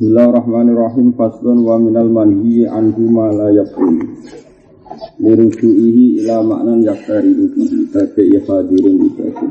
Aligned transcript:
Bismillahirrahmanirrahim. 0.00 1.12
Faslun 1.12 1.60
wa 1.60 1.76
minal 1.76 2.08
manhi 2.08 2.64
anhu 2.64 3.04
ma 3.12 3.28
la 3.36 3.52
yakun 3.52 4.00
Liruju'ihi 5.20 6.24
ila 6.24 6.40
maknan 6.40 6.80
yaktari 6.88 7.36
bihi. 7.36 7.84
Bagi 7.92 8.32
ihadirin 8.32 8.96
ibadi 8.96 9.46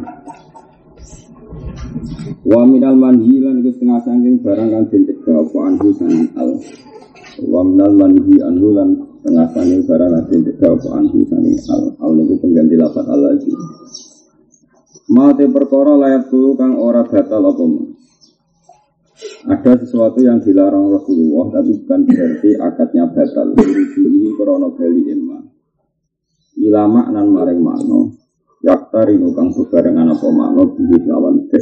Wa 2.50 2.66
minal 2.66 2.98
manhi 2.98 3.38
lan 3.38 3.62
iku 3.62 3.78
setengah 3.78 4.02
sangking 4.02 4.42
barang 4.42 4.74
kan 4.74 4.84
den 4.90 5.06
cegah 5.06 5.38
apa 5.38 5.58
anhu 5.70 5.88
sanging 5.94 6.34
al. 6.34 6.58
Wa 7.46 7.62
minal 7.62 7.94
manhi 7.94 8.36
anhu 8.42 8.74
lan 8.74 8.90
setengah 9.22 9.54
sangking 9.54 9.86
barang 9.86 10.12
kan 10.18 10.24
den 10.34 10.42
cegah 10.50 10.72
apa 10.74 10.88
anhu 10.98 11.20
sanging 11.30 11.62
al. 11.70 11.84
Al 12.02 12.12
niku 12.18 12.42
pengganti 12.42 12.74
lafaz 12.74 13.06
al 13.06 13.22
lagi. 13.22 13.54
Ma 15.14 15.30
te 15.30 15.46
perkara 15.46 15.94
layak 15.94 16.34
tulu 16.34 16.58
kang 16.58 16.74
ora 16.74 17.06
batal 17.06 17.54
apa 17.54 17.89
ada 19.50 19.82
sesuatu 19.82 20.22
yang 20.22 20.38
dilarang 20.46 20.94
Rasulullah 20.94 21.58
tapi 21.58 21.74
bukan 21.82 22.06
berarti 22.06 22.50
akadnya 22.62 23.10
batal. 23.10 23.58
ini 23.98 24.30
krono 24.38 24.78
bali 24.78 25.10
emma. 25.10 25.42
Ilama 26.62 27.10
nan 27.10 27.34
maring 27.34 27.58
makno. 27.58 28.14
Yaktari 28.62 29.18
kang 29.34 29.50
bebarengan 29.50 30.14
apa 30.14 30.28
makno 30.30 30.64
bihi 30.78 30.98
lawan 31.10 31.50
be. 31.50 31.62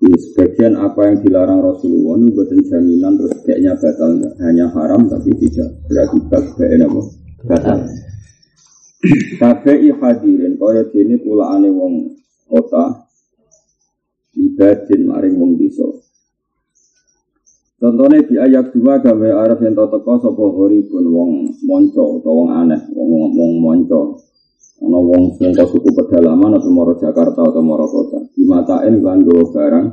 Di 0.00 0.12
sebagian 0.20 0.76
apa 0.76 1.00
yang 1.08 1.16
dilarang 1.24 1.64
Rasulullah 1.64 2.20
ini 2.20 2.36
buatan 2.36 2.60
jaminan 2.60 3.12
terus 3.16 3.40
kayaknya 3.40 3.72
batal 3.80 4.10
hanya 4.44 4.68
haram 4.68 5.08
tapi 5.08 5.32
tidak 5.40 5.80
berakibat 5.88 6.44
kayak 6.60 6.84
apa 6.84 7.02
batal. 7.48 7.78
Kabeh 9.40 9.96
hadirin 9.96 10.60
kaya 10.60 10.84
dene 10.92 11.16
pulaane 11.24 11.72
wong 11.72 12.20
kota 12.52 13.09
ibadin 14.34 15.10
maring 15.10 15.34
wong 15.38 15.58
desa. 15.58 15.86
Contohnya 17.80 18.20
di 18.28 18.36
ayat 18.36 18.76
dua 18.76 19.00
gawe 19.00 19.28
araf 19.40 19.64
yang 19.64 19.72
toko 19.72 20.20
sopo 20.20 20.52
hori 20.52 20.84
pun 20.84 21.00
wong 21.08 21.30
monco 21.64 22.20
atau 22.20 22.44
wong 22.44 22.48
aneh, 22.52 22.80
wong 22.92 23.32
wong 23.32 23.52
monco. 23.56 24.20
Ono 24.84 25.00
wong 25.00 25.40
sangka 25.40 25.64
suku 25.64 25.88
pedalaman 25.92 26.60
atau 26.60 26.72
moro 26.72 26.96
Jakarta 27.00 27.40
atau 27.40 27.64
moro 27.64 27.88
kota. 27.88 28.20
Di 28.36 28.44
mata 28.44 28.84
ini 28.84 29.00
kan 29.00 29.24
barang. 29.24 29.86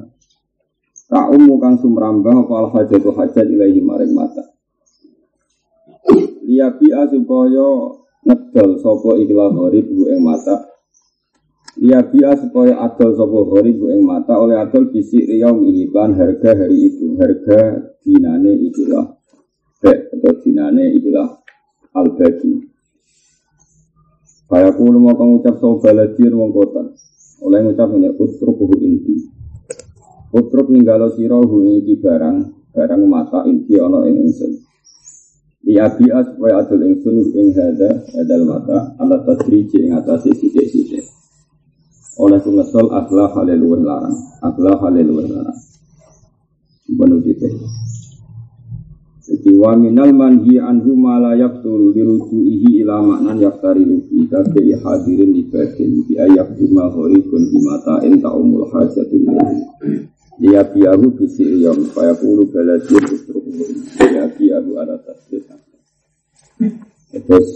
Tak 1.08 1.28
umu 1.32 1.56
kang 1.64 1.80
sumrambah 1.80 2.36
apa 2.48 2.54
al 2.60 2.68
hajatu 2.76 3.16
hajat 3.16 3.48
ilahi 3.48 3.80
maring 3.80 4.12
mata. 4.12 4.44
Liabi 6.44 6.92
supaya 6.92 7.68
ngedol 8.28 8.70
sopo 8.84 9.16
ikhlas 9.16 9.56
hori 9.56 9.80
bu 9.88 10.12
mata 10.20 10.77
Dia 11.78 12.02
biar 12.02 12.34
supaya 12.42 12.74
adol 12.82 13.14
sopo 13.14 13.46
hori 13.54 13.78
bu 13.78 13.94
ing 13.94 14.02
mata 14.02 14.34
oleh 14.34 14.58
adol 14.58 14.90
bisik 14.90 15.30
riau 15.30 15.62
mihiklan 15.62 16.18
harga 16.18 16.58
hari 16.58 16.90
itu 16.90 17.14
harga 17.22 17.94
dinane 18.02 18.50
ikilah 18.66 19.14
be 19.78 19.94
atau 20.10 20.34
dinane 20.42 20.98
ikilah 20.98 21.38
al 21.94 22.18
bagi. 22.18 22.66
Kayak 24.50 24.74
kulo 24.74 24.98
mau 24.98 25.14
mengucap 25.14 25.62
so 25.62 25.78
baladir 25.78 26.34
wong 26.34 26.50
kota 26.50 26.98
oleh 27.46 27.60
ngucap 27.62 27.94
ini 27.94 28.10
utruk 28.10 28.58
hu 28.58 28.74
inti. 28.82 29.30
Utruk 30.34 30.74
ninggalo 30.74 31.14
siro 31.14 31.46
hu 31.46 31.62
iki 31.78 32.02
barang 32.02 32.38
barang 32.74 33.02
mata 33.06 33.46
inti 33.46 33.78
ono 33.78 34.02
ing 34.10 34.26
ingsun. 34.26 34.52
Dia 35.62 35.94
biar 35.94 36.26
supaya 36.26 36.66
adol 36.66 36.90
ingsun 36.90 37.22
ing 37.38 37.54
hada 37.54 38.02
hadal 38.18 38.50
mata 38.50 38.98
alat 38.98 39.30
tadriji 39.30 39.86
ing 39.86 39.94
atase 39.94 40.34
sithik-sithik 40.34 41.17
oleh 42.18 42.40
sumetol 42.42 42.90
aklah 42.94 43.30
haleluwah 43.38 43.82
larang. 43.82 44.18
Aklah 44.42 44.76
haleluwah 44.82 45.26
larang. 45.26 45.60
Benar 46.88 47.20
gitu 47.24 47.48
jadi 49.28 49.52
wa 49.60 49.76
minal 49.76 50.16
manhi 50.16 50.56
anhu 50.56 50.96
ma 50.96 51.20
la 51.20 51.36
yaqtul 51.36 51.92
lirujuihi 51.92 52.80
ila 52.88 53.04
maknan 53.04 53.44
yaktari 53.44 53.84
luki 53.84 54.24
kabe 54.32 54.72
hadirin 54.80 55.36
ibadin 55.36 56.08
bi 56.08 56.16
ayak 56.16 56.56
bima 56.56 56.88
horibun 56.88 57.52
bimata 57.52 58.08
enta 58.08 58.32
umul 58.32 58.64
hajatu 58.72 59.20
ilaihi 59.20 60.08
dia 60.40 60.64
biahu 60.64 61.12
bisi 61.20 61.44
yom 61.60 61.76
supaya 61.92 62.16
puluh 62.16 62.48
baladir 62.48 63.04
ustruhu 63.04 63.52
dia 64.00 64.32
biahu 64.32 64.72
ada 64.80 64.96
tasbih. 65.04 65.44
Terus 67.12 67.48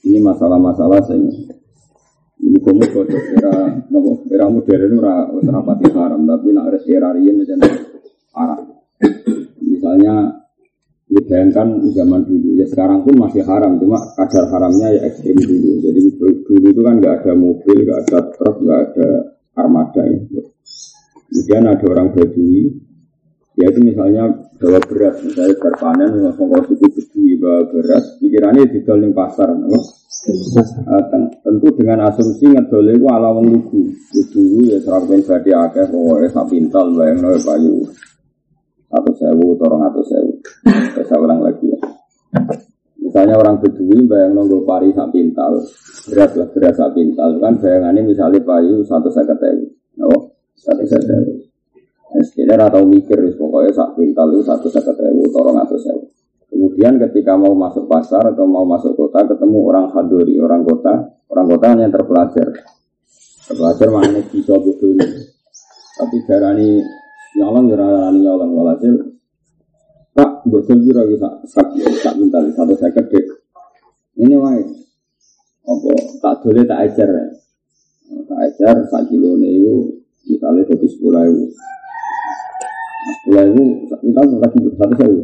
ini 0.00 0.16
masalah-masalah 0.24 1.04
saya 1.04 1.28
kamu 2.60 2.84
kode 2.92 3.18
era 3.40 3.54
nopo 3.88 4.24
era 4.28 4.46
modern 4.52 4.92
ora 5.00 5.14
rapati 5.32 5.86
haram 5.96 6.20
tapi 6.28 6.48
nak 6.52 6.72
era 6.84 7.08
riyen 7.16 7.40
macam 7.40 7.58
haram. 8.36 8.62
Misalnya 9.64 10.44
dibayangkan 11.14 11.84
zaman 11.94 12.26
dulu 12.26 12.58
ya 12.58 12.66
sekarang 12.66 13.06
pun 13.06 13.14
masih 13.20 13.44
haram 13.46 13.78
cuma 13.78 14.00
kadar 14.18 14.50
haramnya 14.50 14.98
ya 14.98 15.00
ekstrim 15.06 15.36
dulu 15.36 15.78
jadi 15.84 16.00
dulu 16.18 16.66
itu 16.74 16.80
kan 16.80 16.94
nggak 16.98 17.14
ada 17.22 17.32
mobil 17.36 17.76
nggak 17.86 18.00
ada 18.08 18.18
truk 18.34 18.56
nggak 18.64 18.80
ada 18.90 19.08
armada 19.54 20.02
ya 20.02 20.18
kemudian 21.30 21.64
ada 21.70 21.84
orang 21.86 22.08
badui 22.10 22.72
ya 23.54 23.70
itu 23.70 23.80
misalnya 23.86 24.26
bawa 24.58 24.80
beras 24.90 25.16
misalnya 25.22 25.54
berpanen 25.62 26.10
langsung 26.18 26.50
kalau 26.50 26.64
suku 26.66 26.86
bedui 26.90 27.38
bawa 27.38 27.62
beras 27.70 28.04
pikirannya 28.18 28.66
di 28.66 28.78
di 28.82 29.10
pasar 29.14 29.50
no? 29.54 29.78
Uh, 30.24 31.04
tentu 31.44 31.68
dengan 31.76 32.08
asumsi 32.08 32.48
ngedol 32.48 32.96
itu 32.96 33.04
ala 33.12 33.28
wong 33.28 33.44
lugu. 33.44 33.92
Lugu 34.32 34.72
ya 34.72 34.80
serang 34.80 35.04
ben 35.04 35.20
badhe 35.20 35.52
akeh 35.52 35.84
pokoke 35.92 36.32
sak 36.32 36.48
pintal 36.48 36.96
bayangno 36.96 37.36
ya 37.36 37.40
payu. 37.44 37.84
Atau 38.88 39.12
sewu, 39.20 39.52
torong 39.60 39.84
atau 39.84 40.00
sewu. 40.00 40.32
Saya 41.04 41.20
ulang 41.20 41.44
lagi 41.44 41.68
ya. 41.68 41.78
Misalnya 43.04 43.36
orang 43.36 43.60
Bedui 43.60 44.00
bayang 44.08 44.32
nunggu 44.32 44.64
pari 44.64 44.96
sak 44.96 45.12
pintal, 45.12 45.60
beras 46.08 46.32
lah 46.40 46.48
beras 46.56 46.72
sak 46.72 46.96
pintal 46.96 47.36
kan 47.36 47.60
bayangannya 47.60 48.08
misalnya 48.08 48.40
payu 48.40 48.80
satu 48.88 49.12
sekat 49.12 49.36
sewu, 49.36 49.66
no, 50.00 50.08
satu 50.56 50.88
sekat 50.88 51.52
sekitar 52.12 52.60
atau 52.70 52.86
mikir, 52.86 53.18
pokoknya 53.34 53.70
sak 53.74 53.98
pintal 53.98 54.30
itu 54.30 54.42
satu 54.46 54.66
sekat 54.70 54.94
sewu, 54.94 55.24
torong 55.34 55.58
atau 55.58 55.78
sewu. 55.78 56.04
Kemudian 56.54 57.02
ketika 57.02 57.34
mau 57.34 57.50
masuk 57.50 57.90
pasar 57.90 58.22
atau 58.30 58.46
mau 58.46 58.62
masuk 58.62 58.94
kota 58.94 59.26
ketemu 59.26 59.58
orang 59.66 59.90
hadori, 59.90 60.38
orang 60.38 60.62
kota, 60.62 61.18
orang 61.26 61.46
kota 61.50 61.66
hanya 61.74 61.90
terpelajar. 61.90 62.48
Terpelajar 63.50 63.88
mana 63.90 64.22
bisa 64.22 64.54
betul. 64.62 64.94
Tapi 65.94 66.16
darani 66.30 66.78
nyolong 67.34 67.66
ya 67.70 67.76
darani 67.78 68.18
nyolong 68.22 68.50
walhasil 68.54 68.94
Pak, 70.14 70.46
betul 70.46 70.86
kira 70.86 71.02
bisa 71.10 71.26
sak 71.42 71.74
ya, 71.74 71.90
tak 72.06 72.14
minta 72.22 72.38
satu 72.54 72.78
saya 72.78 72.94
kedek. 72.94 73.26
Ini 74.14 74.38
wae. 74.38 74.62
Apa 75.66 75.90
tak 76.22 76.34
boleh 76.46 76.62
tak 76.62 76.86
ajar 76.86 77.08
ya. 77.10 77.26
Tak 78.30 78.38
ajar 78.46 78.74
sak 78.94 79.10
kilo 79.10 79.34
itu 79.42 79.90
misalnya 80.30 80.62
jadi 80.70 80.86
sepuluh 80.86 81.18
ribu. 81.26 81.50
Mulai 83.28 83.46
itu 83.52 83.64
kita 83.88 84.20
lagi 84.40 84.58
satu 84.80 84.94
sewu. 84.96 85.18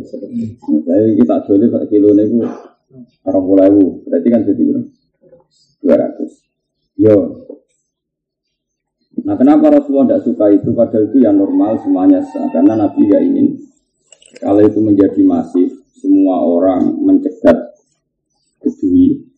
Saya 0.85 1.05
kita 1.17 1.35
jualnya 1.49 1.67
pada 1.73 1.87
kilo 1.89 2.13
itu 2.13 2.45
orang 3.25 3.45
mulai 3.45 3.69
itu 3.71 3.85
berarti 4.05 4.29
kan 4.29 4.41
jadi 4.45 4.63
dua 5.81 5.95
ratus. 5.97 6.33
Yo. 7.01 7.17
Nah 9.25 9.37
kenapa 9.37 9.73
Rasulullah 9.73 10.17
tidak 10.17 10.25
suka 10.25 10.45
itu? 10.53 10.69
Padahal 10.73 11.09
itu 11.09 11.19
yang 11.21 11.37
normal 11.37 11.81
semuanya. 11.81 12.21
Karena 12.53 12.73
Nabi 12.77 13.01
gak 13.09 13.23
ingin 13.25 13.47
kalau 14.41 14.62
itu 14.65 14.81
menjadi 14.81 15.21
masif, 15.27 15.69
semua 15.97 16.41
orang 16.41 16.97
mencegat 17.05 17.77
kedui. 18.61 19.29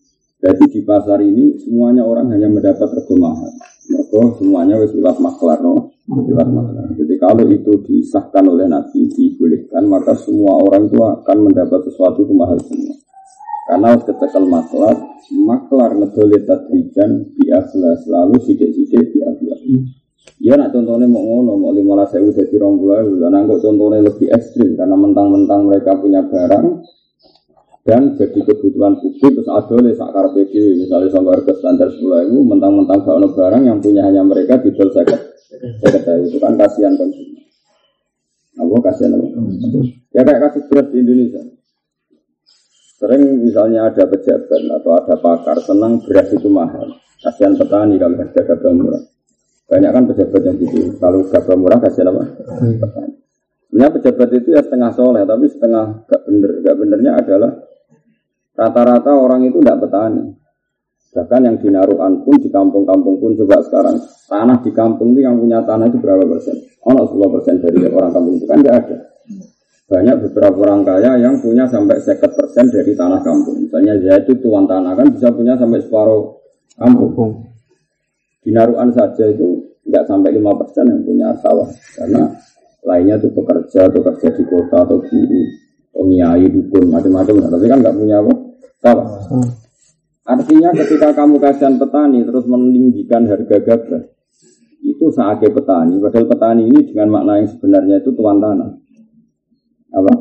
Jadi 0.43 0.65
di 0.75 0.81
pasar 0.83 1.23
ini 1.23 1.55
semuanya 1.63 2.03
orang 2.03 2.35
hanya 2.35 2.51
mendapat 2.51 2.91
rego 2.91 3.15
mahal. 3.15 3.51
Mereka 3.87 4.43
semuanya 4.43 4.75
wis 4.83 4.91
liwat 4.91 5.23
maklar, 5.23 5.63
no? 5.63 5.92
Jadi 6.03 7.15
kalau 7.23 7.47
itu 7.47 7.79
disahkan 7.87 8.43
oleh 8.51 8.67
Nabi, 8.67 9.07
dibolehkan, 9.07 9.87
maka 9.87 10.19
semua 10.19 10.59
orang 10.59 10.91
itu 10.91 10.99
akan 10.99 11.37
mendapat 11.47 11.87
sesuatu 11.87 12.27
itu 12.27 12.35
mahal 12.35 12.59
semua. 12.59 12.99
Karena 13.71 13.95
ketika 13.95 14.43
maklar, 14.43 14.99
maklar 15.31 15.91
ngedole 15.95 16.43
tadrijan 16.43 17.31
di 17.39 17.55
akhlas, 17.55 18.03
lalu 18.11 18.35
sidik-sidik 18.43 19.15
di 19.15 19.21
akhlas. 19.23 19.61
Ya 20.43 20.59
nak 20.59 20.75
contohnya 20.75 21.07
mau 21.07 21.23
ngono, 21.23 21.55
mau 21.55 21.71
lima 21.71 21.95
belas 21.95 22.11
sewu 22.11 22.35
jadi 22.35 22.59
rong 22.59 22.83
bulan, 22.83 23.47
contohnya 23.63 24.03
lebih 24.03 24.27
ekstrim 24.35 24.75
karena 24.75 24.99
mentang-mentang 24.99 25.71
mereka 25.71 25.95
punya 25.95 26.27
barang, 26.27 26.83
dan 27.87 28.15
jadi 28.15 28.43
kebutuhan 28.47 28.99
publik 28.99 29.39
terus 29.39 29.51
ada 29.51 29.75
oleh 29.75 29.95
sakar 29.95 30.31
PD 30.35 30.83
misalnya 30.83 31.11
sampai 31.11 31.35
harga 31.35 31.53
standar 31.59 31.91
sepuluh 31.91 32.23
itu 32.23 32.39
mentang-mentang 32.47 33.03
ada 33.03 33.27
barang 33.27 33.63
yang 33.67 33.79
punya 33.83 34.07
hanya 34.07 34.23
mereka 34.23 34.63
dijual 34.63 34.95
seket 34.95 35.32
seket 35.61 36.19
itu 36.29 36.39
kan 36.41 36.55
kasihan 36.57 36.95
konsumen 36.97 37.45
apa 38.57 38.75
kasihan 38.93 39.17
apa 39.19 39.27
ya 40.13 40.21
kayak 40.25 40.41
kasus 40.49 40.65
beras 40.69 40.87
di 40.89 40.99
Indonesia 41.01 41.43
sering 43.03 43.23
misalnya 43.43 43.91
ada 43.91 44.05
pejabat 44.07 44.63
atau 44.81 44.91
ada 44.97 45.15
pakar 45.19 45.59
senang 45.61 46.01
beras 46.05 46.29
itu 46.33 46.49
mahal 46.49 46.97
kasihan 47.21 47.57
petani 47.59 48.01
kalau 48.01 48.17
harga 48.17 48.41
gabah 48.47 48.73
murah 48.73 49.03
Banyak 49.73 49.89
kan 49.89 50.05
pejabat 50.05 50.41
yang 50.45 50.57
gitu. 50.61 51.01
Kalau 51.01 51.25
gabah 51.33 51.57
murah 51.57 51.81
kasih 51.81 52.05
apa? 52.05 52.25
Petani. 52.77 53.17
Sebenarnya 53.73 53.93
pejabat 53.97 54.29
itu 54.37 54.49
ya 54.53 54.61
setengah 54.61 54.93
soleh, 54.93 55.25
tapi 55.25 55.49
setengah 55.49 56.05
gak 56.05 56.23
bener. 56.29 56.51
Gak 56.61 56.77
benernya 56.77 57.13
adalah 57.17 57.57
rata-rata 58.53 59.17
orang 59.17 59.49
itu 59.49 59.65
tidak 59.65 59.81
petani. 59.81 60.37
Bahkan 61.13 61.41
yang 61.45 61.57
di 61.61 61.69
Naruan 61.69 62.25
pun, 62.25 62.41
di 62.41 62.49
kampung-kampung 62.49 63.21
pun 63.21 63.37
coba 63.37 63.61
sekarang. 63.61 64.01
Tanah 64.33 64.65
di 64.65 64.73
kampung 64.73 65.13
itu 65.13 65.21
yang 65.21 65.37
punya 65.37 65.61
tanah 65.61 65.93
itu 65.93 66.01
berapa 66.01 66.25
persen? 66.25 66.57
Oh, 66.89 67.05
10 67.05 67.35
persen 67.37 67.55
dari 67.61 67.85
orang 67.85 68.13
kampung 68.17 68.41
itu 68.41 68.49
kan 68.49 68.57
nggak 68.65 68.77
ada. 68.81 68.97
Banyak 69.93 70.17
beberapa 70.25 70.57
orang 70.65 70.89
kaya 70.89 71.21
yang 71.21 71.37
punya 71.37 71.69
sampai 71.69 72.01
seket 72.01 72.33
persen 72.33 72.65
dari 72.73 72.97
tanah 72.97 73.21
kampung. 73.21 73.61
Misalnya 73.61 73.93
saya 74.01 74.25
itu 74.25 74.33
tuan 74.41 74.65
tanah 74.65 74.97
kan 74.97 75.05
bisa 75.13 75.29
punya 75.29 75.53
sampai 75.61 75.85
separuh 75.85 76.33
kampung. 76.81 77.45
Di 78.41 78.49
Naruan 78.49 78.89
saja 78.97 79.29
itu 79.29 79.69
nggak 79.85 80.09
sampai 80.09 80.33
lima 80.33 80.57
persen 80.57 80.89
yang 80.89 81.05
punya 81.05 81.29
sawah. 81.45 81.69
Karena 81.93 82.25
lainnya 82.89 83.21
itu 83.21 83.29
pekerja, 83.37 83.85
pekerja 83.93 84.33
di 84.33 84.43
kota 84.49 84.81
atau 84.81 84.97
guru, 84.97 85.41
pengiai, 85.93 86.49
dukun, 86.49 86.89
macam-macam. 86.89 87.53
Tapi 87.53 87.67
kan 87.69 87.79
nggak 87.85 87.97
punya 88.01 88.17
apa? 88.25 88.33
Sawah. 88.81 89.07
Artinya 90.23 90.71
ketika 90.71 91.11
kamu 91.19 91.43
kasihan 91.43 91.75
petani 91.83 92.23
terus 92.23 92.47
meninggikan 92.47 93.27
harga 93.27 93.59
gabah, 93.59 94.03
itu 94.87 95.07
saatnya 95.11 95.51
petani. 95.51 95.99
Padahal 95.99 96.27
petani 96.31 96.63
ini 96.71 96.81
dengan 96.87 97.09
makna 97.11 97.43
yang 97.43 97.51
sebenarnya 97.51 97.97
itu 97.99 98.15
tuan 98.15 98.39
tanah. 98.39 98.71
Apa? 99.99 100.13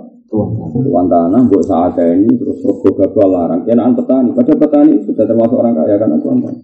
Tuan 0.82 1.06
tanah, 1.06 1.42
buat 1.46 1.66
saatnya 1.70 2.18
ini 2.18 2.34
terus 2.34 2.66
rego 2.66 2.90
gabah 2.98 3.28
larang. 3.30 3.62
Kenaan 3.62 3.94
petani. 3.94 4.34
Padahal 4.34 4.58
petani 4.58 4.94
sudah 5.06 5.26
termasuk 5.30 5.58
orang 5.62 5.74
kaya 5.78 5.96
karena 6.02 6.18
tuan 6.18 6.38
tanah. 6.50 6.64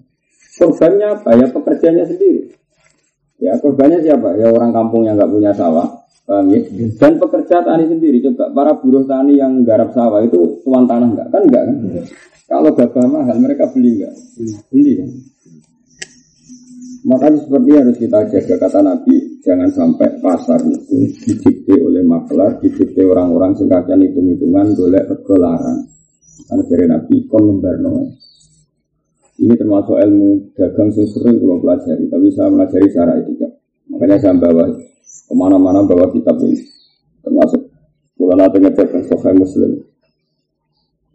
Korbannya 0.57 1.07
apa? 1.13 1.29
Ya 1.37 1.45
pekerjanya 1.53 2.03
sendiri. 2.09 2.41
Ya 3.37 3.53
korbannya 3.61 4.01
siapa? 4.01 4.33
Ya 4.41 4.49
orang 4.49 4.73
kampung 4.73 5.05
yang 5.05 5.13
nggak 5.13 5.29
punya 5.29 5.53
sawah. 5.53 6.06
Paham 6.25 6.45
ya? 6.51 6.59
Dan 6.97 7.13
pekerja 7.21 7.61
tani 7.61 7.85
sendiri. 7.85 8.17
Coba 8.25 8.49
para 8.55 8.73
buruh 8.79 9.05
tani 9.05 9.37
yang 9.37 9.61
garap 9.67 9.93
sawah 9.93 10.23
itu 10.25 10.63
tuan 10.65 10.87
tanah 10.89 11.07
nggak? 11.13 11.27
Kan 11.29 11.41
enggak 11.45 11.63
kan? 11.67 11.75
Kalau 12.47 12.71
gabah 12.71 13.05
mahal 13.11 13.37
mereka 13.43 13.67
beli 13.71 14.01
nggak? 14.01 14.13
Beli 14.71 14.93
kan? 15.03 15.09
Makanya 17.07 17.39
seperti 17.39 17.69
harus 17.71 17.95
kita 17.95 18.19
jaga 18.27 18.55
kata 18.67 18.79
Nabi, 18.83 19.15
jangan 19.39 19.69
sampai 19.71 20.19
pasar 20.19 20.59
itu 20.67 21.07
didikte 21.23 21.79
oleh 21.79 22.03
maklar, 22.03 22.59
didikte 22.59 22.99
orang-orang 23.07 23.55
sing 23.55 23.71
kakean 23.71 24.03
hitung-hitungan 24.03 24.75
golek 24.75 25.07
rego 25.07 25.35
larang. 25.39 25.87
Karena 26.51 26.63
dari 26.67 26.85
Nabi 26.91 27.15
kon 27.31 27.43
membarno. 27.47 28.11
Ini 29.37 29.53
termasuk 29.53 29.95
ilmu 30.01 30.51
dagang 30.57 30.89
yang 30.91 31.07
sering 31.13 31.37
kalau 31.37 31.61
pelajari, 31.61 32.09
tapi 32.09 32.27
saya 32.33 32.49
pelajari 32.49 32.87
cara 32.89 33.11
etika. 33.21 33.47
Makanya 33.87 34.17
saya 34.17 34.33
bawa 34.33 34.65
ke 35.07 35.33
mana-mana 35.35 35.83
bawa 35.83 36.11
kitab 36.11 36.39
ini, 36.43 36.59
termasuk 37.23 37.67
kalau 38.17 38.35
nanti 38.35 38.57
ngecek 38.59 38.87
Sahih 39.07 39.37
Muslim. 39.37 39.71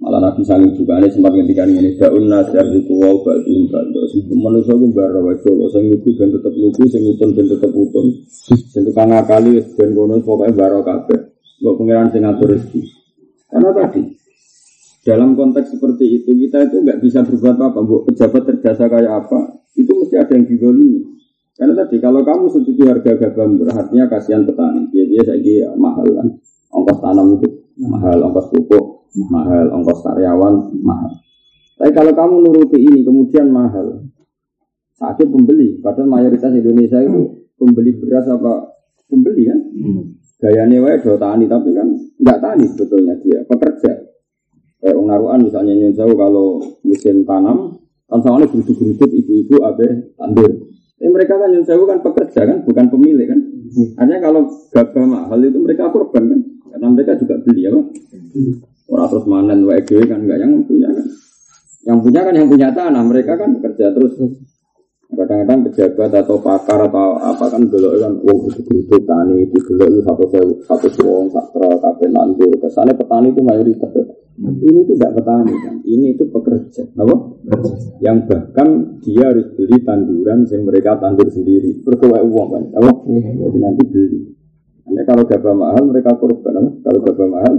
Malah 0.02 0.18
Nabi 0.18 0.42
sangi 0.42 0.66
juga 0.74 0.98
ini 0.98 1.14
sempat 1.14 1.30
ngendikan 1.30 1.70
ini 1.70 1.94
daun 1.94 2.26
nasir 2.26 2.66
di 2.74 2.82
kuwau 2.90 3.22
batu 3.22 3.54
batu. 3.70 4.02
Si 4.10 4.18
manusia 4.34 4.74
pun 4.74 4.90
bara 4.90 5.22
wae 5.22 5.38
lo 5.38 5.70
sing 5.70 5.94
lugu 5.94 6.10
ben 6.18 6.34
tetep 6.34 6.50
lugu, 6.58 6.82
sing 6.90 7.06
utun 7.06 7.30
ben 7.38 7.46
tetep 7.46 7.70
utun. 7.70 8.10
Sing 8.42 8.82
tukang 8.82 9.14
ngakali 9.14 9.62
ben 9.78 9.94
kono 9.94 10.18
pokoke 10.18 10.58
baro 10.58 10.82
kabeh. 10.82 11.38
Mbok 11.62 11.74
pengiran 11.78 12.10
sing 12.10 12.26
ngatur 12.26 12.50
rezeki. 12.50 12.82
Karena 13.46 13.70
tadi 13.78 14.02
dalam 15.06 15.38
konteks 15.38 15.70
seperti 15.70 16.04
itu 16.18 16.34
kita 16.34 16.66
itu 16.66 16.82
nggak 16.82 16.98
bisa 16.98 17.22
berbuat 17.22 17.56
apa, 17.62 17.78
bu 17.86 18.02
pejabat 18.02 18.42
terjasa 18.42 18.90
kayak 18.90 19.22
apa, 19.22 19.54
itu 19.78 19.90
mesti 20.02 20.18
ada 20.18 20.34
yang 20.34 20.50
didolimi. 20.50 21.21
Karena 21.62 21.78
tadi 21.78 22.02
kalau 22.02 22.26
kamu 22.26 22.50
setuju 22.50 22.90
harga 22.90 23.22
gabah 23.22 23.46
murah, 23.46 23.86
artinya 23.86 24.10
kasihan 24.10 24.42
petani. 24.42 24.90
Ya 24.90 25.06
biasa 25.06 25.38
ya, 25.38 25.70
mahal 25.78 26.10
kan, 26.10 26.26
ongkos 26.74 26.98
tanam 26.98 27.38
itu 27.38 27.70
mahal, 27.78 28.18
ongkos 28.18 28.50
pupuk 28.50 29.06
mahal, 29.30 29.70
ongkos 29.70 30.02
karyawan 30.02 30.74
mahal. 30.82 31.22
Tapi 31.78 31.94
kalau 31.94 32.18
kamu 32.18 32.34
nuruti 32.42 32.82
ini 32.82 33.06
kemudian 33.06 33.46
mahal, 33.54 34.10
sakit 34.98 35.30
pembeli. 35.30 35.78
Padahal 35.78 36.10
mayoritas 36.10 36.50
Indonesia 36.50 36.98
itu 36.98 37.46
pembeli 37.54 37.94
beras 37.94 38.26
apa 38.26 38.82
pembeli 39.06 39.46
kan? 39.46 39.60
Hmm. 39.62 40.02
Gayanya 40.42 40.82
wae 40.82 40.98
do 40.98 41.14
tani 41.14 41.46
tapi 41.46 41.70
kan 41.78 41.94
nggak 41.94 42.38
tani 42.42 42.66
sebetulnya 42.74 43.14
dia 43.22 43.46
pekerja. 43.46 44.02
Kayak 44.82 44.98
naruhan 44.98 45.46
misalnya 45.46 45.78
nyun 45.78 45.94
kalau 45.94 46.58
musim 46.82 47.22
tanam 47.22 47.78
kan 48.10 48.18
soalnya 48.18 48.50
geruduk-geruduk 48.50 49.14
ibu-ibu 49.14 49.62
abe 49.62 50.10
tandur. 50.18 50.74
Tapi 51.02 51.10
mereka 51.10 51.34
kan 51.34 51.50
nyun 51.50 51.66
kan 51.66 51.98
pekerja 51.98 52.40
kan 52.46 52.62
bukan 52.62 52.86
pemilik 52.86 53.26
kan. 53.26 53.42
Hmm. 53.42 53.88
Hanya 53.98 54.22
kalau 54.22 54.46
gabah 54.70 55.02
mahal 55.02 55.42
itu 55.42 55.58
mereka 55.58 55.90
korban 55.90 56.30
kan 56.30 56.40
karena 56.70 56.86
mereka 56.94 57.18
juga 57.18 57.42
beli 57.42 57.66
apa? 57.66 57.80
Orang 58.86 59.08
terus 59.10 59.26
manen 59.26 59.66
WG 59.66 60.06
kan 60.06 60.22
enggak 60.22 60.46
yang 60.46 60.62
punya 60.62 60.94
kan. 60.94 61.06
Yang 61.82 61.98
punya 62.06 62.20
kan 62.22 62.34
yang 62.38 62.46
punya 62.46 62.68
tanah, 62.70 63.02
mereka 63.02 63.34
kan 63.34 63.50
bekerja 63.58 63.90
terus. 63.90 64.14
Kadang-kadang 65.10 65.66
pejabat 65.66 66.22
atau 66.22 66.38
pakar 66.38 66.86
atau 66.86 67.18
apa 67.18 67.50
kan 67.50 67.66
dulu 67.66 67.98
kan 67.98 68.14
uang 68.22 68.38
itu 68.54 68.62
itu 68.86 68.96
tani 69.02 69.42
itu 69.42 69.58
dulu 69.58 69.84
itu 69.90 70.00
satu 70.06 70.24
sewu 70.30 70.54
satu 70.64 70.88
uang 71.02 71.26
sakra 71.34 71.68
kafe 71.82 72.06
nandur 72.08 72.48
kesannya 72.62 72.94
petani 72.96 73.28
itu 73.34 73.42
mayoritas 73.44 73.92
ini 74.42 74.78
itu 74.82 74.92
tidak 74.98 75.14
petani 75.14 75.54
kan? 75.54 75.74
Ini 75.86 76.06
itu 76.18 76.24
pekerja. 76.26 76.82
Apa? 76.98 77.14
Yang 78.02 78.18
bahkan 78.26 78.68
dia 78.98 79.30
harus 79.30 79.46
beli 79.54 79.78
tanduran 79.86 80.42
yang 80.50 80.62
mereka 80.66 80.98
tandur 80.98 81.30
sendiri. 81.30 81.78
Berkuai 81.86 82.26
uang 82.26 82.48
kan? 82.50 82.64
Apa? 82.82 82.90
Jadi 83.06 83.58
nanti 83.62 83.82
beli. 83.86 84.20
Nanti 84.82 85.02
kalau 85.06 85.22
gabah 85.22 85.54
mahal 85.54 85.82
mereka 85.86 86.18
korban 86.18 86.82
kalau 86.82 86.98
gabah 87.06 87.28
mahal 87.30 87.54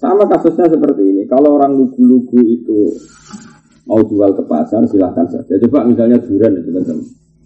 sama 0.00 0.24
kasusnya 0.26 0.66
seperti 0.66 1.02
ini. 1.04 1.22
Kalau 1.28 1.60
orang 1.60 1.78
lugu-lugu 1.78 2.40
itu 2.42 2.90
mau 3.86 4.02
jual 4.02 4.34
ke 4.34 4.42
pasar, 4.48 4.82
silahkan 4.88 5.28
saja. 5.28 5.54
Coba 5.68 5.86
misalnya 5.86 6.18
durian 6.18 6.58
itu 6.58 6.72
teman 6.72 6.98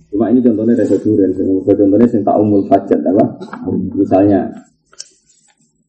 Cuma 0.07 0.31
ini 0.33 0.41
contohnya 0.41 0.79
rasa 0.79 0.97
durian. 1.03 1.35
Contohnya 1.37 2.07
yang 2.09 2.23
tak 2.25 2.37
umul 2.41 2.63
hajat 2.71 3.01
apa? 3.05 3.25
Misalnya 3.93 4.41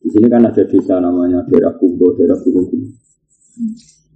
di 0.07 0.09
sini 0.15 0.27
kan 0.31 0.47
ada 0.47 0.63
desa 0.63 1.03
namanya 1.03 1.43
daerah 1.51 1.75
Kumbo, 1.75 2.15
daerah 2.15 2.39
Gunung 2.39 2.71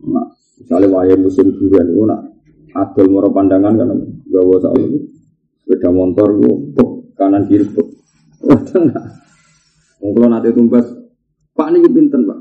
Nah, 0.01 0.27
misalnya 0.55 0.87
wayang 0.87 1.21
musim 1.27 1.51
durian 1.51 1.91
itu 1.91 2.07
nak 2.07 2.31
adol 2.71 3.11
moro 3.11 3.27
pandangan 3.35 3.75
kan 3.75 3.91
bawa 4.31 4.55
soal 4.63 4.79
itu 4.79 5.11
sepeda 5.59 5.91
motor 5.91 6.39
itu 6.39 6.85
kanan 7.19 7.43
kiri 7.51 7.67
tengah. 8.71 9.05
Kalau 10.01 10.27
nanti 10.31 10.49
tumbas 10.55 10.87
Pak 11.51 11.67
ini 11.75 11.87
pinten 11.91 12.23
pak. 12.25 12.39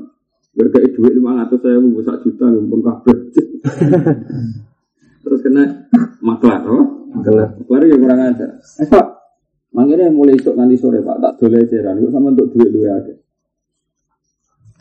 Berkai 0.51 0.91
duit 0.95 1.13
lima 1.15 1.35
ratus 1.43 1.63
saya 1.63 1.79
mau 1.79 2.01
sak 2.03 2.27
juta 2.27 2.43
ngumpul 2.47 2.83
kabel. 2.83 3.17
Terus 5.23 5.39
kena 5.45 5.63
maklar, 6.19 6.65
oh? 6.67 7.07
Maklar. 7.13 7.55
Maklar 7.55 7.81
ya 7.87 7.95
kurang 7.95 8.19
aja. 8.19 8.47
Eh 8.81 8.87
pak, 8.89 9.05
manggilnya 9.71 10.11
mulai 10.11 10.35
esok 10.35 10.59
nanti 10.59 10.75
sore 10.75 10.99
pak, 11.05 11.23
tak 11.23 11.33
boleh 11.39 11.63
ceran. 11.71 12.03
Sama 12.11 12.35
untuk 12.35 12.51
duit 12.51 12.67
dua 12.67 12.99
aja. 12.99 13.13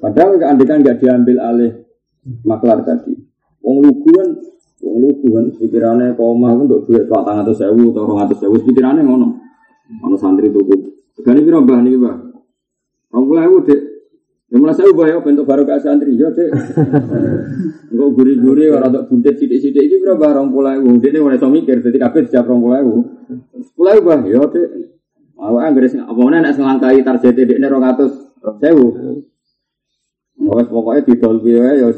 Padahal 0.00 0.40
keandikan 0.40 0.80
nggak 0.80 0.96
diambil 0.96 1.36
alih 1.44 1.72
maklar 2.48 2.80
tadi. 2.82 3.12
Wong 3.60 3.84
lugu 3.84 4.08
kan, 4.16 4.28
wong 4.80 4.96
lugu 5.04 5.28
kan, 5.36 5.46
pikirannya 5.60 6.16
koma 6.16 6.56
kan 6.56 6.64
untuk 6.64 6.88
duit 6.88 7.04
pak 7.04 7.20
tangan 7.22 7.44
atau 7.44 7.54
sewu 7.54 7.92
atau 7.92 8.08
orang 8.08 8.24
atau 8.24 8.36
sewu, 8.40 8.56
pikirannya 8.64 9.04
ngono. 9.04 9.28
Ono 10.00 10.16
santri 10.16 10.48
tuh, 10.48 10.64
Segani 11.20 11.44
piro 11.44 11.60
mbah 11.60 11.84
nih 11.84 12.00
mbah. 12.00 12.16
Orang 13.12 13.24
mulai 13.28 13.50
dek 13.66 13.80
Ya 14.50 14.58
mulai 14.58 14.74
saya 14.74 14.90
ubah 14.90 15.06
ya 15.06 15.22
bentuk 15.22 15.46
baru 15.46 15.62
ke 15.62 15.78
santri 15.78 16.18
ya 16.18 16.26
dek. 16.34 16.50
Enggak 17.86 18.10
guri-guri 18.18 18.66
orang 18.66 18.90
untuk 18.90 19.14
buntet 19.14 19.38
sidik-sidik 19.38 19.78
ini 19.78 20.02
berapa 20.02 20.26
orang 20.34 20.50
pulai 20.50 20.74
ibu. 20.82 20.98
Dia 20.98 21.14
ini 21.14 21.22
mulai 21.22 21.38
mikir 21.38 21.78
jadi 21.78 21.98
kafe 22.02 22.26
setiap 22.26 22.50
orang 22.50 22.58
pulai 22.58 22.80
ibu. 22.82 22.98
Pulai 23.78 24.02
ubah 24.02 24.18
ya 24.26 24.42
dek. 24.42 24.68
Mau 25.38 25.56
anggere 25.62 25.86
sing 25.86 26.02
apa 26.02 26.18
mana 26.18 26.42
nek 26.42 26.58
selangkai 26.58 26.98
target 27.06 27.34
dek 27.38 27.58
nek 27.62 27.70
200 27.70 28.58
sewu. 28.58 28.86
Wes 30.38 30.68
pokoknya 30.70 31.00
didol 31.06 31.42
piye 31.42 31.68
ya. 31.80 31.88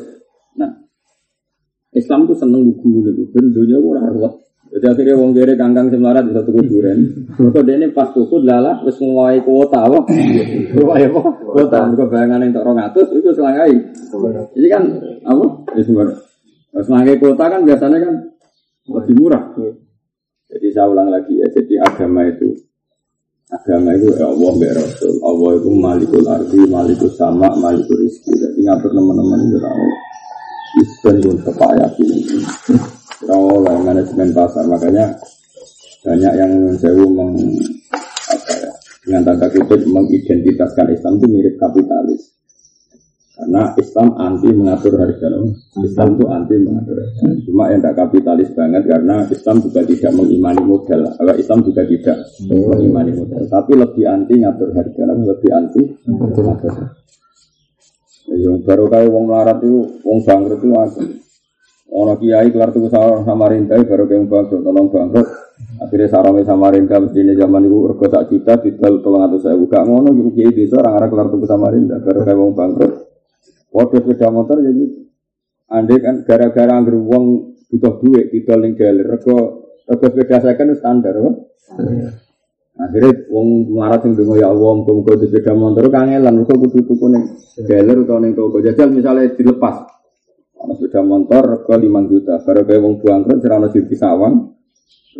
Nah. 0.56 0.70
Islam 1.92 2.24
tuh 2.24 2.36
seneng 2.36 2.64
lugu 2.64 3.04
gitu. 3.04 3.28
Ben 3.32 3.52
dunia 3.52 3.76
ora 3.76 4.08
ruwet. 4.08 4.42
Jadi 4.72 4.88
akhirnya 4.88 5.20
wong 5.20 5.36
kere 5.36 5.52
kangkang 5.52 5.92
semarat 5.92 6.24
di 6.24 6.32
satu 6.32 6.48
kuburan. 6.48 7.28
Mereka 7.36 7.60
ini 7.76 7.92
pas 7.92 8.08
tuku 8.08 8.40
lala 8.40 8.80
wis 8.88 8.96
nguwai 8.96 9.44
kuota 9.44 9.84
wah. 9.84 10.00
Nguwai 10.72 11.04
apa? 11.12 11.20
Kuota. 11.44 11.78
Mereka 11.92 12.04
bayangan 12.08 12.40
yang 12.40 12.52
tak 12.56 12.64
rongatus 12.64 13.08
itu 13.12 13.28
selangai. 13.36 13.68
Jadi 14.56 14.66
kan 14.72 14.82
apa? 15.28 15.44
Ya 15.76 15.82
sembar. 15.84 16.08
Selangai 16.80 17.20
kuota 17.20 17.44
kan 17.52 17.60
biasanya 17.68 17.98
kan 18.00 18.14
lebih 18.88 19.14
murah. 19.20 19.44
Jadi 20.48 20.66
saya 20.72 20.88
ulang 20.88 21.12
lagi 21.12 21.36
ya. 21.36 21.46
Jadi 21.52 21.76
agama 21.76 22.24
itu 22.24 22.56
agama 23.50 23.90
itu 23.98 24.12
ya 24.14 24.26
Allah 24.30 24.52
ya 24.60 24.72
Rasul. 24.78 25.14
Allah 25.24 25.50
itu 25.58 25.70
malikul 25.74 26.24
ardi, 26.28 26.60
malikul 26.70 27.10
sama, 27.16 27.48
malikul 27.58 27.98
rizki. 27.98 28.32
Jadi 28.36 28.60
ngatur 28.62 28.90
teman-teman 28.94 29.38
itu 29.48 29.58
Allah. 29.58 29.94
Isben 30.72 31.16
pun 31.20 31.36
kepak 31.42 31.72
yakin. 31.82 32.08
Oh, 33.28 33.60
manajemen 33.62 34.30
pasar. 34.32 34.64
Makanya 34.64 35.14
banyak 36.02 36.32
yang 36.34 36.52
sewu 36.82 37.06
meng 37.12 37.38
apa 38.26 38.52
ya, 38.58 38.70
dengan 39.06 39.22
tanda 39.22 39.46
kutip 39.52 39.86
mengidentitaskan 39.86 40.86
Islam 40.90 41.20
itu 41.20 41.26
mirip 41.30 41.54
kapitalis. 41.60 42.41
Karena 43.32 43.72
Islam 43.80 44.08
anti 44.20 44.48
mengatur 44.52 44.92
harga. 45.00 45.26
Islam 45.80 46.08
itu 46.20 46.24
anti 46.28 46.54
mengatur 46.60 46.96
harga. 47.00 47.24
Cuma 47.48 47.72
yang 47.72 47.80
tidak 47.80 47.96
kapitalis 47.96 48.50
banget 48.52 48.82
karena 48.84 49.16
Islam 49.24 49.56
juga 49.64 49.80
tidak 49.88 50.12
mengimani 50.12 50.62
modal. 50.62 51.00
Kalau 51.16 51.34
Islam 51.40 51.58
juga 51.64 51.82
tidak 51.88 52.16
mengimani 52.44 53.12
modal. 53.16 53.42
Tapi 53.48 53.72
lebih 53.72 54.04
anti 54.04 54.34
ngatur 54.36 54.68
harga. 54.76 55.02
Lebih 55.16 55.50
anti 55.50 55.82
ngatur 56.04 56.44
harga. 56.44 56.70
Yang 58.32 58.64
baru 58.68 58.84
kayak 58.92 59.10
wong 59.12 59.24
larat 59.28 59.58
itu, 59.64 59.80
wong 60.04 60.18
bangkrut 60.22 60.60
itu 60.60 60.68
apa? 60.76 61.02
Orang 61.92 62.16
kiai 62.16 62.48
kelar 62.48 62.72
tuh 62.72 62.88
Samarinda 62.88 63.76
baru 63.80 64.04
kayak 64.08 64.20
wong 64.24 64.28
bangkrut, 64.28 64.60
tolong 64.60 64.88
bangkrut. 64.88 65.28
Akhirnya 65.80 66.08
sarangnya 66.08 66.44
Samarinda 66.46 66.96
mesti 67.00 67.18
ini 67.20 67.32
zaman 67.36 67.64
itu 67.64 67.76
rego 67.90 68.06
tak 68.08 68.28
juta, 68.28 68.60
didal 68.60 69.00
tolong 69.00 69.24
atau 69.24 69.40
saya 69.40 69.56
buka 69.58 69.84
ngono, 69.84 70.14
gitu 70.14 70.30
kiai 70.36 70.52
desa 70.54 70.80
orang 70.80 70.94
arah 71.00 71.08
kelar 71.08 71.26
tuh 71.32 71.44
Samarinda 71.48 71.96
baru 72.00 72.20
kayak 72.22 72.38
wong 72.38 72.52
bangkrut. 72.54 72.92
Waktu 73.72 74.04
sepeda 74.04 74.28
motor 74.28 74.60
ya 74.60 74.68
gitu. 74.68 75.08
Andai 75.72 76.04
kan 76.04 76.20
gara-gara 76.28 76.76
anggur 76.76 77.00
wong 77.00 77.56
butuh 77.72 78.04
duit, 78.04 78.28
didal 78.28 78.60
ning 78.60 78.76
jalan, 78.76 79.08
rego 79.08 79.36
rego 79.88 80.06
sepeda 80.12 80.44
saya 80.44 80.52
kan 80.60 80.68
standar, 80.76 81.16
kan? 81.16 81.34
Akhirnya 82.76 83.32
wong 83.32 83.72
marah 83.72 83.96
sing 84.04 84.12
dongo 84.12 84.36
ya 84.36 84.52
Allah, 84.52 84.76
muga-muga 84.76 85.16
di 85.16 85.32
sepeda 85.32 85.56
motor 85.56 85.88
kangelan, 85.88 86.44
muga 86.44 86.52
kudu 86.52 86.84
tuku 86.84 87.06
ning 87.08 87.24
dealer 87.64 88.04
utawa 88.04 88.20
ning 88.20 88.36
toko 88.36 88.60
jajal 88.60 88.92
misalnya 88.92 89.32
dilepas. 89.32 89.88
Ana 90.60 90.76
sepeda 90.76 91.00
motor 91.00 91.64
rego 91.64 91.72
5 91.72 92.12
juta, 92.12 92.34
baru 92.44 92.60
kaya 92.68 92.78
wong 92.84 92.94
bangkrut 93.00 93.40
sira 93.40 93.56
ana 93.56 93.72
siji 93.72 93.96
sawang. 93.96 94.52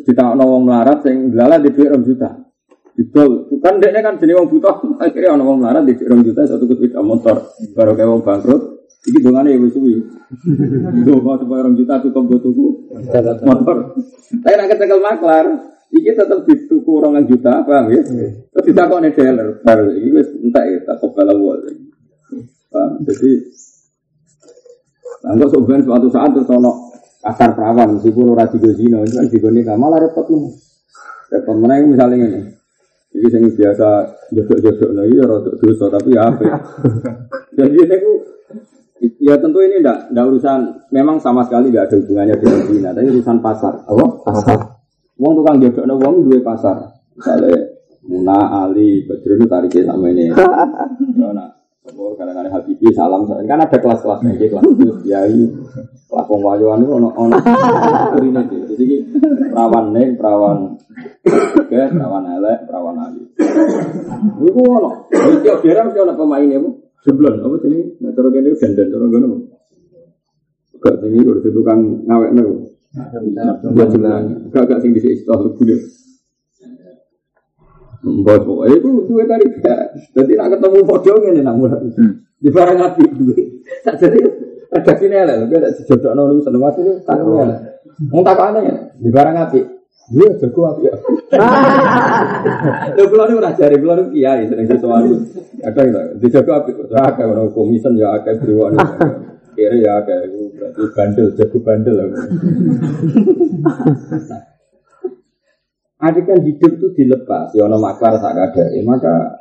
Ditakno 0.05 0.45
wong 0.45 0.69
melarat 0.69 1.01
sing 1.01 1.33
lala 1.33 1.57
di 1.57 1.73
dhuwit 1.73 1.97
2 1.97 2.05
juta. 2.05 2.52
Didol, 2.93 3.49
bukan 3.49 3.81
dekne 3.81 4.01
kan 4.05 4.21
jenenge 4.21 4.37
wong 4.37 4.49
butuh, 4.53 4.77
akhirnya 5.05 5.33
ana 5.33 5.45
wong 5.49 5.65
melarat 5.65 5.89
di 5.89 5.97
dhuwit 5.97 6.13
2 6.23 6.29
juta 6.29 6.45
satu 6.45 6.69
sepeda 6.69 7.01
motor, 7.01 7.57
baru 7.73 7.93
kaya 7.97 8.09
wong 8.13 8.21
bangkrut. 8.21 8.63
Iki 9.03 9.19
dongane 9.19 9.51
ya 9.51 9.59
wis 9.59 9.75
suwi. 9.75 9.99
Donga 11.09 11.35
supaya 11.41 11.67
2 11.67 11.81
juta 11.81 11.95
cukup 12.07 12.23
go 12.29 12.37
tuku 12.39 12.67
motor. 13.43 13.99
Tapi 14.45 14.55
nek 14.55 14.69
kecekel 14.71 15.01
maklar, 15.03 15.47
Iki 15.93 16.17
tetap 16.17 16.41
dituku 16.49 17.05
orang 17.05 17.29
juta, 17.29 17.61
paham 17.69 17.93
ya? 17.93 18.01
Terus 18.49 18.65
ditakoni 18.65 19.13
dealer, 19.13 19.61
baru 19.61 19.93
iki 19.93 20.09
wis 20.09 20.29
entek 20.41 20.65
ya, 20.65 20.79
tak 20.89 20.97
kobal 21.05 21.29
awal. 21.29 21.61
Paham? 22.73 23.05
Jadi 23.05 23.31
Nanti 25.23 25.45
sebenarnya 25.55 25.87
suatu 25.87 26.09
saat 26.11 26.35
terus 26.35 26.51
ono 26.51 26.91
kasar 27.23 27.55
perawan, 27.55 27.95
meskipun 27.95 28.35
ora 28.35 28.51
digo 28.51 28.75
zina, 28.75 29.07
itu 29.07 29.39
kan 29.39 29.55
nikah, 29.55 29.79
malah 29.79 30.03
repot 30.03 30.27
lu. 30.27 30.51
Repot 31.31 31.55
mana 31.63 31.79
yang 31.79 31.95
misalnya 31.95 32.27
ini, 32.27 32.43
ini 33.13 33.29
yang 33.29 33.45
biasa 33.53 33.89
jodok-jodok 34.33 34.91
lagi 34.97 35.15
ya 35.21 35.25
rotok 35.29 35.55
dosa, 35.61 35.87
tapi 35.93 36.17
ya 36.17 36.23
apa? 36.33 36.45
Jadi 37.59 37.77
aku 37.85 38.13
Ya 39.23 39.35
tentu 39.35 39.59
ini 39.59 39.83
enggak, 39.83 40.15
enggak 40.15 40.27
urusan, 40.31 40.61
memang 40.95 41.19
sama 41.19 41.43
sekali 41.43 41.75
enggak 41.75 41.91
ada 41.91 41.97
hubungannya 41.99 42.39
dengan 42.39 42.61
zina, 42.71 42.91
tapi 42.95 43.11
urusan 43.11 43.39
pasar. 43.43 43.75
Apa? 43.83 44.07
Pasar. 44.23 44.59
Wong 45.19 45.33
tukang 45.43 45.59
jodok 45.59 45.99
wong 45.99 46.15
dua 46.31 46.39
pasar. 46.47 46.87
Misalnya 47.19 47.73
Muna, 48.03 48.67
Ali, 48.67 49.07
Badrun 49.07 49.39
itu 49.39 49.47
tariknya 49.47 49.95
sama 49.95 50.07
ini. 50.11 50.27
Nah, 51.33 51.62
Oh, 51.83 52.15
kadang-kadang 52.15 52.55
Habibi 52.55 52.95
salam 52.95 53.27
kan 53.27 53.59
ada 53.59 53.75
kelas-kelasnya 53.75 54.39
gitu 54.39 54.55
kelas 54.55 55.03
kiai 55.03 55.43
kelas 56.07 56.27
wong 56.31 56.41
wayuan 56.47 56.79
itu 56.79 56.95
ono 56.95 57.11
ono. 57.11 57.35
Kurine 58.15 58.47
itu 58.55 58.75
jadi 58.79 58.97
perawan 59.51 59.91
neng 59.91 60.15
perawan 60.15 60.79
oke 61.59 61.75
perawan 61.91 62.25
elek 62.39 62.71
perawan 62.71 63.03
ali. 63.03 63.27
Itu 64.47 64.63
ono. 64.63 65.11
Tiap 65.43 65.59
daerah 65.67 65.83
mesti 65.91 65.99
ono 66.07 66.15
pemainnya 66.15 66.63
bu. 66.63 66.71
Sebelum 67.03 67.43
apa 67.43 67.57
sini 67.67 67.99
nah 67.99 68.15
terus 68.15 68.31
ini 68.31 68.51
dandan 68.55 68.87
terus 68.87 69.07
gimana 69.11 69.27
bu. 69.27 69.39
Gak 70.79 70.95
tinggi 71.03 71.19
udah 71.27 71.51
tukang 71.51 71.81
ngawek 72.07 72.31
nih 72.31 72.43
gak 74.55 74.65
gak 74.71 74.79
sing 74.79 74.95
bisa 74.95 75.11
istilah 75.11 75.51
kuliah 75.59 75.83
Mbak 78.03 78.43
pokoknya 78.43 78.83
itu 78.83 79.07
duit 79.07 79.31
tadi 79.31 79.47
ya. 79.63 79.79
Jadi 80.11 80.35
nak 80.35 80.59
ketemu 80.59 80.83
foto 80.83 81.23
ini 81.23 81.39
namun 81.39 81.71
di 82.43 82.51
barang 82.51 82.83
api 82.83 83.15
duit. 83.15 83.63
Tak 83.87 83.95
jadi 84.03 84.19
ada 84.75 84.93
sini 84.99 85.23
lah. 85.23 85.47
Ada 85.47 85.71
sejodoh 85.79 86.11
nol 86.19 86.43
seneng 86.43 86.67
mati 86.67 86.83
itu 86.83 86.99
tanggung 87.07 87.47
ya. 87.47 87.79
Mau 88.11 88.27
tak 88.27 88.59
ya? 88.59 88.91
Di 88.99 89.07
barang 89.07 89.39
api. 89.47 89.63
Iya, 90.11 90.35
jago 90.43 90.67
api 90.67 90.91
ya. 90.91 90.99
Lo 92.99 93.07
pulau 93.07 93.31
ini 93.31 93.39
udah 93.39 93.55
cari 93.55 93.79
pulau 93.79 94.03
ini 94.03 94.19
kiai 94.19 94.51
sering 94.51 94.67
sesuatu. 94.67 95.15
Ada 95.63 95.81
gitu. 95.87 96.19
Di 96.19 96.27
jago 96.27 96.59
api. 96.59 96.75
Ada 96.91 97.15
kalau 97.15 97.55
komisen 97.55 97.95
ya 97.95 98.19
ada 98.19 98.35
beriwan. 98.35 98.83
Kira 99.55 99.79
ya 99.79 100.03
ada. 100.03 100.27
Berarti 100.27 100.83
bandel, 100.91 101.39
jago 101.39 101.59
bandel. 101.63 102.03
Adik 106.03 106.27
kan 106.27 106.43
hidup 106.43 106.83
itu 106.83 106.89
dilepas, 106.99 107.55
ya 107.55 107.71
ono 107.71 107.79
maklar 107.79 108.19
sak 108.19 108.35
kadare, 108.35 108.83
maka 108.83 109.39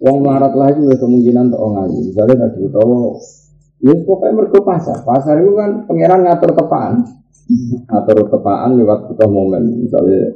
wong 0.00 0.24
melarat 0.24 0.56
lagi 0.56 0.80
ya 0.80 0.96
kemungkinan 0.96 1.52
untuk 1.52 1.60
ngaji. 1.68 1.98
Misalnya 2.12 2.48
tadi 2.48 2.58
utawa 2.64 3.20
ya 3.84 3.92
pokoknya 4.00 4.32
mergo 4.32 4.58
pasar. 4.64 5.04
Pasar 5.04 5.36
itu 5.44 5.52
kan 5.52 5.84
pangeran 5.84 6.24
ngatur 6.24 6.56
tepaan. 6.56 7.04
Ngatur 7.92 8.18
tepaan 8.32 8.70
lewat 8.80 9.12
butuh 9.12 9.28
momen. 9.28 9.84
Misalnya 9.84 10.32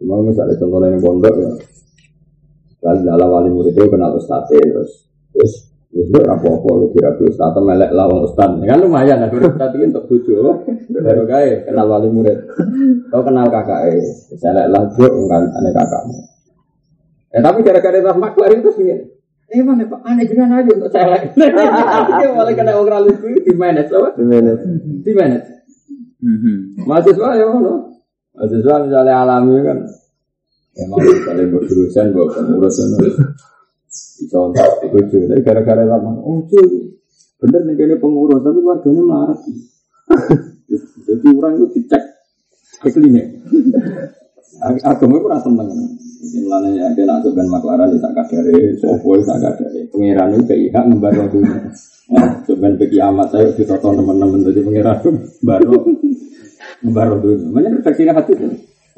Cuma 0.00 0.24
misalnya 0.24 0.56
contohnya 0.56 0.96
yang 0.96 1.02
pondok 1.04 1.34
ya 1.36 1.52
Kali 2.80 3.04
dalam 3.04 3.28
wali 3.28 3.52
murid 3.52 3.76
itu 3.76 3.84
kenal 3.92 4.16
ustadz 4.16 4.48
terus 4.48 5.04
Terus 5.36 5.69
itu 5.90 6.18
apa-apa 6.22 6.70
kira 6.94 7.18
kira 7.18 7.28
ustadz 7.34 7.58
melek 7.58 7.90
lawang 7.90 8.22
ustadz 8.22 8.62
ya 8.62 8.74
kan 8.74 8.78
lumayan 8.78 9.26
akhirnya 9.26 9.50
ustadz 9.50 9.74
ini 9.74 9.84
untuk 9.90 10.06
bujo 10.06 10.34
baru 10.90 11.24
kaya 11.26 11.66
kenal 11.66 11.86
wali 11.90 12.08
murid. 12.10 12.38
Kau 13.10 13.26
kenal 13.26 13.50
kakak 13.50 13.90
eh 13.90 13.98
saya 14.38 14.70
lah 14.70 14.86
gue 14.86 15.08
enggak 15.10 15.50
aneh 15.50 15.72
kakakmu. 15.74 16.18
Eh 17.34 17.40
tapi 17.42 17.58
gara-gara 17.66 17.96
itu 17.98 18.10
maklar 18.14 18.50
itu 18.54 18.70
sih 18.78 18.86
eh 19.50 19.60
mana 19.66 19.82
pak? 19.82 19.98
Aneh 20.06 20.24
jangan 20.30 20.62
aja 20.62 20.70
untuk 20.70 20.90
saya. 20.94 21.26
Dia 21.26 22.28
malah 22.38 22.54
kena 22.54 22.78
orang 22.78 23.10
lucu 23.10 23.34
di 23.42 23.52
manage 23.58 23.90
apa? 23.90 24.14
Di 24.14 24.22
manage 24.22 24.62
di 25.02 25.12
manage 25.16 25.60
mahasiswa 26.84 27.28
ya 27.36 27.46
mana 27.48 27.74
mahasiswa 28.36 28.74
misalnya 28.84 29.14
alami 29.24 29.56
kan 29.64 29.78
emang 30.76 31.00
misalnya 31.00 31.44
berurusan 31.48 32.06
bawa 32.12 32.26
pengurusan 32.28 32.88
Contoh 34.28 34.68
itu 34.90 35.16
tapi 35.24 35.40
gara-gara 35.40 35.84
lama, 35.86 36.20
oh 36.20 36.44
cuy, 36.44 36.92
bener 37.40 37.60
nih 37.64 37.74
kayaknya 37.78 37.96
pengurus, 37.96 38.44
tapi 38.44 38.60
warganya 38.60 39.02
marah. 39.06 39.38
Jadi 41.08 41.26
orang 41.34 41.52
itu 41.56 41.66
dicek 41.78 42.02
iklimnya. 42.84 43.24
Agama 44.84 45.16
itu 45.16 45.26
rasa 45.30 45.48
seneng. 45.48 45.68
Mulanya 46.20 46.70
ya 46.76 46.86
dia 46.92 47.08
nak 47.08 47.24
sebenarnya 47.24 47.48
maklaran 47.48 47.96
tak 47.96 48.12
kadare, 48.12 48.76
sopo 48.76 49.16
tak 49.24 49.40
kadare. 49.40 49.88
Pangeran 49.88 50.36
itu 50.36 50.44
kayak 50.44 50.68
hak 50.76 50.84
membaru 50.84 51.22
dunia. 51.32 51.58
Sebenarnya 52.44 52.76
bagi 52.76 52.98
amat 53.00 53.28
saya 53.32 53.48
ditonton 53.56 54.04
teman-teman 54.04 54.44
dari 54.44 54.60
pangeran 54.60 55.00
baru 55.40 55.80
membaru 56.84 57.14
dunia. 57.24 57.48
Mana 57.48 57.72
refleksinya 57.72 58.12
hati 58.20 58.36
itu? 58.36 58.46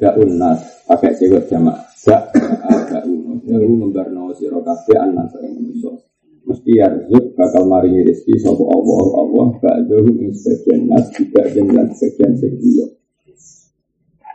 Gak 0.03 0.19
unas 0.19 0.59
pakai 0.83 1.15
cewek 1.15 1.47
jamak. 1.47 1.79
Gak 2.03 2.23
agak 2.67 3.03
unas. 3.07 3.39
Yang 3.47 3.79
membarno 3.79 4.35
siro 4.35 4.59
kafe 4.59 4.91
anak 4.99 5.31
saya 5.31 5.47
manusia. 5.55 5.95
Mesti 6.43 6.71
yarzuk 6.75 7.39
bakal 7.39 7.63
maringi 7.71 8.03
rezeki 8.03 8.35
sopo 8.43 8.67
Allah 8.67 9.23
Allah 9.23 9.47
ba'dahu 9.63 10.11
ing 10.19 10.35
sebagian 10.35 10.91
nas 10.91 11.07
juga 11.15 11.47
dengan 11.47 11.87
sebagian 11.95 12.35
sekiyo. 12.35 12.99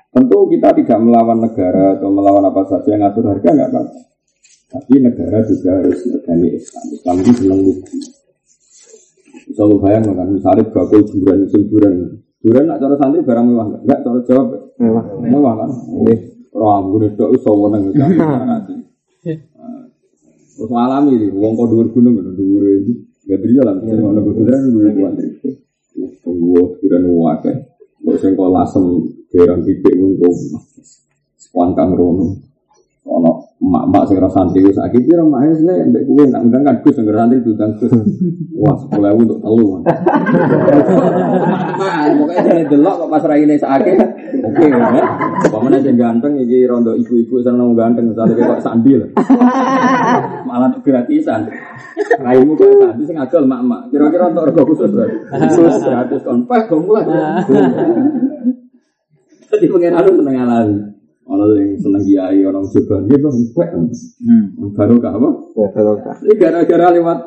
Tentu 0.08 0.38
kita 0.48 0.72
tidak 0.72 0.98
melawan 1.04 1.44
negara 1.44 2.00
atau 2.00 2.08
melawan 2.08 2.48
apa 2.48 2.64
saja 2.64 2.96
yang 2.96 3.04
ngatur 3.04 3.28
harga 3.28 3.48
nggak 3.52 3.68
apa. 3.68 3.80
Tapi 4.72 4.94
negara 5.04 5.38
juga 5.44 5.70
harus 5.76 6.00
negani 6.08 6.48
Islam. 6.56 6.84
Islam 6.96 7.14
itu 7.20 7.32
bilang 7.44 7.60
lucu. 7.60 7.96
Selalu 9.52 9.76
bayang 9.80 10.04
kan, 10.12 10.28
misalnya 10.28 10.64
bakul 10.68 11.02
buran, 11.08 11.48
buran, 11.48 11.94
buran 12.40 12.64
nak 12.68 12.78
cara 12.84 12.94
santri 13.00 13.25
barang 13.25 13.44
mewah 13.48 13.66
nggak? 13.68 13.82
Nggak 13.84 14.00
cara 14.04 14.20
jawab 14.28 14.48
mewah, 14.76 15.04
mewah 15.25 15.54
kan? 15.56 15.70
Orang 15.72 16.27
gue 16.59 17.07
itu 17.07 17.25
iso 17.38 17.50
menang 17.55 17.83
Terus 20.59 20.75
alami 20.75 21.15
sih, 21.23 21.31
wong 21.31 21.55
kok 21.55 21.71
dhuwur 21.71 21.87
gunung 21.95 22.19
ngono 22.19 22.35
dhuwur 22.35 22.83
iki. 22.83 22.95
Gak 23.31 23.38
beri 23.38 23.62
lah, 23.62 23.79
sing 23.79 24.03
ono 24.03 24.19
kuburan 24.27 24.75
dhuwur 24.75 24.91
kuat. 24.91 25.15
Tunggu 26.27 26.83
kuburan 26.83 27.07
wae. 27.15 27.53
Kok 28.03 28.17
sing 28.19 28.35
kok 28.35 28.50
lasem 28.50 28.85
derang 29.31 29.62
titik 29.62 29.95
ngono. 29.95 30.27
Sekuan 31.38 31.79
kang 31.79 31.95
rono. 31.95 32.43
Ono 33.07 33.55
mak-mak 33.62 34.11
sing 34.11 34.19
ora 34.19 34.27
santri 34.35 34.67
wis 34.67 34.75
sakit 34.75 35.07
kira 35.07 35.23
mak 35.23 35.47
wis 35.47 35.62
nek 35.62 35.95
mbek 35.95 36.03
kowe 36.11 36.27
nak 36.27 36.43
undang 36.43 36.62
kan 36.67 36.83
Gus 36.83 36.95
sing 36.99 37.07
santri 37.07 37.38
diundang 37.38 37.79
Gus. 37.79 37.95
Wah, 38.62 38.75
10.000 38.83 39.15
untuk 39.15 39.38
telu. 39.38 39.67
Pokoke 42.28 42.44
dene 42.44 42.68
delok 42.68 42.94
kok 43.00 43.08
pas 43.08 43.25
raine 43.25 43.56
sakit. 43.56 43.97
Oke. 44.44 44.64
Pamane 45.49 45.80
sing 45.80 45.97
ganteng 45.97 46.37
iki 46.44 46.68
rondo 46.68 46.92
ibu-ibu 46.92 47.40
seneng 47.40 47.73
ganteng 47.73 48.12
misalnya 48.12 48.52
kok 48.52 48.61
sandi 48.61 49.00
lah. 49.00 49.08
Malah 50.44 50.76
gratisan. 50.85 51.49
Raimu 52.20 52.52
kok 52.52 52.68
sandi 52.68 53.02
sing 53.08 53.16
adol 53.16 53.49
mak-mak. 53.49 53.88
Kira-kira 53.88 54.28
untuk 54.28 54.44
rego 54.52 54.62
khusus. 54.68 54.92
Khusus 54.92 55.80
gratis 55.80 56.20
kon 56.20 56.44
peh 56.44 56.62
go 56.68 56.76
mulai. 56.85 57.08
Jadi 59.49 59.64
pengen 59.73 59.97
anu 59.97 60.11
seneng 60.20 60.37
alami. 60.44 60.76
Ono 61.28 61.44
yang 61.56 61.76
seneng 61.76 62.00
kiai, 62.04 62.40
orang 62.40 62.64
coba 62.68 63.04
dia 63.04 63.20
bang. 63.20 63.37
Baru 64.76 64.97
kah 65.00 65.12
apa? 65.12 65.28
Ini 66.25 66.35
gara-gara 66.40 66.88
lewat 66.92 67.18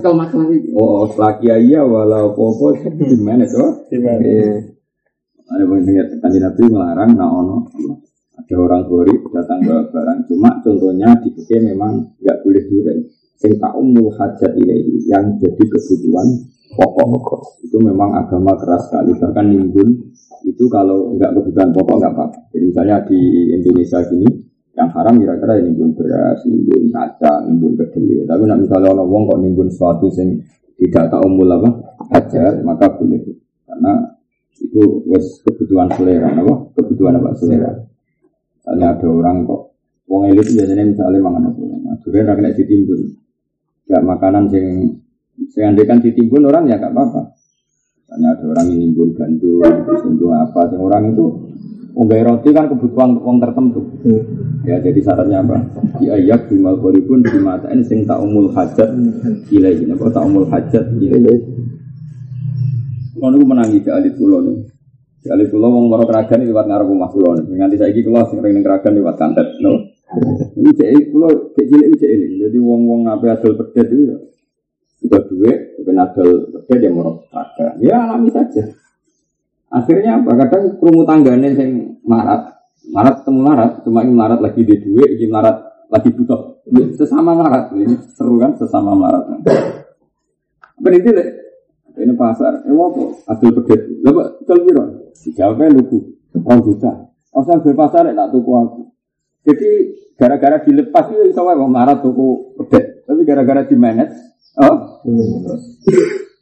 kecekel 0.00 0.16
masalah 0.16 0.48
ini. 0.48 0.72
Oh, 0.72 1.04
setelah 1.04 1.36
kiai 1.36 1.68
ya 1.68 1.84
walau 1.84 2.32
popo 2.32 2.72
di 2.72 3.16
mana 3.20 3.44
tuh? 3.44 3.84
Ada 5.50 5.66
yang 5.66 5.82
dengar 5.84 6.06
kanji 6.24 6.38
nabi 6.40 6.62
melarang, 6.72 7.10
nah 7.20 7.28
ono 7.28 7.68
ada 8.38 8.54
orang 8.56 8.82
gori 8.88 9.12
datang 9.28 9.60
ke 9.60 9.76
barang. 9.92 10.18
Cuma 10.32 10.56
contohnya 10.64 11.12
di 11.20 11.28
memang 11.60 12.16
nggak 12.16 12.38
boleh 12.40 12.64
juga. 12.64 12.92
Sing 13.36 13.56
umul 13.60 14.08
hajat 14.16 14.52
ini 14.56 15.04
yang 15.08 15.36
jadi 15.36 15.64
kebutuhan 15.64 16.28
pokok 16.76 17.60
itu 17.66 17.76
memang 17.80 18.12
agama 18.14 18.52
keras 18.56 18.88
sekali 18.88 19.16
bahkan 19.16 19.48
nimbun 19.48 20.12
itu 20.44 20.64
kalau 20.70 21.12
nggak 21.16 21.34
kebutuhan 21.36 21.72
pokok 21.76 21.94
nggak 22.00 22.12
apa-apa. 22.16 22.38
Jadi 22.56 22.64
misalnya 22.72 22.96
di 23.04 23.20
Indonesia 23.52 23.98
gini 24.08 24.28
yang 24.80 24.88
haram 24.96 25.20
kira-kira 25.20 25.60
ya 25.60 25.62
nimbun 25.68 25.92
beras, 25.92 26.40
nimbun 26.48 26.88
kaca, 26.88 27.44
nimbun 27.44 27.76
kedelai. 27.76 28.24
Tapi 28.24 28.42
nak 28.48 28.58
misalnya 28.64 28.88
orang 28.96 29.08
wong 29.12 29.22
kok 29.28 29.38
nimbun 29.44 29.68
sesuatu 29.68 30.08
yang 30.16 30.40
tidak 30.80 31.12
tak 31.12 31.20
umul 31.20 31.52
apa 31.52 31.68
ajar 32.16 32.64
maka 32.64 32.88
boleh 32.96 33.20
karena 33.68 33.92
itu 34.56 35.04
wes 35.04 35.44
kebutuhan 35.44 35.92
selera, 35.92 36.32
apa 36.32 36.72
kebutuhan 36.80 37.20
apa 37.20 37.36
selera. 37.36 37.76
Misalnya 38.56 38.96
ada 38.96 39.06
orang 39.08 39.44
kok 39.44 39.76
wong 40.08 40.32
elit 40.32 40.48
biasanya 40.48 40.84
misalnya 40.88 41.20
mangan 41.20 41.52
apa, 41.52 41.60
nah, 41.60 41.96
sebenarnya 42.00 42.36
kena 42.40 42.50
ditimbun. 42.56 43.00
Gak 43.90 44.02
makanan 44.06 44.44
yang 44.54 44.66
saya 45.52 45.72
andekan 45.72 46.00
ditimbun 46.00 46.48
orang 46.48 46.64
ya 46.72 46.80
gak 46.80 46.92
apa-apa. 46.92 47.36
Misalnya 48.00 48.28
ada 48.32 48.44
orang 48.48 48.66
yang 48.72 48.78
nimbun 48.80 49.08
gandum, 49.12 49.60
nimbun 50.08 50.32
apa, 50.32 50.60
yang 50.72 50.82
orang 50.88 51.04
itu 51.12 51.24
Unggai 52.00 52.24
roti 52.24 52.48
kan 52.56 52.64
kebutuhan 52.64 53.20
uang 53.20 53.44
tertentu. 53.44 53.84
Hmm. 54.00 54.24
Ya 54.64 54.80
jadi 54.80 55.04
syaratnya 55.04 55.44
apa? 55.44 55.60
Di 56.00 56.08
ayat 56.08 56.48
bimal 56.48 56.80
koribun 56.80 57.20
di 57.20 57.36
mata 57.36 57.68
ini 57.68 57.84
sing 57.84 58.08
tak 58.08 58.24
umul 58.24 58.48
hajat 58.56 58.96
ini 58.96 59.92
Apa 59.92 60.08
tak 60.08 60.24
umul 60.24 60.48
hajat 60.48 60.96
ilai. 60.96 61.36
Kalau 63.20 63.36
aku 63.36 63.44
menangi 63.44 63.84
ke 63.84 63.92
alit 63.92 64.16
pulau 64.16 64.40
nih. 64.40 64.64
Di 65.20 65.28
alit 65.28 65.52
pulau 65.52 65.68
wong 65.76 65.92
moro 65.92 66.08
keragan 66.08 66.40
lewat 66.40 66.72
ngarep 66.72 66.88
rumah 66.88 67.12
pulau 67.12 67.36
nih. 67.36 67.52
Nganti 67.52 67.76
saya 67.76 67.92
gitu 67.92 68.08
loh 68.08 68.24
sering 68.32 68.56
neng 68.56 68.64
keragan 68.64 68.96
lewat 68.96 69.14
kantet. 69.20 69.60
No. 69.60 69.76
Ini 70.56 70.70
cek 70.72 71.12
pulau 71.12 71.52
cek 71.52 71.66
cilik 71.68 72.00
cek 72.00 72.10
ini. 72.16 72.48
Jadi 72.48 72.58
wong 72.64 72.80
wong 72.88 73.00
apa 73.12 73.36
adol 73.36 73.60
pedet 73.60 73.92
itu 73.92 74.08
ya. 74.08 74.16
Sudah 75.04 75.20
duit, 75.28 75.58
kena 75.84 76.08
adol 76.08 76.48
pedet 76.48 76.80
dia 76.80 76.88
moro 76.88 77.28
keragan. 77.28 77.76
Ya 77.84 78.08
alami 78.08 78.32
saja. 78.32 78.72
Akhirnya 79.70 80.18
apa? 80.18 80.34
Kadang 80.34 80.82
kerumut 80.82 81.06
tanggane 81.06 81.54
sing 81.54 82.02
marat, 82.02 82.58
marat 82.90 83.22
ketemu 83.22 83.40
marat, 83.46 83.70
cuma 83.86 84.02
ini 84.02 84.10
marat 84.10 84.42
lagi 84.42 84.66
di 84.66 84.74
dua, 84.82 85.06
ini 85.06 85.26
marat 85.30 85.86
lagi 85.86 86.10
butuh. 86.10 86.66
Sesama 86.98 87.38
marat, 87.38 87.70
ini 87.78 87.94
seru 88.18 88.42
kan 88.42 88.58
sesama 88.58 88.98
marat. 88.98 89.46
Berarti 90.74 91.10
ini 92.02 92.14
pasar, 92.18 92.66
eh 92.66 92.74
apa? 92.74 93.02
Hasil 93.30 93.50
pedet, 93.62 93.80
lepas 94.02 94.42
jual 94.42 94.58
biro, 94.66 94.84
dijawabnya 95.14 95.70
lugu, 95.70 96.18
orang 96.34 96.60
juta. 96.66 96.92
Asal 97.30 97.62
di 97.62 97.70
pasar 97.70 98.10
tak 98.10 98.28
tuku 98.34 98.50
aku. 98.50 98.82
Jadi 99.46 99.70
gara-gara 100.18 100.58
dilepas 100.66 101.14
itu 101.14 101.30
bisa 101.30 101.46
wae 101.46 101.54
marat 101.70 102.02
tuku 102.02 102.58
pedet, 102.58 103.06
tapi 103.06 103.22
gara-gara 103.22 103.62
di 103.62 103.76
manage, 103.78 104.18
oh, 104.58 104.98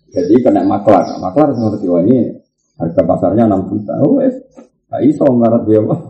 jadi 0.09 0.35
kena 0.41 0.65
maklar, 0.65 1.05
maklar 1.21 1.53
seperti 1.53 1.87
ini 2.09 2.48
Harga 2.79 3.03
pasarnya 3.03 3.45
6 3.51 3.71
juta. 3.75 3.95
Oh, 4.01 4.23
wes. 4.23 4.39
Nah, 4.89 5.03
iso 5.03 5.27
melarat 5.29 5.67
dia 5.67 5.83
mah. 5.83 6.01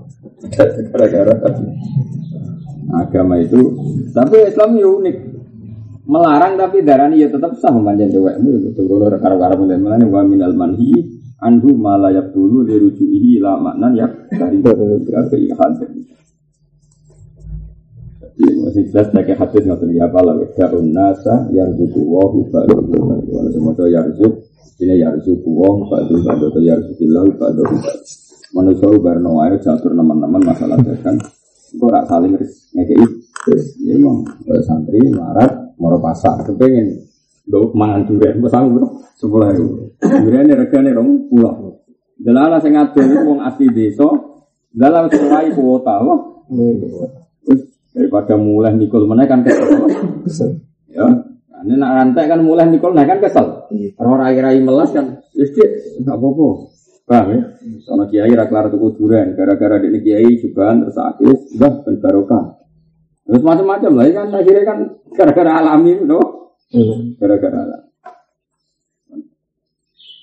Gara-gara 0.92 1.35
agama 2.94 3.35
itu. 3.40 3.61
Tapi 4.12 4.37
Islam 4.48 4.76
ya 4.78 4.88
unik. 4.88 5.16
Melarang 6.09 6.57
tapi 6.57 6.81
darani 6.81 7.20
ya 7.20 7.28
tetap 7.28 7.52
sah 7.61 7.68
memanjang 7.68 8.09
cewekmu 8.09 8.48
ya 8.48 8.61
betul 8.64 8.88
kalau 8.88 9.12
karo-karo 9.20 9.61
mulai 9.61 9.76
mulai 9.76 10.00
wa 10.09 10.24
minal 10.24 10.57
manhi 10.57 11.20
anhu 11.37 11.76
malayak 11.76 12.33
dulu 12.33 12.64
dirujuihi 12.64 13.44
la 13.44 13.61
maknan 13.61 13.92
ya 13.92 14.09
dari 14.33 14.57
ihad. 14.57 15.72
Jadi 18.24 18.44
masih 18.57 18.88
jelas 18.88 19.12
pakai 19.12 19.37
hadis 19.37 19.68
nggak 19.68 19.81
terlihat 19.85 20.09
apa 20.09 20.20
lah. 20.24 20.35
Darun 20.57 20.96
nasa 20.96 21.44
yarzuku 21.52 22.00
wahu 22.00 22.48
ba'du. 22.48 22.81
Kalau 23.28 23.50
semua 23.52 23.76
yarzuk 23.85 24.47
ini 24.76 25.00
ya 25.00 25.09
rizuku 25.12 25.48
wong, 25.48 25.88
badu 25.88 26.20
badu 26.20 26.52
atau 26.52 26.61
ya 26.61 26.76
rizuki 26.76 27.09
lau, 27.09 27.28
badu 27.33 27.64
badu. 27.64 28.04
Manusia 28.52 28.88
barno 29.00 29.44
ayo 29.44 29.57
catur 29.61 29.92
teman-teman 29.92 30.40
masalah 30.44 30.76
dagang. 30.81 31.16
Kok 31.76 31.90
rak 31.92 32.04
saling 32.09 32.33
ngekei. 32.76 33.07
Ini 33.48 33.96
emang 33.96 34.28
santri 34.61 35.00
marat, 35.09 35.72
moro 35.81 35.96
pasar, 35.96 36.44
kepengen 36.44 37.09
Gue 37.48 37.72
mangan 37.72 38.04
durian, 38.04 38.37
sanggup 38.44 38.76
bro, 38.76 38.87
sepuluh 39.16 39.48
ribu. 39.48 39.88
Durian 40.04 40.44
ini 40.44 40.52
regane 40.52 40.92
rong 40.92 41.33
pulau. 41.33 41.81
Delala 42.20 42.61
sing 42.61 42.76
ngadol 42.76 43.09
wong 43.24 43.40
asli 43.40 43.72
desa, 43.72 44.04
dalam 44.68 45.09
sesuai 45.09 45.57
kuota, 45.57 45.96
wah. 46.04 46.20
Daripada 47.96 48.37
mulai 48.37 48.76
nikul 48.76 49.09
mana 49.09 49.24
kan 49.24 49.40
kesel. 50.28 50.61
Ya, 50.92 51.09
ini 51.64 51.75
nak 51.75 51.92
rantai 51.94 52.25
kan 52.31 52.40
mulai 52.44 52.71
nikol, 52.71 52.94
nah 52.94 53.03
kan 53.09 53.18
kesel. 53.18 53.66
Iya. 53.75 53.99
Orang 53.99 54.23
rai-rai 54.23 54.62
melas 54.62 54.94
kan, 54.94 55.23
istri 55.35 55.64
nggak 56.03 56.16
apa-apa. 56.16 56.49
Paham 57.09 57.27
ya? 57.33 57.40
Soalnya 57.88 58.05
kiai 58.12 58.33
raklar 58.37 58.68
tuh 58.68 58.79
kuduran, 58.79 59.33
gara-gara 59.33 59.81
di 59.81 59.88
kiai 60.05 60.38
juga 60.38 60.77
terus 60.77 60.99
akhirnya 61.01 61.37
sudah 61.51 61.73
ben 61.83 61.97
barokah. 61.99 62.44
Terus 63.25 63.42
macam-macam 63.44 63.92
lah, 63.97 64.05
kan 64.12 64.29
akhirnya 64.33 64.64
kan 64.64 64.79
gara-gara 65.16 65.51
alami, 65.61 65.92
no? 66.05 66.21
Iya. 66.68 67.16
Gara-gara 67.16 67.59
alam. 67.64 67.83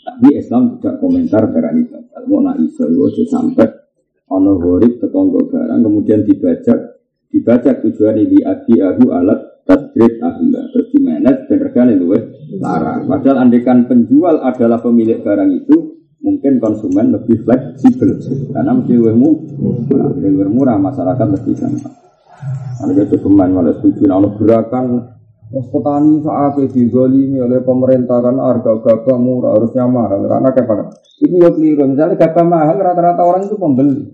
Tapi 0.05 0.27
Islam 0.37 0.77
tidak 0.77 1.01
komentar 1.01 1.49
darah 1.49 1.73
itu. 1.73 1.97
Kalau 2.13 2.27
mau 2.29 2.45
nak 2.45 2.61
iso, 2.61 2.85
itu 2.85 3.25
sampai 3.25 3.65
ono 4.29 4.57
horib 4.61 5.01
tetonggo 5.01 5.49
barang, 5.49 5.81
kemudian 5.81 6.21
dibajak, 6.21 7.01
dibajak 7.33 7.81
tujuan 7.81 8.21
ini 8.21 8.45
adi 8.45 8.77
ahu 8.77 9.09
alat 9.09 9.54
tadrib 9.65 10.13
ahla 10.21 10.61
terus 10.71 10.87
di 10.93 10.99
manage 11.01 11.49
dan 11.49 11.57
regane 11.59 11.93
luwih 11.97 12.21
larang 12.61 13.09
padahal 13.09 13.37
andekan 13.41 13.89
penjual 13.89 14.39
adalah 14.45 14.79
pemilik 14.79 15.19
barang 15.25 15.51
itu 15.51 15.75
mungkin 16.21 16.57
konsumen 16.57 17.13
lebih 17.13 17.45
fleksibel 17.45 18.17
karena 18.53 18.71
mesti 18.71 18.93
lebih 18.93 19.17
murah 19.17 20.09
lebih 20.17 20.49
murah 20.49 20.77
masyarakat 20.77 21.27
lebih 21.41 21.53
gampang 21.57 21.95
ada 22.75 23.01
itu 23.01 23.17
pemain 23.17 23.49
malah 23.49 23.73
setuju 23.77 24.03
nah 24.05 24.21
gerakan 24.37 25.15
petani 25.53 26.19
saat 26.25 26.57
ini 26.57 27.37
oleh 27.37 27.61
pemerintah 27.61 28.17
kan 28.19 28.35
harga 28.41 28.81
gabah 28.81 29.17
murah 29.17 29.55
harusnya 29.55 29.85
mahal 29.85 30.25
karena 30.25 30.49
apa? 30.49 30.89
Ini 31.21 31.35
ya 31.37 31.49
keliru. 31.53 31.83
Misalnya 31.85 32.15
gabah 32.17 32.45
mahal 32.45 32.75
rata-rata 32.81 33.21
orang 33.23 33.45
itu 33.45 33.55
pembeli. 33.55 34.09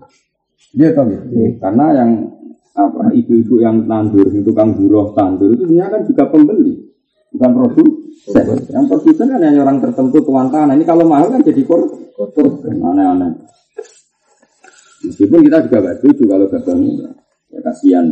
Dia 0.76 0.92
tahu 0.94 1.08
ya. 1.10 1.20
Karena 1.58 1.86
yang 1.96 2.10
apa 2.72 3.12
ibu-ibu 3.12 3.60
yang 3.60 3.84
tandur 3.84 4.24
itu 4.32 4.40
tukang 4.40 4.72
buruh 4.72 5.12
tandur 5.12 5.52
itu 5.52 5.68
sebenarnya 5.68 5.92
kan 5.92 6.02
juga 6.08 6.24
pembeli 6.32 6.92
bukan 7.32 7.50
produsen. 7.56 8.44
Yang 8.68 8.84
produsen 8.92 9.26
kan 9.32 9.40
hanya 9.40 9.60
orang 9.64 9.80
tertentu 9.80 10.20
tuan 10.20 10.52
tanah. 10.52 10.76
Ini 10.76 10.84
kalau 10.84 11.08
mahal 11.08 11.32
kan 11.32 11.40
jadi 11.40 11.64
korban 11.64 12.76
aneh-aneh. 12.76 13.32
Meskipun 15.02 15.42
kita 15.42 15.66
juga 15.66 15.76
gak 15.82 15.96
setuju 15.98 16.22
kalau 16.30 16.46
gagal 16.46 16.76
murah. 16.78 17.14
Ya 17.50 17.60
kasihan 17.64 18.06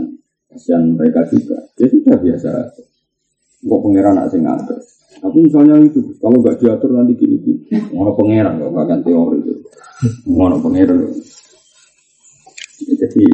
kasihan 0.50 0.82
mereka 0.96 1.28
juga. 1.30 1.56
Ya 1.78 1.86
sudah 1.86 2.16
biasa 2.18 2.50
kok 3.60 3.80
pangeran 3.84 4.16
nak 4.16 4.32
sing 4.32 4.40
ngatur 4.40 4.80
tapi 5.20 5.36
misalnya 5.44 5.76
itu 5.84 6.16
kalau 6.16 6.40
nggak 6.40 6.56
diatur 6.64 6.96
nanti 6.96 7.12
gini 7.12 7.36
gini. 7.44 7.60
Mau 7.92 8.08
pangeran 8.16 8.56
nggak 8.56 8.72
akan 8.72 9.00
teori 9.04 9.36
itu. 9.44 9.52
Mau 10.32 10.48
pangeran. 10.56 11.12
Jadi 12.80 13.24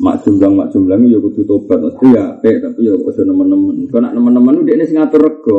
mak 0.00 0.24
jumlang 0.24 0.56
mak 0.56 0.68
jumlang 0.72 1.04
ya 1.06 1.20
kudu 1.20 1.44
tobat 1.44 1.78
mesti 1.78 2.08
ya 2.16 2.24
tapi 2.40 2.80
ya 2.88 2.96
kudu 2.96 3.20
nemen-nemen 3.28 3.86
kok 3.92 4.00
nak 4.00 4.12
nemen-nemen 4.16 4.64
dia 4.64 4.80
ini 4.80 4.84
ngatur 4.96 5.20
rego 5.20 5.56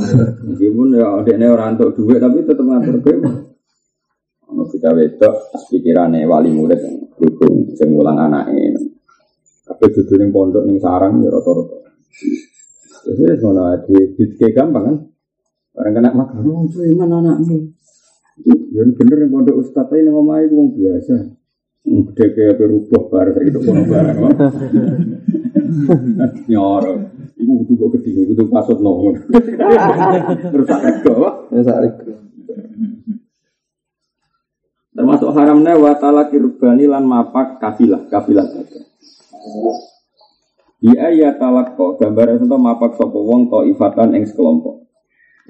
meskipun 0.50 0.98
ya 0.98 1.22
dia 1.22 1.38
ini 1.38 1.46
orang 1.46 1.78
untuk 1.78 1.94
duit 1.96 2.18
tapi 2.18 2.42
tetap 2.42 2.66
ngatur 2.66 2.92
rego 2.98 3.12
ono 4.50 4.62
kita 4.66 4.90
wedok 4.90 5.34
pikirane 5.70 6.26
wali 6.26 6.50
murid 6.50 6.80
yang 6.82 6.96
dukung 7.16 7.70
sing 7.78 7.94
mulang 7.94 8.18
anake 8.18 8.94
tapi 9.64 9.88
Kejudu 9.88 10.14
ning 10.20 10.30
pondok 10.30 10.64
ning 10.68 10.76
sarang 10.76 11.24
ya 11.24 11.32
rata-rata. 11.32 11.88
Jadi 13.04 13.22
ngono 13.40 13.62
di 13.88 13.96
di 14.16 14.46
gampang 14.52 14.84
kan. 14.84 14.96
Orang 15.74 15.90
kena 15.90 16.14
makan, 16.14 16.46
oh 16.46 16.62
cuy 16.70 16.94
mana 16.94 17.18
anakmu? 17.18 17.58
Ya 18.46 18.86
bener 18.86 19.16
ning 19.24 19.30
pondok 19.32 19.58
ustaz 19.58 19.90
ini 19.96 20.12
itu 20.12 20.54
wong 20.54 20.68
biasa. 20.76 21.16
Gede 21.84 22.24
kayak 22.32 22.56
berubah 22.56 23.02
bar 23.12 23.28
saya 23.36 23.44
itu 23.44 23.60
kono 23.60 23.84
barang. 23.84 24.16
Nyoro. 26.50 26.94
Iku 27.36 27.52
kudu 27.60 27.72
kok 27.76 27.88
gede, 28.00 28.24
kudu 28.32 28.44
pasut 28.48 28.80
nongol. 28.80 29.20
Terus 29.28 30.68
rego. 30.80 31.14
Ya 31.52 31.60
sak 31.60 32.08
Termasuk 34.94 35.34
haramnya 35.34 35.74
wa 35.74 35.92
talaki 35.98 36.38
rubani 36.38 36.86
lan 36.86 37.04
mapak 37.04 37.58
kafilah, 37.58 38.06
kafilah 38.06 38.46
saja. 38.46 38.80
Ya 40.78 41.10
ya 41.10 41.34
talakko, 41.34 41.98
gambar 41.98 42.38
itu 42.38 42.46
mapak 42.46 42.94
sapa 42.94 43.18
wong 43.18 43.50
to 43.50 43.66
ifatan 43.74 44.14
ing 44.14 44.24
sekelompok. 44.24 44.86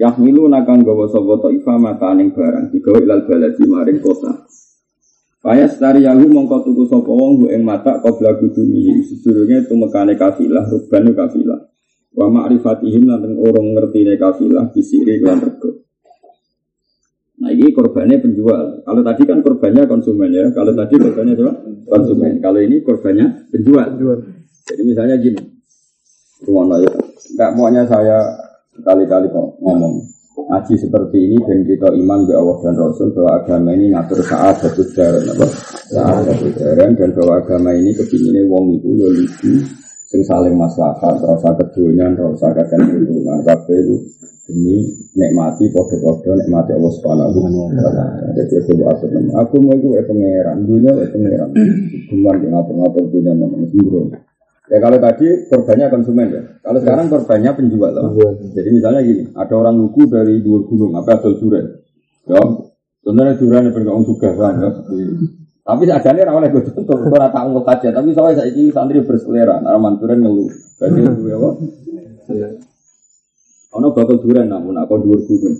Yahmilu 0.01 0.49
nakang 0.49 0.81
gawa 0.81 1.05
sapa 1.07 1.45
to 1.45 1.49
ifa 1.53 1.77
maka 1.77 2.17
ning 2.17 2.33
barang 2.33 2.73
digawa 2.73 2.97
ilal 3.05 3.21
baladi 3.29 3.63
maring 3.69 4.01
kota. 4.01 4.33
Payas 5.45 5.77
tari 5.77 6.01
yahu 6.01 6.25
mongko 6.25 6.65
tuku 6.65 6.89
sapa 6.89 7.05
wong 7.05 7.45
ing 7.53 7.61
mata 7.61 8.01
qabla 8.01 8.33
kudumi 8.41 8.97
sedurunge 9.05 9.69
tumekane 9.69 10.17
kafilah 10.17 10.65
rubani 10.65 11.13
kafilah. 11.13 11.61
Wa 12.17 12.25
ma'rifatihim 12.33 13.05
lan 13.05 13.37
orang 13.37 13.77
ngertine 13.77 14.17
kafilah 14.17 14.73
bisiri 14.73 15.21
lan 15.21 15.45
rego. 15.45 15.85
Nah 17.45 17.53
ini 17.53 17.69
korbannya 17.69 18.25
penjual. 18.25 18.81
Kalau 18.81 19.01
tadi 19.05 19.21
kan 19.21 19.45
korbannya 19.45 19.85
konsumen 19.85 20.33
ya. 20.33 20.49
Kalau 20.49 20.73
tadi 20.73 20.97
korbannya 20.97 21.37
apa? 21.37 21.53
Konsumen. 21.93 22.41
Kalau 22.41 22.59
ini 22.65 22.81
korbannya 22.81 23.45
penjual. 23.53 23.85
Jadi 24.65 24.81
misalnya 24.81 25.13
gini, 25.21 25.37
rumah 26.41 26.81
ya. 26.81 26.89
Enggak 27.37 27.51
maunya 27.53 27.85
saya 27.85 28.17
kali-kali 28.81 29.29
kok 29.29 29.61
ngomong 29.61 30.14
ngaji 30.35 30.73
seperti 30.75 31.17
ini 31.31 31.37
dan 31.47 31.59
kita 31.63 31.87
iman 31.95 32.19
bahwa 32.27 32.35
Allah 32.43 32.57
dan 32.67 32.75
Rasul 32.75 33.07
bahwa 33.15 33.31
agama 33.39 33.69
ini 33.71 33.85
ngatur 33.95 34.19
saat 34.19 34.55
satu 34.59 34.83
jaran 34.91 35.23
apa 35.31 35.47
saat 35.87 36.21
satu 36.27 36.47
jaran 36.59 36.91
dan 36.99 37.09
bahwa 37.15 37.33
agama 37.39 37.71
ini 37.71 37.95
kepinginnya 37.95 38.43
wong 38.51 38.75
itu 38.75 38.89
ya 38.99 39.07
lucu 39.07 39.53
sing 40.05 40.21
saling 40.27 40.53
maslahat 40.59 41.15
rasa 41.23 41.49
kedonyan 41.55 42.13
rasa 42.19 42.51
kakek 42.51 42.83
hubungan 42.83 43.39
kabeh 43.47 43.79
itu 43.79 43.95
demi 44.45 44.85
nikmati 45.17 45.65
podo-podo 45.73 46.37
nikmati 46.37 46.77
Allah 46.77 46.91
Subhanahu 46.93 47.33
wa 47.33 47.69
taala. 47.73 48.05
Jadi 48.37 48.53
aku 48.61 48.73
atur. 48.85 49.09
Aku 49.41 49.55
mau 49.57 49.73
itu 49.73 49.89
pangeran, 50.05 50.61
dunia 50.61 50.93
itu 51.01 51.17
pangeran. 51.17 51.49
Cuman 52.13 52.35
ngatur-ngatur 52.45 53.03
dunia 53.09 53.33
sembrono. 53.73 54.13
Ya 54.65 54.81
kalau 54.81 54.97
tadi 54.97 55.45
korbannya 55.45 55.93
konsumen 55.93 56.27
ya. 56.33 56.41
Kalau 56.65 56.79
sekarang 56.81 57.05
korbannya 57.05 57.51
penjual 57.53 57.91
loh. 57.93 58.17
Jadi 58.49 58.69
misalnya 58.73 59.05
gini, 59.05 59.29
ada 59.37 59.53
orang 59.53 59.77
lugu 59.77 60.09
dari 60.09 60.41
dua 60.41 60.65
gunung, 60.65 60.97
apa 60.97 61.21
asal 61.21 61.37
durian. 61.37 61.69
Ya, 62.25 62.41
sebenarnya 63.05 63.37
durian 63.37 63.69
yang 63.69 63.75
bergabung 63.77 64.05
suka 64.09 64.33
kan 64.33 64.57
ya. 64.57 64.69
Tapi 65.65 65.81
seadanya 65.89 66.29
rawalnya 66.29 66.53
gue 66.53 66.61
contoh, 66.69 66.97
gue 66.97 67.17
rata 67.17 67.45
ngomong 67.45 67.65
aja. 67.65 67.89
Tapi 67.93 68.09
soalnya 68.13 68.41
saya 68.41 68.49
ini 68.53 68.73
santri 68.73 69.01
berselera, 69.05 69.61
nah 69.61 69.77
manturan 69.77 70.21
ngeluh. 70.21 70.49
Berarti 70.81 70.99
itu 71.01 71.23
ya, 72.41 72.49
Ono 73.77 73.87
bakal 73.93 74.17
durian 74.17 74.49
namun 74.49 74.77
aku 74.81 74.97
dua 75.01 75.17
gunung. 75.25 75.57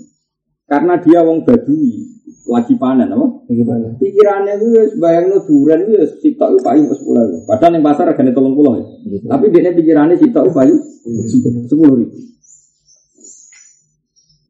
Karena 0.66 0.98
dia 0.98 1.22
wong 1.22 1.46
badui 1.46 2.15
lagi 2.46 2.74
panen 2.78 3.10
apa? 3.10 3.26
Lagi 3.50 3.62
panen. 3.66 3.90
Pikirannya 3.98 4.52
itu 4.58 4.66
ya 4.70 4.82
bayang 5.02 5.34
no 5.34 5.42
durian 5.42 5.82
itu 5.82 5.92
ya 5.98 6.04
sitok 6.06 6.48
itu 6.54 6.58
payu 6.62 6.82
sepuluh 6.94 7.42
Padahal 7.42 7.74
yang 7.74 7.84
pasar 7.84 8.04
harganya 8.10 8.32
tolong 8.32 8.54
pulau 8.54 8.78
ya. 8.78 8.84
Gitu. 9.02 9.26
Tapi 9.26 9.44
dia 9.50 9.74
pikirannya 9.74 10.16
sitok 10.18 10.54
payu 10.54 10.78
sepuluh 11.66 11.94
ribu. 12.02 12.16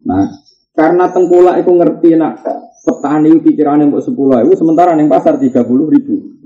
Nah, 0.07 0.31
karena 0.77 1.11
tengkulak 1.11 1.57
itu 1.65 1.71
ngerti 1.73 2.09
nak 2.15 2.45
petani 2.87 3.43
pikirannya 3.43 3.91
mau 3.91 3.99
sepuluh 3.99 4.39
ribu, 4.45 4.55
sementara 4.55 4.95
yang 4.95 5.11
pasar 5.11 5.41
tiga 5.41 5.67
puluh 5.67 5.91
ribu. 5.91 6.37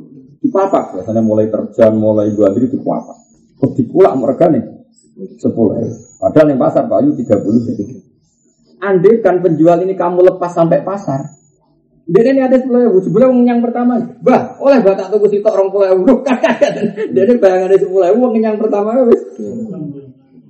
Dipapak, 0.40 0.96
biasanya 0.96 1.20
mulai 1.20 1.52
terjang, 1.52 1.92
mulai 1.92 2.32
dua 2.32 2.48
ribu 2.56 2.80
dipapak. 2.80 3.18
Kok 3.60 3.76
dipulak 3.76 4.16
mereka 4.16 4.48
nih 4.48 4.64
sepuluh 5.36 5.76
ribu. 5.76 5.94
Padahal 6.16 6.46
yang 6.48 6.60
pasar 6.62 6.88
payu 6.88 7.12
tiga 7.12 7.36
puluh 7.42 7.60
ribu. 7.68 8.00
Andai 8.80 9.20
kan 9.20 9.44
penjual 9.44 9.84
ini 9.84 9.92
kamu 9.92 10.24
lepas 10.24 10.56
sampai 10.56 10.80
pasar, 10.80 11.20
dia 12.10 12.22
ini 12.26 12.42
ada 12.42 12.58
sepuluh 12.58 12.90
ribu, 12.90 12.98
sebelum 13.06 13.46
yang 13.46 13.62
pertama, 13.62 14.02
bah, 14.18 14.58
oleh 14.58 14.82
batak 14.82 15.14
tunggu 15.14 15.30
sitok 15.30 15.54
orang 15.54 15.70
puluh 15.70 15.86
ribu, 15.94 16.18
kakak, 16.26 16.74
dia 17.14 17.22
ini 17.22 17.38
bayangan 17.38 17.70
ada 17.70 17.78
sepuluh 17.78 18.10
ribu, 18.10 18.34
yang 18.34 18.58
pertama, 18.58 18.98
wes, 19.06 19.22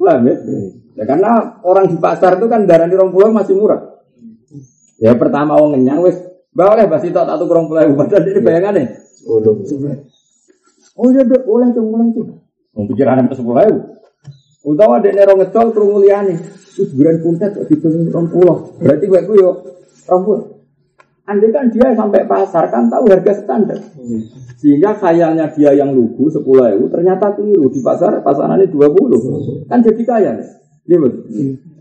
paham 0.00 0.24
ya? 0.24 0.34
Ya 0.96 1.04
karena 1.04 1.60
orang 1.60 1.92
di 1.92 1.96
pasar 2.00 2.40
itu 2.40 2.48
kan 2.48 2.64
darah 2.64 2.88
di 2.88 2.96
orang 2.96 3.12
pulau 3.12 3.28
masih 3.28 3.60
murah. 3.60 4.00
Ya 5.00 5.12
pertama 5.16 5.60
orang 5.60 5.76
kenyang 5.76 6.00
wes, 6.00 6.16
bah 6.56 6.72
oleh 6.72 6.88
bah 6.88 7.00
sitok 7.00 7.28
tak 7.28 7.36
tuku 7.36 7.52
orang 7.52 7.68
puluh 7.68 7.80
ribu, 7.84 7.94
padahal 8.00 8.24
dia 8.24 8.32
ini 8.32 8.40
bayangannya. 8.40 8.84
Oh 10.96 11.08
iya 11.12 11.22
dok, 11.24 11.42
boleh 11.44 11.68
tuh, 11.76 11.84
boleh 11.84 12.08
tuh. 12.12 12.26
Mau 12.72 12.84
pikiran 12.88 13.20
sampai 13.20 13.36
sepuluh 13.36 13.60
ribu. 13.64 13.80
Utawa 14.60 15.00
dia 15.00 15.16
nerong 15.16 15.40
ngecol 15.40 15.72
muliani. 15.88 16.36
Terus 16.76 16.92
bulan 16.92 17.20
kok 17.20 17.64
dibeli 17.68 18.08
orang 18.12 18.28
pulau. 18.28 18.56
Berarti 18.76 19.04
gue 19.08 19.20
gue 19.24 19.36
yo 19.40 19.50
orang 20.08 20.22
pulau. 20.24 20.59
Andai 21.30 21.54
kan 21.54 21.70
dia 21.70 21.94
sampai 21.94 22.26
pasar 22.26 22.66
kan 22.74 22.90
tahu 22.90 23.06
harga 23.06 23.38
standar. 23.38 23.78
Sehingga 24.58 24.98
khayalnya 24.98 25.46
dia 25.54 25.70
yang 25.78 25.94
lugu 25.94 26.26
sepuluh 26.26 26.66
ribu 26.66 26.90
ternyata 26.90 27.30
keliru 27.38 27.70
di 27.70 27.78
pasar 27.78 28.18
pasarannya 28.18 28.66
dua 28.66 28.90
puluh. 28.90 29.22
Kan 29.70 29.78
jadi 29.86 30.02
kaya. 30.02 30.32
Iya 30.90 30.98
betul. 30.98 31.22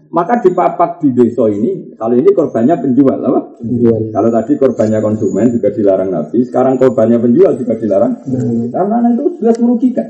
Maka 0.10 0.42
di 0.42 0.50
papak 0.54 1.02
di 1.06 1.14
desa 1.14 1.46
ini, 1.54 1.94
kalau 1.94 2.18
ini 2.18 2.34
korbannya 2.34 2.82
penjual, 2.82 3.22
apa? 3.22 3.62
Penjual. 3.62 4.10
Kalau 4.10 4.30
tadi 4.34 4.58
korbannya 4.58 5.00
konsumen 5.06 5.54
juga 5.54 5.70
dilarang 5.70 6.10
Nabi, 6.10 6.42
sekarang 6.50 6.82
korbannya 6.82 7.22
penjual 7.22 7.54
juga 7.54 7.78
dilarang. 7.78 8.18
Karena 8.74 9.06
itu 9.06 9.38
jelas 9.38 9.58
merugikan. 9.62 10.10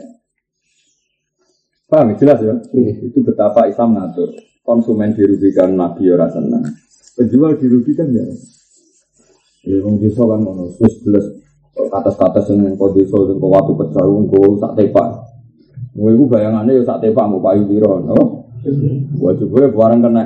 Paham? 1.92 2.16
Jelas 2.16 2.40
ya? 2.40 2.56
Itu 3.04 3.20
betapa 3.28 3.68
Islam 3.68 4.00
ngatur. 4.00 4.40
Konsumen 4.64 5.12
dirugikan, 5.20 5.76
Nabi 5.76 6.08
ya 6.08 6.32
senang. 6.32 6.64
Penjual 7.20 7.60
dirugikan 7.60 8.08
ya. 8.16 8.24
Ya, 9.68 9.76
wong 9.84 10.00
desa 10.00 10.24
kan 10.24 10.40
ngono, 10.40 10.72
wis 10.80 10.96
jelas 11.04 11.26
atas-atas 11.76 12.48
yang 12.52 12.80
kau 12.80 12.96
desa 12.96 13.16
yang 13.28 13.40
kau 13.40 13.52
waktu 13.52 13.76
pecah, 13.76 14.04
kau 14.08 14.56
sak 14.56 14.74
tepak. 14.80 15.08
Gue 15.96 16.16
itu 16.16 16.24
bayangannya 16.32 16.80
ya 16.80 16.84
sak 16.88 17.04
tepak 17.04 17.26
mau 17.28 17.44
payu 17.44 17.68
biro, 17.68 18.00
no? 18.00 18.48
Barang 19.76 20.00
kena 20.00 20.24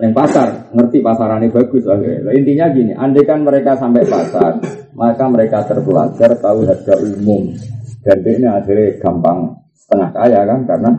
yang 0.00 0.10
pasar, 0.16 0.74
ngerti 0.74 0.98
pasarannya 1.04 1.52
bagus. 1.52 1.84
Nah, 1.86 2.32
intinya 2.32 2.66
gini, 2.72 2.92
andai 2.96 3.22
kan 3.28 3.44
mereka 3.44 3.76
sampai 3.76 4.02
pasar, 4.08 4.58
maka 4.96 5.24
mereka 5.28 5.62
terpelajar 5.68 6.34
tahu 6.40 6.64
harga 6.64 6.94
umum. 7.04 7.52
Dan 8.00 8.18
ini 8.24 8.48
akhirnya 8.48 8.96
gampang 9.00 9.54
setengah 9.76 10.10
kaya 10.12 10.40
kan, 10.44 10.60
karena 10.66 10.90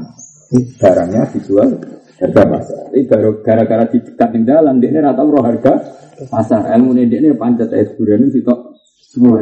barangnya 0.79 1.21
dijual 1.33 1.69
harga 2.21 2.43
pasar. 2.47 2.81
Ini 2.95 3.03
baru 3.07 3.29
gara-gara 3.43 3.85
di 3.91 3.99
dekat 3.99 4.29
di 4.35 4.41
dalam, 4.47 4.79
dia 4.79 5.01
rata 5.03 5.21
roh 5.23 5.43
harga 5.43 5.73
pasar. 6.31 6.71
Ilmu 6.75 6.95
ini 6.95 7.11
dia 7.11 7.19
ini 7.19 7.35
pancet 7.35 7.71
es 7.75 7.91
durian 7.99 8.23
ini 8.23 8.31
sitok 8.31 8.59
semua. 9.03 9.39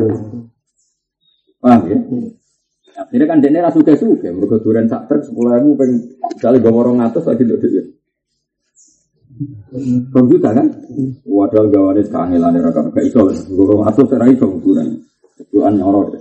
Paham 1.61 1.81
ya? 1.87 1.97
Akhirnya 2.93 3.25
kan 3.25 3.37
dia 3.41 3.61
rasa 3.61 3.81
suka 3.81 3.97
suka, 3.97 4.29
mereka 4.29 4.61
durian 4.61 4.85
sak 4.85 5.09
truk 5.09 5.25
sepuluh 5.25 5.57
ribu, 5.57 5.73
pengen 5.73 5.97
kali 6.37 6.61
gak 6.61 6.73
orang 6.73 7.01
atas 7.01 7.25
lagi 7.25 7.41
duduk 7.41 7.65
dia. 7.65 7.83
Rong 10.13 10.27
juta 10.29 10.53
kan? 10.53 10.69
Wadah 11.25 11.65
gawane 11.73 12.05
kangelan 12.05 12.53
kan 12.69 12.93
gak 12.93 13.05
iso. 13.05 13.33
Guru 13.49 13.81
atus 13.81 14.13
ora 14.13 14.29
iso 14.29 14.45
ukuran. 14.45 15.01
Tuan 15.49 15.73
nyorot. 15.81 16.13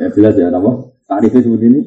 Ya 0.00 0.08
jelas 0.08 0.34
ya 0.40 0.48
napa? 0.48 0.88
Tarifnya 1.04 1.44
seperti 1.44 1.66
ini. 1.68 1.80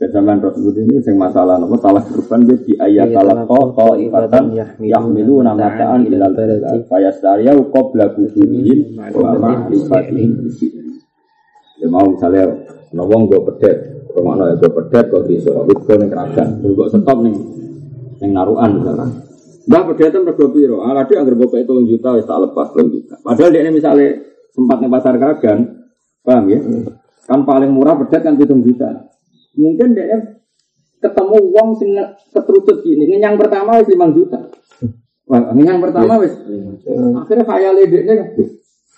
Roh 0.00 0.48
seperti 0.56 0.80
ini 0.80 0.96
sing 1.04 1.20
masalah 1.20 1.60
napa 1.60 1.76
talak 1.76 2.08
kurban 2.08 2.48
dia 2.48 2.56
di 2.56 2.72
ayat 2.72 3.12
talak 3.12 3.44
ko 3.44 3.68
ko 3.76 4.00
ibatan 4.00 4.56
yahmilu 4.80 5.44
namataan 5.44 6.08
ilal 6.08 6.32
balad. 6.32 6.88
Fayastariya 6.88 7.52
qabla 7.68 8.16
kudunihim 8.16 8.96
wa 8.96 9.36
ma'rifatihim. 9.36 10.48
Ya 11.84 11.86
mau 11.92 12.08
misalnya 12.08 12.48
nawang 12.96 13.28
gue 13.28 13.44
pedet, 13.52 14.08
rumah 14.16 14.40
gue 14.56 14.70
pedet 14.72 15.04
kok 15.12 15.20
bisa, 15.28 15.52
tapi 15.52 15.72
gue 15.76 15.94
nih 16.00 16.08
kerajaan, 16.08 16.48
gue 16.64 16.86
stop 16.88 17.18
nih 17.20 17.36
yang 18.24 18.32
naruhan 18.40 18.80
misalnya. 18.80 19.04
Mbak 19.68 19.82
pedatan 19.84 20.24
mergo 20.24 20.48
piro? 20.48 20.80
Ah 20.80 21.04
dia 21.04 21.20
agar 21.20 21.36
bapak 21.36 21.60
itu 21.60 21.72
juta 21.84 22.16
wis 22.16 22.24
tak 22.24 22.40
lepas 22.40 22.72
3 22.72 22.88
juta. 22.88 23.14
Padahal 23.20 23.52
dia 23.52 23.60
ini 23.68 23.76
misalnya 23.76 24.16
sempat 24.56 24.80
pasar 24.80 25.20
Kragan, 25.20 25.58
paham 26.24 26.44
ya? 26.48 26.58
Kan 27.28 27.44
paling 27.44 27.68
murah 27.68 28.00
pedet 28.00 28.24
kan 28.24 28.40
7 28.40 28.48
juta. 28.64 29.12
Mungkin 29.58 29.98
dia 29.98 30.20
ketemu 31.00 31.36
uang 31.50 31.68
sing 31.80 31.96
keterucut 32.30 32.84
gini, 32.84 33.18
yang 33.18 33.40
pertama 33.40 33.80
wis 33.80 33.88
5 33.88 34.12
juta. 34.12 34.38
Wah, 35.30 35.54
yang 35.56 35.80
pertama 35.80 36.20
wis 36.20 36.34
akhirnya 37.16 37.44
khayal 37.46 37.74
dekne 37.78 38.14
kan. 38.14 38.28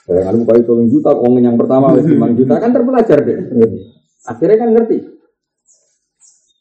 Saya 0.02 0.20
kan 0.26 0.34
buka 0.42 0.58
itu 0.58 0.72
juta, 0.90 1.14
uang 1.14 1.38
yang 1.38 1.54
pertama 1.54 1.94
wis 1.94 2.04
5 2.04 2.38
juta 2.38 2.54
kan 2.58 2.70
terpelajar 2.74 3.18
deh. 3.22 3.36
Akhirnya 4.26 4.56
kan 4.58 4.70
ngerti. 4.74 4.98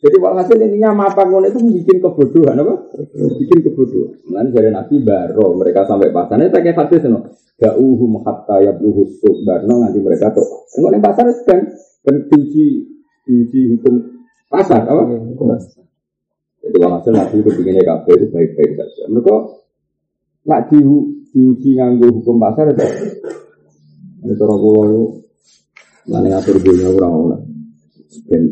Jadi 0.02 0.18
walhasil 0.18 0.58
intinya 0.58 0.98
mapangun 0.98 1.46
itu 1.46 1.62
bikin 1.62 2.02
kebodohan 2.02 2.58
apa? 2.58 2.74
Bikin 3.14 3.60
kebodohan. 3.62 4.18
Nanti 4.34 4.50
dari 4.50 4.74
Nabi 4.74 4.98
Baro 5.06 5.54
mereka 5.54 5.86
sampai 5.86 6.10
pasar. 6.10 6.42
Ini 6.42 6.50
pakai 6.50 6.74
hadis 6.74 7.06
no. 7.06 7.30
Gauhum 7.62 8.26
hatta 8.26 8.66
yabluhu 8.66 9.06
sub 9.22 9.46
barno 9.46 9.86
nanti 9.86 10.02
mereka 10.02 10.34
tuh. 10.34 10.66
Enggak 10.74 10.92
nih 10.98 11.02
pasar 11.06 11.26
kan 11.46 11.60
kan 12.02 12.16
diuji 13.26 13.60
hukum 13.78 13.94
pasar 14.52 14.86
apa? 14.86 15.02
Jadi 16.62 16.78
walhasil 16.78 17.12
Nabi 17.14 17.42
itu 17.42 17.50
bikinnya 17.58 17.82
kafe 17.82 18.12
itu 18.18 18.26
baik-baik 18.30 18.72
saja. 18.78 19.04
Mereka 19.10 19.36
nggak 20.46 20.62
di, 20.70 20.78
diuji 21.34 21.70
nganggo 21.78 22.08
hukum 22.22 22.38
pasar 22.38 22.70
itu. 22.70 22.86
Ini 24.22 24.34
cara 24.38 24.56
pulau 24.58 24.86
itu. 24.86 25.04
Mana 26.10 26.28
ngatur 26.34 26.58
dunia 26.62 26.90
orang 26.90 27.14
orang. 27.14 27.44
Ben 28.26 28.44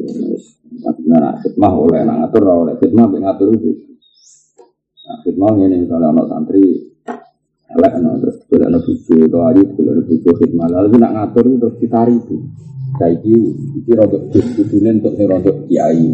Nah, 0.79 1.35
khidmah 1.43 1.73
oleh 1.75 2.07
nang 2.07 2.23
ngatur 2.23 2.43
oleh 2.47 2.75
khidmah 2.79 3.05
mbek 3.11 3.21
ngatur 3.25 3.47
itu. 3.51 3.71
Nah, 5.03 5.17
khidmah 5.25 5.51
ini 5.59 5.83
misalnya 5.83 6.15
anak 6.15 6.25
santri 6.31 6.63
elek 7.69 7.93
no, 7.99 8.17
terus 8.23 8.35
kudu 8.47 8.63
ana 8.63 8.79
bojo 8.79 9.15
atau 9.27 9.41
ayu 9.51 9.61
kudu 9.75 9.89
ana 9.91 10.01
bojo 10.07 10.29
khidmah. 10.39 10.67
Lalu 10.71 10.95
nak 11.01 11.13
ngatur 11.17 11.45
terus 11.59 11.75
ditari 11.83 12.15
itu. 12.15 12.37
Saiki 12.97 13.35
iki 13.77 13.91
rodok 13.93 14.33
kudune 14.33 14.89
untuk 14.97 15.13
sing 15.19 15.27
rodok 15.29 15.55
kiai. 15.69 16.09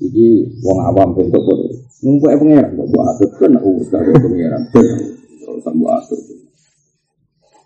Iki 0.00 0.28
wong 0.64 0.78
awam 0.80 1.12
bentuk 1.12 1.42
kok 1.44 1.58
ngumpul 2.04 2.28
pengeran 2.36 2.76
kok 2.76 2.88
buat 2.92 3.06
atur 3.16 3.28
kan 3.40 3.52
urus 3.60 3.88
karo 3.92 4.12
pengeran. 4.16 4.62
Terus 4.72 5.64
mbok 5.68 5.92
atur. 5.92 6.20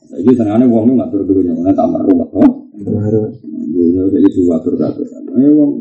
Jadi 0.08 0.32
senangnya 0.32 0.64
uang 0.64 0.88
itu 0.88 0.92
ngatur 0.96 1.20
dulunya, 1.28 1.52
mana 1.52 1.76
tambah 1.76 2.00
ruwet, 2.00 2.32
oh? 2.32 2.52
Dulunya 2.80 4.08
jadi 4.08 4.28
suatu 4.32 4.72
kabeh. 4.72 5.04
Ayo 5.36 5.48
uang 5.52 5.72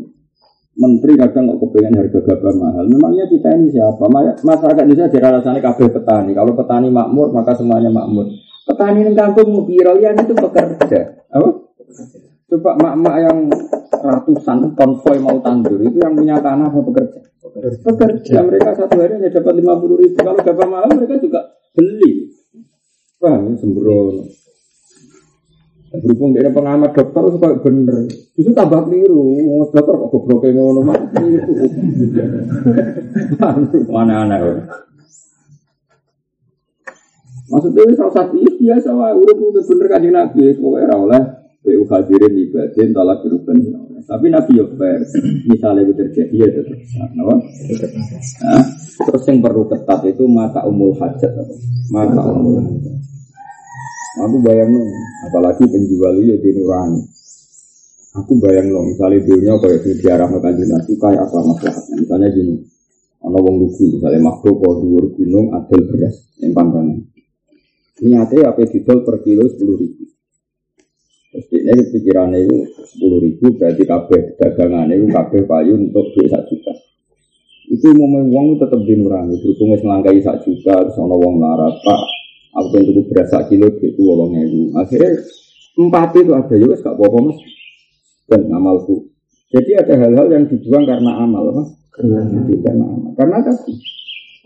menteri 0.77 1.15
kadang 1.15 1.55
kok 1.55 1.57
kepengen 1.63 1.95
harga 1.95 2.19
gabah 2.21 2.53
mahal. 2.59 2.85
Memangnya 2.91 3.25
kita 3.31 3.55
ini 3.55 3.71
siapa? 3.71 4.03
Masyarakat 4.43 4.83
Indonesia 4.83 5.09
jadi 5.09 5.25
alasannya 5.31 5.61
kabeh 5.63 5.87
petani. 5.89 6.31
Kalau 6.35 6.53
petani 6.53 6.91
makmur 6.91 7.31
maka 7.31 7.55
semuanya 7.55 7.87
makmur. 7.87 8.27
Petani 8.67 9.07
di 9.07 9.15
kampung 9.15 9.63
ya 9.71 10.11
itu 10.11 10.33
bekerja. 10.35 11.01
Apa? 11.31 11.49
Coba 12.47 12.79
mak-mak 12.79 13.15
yang 13.27 13.37
ratusan 13.91 14.71
konvoy 14.71 15.19
mau 15.19 15.35
tandur 15.43 15.83
itu 15.83 15.99
yang 15.99 16.15
punya 16.15 16.39
tanah 16.39 16.71
apa 16.71 16.79
bekerja? 16.79 17.19
Bekerja. 17.83 18.37
Mereka 18.39 18.71
satu 18.71 18.95
hari 19.03 19.19
hanya 19.19 19.35
dapat 19.35 19.53
lima 19.59 19.75
puluh 19.75 19.99
ribu. 19.99 20.15
Kalau 20.15 20.39
gabah 20.39 20.67
mahal 20.71 20.87
mereka 20.95 21.19
juga 21.19 21.43
beli. 21.75 22.31
Paham? 23.19 23.51
Sembrono. 23.59 24.23
Berhubung 25.87 26.35
dia 26.35 26.47
pengamat 26.47 26.95
dokter 26.95 27.21
itu 27.27 27.37
kayak 27.41 27.57
bener. 27.67 27.99
Justru 28.39 28.51
tambah 28.55 28.79
keliru. 28.87 29.43
Ngomong 29.43 29.67
dokter 29.67 29.93
kok 29.97 30.07
goblok 30.07 30.39
kayak 30.39 30.55
ngono 30.55 30.81
mah. 30.87 30.99
Mana 33.91 34.13
aneh. 34.23 34.39
Maksudnya 37.47 37.81
ini 37.87 37.95
salah 37.95 38.13
satu 38.23 38.39
biasa 38.39 38.91
wah 38.95 39.11
urip 39.15 39.35
itu 39.35 39.59
bener 39.67 39.87
kan 39.91 40.03
nabi 40.03 40.51
pokoknya 40.55 40.91
ora 40.91 40.95
oleh 40.95 41.21
BU 41.67 41.83
hadirin 41.91 42.33
ibadin 42.47 42.95
talak 42.95 43.27
diruben 43.27 43.59
tapi 44.07 44.31
nabi 44.31 44.55
yo 44.55 44.71
fair 44.79 45.03
misalnya 45.51 45.83
itu 45.83 45.93
terjadi 45.99 46.35
ya 46.39 46.47
tetap 46.47 46.79
apa 47.19 47.35
nah, 48.39 48.63
terus 49.03 49.23
yang 49.27 49.43
perlu 49.43 49.67
ketat 49.67 49.99
itu 50.07 50.23
mata 50.31 50.63
umul 50.63 50.95
hajat 50.95 51.31
apa 51.35 51.55
mata 51.91 52.21
umul 52.23 52.63
hajat 52.63 52.97
Aku 54.17 54.41
bayang 54.41 54.73
no, 54.73 54.81
apalagi 55.29 55.69
penjual 55.69 56.17
ya 56.25 56.33
di 56.41 56.49
nurani. 56.57 57.05
Aku 58.17 58.33
bayang 58.41 58.73
no, 58.73 58.81
misalnya 58.89 59.21
dunia 59.21 59.53
kayak 59.61 59.85
di 59.85 60.07
arah 60.09 60.25
makan 60.25 60.57
nabi 60.57 60.93
kayak 60.97 61.21
apa 61.21 61.37
masalahnya. 61.45 61.93
Misalnya 62.01 62.27
gini, 62.33 62.55
ono 63.21 63.37
wong 63.37 63.55
lugu, 63.61 63.85
misalnya 63.93 64.33
kau 64.41 64.73
dua 64.81 65.05
gunung 65.13 65.53
adil 65.53 65.81
beras 65.85 66.17
yang 66.41 66.49
pangkalan. 66.57 66.97
Niatnya 68.01 68.49
apa 68.49 68.65
didol 68.65 69.05
per 69.05 69.21
kilo 69.21 69.45
sepuluh 69.53 69.85
ribu. 69.85 70.09
Terus 71.27 71.47
ini 71.53 71.83
pikirannya 71.91 72.39
itu 72.47 72.57
sepuluh 72.87 73.19
ribu 73.19 73.51
berarti 73.59 73.83
kabeh 73.83 74.21
dagangan 74.39 74.91
itu 74.91 75.07
kabeh 75.11 75.41
payu 75.43 75.75
untuk 75.75 76.07
duit 76.15 76.31
satu 76.31 76.55
juta. 76.55 76.73
Itu 77.67 77.91
mau 77.99 78.23
uang 78.23 78.63
tetap 78.63 78.79
dinurani, 78.87 79.35
berhubung 79.43 79.75
selangkai 79.75 80.23
satu 80.23 80.55
juta, 80.55 80.87
terus 80.87 80.95
ono 80.95 81.19
wong 81.19 81.43
larat 81.43 81.75
pak 81.83 82.01
Aku 82.57 82.73
pengen 82.73 82.89
tuku 82.89 83.01
beras 83.13 83.29
sak 83.29 83.53
kilo 83.53 83.69
itu 83.69 84.01
wolong 84.01 84.33
ewu. 84.33 84.73
Akhirnya 84.73 85.13
empat 85.77 86.09
itu 86.17 86.31
ada 86.33 86.55
ya 86.57 86.73
gak 86.73 86.95
apa-apa 86.97 87.17
mas. 87.29 87.37
Dan 88.25 88.49
amalku. 88.49 89.13
Jadi 89.53 89.71
ada 89.77 89.93
hal-hal 89.93 90.27
yang 90.33 90.43
dibuang 90.49 90.83
karena 90.89 91.21
amal, 91.21 91.53
mas. 91.53 91.69
Karena, 91.93 92.25
karena 92.65 92.85
amal. 92.89 93.11
Karena 93.13 93.37
tadi 93.45 93.77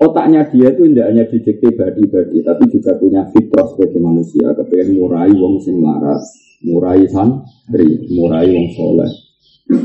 otaknya 0.02 0.42
dia 0.52 0.68
itu 0.76 0.92
tidak 0.92 1.08
hanya 1.08 1.24
didikte 1.30 1.68
badi-badi, 1.72 2.38
tapi 2.44 2.64
juga 2.68 2.92
punya 3.00 3.22
fitrah 3.32 3.66
sebagai 3.72 4.02
manusia. 4.04 4.52
Kepengen 4.60 5.00
murai 5.00 5.32
wong 5.32 5.64
sing 5.64 5.80
larat, 5.80 6.20
murai 6.66 7.06
santri, 7.10 8.10
murai 8.14 8.48
wong 8.50 8.68
soleh. 8.78 9.12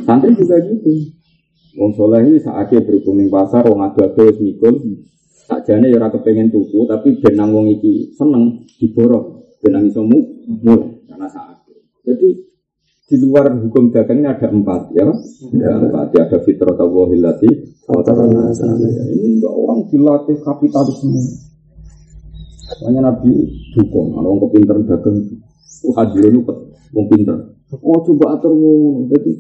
Santri 0.05 0.33
juga 0.37 0.61
gitu. 0.65 1.13
Wong 1.77 1.93
soleh 1.93 2.25
ini 2.25 2.41
saat 2.41 2.73
dia 2.73 2.81
berhubung 2.81 3.29
pasar, 3.29 3.69
wong 3.69 3.85
adu-adu 3.85 4.41
mikul, 4.41 4.75
Sakjane 5.47 5.95
ya 5.95 6.03
ora 6.03 6.11
kepengen 6.11 6.51
tuku 6.51 6.91
tapi 6.91 7.23
benang 7.23 7.55
wong 7.55 7.71
iki 7.79 8.11
seneng 8.19 8.67
diborong, 8.83 9.47
benang 9.63 9.87
iso 9.87 10.03
mu 10.03 10.19
mulai 10.43 11.07
karena 11.07 11.31
saat. 11.31 11.63
Jadi 12.03 12.35
di 13.07 13.17
luar 13.23 13.55
hukum 13.55 13.95
dagang 13.95 14.27
ini 14.27 14.27
ada 14.27 14.51
empat 14.51 14.91
ya, 14.91 15.07
ada 15.07 15.79
empat 15.87 16.09
ya 16.19 16.27
ada 16.27 16.43
fitrah 16.43 16.75
tawahilati, 16.75 17.47
ini 17.47 19.27
enggak 19.39 19.55
orang 19.55 19.87
dilatih 19.87 20.35
kapitalisme. 20.43 21.15
Makanya 22.83 23.01
Nabi 23.07 23.31
dukung, 23.79 24.19
orang 24.19 24.43
kepinter 24.43 24.83
dagang, 24.83 25.23
oh 25.87 25.95
hadir 25.97 26.29
itu 26.29 26.43
wong 26.91 27.07
pinter. 27.07 27.37
Oh 27.71 27.99
coba 28.03 28.39
atur 28.39 28.55
ngono, 28.55 29.11
jadi 29.11 29.31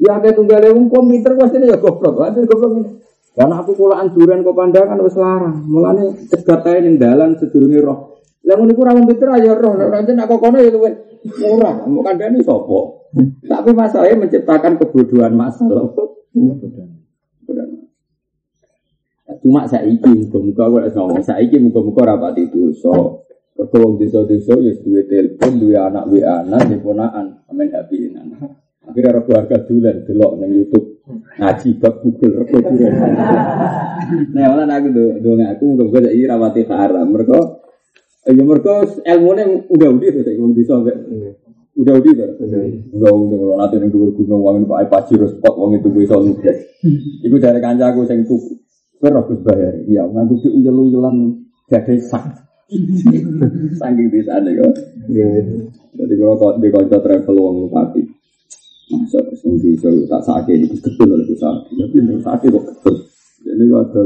ya 0.00 0.20
kayak 0.20 0.36
tunggal 0.36 0.64
wong 0.72 1.06
pinter 1.08 1.32
pasti 1.36 1.60
ya 1.64 1.76
goblok, 1.80 2.20
ada 2.20 2.40
goblok 2.44 2.72
ini. 2.80 2.90
Karena 3.34 3.58
aku 3.58 3.74
kulaan 3.74 4.14
durian 4.14 4.46
kok 4.46 4.54
pandangan 4.54 5.02
wis 5.02 5.18
larang. 5.18 5.66
Mulane 5.66 6.14
cegat 6.30 6.62
ae 6.70 6.78
ning 6.86 7.02
dalan 7.02 7.34
sedurunge 7.34 7.82
roh. 7.82 8.22
Lah 8.46 8.54
ngono 8.54 8.70
iku 8.70 8.86
ora 8.86 8.94
wong 8.94 9.10
pinter 9.10 9.28
aja 9.34 9.58
roh. 9.58 9.74
Ora 9.74 9.98
nek 10.06 10.30
kono 10.30 10.56
ya 10.62 10.70
luwih 10.70 10.94
murah. 11.42 11.82
Mau 11.82 12.06
kandhani 12.06 12.38
sapa? 12.46 12.78
Tapi 13.42 13.70
masalahnya 13.74 14.22
menciptakan 14.22 14.78
kebodohan 14.78 15.34
masalah. 15.34 15.90
Cuma 19.42 19.66
saiki 19.66 20.14
muga-muga 20.14 20.64
ora 20.70 20.86
ngomong 20.94 21.24
saiki 21.26 21.58
muga-muga 21.58 22.14
rapati 22.14 22.46
dosa. 22.54 23.18
Mergo 23.54 23.76
wong 23.78 23.94
desa-desa 24.02 24.58
ya 24.58 24.74
duwe 24.82 25.06
telepon, 25.06 25.62
duwe 25.62 25.78
anak 25.78 26.10
WA 26.10 26.42
anak, 26.42 26.74
ponakan, 26.82 27.46
amen 27.46 27.70
happy 27.70 28.10
anak. 28.10 28.64
Akhirnya 28.84 29.16
ada 29.16 29.20
keluarga 29.24 29.56
dulan 29.64 29.96
delok 30.04 30.32
nang 30.42 30.50
YouTube 30.52 31.00
ngaji 31.40 31.68
bab 31.80 31.94
Google 32.04 32.44
rego 32.44 32.58
dulan. 32.60 32.94
Nah, 34.04 34.52
malah 34.52 34.68
aku 34.68 34.88
do 34.92 35.04
do 35.22 35.40
aku 35.40 35.64
muga-muga 35.64 36.12
iki 36.12 36.28
rawati 36.28 36.62
haram. 36.68 37.08
Mergo 37.08 37.64
ya 38.28 38.42
mergo 38.44 38.84
ilmune 39.00 39.64
udah 39.72 39.88
udah 39.88 40.10
to 40.12 40.20
saiki 40.20 40.40
wong 40.42 40.52
desa 40.52 40.76
mbek 40.76 40.96
udah 41.78 41.94
udah 41.96 42.12
to. 42.36 42.44
Udah 42.92 43.10
udah 43.10 43.36
kalau 43.40 43.56
nanti 43.56 43.76
ning 43.80 43.88
dhuwur 43.88 44.12
gunung 44.12 44.44
wong 44.44 44.68
Pak 44.68 44.92
Pajir 44.92 45.24
spot 45.24 45.54
wong 45.56 45.80
itu 45.80 45.88
bisa 45.88 46.20
nugas. 46.20 46.58
Iku 47.24 47.36
dari 47.40 47.62
kancaku 47.64 48.04
sing 48.04 48.28
tuku. 48.28 48.60
Kowe 49.00 49.08
ora 49.08 49.24
bayar. 49.24 49.74
Iya, 49.88 50.04
nganggo 50.04 50.36
uyel-uyelan 50.44 51.16
gade 51.72 51.96
sak. 52.04 52.44
Saking 53.80 54.08
desane 54.08 54.50
kok. 54.56 54.74
Jadi 55.94 56.14
kalau 56.18 56.34
kau 56.40 56.52
di 56.58 56.68
kanca 56.72 56.98
travel 56.98 57.36
wong 57.36 57.56
pati. 57.70 58.02
Masa 58.92 59.20
sing 59.40 59.56
bisa 59.64 59.88
tak 60.08 60.22
sakit 60.28 60.56
itu 60.60 60.76
betul 60.80 61.08
oleh 61.16 61.24
itu 61.24 61.36
sakit. 61.40 61.72
Tapi 61.72 61.96
ini 62.00 62.20
sakit 62.20 62.48
kok 62.52 62.64
betul. 62.68 62.94
Jadi 63.44 63.64
ada 63.68 64.02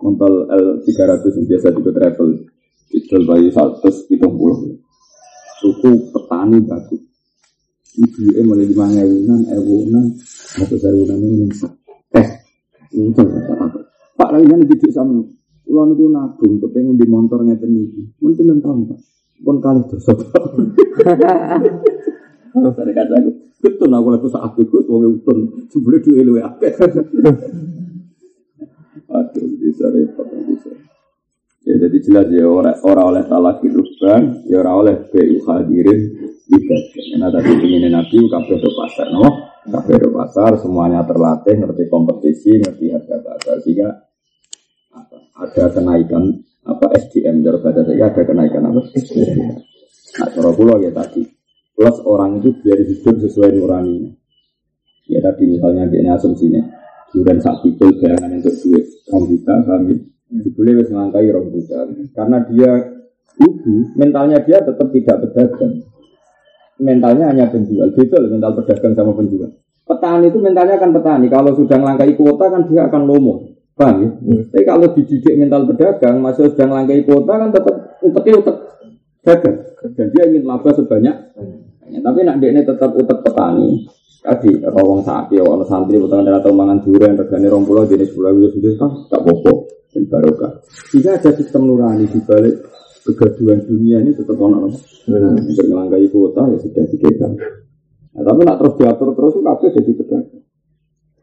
kontol 0.00 0.32
L300 0.48 1.24
yang 1.28 1.46
biasa 1.48 1.66
juga 1.76 1.90
travel. 1.92 2.28
Itu 2.92 3.16
bayi 3.24 3.48
100 3.48 4.12
itu 4.12 4.26
puluh. 4.28 4.76
Suku 5.60 5.90
petani 6.12 6.58
bagus. 6.64 7.02
Ibu 7.92 8.40
em 8.40 8.44
mulai 8.48 8.64
lima 8.64 8.88
ewunan, 8.88 9.40
ewunan, 9.52 10.16
atau 10.56 10.76
sewunan 10.80 11.20
ini 11.20 11.44
yang 11.44 11.52
sak. 11.52 11.72
Eh, 12.16 12.28
itu 12.96 13.20
Pak 14.16 14.28
lagi 14.32 14.48
nanti 14.48 14.64
didik 14.72 14.96
sama. 14.96 15.20
Ulang 15.70 15.94
itu 15.94 16.04
nabung, 16.10 16.58
kepengen 16.58 16.98
di 16.98 17.06
motor 17.06 17.46
ngeten. 17.46 17.70
Mungkin 18.18 18.44
enam 18.44 18.58
tahun 18.60 18.80
pak. 18.90 18.98
Pun 19.42 19.56
kali 19.58 19.82
dosa. 19.90 20.12
Dari 22.52 22.92
kata 22.98 23.16
Betul 23.62 23.94
aku 23.94 24.08
lagu 24.10 24.26
saat 24.26 24.58
itu, 24.58 24.82
wong 24.90 25.22
utun, 25.22 25.70
sebelum 25.70 26.02
dua 26.02 26.22
lu 26.26 26.34
akeh. 26.42 26.74
Aduh, 29.12 29.46
bisa 29.62 29.86
repot, 29.86 30.26
bisa. 30.50 30.72
Ya 31.62 31.78
jadi 31.78 31.98
jelas 32.02 32.26
ya 32.34 32.42
orang 32.42 32.74
orang 32.82 33.06
oleh 33.14 33.22
salah 33.30 33.54
kirusban, 33.62 34.42
ya 34.50 34.66
orang 34.66 34.76
oleh 34.82 34.94
BU 35.14 35.46
hadirin 35.46 36.00
tidak. 36.50 36.82
Karena 36.90 37.30
tadi 37.30 37.54
ingin 37.54 37.86
nabi 37.86 38.18
kabeh 38.18 38.58
do 38.58 38.70
pasar, 38.74 39.06
no? 39.14 39.30
Kafe 39.62 39.94
di 39.94 40.10
pasar, 40.10 40.58
semuanya 40.58 41.06
terlatih, 41.06 41.54
ngerti 41.62 41.86
kompetisi, 41.86 42.58
ngerti 42.58 42.90
harga 42.90 43.14
pasar. 43.22 43.62
Sehingga 43.62 43.94
ada 45.32 45.64
kenaikan 45.72 46.44
apa 46.62 46.86
SDM 46.94 47.42
dari 47.42 47.58
pada 47.58 47.82
saya 47.82 48.12
ada 48.12 48.22
kenaikan 48.22 48.62
apa 48.68 48.80
SDM. 48.94 49.58
Nah, 50.12 50.52
pulau 50.52 50.76
ya 50.78 50.92
tadi. 50.92 51.24
Plus 51.72 51.98
orang 52.04 52.38
itu 52.38 52.52
biar 52.60 52.78
hidup 52.84 53.16
sesuai 53.16 53.56
nuraninya. 53.56 54.12
Ya 55.08 55.18
tadi 55.24 55.48
misalnya 55.48 55.88
dia 55.88 56.14
asumsinya, 56.14 56.62
durian 57.10 57.40
sak 57.42 57.64
pikul 57.64 57.96
bayangan 57.98 58.38
untuk 58.38 58.54
duit 58.62 58.86
juta, 59.10 59.54
kami 59.66 59.98
boleh 60.56 60.72
wis 60.80 60.88
ngelangkai 60.88 61.28
rom 61.32 61.52
juta. 61.52 61.84
Karena 62.16 62.38
dia 62.48 62.70
ibu, 63.40 63.74
mentalnya 63.98 64.38
dia 64.44 64.62
tetap 64.64 64.88
tidak 64.88 65.16
pedagang. 65.26 65.84
Mentalnya 66.80 67.28
hanya 67.28 67.50
penjual. 67.52 67.92
Betul 67.92 68.32
mental 68.32 68.56
pedagang 68.56 68.96
sama 68.96 69.12
penjual. 69.12 69.50
Petani 69.82 70.30
itu 70.32 70.38
mentalnya 70.40 70.78
akan 70.80 70.90
petani. 70.94 71.26
Kalau 71.28 71.52
sudah 71.52 71.76
ngelangkai 71.76 72.14
kuota 72.16 72.46
kan 72.48 72.62
dia 72.70 72.88
akan 72.88 73.02
lomo. 73.04 73.51
Paham 73.72 73.96
ya? 74.04 74.08
Hmm. 74.12 74.42
Tapi 74.52 74.64
kalau 74.68 74.86
dididik 74.92 75.34
mental 75.40 75.64
pedagang, 75.64 76.20
masih 76.20 76.52
sudah 76.52 76.66
ngelangkai 76.68 77.02
kuota 77.08 77.32
kan 77.40 77.48
tetap 77.48 77.76
uteknya 78.04 78.32
utek 78.44 78.56
dagang. 79.24 79.58
Dan 79.96 80.06
dia 80.12 80.22
ingin 80.28 80.42
laba 80.44 80.70
sebanyak. 80.76 81.16
Hmm. 81.36 82.00
Tapi 82.02 82.18
nak 82.24 82.36
dia 82.40 82.50
ini 82.52 82.60
tetap 82.62 82.90
utek 82.92 83.18
petani. 83.24 83.88
Tadi 84.22 84.62
rawong 84.62 85.02
sapi, 85.02 85.34
orang 85.42 85.66
santri, 85.66 85.98
potongan 85.98 86.30
darah 86.30 86.38
atau 86.38 86.54
mangan 86.54 86.78
durian, 86.78 87.18
regane 87.18 87.50
rong 87.50 87.66
pulau, 87.66 87.82
jenis 87.90 88.14
pulau 88.14 88.30
itu 88.38 88.54
sendiri 88.54 88.78
kan 88.78 89.10
tak 89.10 89.18
bobo 89.18 89.66
dan 89.90 90.06
barokah. 90.06 90.62
Jika 90.94 91.18
ada 91.18 91.30
sistem 91.34 91.66
nurani 91.66 92.06
di 92.06 92.22
balik 92.22 92.54
kegaduhan 93.02 93.66
dunia 93.66 93.98
ini 93.98 94.14
tetap 94.14 94.38
ono 94.38 94.70
hmm. 94.70 95.42
untuk 95.42 95.66
melangkai 95.66 96.06
kuota 96.06 96.54
ya 96.54 96.56
sudah 96.62 96.84
dikekang. 96.86 97.34
Nah, 98.14 98.22
tapi 98.22 98.40
nak 98.46 98.56
terus 98.62 98.74
diatur 98.78 99.10
terus 99.10 99.32
itu 99.34 99.42
kabeh 99.42 99.70
jadi 99.74 99.90
pedagang. 99.98 100.42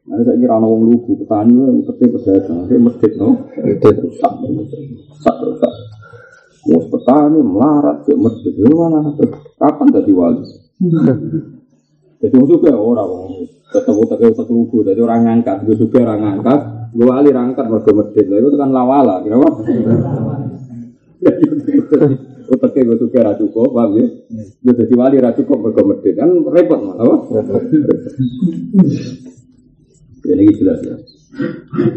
Nah, 0.10 0.26
saya 0.26 0.42
kira 0.42 0.58
orang 0.58 0.90
lugu 0.90 1.22
petani 1.22 1.54
itu 1.54 1.86
tapi 1.86 2.10
pedagang, 2.10 2.66
saya 2.66 2.82
masjid 2.82 3.12
no, 3.14 3.46
masjid 3.46 3.94
rusak, 3.94 4.34
rusak, 4.42 5.36
rusak. 5.46 5.74
Mau 6.66 6.82
petani 6.90 7.38
melarat, 7.46 8.10
cek 8.10 8.18
masjid, 8.18 8.54
itu 8.58 8.74
mana? 8.74 9.06
Kapan 9.62 9.88
jadi 9.94 10.12
wali? 10.18 10.42
Jadi 12.26 12.36
juga 12.42 12.74
orang 12.74 13.46
ketemu 13.70 14.02
tak 14.10 14.20
tak 14.34 14.50
lugu, 14.50 14.82
jadi 14.82 14.98
orang 15.06 15.22
ngangkat, 15.30 15.58
gue 15.70 15.78
juga 15.78 15.98
orang 16.10 16.20
ngangkat, 16.26 16.60
gue 16.90 17.06
wali 17.06 17.30
rangkat 17.30 17.66
mereka 17.70 17.92
masjid, 17.94 18.26
itu 18.26 18.58
kan 18.58 18.70
lawala, 18.74 19.22
kenapa? 19.22 19.62
Utaknya 22.50 22.82
gue 22.82 22.98
juga 22.98 23.30
ra 23.30 23.38
cukup, 23.38 23.78
paham 23.78 23.94
ya? 23.94 24.10
Gue 24.58 24.74
jadi 24.74 24.94
wali 24.98 25.22
ra 25.22 25.38
cukup 25.38 25.70
mereka 25.70 25.86
masjid, 25.86 26.18
kan 26.18 26.34
repot? 26.50 26.82
Jadi 26.82 27.54
ini 30.26 30.54
jelas 30.56 30.80
ya. 30.84 30.96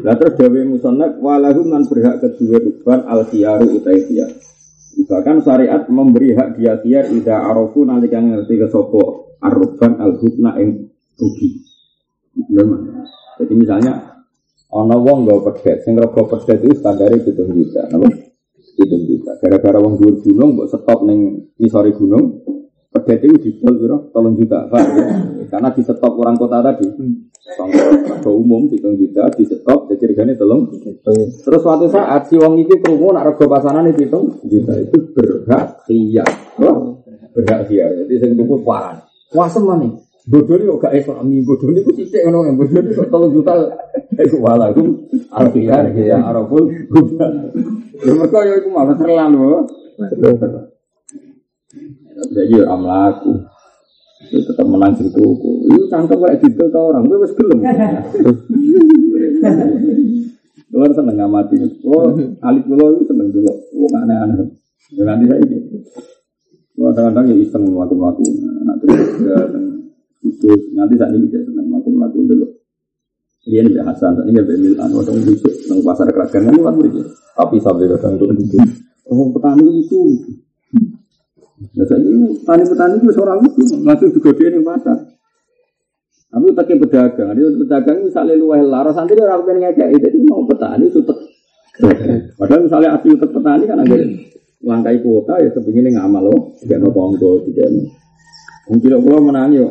Lah 0.05 0.15
terus 0.21 0.37
Dewi 0.37 0.69
Musonnak 0.69 1.19
walahum 1.19 1.73
nan 1.73 1.89
berhak 1.89 2.21
kedua 2.21 2.61
ruban 2.61 3.09
al 3.09 3.25
khiyaru 3.27 3.81
utai 3.81 4.05
Bahkan 5.03 5.41
syariat 5.41 5.83
memberi 5.89 6.37
hak 6.37 6.61
dia 6.61 6.77
khiyar 6.77 7.09
ida 7.11 7.41
arofu 7.49 7.83
nanti 7.89 8.13
kan 8.13 8.29
ngerti 8.29 8.61
ke 8.61 8.69
sopo 8.69 9.33
arroban 9.41 9.99
al 9.99 10.21
hutna 10.21 10.57
yang 10.61 10.89
rugi. 11.17 11.65
Benar 12.33 12.67
Jadi 13.41 13.55
misalnya 13.57 13.93
ono 14.73 14.97
wong 15.01 15.29
gak 15.29 15.41
pedet, 15.53 15.77
sing 15.85 16.01
rego 16.01 16.29
pedet 16.29 16.65
itu 16.65 16.77
standarnya 16.81 17.21
hitung 17.21 17.53
juta, 17.53 17.85
napa? 17.93 18.09
Hitung 18.79 19.03
juta. 19.05 19.37
Gara-gara 19.41 19.79
wong 19.81 20.01
dhuwur 20.01 20.17
gunung 20.25 20.57
mbok 20.57 20.69
stop 20.73 21.05
ning 21.05 21.51
isore 21.61 21.93
gunung, 21.93 22.41
pedet 22.93 23.25
itu 23.25 23.37
didol 23.41 23.75
piro? 23.81 23.97
Tolong 24.13 24.37
juta, 24.37 24.69
Pak. 24.69 24.83
Ya? 24.85 25.05
Karena 25.53 25.69
di 25.73 25.83
stop 25.83 26.13
orang 26.21 26.37
kota 26.37 26.61
tadi. 26.61 26.87
Contoh 27.43 28.39
umum 28.39 28.71
hitung 28.71 28.95
juta 28.95 29.27
di 29.35 29.43
stop 29.49 29.91
jadi 29.91 30.15
regane 30.15 30.39
tolong. 30.39 30.71
Terus 31.03 31.61
suatu 31.61 31.91
saat 31.91 32.31
si 32.31 32.39
wong 32.39 32.63
iki 32.63 32.79
krungu 32.79 33.11
nak 33.11 33.35
rego 33.35 33.51
itu 33.51 34.01
hitung 34.07 34.25
juta 34.47 34.73
itu 34.79 34.97
berhak 35.13 35.83
iya. 35.91 36.25
berhak 37.35 37.61
iya. 37.69 37.91
Jadi 37.91 38.15
sing 38.23 38.31
tuku 38.39 38.63
paran. 38.63 39.03
Wasem 39.35 39.65
mana? 39.67 39.91
Bodoh 40.23 40.55
ini 40.55 40.71
gak 40.79 40.95
islami, 40.95 41.43
bodoh 41.43 41.75
ini 41.75 41.83
ku 41.83 41.91
cicik 41.91 42.23
kan 42.23 42.31
yang 42.31 42.55
bodoh 42.55 42.79
kok 42.79 43.11
tolong 43.11 43.35
juta 43.35 43.59
Iku 44.15 44.39
walakum 44.39 45.09
alfiyar 45.35 45.91
ya 45.99 46.23
araful 46.23 46.71
Ya 48.03 48.13
mereka 48.15 48.39
ya 48.47 48.55
itu 48.55 48.69
malah 48.71 48.95
terlalu 48.95 49.67
Jadi 52.13 52.61
ya 52.61 52.69
amlaku 52.69 53.33
itu 54.23 54.39
tetap 54.47 54.67
menang 54.69 54.95
sing 54.95 55.11
tuku. 55.11 55.67
Itu 55.67 55.91
cangkem 55.91 56.23
kayak 56.23 56.39
gitu 56.47 56.63
ke 56.71 56.79
orang, 56.79 57.11
gue 57.11 57.19
wis 57.19 57.35
gelem. 57.35 57.59
Kulo 60.73 60.89
seneng 60.97 61.17
ngamati. 61.21 61.61
Kulo 61.85 62.17
alit 62.41 62.65
kulo 62.65 62.97
itu 62.97 63.05
seneng 63.13 63.29
dulu. 63.29 63.53
Kulo 63.69 63.87
aneh-aneh. 63.93 64.49
Jangan 64.97 65.21
nanti 65.21 65.25
saya 65.29 65.39
ini. 65.45 65.59
Kadang-kadang 66.73 67.25
ya 67.29 67.37
iseng 67.37 67.63
melakukan 67.69 68.17
Nah, 68.65 68.75
terus 68.81 69.01
ya, 69.21 69.37
khusus 70.25 70.73
nanti 70.73 70.97
saat 70.97 71.13
ini 71.13 71.29
saya 71.29 71.45
senang 71.45 71.69
melakukan 71.69 72.09
dulu. 72.17 72.47
Dia 73.43 73.61
nih 73.67 73.75
Hasan, 73.83 74.23
ini 74.31 74.39
ya 74.39 74.43
Milan, 74.47 74.91
waktu 74.95 75.19
itu 75.19 75.51
nang 75.67 75.83
pasar 75.83 76.07
kerajaan 76.15 76.47
kan 76.47 76.55
luar. 76.55 76.79
Tapi 77.35 77.59
sampai 77.59 77.91
kadang 77.91 78.15
itu 78.15 78.25
itu, 78.39 78.59
oh 79.11 79.35
petani 79.35 79.83
itu. 79.83 80.01
Nah 81.63 81.87
ini 81.99 82.43
petani-petani 82.43 82.95
itu 82.99 83.11
seorang 83.15 83.39
itu 83.47 83.63
langsung 83.87 84.11
dia 84.11 84.49
nih 84.51 84.63
pasar. 84.67 84.99
Tapi 86.33 86.45
utaknya 86.49 86.77
pedagang, 86.81 87.31
dia 87.37 87.45
pedagang 87.45 87.99
misalnya 88.09 88.35
luar 88.41 88.65
laras 88.65 88.97
nanti 88.97 89.13
dia 89.13 89.29
orang 89.29 89.45
pengen 89.45 89.69
ngajak, 89.69 89.89
jadi 90.01 90.19
mau 90.25 90.49
petani 90.49 90.89
itu 90.89 91.01
Padahal 92.41 92.61
misalnya 92.65 92.97
asli 92.97 93.13
utak 93.13 93.31
petani 93.37 93.65
kan 93.69 93.85
agak 93.85 94.01
langkai 94.65 94.97
kuota 95.05 95.41
ya 95.43 95.51
kepingin 95.53 95.93
ngamal 95.93 96.23
loh 96.23 96.55
tidak 96.63 96.79
no 96.81 96.89
ponggo 96.95 97.43
tidak 97.51 97.67
no 97.73 97.83
mungkin 98.71 98.91
kalau 99.03 99.21
menang 99.21 99.53
yo. 99.53 99.69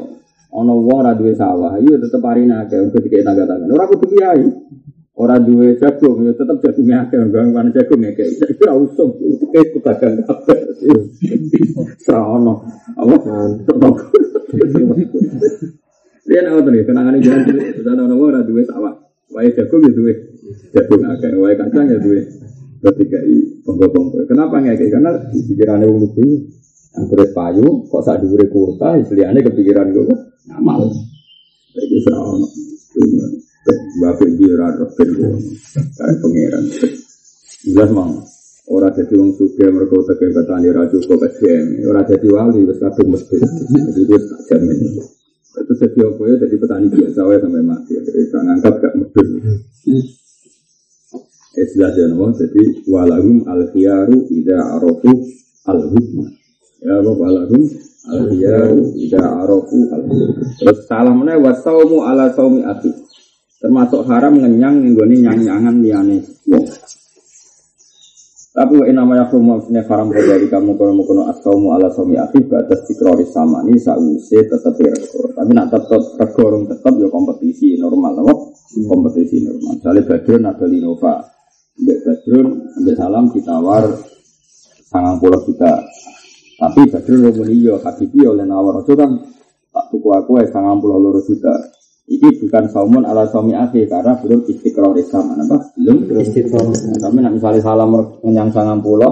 Ono 0.51 0.83
wong 0.83 0.99
ora 0.99 1.15
duwe 1.15 1.31
sawah 1.31 1.79
iya 1.79 1.95
tetep 1.95 2.19
hari 2.27 2.43
nake 2.43 2.75
untuk 2.75 2.99
tiga 3.07 3.23
tangga 3.23 3.47
tangga 3.47 3.71
ora 3.71 3.87
kudu 3.87 4.03
kiai 4.11 4.43
ora 5.21 5.37
duwe 5.37 5.77
jagung 5.77 6.25
ya 6.25 6.33
tetep 6.33 6.57
jagungnya 6.65 7.05
akeh 7.05 7.21
bang 7.29 7.53
mana 7.53 7.69
jagung 7.69 8.01
ya 8.01 8.09
kayak 8.17 8.41
itu 8.41 8.61
ora 8.65 8.73
usum 8.73 9.09
itu 9.21 9.45
kayak 9.53 9.69
pedagang 9.77 10.15
kabeh. 10.25 10.59
Ora 12.09 12.21
ono. 12.25 12.53
Apa? 12.97 13.15
Dia 16.25 16.41
nak 16.41 16.65
nih 16.65 16.81
kenangan 16.85 17.13
ini 17.17 17.21
jangan 17.21 17.41
cilik 17.45 17.67
sudah 17.77 17.93
ono 17.93 18.13
wong 18.17 18.29
ora 18.33 18.41
duwe 18.41 18.65
sawah. 18.65 18.93
Wae 19.29 19.53
jagung 19.53 19.85
ya 19.85 19.93
duwe. 19.93 20.13
Jagung 20.73 21.05
akeh 21.05 21.29
wae 21.37 21.53
kacang 21.53 21.85
ya 21.85 22.01
duwe. 22.01 22.25
Ketika 22.81 23.21
i 23.21 23.61
bongko-bongko. 23.61 24.25
Kenapa 24.25 24.57
kayak? 24.57 24.81
Karena 24.89 25.13
di 25.29 25.37
pikirannya 25.45 25.85
wong 25.85 26.01
lugu 26.01 26.49
yang 26.97 27.05
kulit 27.07 27.29
payu, 27.31 27.87
kok 27.87 28.03
saat 28.03 28.19
diberi 28.19 28.49
kuota, 28.51 28.99
istilahnya 28.99 29.39
kepikiran 29.45 29.93
gue 29.95 30.11
ngamal. 30.49 30.91
Jadi 31.71 31.97
serau 32.03 32.41
Bapak 33.61 34.29
biara 34.41 34.73
rokin 34.73 35.09
gue, 35.13 35.37
kayak 35.93 36.17
pangeran. 36.17 36.65
Jelas 37.61 37.89
mang, 37.93 38.25
orang 38.65 38.93
jadi 38.97 39.13
wong 39.21 39.37
suge 39.37 39.69
mereka 39.69 40.01
utak 40.01 40.17
kayak 40.17 40.33
petani 40.33 40.73
raja 40.73 40.97
kok 40.97 41.21
SDM, 41.21 41.85
orang 41.85 42.09
jadi 42.09 42.27
wali, 42.33 42.65
wes 42.65 42.81
kadung 42.81 43.13
mesti. 43.13 43.37
Jadi 43.37 44.01
gue 44.01 44.17
tak 44.17 44.41
jamin. 44.49 44.77
Itu 45.61 45.73
jadi 45.77 45.99
apa 46.09 46.21
ya, 46.25 46.35
jadi 46.41 46.55
petani 46.57 46.87
biasa 46.89 47.19
ya 47.21 47.37
sampai 47.37 47.61
mati. 47.61 47.93
Jadi 48.01 48.21
tak 48.33 48.41
ngangkat 48.49 48.73
gak 48.81 48.93
mudun. 48.97 49.27
Istilah 51.51 51.91
ya 51.93 52.07
nama 52.07 52.31
jadi 52.31 52.63
walahum 52.87 53.43
al 53.45 53.67
khiyaru 53.69 54.25
ida 54.31 54.57
arofu 54.79 55.11
al 55.67 55.83
hukma. 55.83 56.25
Ya 56.79 56.97
apa 56.97 57.11
walahum 57.11 57.61
al 58.07 58.21
khiyaru 58.31 58.95
ida 58.95 59.19
arofu 59.19 59.77
al 59.91 60.03
hukma. 60.07 60.47
Terus 60.57 60.79
salah 60.87 61.11
mana 61.11 61.35
wasaumu 61.37 62.07
ala 62.07 62.31
saumi 62.31 62.63
ati. 62.63 62.89
Termasuk 63.61 64.09
haram 64.09 64.41
ngenyang 64.41 64.81
nggone 64.89 65.15
nyang-nyangan 65.21 65.75
liyane 65.85 66.17
wong. 66.49 66.65
Tapi 68.51 68.73
wa 68.75 68.85
inama 68.89 69.15
yakhrumu 69.15 69.55
maksudnya 69.55 69.85
haram 69.87 70.11
terjadi 70.11 70.49
kamu 70.51 70.75
kalau 70.75 70.91
mau 70.91 71.07
kono 71.07 71.23
asaumu 71.31 71.71
ala 71.71 71.87
saumi 71.87 72.19
ati 72.19 72.43
batas 72.43 72.83
tikrori 72.83 73.23
sama 73.23 73.63
ini 73.63 73.79
sause 73.79 74.43
tetap 74.43 74.75
rego. 74.75 75.31
Tapi 75.31 75.51
nak 75.55 75.71
tetap 75.71 76.03
rego 76.19 76.67
tetap 76.67 76.93
ya 76.99 77.07
kompetisi 77.07 77.79
normal, 77.79 78.25
apa? 78.25 78.33
Kompetisi 78.75 79.45
normal. 79.45 79.79
Misalnya 79.79 80.03
Badrun 80.03 80.43
atau 80.51 80.67
Linova, 80.67 81.13
Mbak 81.79 81.97
Badrun, 82.03 82.47
Mbak 82.81 82.95
Salam 82.99 83.25
ditawar 83.31 83.83
sangang 84.89 85.17
puluh 85.23 85.41
juta. 85.47 85.73
Tapi 86.59 86.81
Badrun 86.91 87.19
ngomong 87.29 87.49
iya, 87.55 87.75
Habibi 87.79 88.19
oleh 88.25 88.43
nawar 88.43 88.83
itu 88.83 88.99
kan 88.99 89.15
tak 89.71 89.85
tuku 89.95 90.09
aku 90.11 90.43
ya 90.43 90.51
sangang 90.51 90.81
puluh 90.81 90.99
loro 90.99 91.23
juta. 91.23 91.55
Ini 92.09 92.27
bukan 92.41 92.65
saumun 92.73 93.03
ala 93.05 93.29
suami 93.29 93.53
akhir 93.55 93.87
karena 93.87 94.17
belum 94.19 94.47
istiqrar 94.49 94.93
Islam. 94.97 95.37
Apa? 95.37 95.57
Belum. 95.77 95.97
Istiqrar. 96.17 96.65
Tapi 96.97 97.17
nak 97.21 97.33
misalnya 97.37 97.61
salam 97.61 97.93
menyang 98.25 98.49
sangang 98.51 98.81
puluh, 98.83 99.11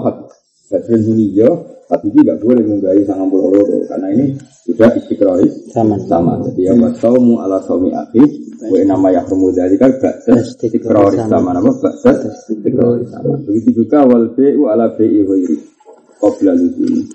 Badrun 0.69 1.01
Huniyah 1.01 1.79
tapi 1.89 2.13
ini 2.13 2.21
nggak 2.21 2.39
boleh 2.45 2.63
menggali 2.69 3.01
sangat 3.01 3.33
loro 3.33 3.65
karena 3.89 4.07
ini 4.13 4.37
sudah 4.69 4.93
istiqroris 4.93 5.73
Sama. 5.73 5.97
sama. 6.05 6.37
Jadi 6.45 6.69
ya 6.69 6.77
wasaumu 6.77 7.41
ala 7.41 7.57
saumi 7.65 7.89
akhi 7.89 8.21
wa 8.61 8.77
nama 8.85 9.09
yahrumu 9.09 9.49
kan 9.57 9.89
istiqroris 10.37 11.17
sama. 11.25 11.49
Nama 11.57 11.65
baksa 11.81 12.13
istiqroris 12.13 13.09
sama. 13.09 13.41
Begitu 13.41 13.81
juga 13.81 14.05
wal 14.05 14.29
bi'u 14.37 14.69
ala 14.69 14.93
bi'i 14.93 15.25
ghairi 15.25 15.57
qabla 16.21 16.53
luzumi. 16.53 17.09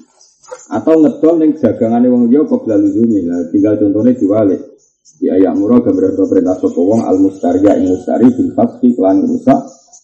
Atau 0.75 0.99
ngedol 0.99 1.35
ning 1.39 1.55
dagangane 1.55 2.11
wong 2.11 2.27
liya 2.35 2.43
qabla 2.43 2.75
luzumi. 2.75 3.31
Lah 3.31 3.47
tinggal 3.55 3.79
contohnya 3.79 4.11
diwalik 4.19 4.74
di 5.19 5.27
ayat 5.31 5.55
murah 5.55 5.79
gambar 5.81 6.15
perintah 6.17 6.57
sapa 6.59 6.81
wong 6.81 7.01
al 7.07 7.17
mustariya 7.23 7.79
ing 7.79 7.95
mustari 7.95 8.27
bil 8.35 8.51
fasfi 8.53 8.93
kelan 8.93 9.25
rusak 9.25 9.61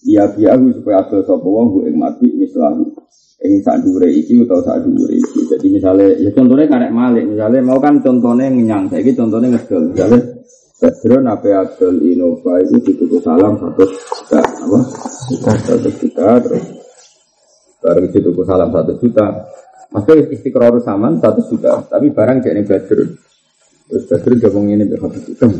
dia 0.06 0.24
biahu 0.32 0.72
supaya 0.80 1.04
adol 1.04 1.22
sapa 1.26 1.46
wong 1.46 1.66
bu 1.74 1.78
ing 1.84 1.96
mati 1.98 2.28
mislahu 2.30 2.88
ing 3.40 3.52
sak 3.64 3.80
dhuwure 3.80 4.08
iki 4.08 4.36
utawa 4.36 4.60
sak 4.60 4.84
dhuwure 4.84 5.16
iki. 5.16 5.40
Jadi 5.48 5.66
misalnya 5.72 6.08
ya 6.20 6.30
contohnya 6.36 6.66
karek 6.68 6.92
malik, 6.92 7.24
misalnya 7.24 7.60
mau 7.64 7.80
kan 7.80 7.96
contohnya 8.04 8.52
ngenyang, 8.52 8.92
saiki 8.92 9.16
contohnya 9.16 9.56
ngedol. 9.56 9.96
Misalnya 9.96 10.20
Badron 10.80 11.24
apa 11.28 11.48
adol 11.60 11.96
Innova 12.00 12.56
itu 12.64 12.76
dituku 12.80 13.20
salam 13.20 13.52
satu 13.60 13.84
juta, 13.84 14.40
apa? 14.40 14.78
Satu 15.60 15.90
juta 15.92 16.26
terus 16.40 16.64
baru 17.80 18.06
dituku 18.08 18.42
salam 18.48 18.68
satu 18.72 18.92
juta. 18.96 19.26
Maksudnya 19.90 20.30
istiqrar 20.32 20.72
saman 20.80 21.18
satu 21.20 21.40
juta, 21.50 21.84
tapi 21.84 22.08
barang 22.12 22.40
jadi 22.40 22.64
Badron. 22.64 23.29
Terus 23.90 24.06
Badron 24.06 24.38
gabung 24.38 24.66
ini 24.70 24.86
berapa 24.86 25.10
juta? 25.18 25.50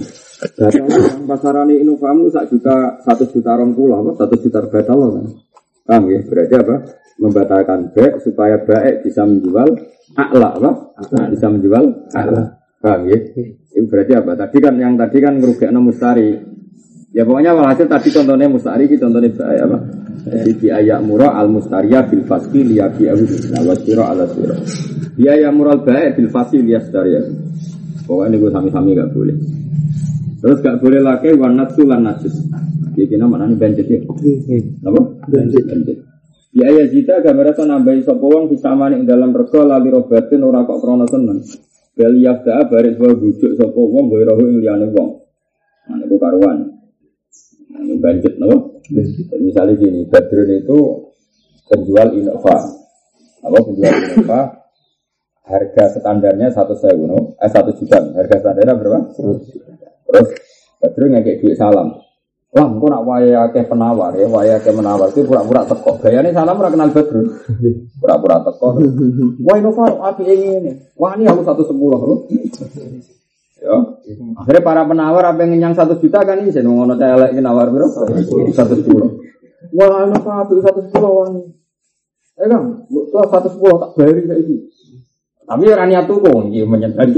Datang 0.57 0.87
pasaran 1.27 1.69
Innovamu 1.75 2.31
sak 2.31 2.49
juta 2.49 2.97
satu 3.03 3.27
juta 3.29 3.59
orang 3.59 3.75
pulau, 3.75 4.07
apa? 4.07 4.25
Satu 4.25 4.39
juta 4.41 4.63
batal 4.65 4.99
kan? 5.19 5.27
Paham 5.85 6.03
ya? 6.09 6.21
Berarti 6.25 6.55
apa? 6.57 6.75
Membatalkan 7.21 7.93
baik 7.93 8.25
supaya 8.25 8.57
baik 8.63 9.05
bisa 9.05 9.27
menjual 9.27 9.69
akla 10.17 10.57
apa? 10.57 10.71
Bisa 11.29 11.51
menjual 11.51 11.85
akla. 12.15 12.57
Paham 12.81 13.11
ya? 13.11 13.19
Itu 13.75 13.85
berarti 13.91 14.13
apa? 14.15 14.33
Tadi 14.39 14.57
kan 14.63 14.75
yang 14.79 14.95
tadi 14.95 15.19
kan 15.19 15.37
ngerugekno 15.43 15.83
mustari. 15.83 16.31
Ya 17.11 17.27
pokoknya 17.27 17.51
walhasil 17.59 17.91
tadi 17.91 18.15
contohnya 18.15 18.47
mustari, 18.47 18.87
ini 18.87 18.95
contohnya 18.95 19.35
baik 19.35 19.61
apa? 19.67 19.79
Jadi 20.31 20.53
biaya 20.63 20.97
murah 21.03 21.33
al 21.37 21.51
mustaria 21.51 22.07
bil 22.07 22.23
faski 22.23 22.61
liya 22.63 22.87
bi'ahu 22.93 23.25
bisna 23.27 23.61
wa 23.67 23.75
siro 23.75 24.05
ala 24.07 24.25
siro. 24.31 24.55
Biaya 25.19 25.51
murah 25.51 25.81
baik 25.83 26.17
bil 26.17 26.31
faski 26.31 26.63
liya. 26.63 26.79
Pokoknya 28.11 28.35
ini 28.35 28.43
gue 28.43 28.51
sami-sami 28.51 28.99
gak 28.99 29.15
boleh. 29.15 29.39
Terus 30.43 30.59
gak 30.59 30.83
boleh 30.83 30.99
lagi 30.99 31.31
warna 31.39 31.71
tulan 31.71 32.03
najis. 32.03 32.43
Jadi 32.99 33.07
kena 33.07 33.31
mana 33.31 33.47
nih 33.47 33.55
banjir 33.55 33.87
ya? 33.87 34.03
Apa? 34.03 35.01
Banjir. 35.31 35.63
Banjir. 35.63 35.97
Ya 36.51 36.67
ya 36.75 36.91
jita 36.91 37.23
gambar 37.23 37.55
itu 37.55 37.63
nambahi 37.63 38.03
sapa 38.03 38.27
wong 38.27 38.51
bisa 38.51 38.75
mani 38.75 38.99
ing 38.99 39.07
dalam 39.07 39.31
rego 39.31 39.63
lali 39.63 39.87
robatin 39.87 40.43
ora 40.43 40.67
kok 40.67 40.83
krana 40.83 41.07
seneng. 41.07 41.39
Bel 41.95 42.19
yafda 42.19 42.67
baris 42.67 42.99
wa 42.99 43.15
bujuk 43.15 43.55
sapa 43.55 43.79
wong 43.79 44.11
gawe 44.11 44.35
roho 44.35 44.43
ing 44.51 44.59
liyane 44.59 44.91
wong. 44.91 45.23
Nah 45.87 45.95
niku 46.03 46.19
karuan. 46.19 46.67
Nah 47.71 47.81
ini 47.87 47.95
banjir 48.03 48.35
napa? 48.43 48.59
Misalnya 49.39 49.79
gini, 49.79 50.03
Badrun 50.11 50.51
itu 50.51 50.79
penjual 51.71 52.11
Innova. 52.19 52.59
Apa 53.47 53.59
penjual 53.63 53.95
Innova? 53.95 54.60
Harga 55.41 55.85
standarnya 55.97 56.53
satu 56.53 56.77
sewu, 56.77 57.05
no? 57.09 57.35
eh 57.41 57.51
satu 57.51 57.75
juta. 57.75 57.99
Harga 58.15 58.37
standarnya 58.39 58.75
berapa? 58.77 58.99
Terus 60.11 60.29
Badrun 60.81 61.13
ngekek 61.13 61.45
duit 61.45 61.57
salam. 61.61 61.93
Wah, 62.51 62.67
engko 62.67 62.91
nak 62.91 63.07
waya 63.07 63.47
akeh 63.47 63.63
penawar 63.63 64.11
ya, 64.19 64.27
waya 64.27 64.59
akeh 64.59 64.75
menawar 64.75 65.07
itu 65.15 65.23
pura-pura 65.23 65.63
teko. 65.71 66.03
Gayane 66.03 66.35
salam 66.35 66.59
ora 66.59 66.67
kenal 66.67 66.91
Badrun. 66.91 67.31
Pura-pura 68.03 68.43
teko. 68.43 68.75
Wah, 69.47 69.55
Innova 69.55 70.11
api 70.11 70.25
ini. 70.27 70.73
Wah, 70.99 71.15
ini 71.15 71.31
aku 71.31 71.47
satu 71.47 71.63
sepuluh 71.63 72.01
loh. 72.01 72.19
Ya. 73.61 73.77
Akhirnya 74.41 74.65
para 74.65 74.83
penawar 74.89 75.31
apa 75.31 75.45
yang 75.47 75.63
nyang 75.63 75.75
satu 75.77 76.01
juta 76.01 76.25
kan 76.25 76.41
ini 76.41 76.49
saya 76.49 76.65
ngono 76.65 76.97
celek 76.97 77.37
ini 77.37 77.45
nawar 77.45 77.69
bro 77.69 77.87
satu 78.51 78.73
sepuluh. 78.73 79.21
Wah, 79.77 80.09
ini 80.09 80.17
apa 80.17 80.31
api 80.43 80.53
satu 80.65 80.81
sepuluh 80.89 81.11
wah 81.13 81.27
ini. 81.31 81.43
Eh 82.41 82.49
kan, 82.49 82.89
satu 83.31 83.49
sepuluh 83.53 83.77
tak 83.79 83.91
bayari 84.01 84.25
kayak 84.25 84.41
ini. 84.49 84.57
Tapi 85.51 85.67
orang 85.67 85.91
niat 85.91 86.07
tuh 86.07 86.23
kok, 86.23 86.47
iya 86.55 86.63
menyedari. 86.63 87.11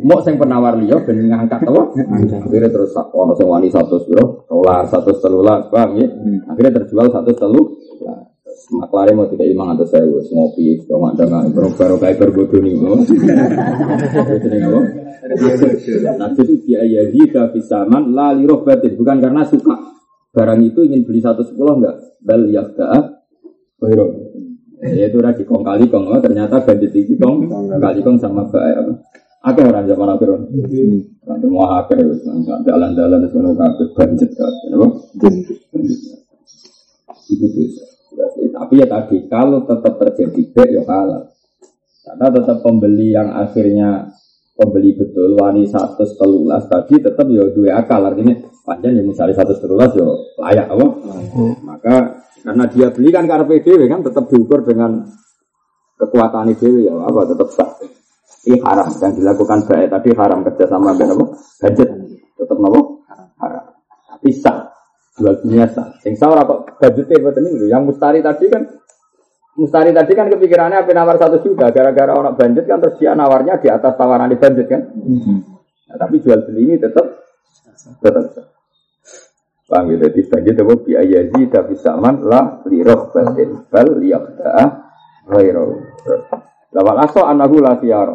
Mau 0.00 0.24
sing 0.24 0.40
penawar 0.40 0.80
liya 0.80 0.96
ben 1.04 1.28
ngangkat 1.28 1.60
apa? 1.68 1.92
Akhirnya 2.40 2.72
terus 2.72 2.96
ono 2.96 3.36
sing 3.36 3.44
wani 3.44 3.68
satu 3.68 4.00
sepuluh, 4.00 4.48
dolar 4.48 4.88
satu 4.88 5.12
selular, 5.20 5.68
paham 5.68 6.00
ya? 6.00 6.08
Akhirnya 6.48 6.80
terjual 6.80 7.12
satu 7.12 7.36
selular. 7.36 7.68
Maklare 8.70 9.12
mau 9.18 9.26
tiga 9.26 9.42
imang 9.44 9.74
atau 9.74 9.82
saya 9.82 10.06
ngopi, 10.06 10.78
dong 10.86 11.02
ada 11.02 11.26
nggak 11.26 11.74
baru 11.74 11.96
kayak 11.98 12.22
berbodoh 12.22 12.62
nih, 12.62 12.78
Nasib 16.16 16.46
itu 16.46 16.54
biaya 16.64 17.02
jika 17.10 17.50
bisaman 17.50 18.14
lali 18.14 18.46
robatin 18.46 18.94
bukan 18.94 19.18
karena 19.18 19.42
suka 19.42 19.74
barang 20.30 20.60
itu 20.62 20.86
ingin 20.86 21.02
beli 21.02 21.18
satu 21.18 21.42
sepuluh 21.42 21.82
enggak 21.82 21.96
bel 22.22 22.46
yakda 22.46 23.20
Bairo. 23.80 24.06
Ya 24.80 25.12
itu 25.12 25.20
lagi 25.20 25.44
kong 25.44 25.60
kali 25.60 25.92
kong, 25.92 26.08
oh, 26.08 26.20
ternyata 26.24 26.64
bandit 26.64 26.88
itu 26.96 27.12
kong 27.20 27.52
kali 27.68 28.00
kong 28.00 28.16
sama 28.16 28.48
baik 28.48 28.80
apa? 28.80 28.92
Ada 29.40 29.60
orang 29.72 29.84
zaman 29.88 30.08
akhiran. 30.16 30.40
Nanti 31.24 31.46
mau 31.48 31.68
akhir, 31.68 32.00
jalan-jalan 32.64 33.24
semua 33.28 33.56
kafe 33.56 33.84
bandit 33.92 34.30
kan, 34.36 34.52
apa? 34.72 34.86
Itu 37.28 37.46
dosa. 37.48 37.84
Tapi 38.50 38.72
ya 38.80 38.86
tadi 38.88 39.16
kalau 39.28 39.64
tetap 39.64 39.96
terjadi 40.00 40.42
baik 40.52 40.70
ya 40.76 40.82
halal. 40.88 41.28
Karena 42.00 42.26
tetap 42.32 42.58
pembeli 42.64 43.12
yang 43.12 43.32
akhirnya 43.36 44.12
pembeli 44.56 44.96
betul 44.96 45.36
wani 45.40 45.64
satu 45.68 46.04
telulas 46.16 46.68
tadi 46.68 47.00
tetap 47.00 47.24
ya 47.28 47.48
dua 47.48 47.80
akal 47.80 48.04
artinya 48.04 48.36
panjang 48.64 48.96
ya 48.96 49.04
misalnya 49.04 49.36
satu 49.40 49.56
telulas 49.56 49.92
ya 49.96 50.04
layak 50.40 50.68
apa? 50.68 50.86
Maka 51.64 51.94
karena 52.40 52.64
dia 52.72 52.88
beli 52.88 53.08
kan 53.12 53.24
karena 53.28 53.44
PDW 53.44 53.82
kan 53.88 54.00
tetap 54.00 54.24
diukur 54.32 54.64
dengan 54.64 55.04
kekuatan 56.00 56.56
dewi 56.56 56.88
ya 56.88 56.94
apa 56.96 57.20
tetap 57.28 57.48
sah. 57.52 57.70
Ini 58.40 58.56
haram 58.64 58.88
yang 58.88 59.12
dilakukan 59.20 59.68
baik 59.68 59.92
tadi 59.92 60.10
haram 60.16 60.40
kerja 60.48 60.64
sama 60.64 60.96
dengan 60.96 61.20
apa? 61.20 61.26
Budget 61.36 61.90
tetap 62.40 62.56
nopo 62.56 63.04
haram. 63.36 63.64
Tapi 63.84 64.28
sah 64.32 64.72
jual 65.20 65.44
dunia 65.44 65.68
sah. 65.68 65.92
Yang 66.00 66.14
sah 66.24 66.28
ora 66.32 66.48
kok 66.48 66.80
budgetnya 66.80 67.20
buat 67.20 67.36
ini 67.36 67.68
Yang 67.68 67.82
mustari 67.84 68.24
tadi 68.24 68.48
kan 68.48 68.62
Mustari 69.60 69.92
tadi 69.92 70.16
kan 70.16 70.32
kepikirannya 70.32 70.86
apa 70.86 70.94
nawar 70.96 71.20
satu 71.20 71.44
juta 71.44 71.68
gara-gara 71.68 72.16
orang 72.16 72.32
budget 72.32 72.64
kan 72.64 72.80
terus 72.80 72.96
dia 72.96 73.12
nawarnya 73.12 73.60
di 73.60 73.68
atas 73.68 73.92
tawaran 73.98 74.32
di 74.32 74.38
budget 74.40 74.66
kan. 74.72 74.82
Nah, 75.90 75.96
tapi 76.00 76.22
jual 76.22 76.48
beli 76.48 76.70
ini 76.70 76.74
tetap 76.80 77.04
tetap 78.00 78.24
sah. 78.32 78.59
Paham 79.70 79.86
gitu, 79.94 80.10
di 80.10 80.22
budget 80.26 80.58
apa 80.66 80.74
biaya 80.82 81.20
zi 81.30 81.46
tapi 81.46 81.78
saman 81.78 82.26
lah 82.26 82.58
liroh 82.66 83.14
batin 83.14 83.70
bal 83.70 83.86
liyakda'a 84.02 84.64
ghairau. 85.30 85.78
Lawal 86.74 86.98
aso 87.06 87.22
anahu 87.22 87.62
la 87.62 87.78
khiyar. 87.78 88.08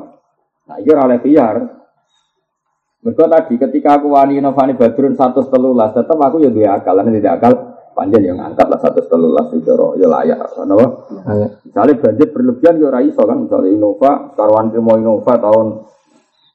Nah, 0.68 0.78
iya 0.84 1.00
oleh 1.00 1.24
khiyar. 1.24 1.56
Mereka 3.08 3.24
tadi 3.32 3.56
ketika 3.56 4.04
aku 4.04 4.12
wani 4.12 4.44
novani 4.44 4.76
badrun 4.76 5.16
satu 5.16 5.48
telulas, 5.48 5.96
tetap 5.96 6.20
aku 6.20 6.44
ya 6.44 6.52
dua 6.52 6.76
akal, 6.76 7.00
nanti 7.00 7.24
tidak 7.24 7.40
akal 7.40 7.54
panjang 7.96 8.36
yang 8.36 8.40
angkat 8.44 8.68
lah 8.68 8.80
satu 8.82 9.08
telulas 9.08 9.48
itu 9.56 9.72
ya 9.96 10.08
layak, 10.12 10.42
kenapa? 10.52 11.08
Misalnya 11.64 11.94
budget 12.02 12.30
berlebihan 12.36 12.84
ya 12.84 12.90
raiso 12.92 13.24
kan, 13.24 13.48
misalnya 13.48 13.72
Innova, 13.72 14.36
karuan 14.36 14.74
mau 14.84 15.00
Innova 15.00 15.40
tahun 15.40 15.86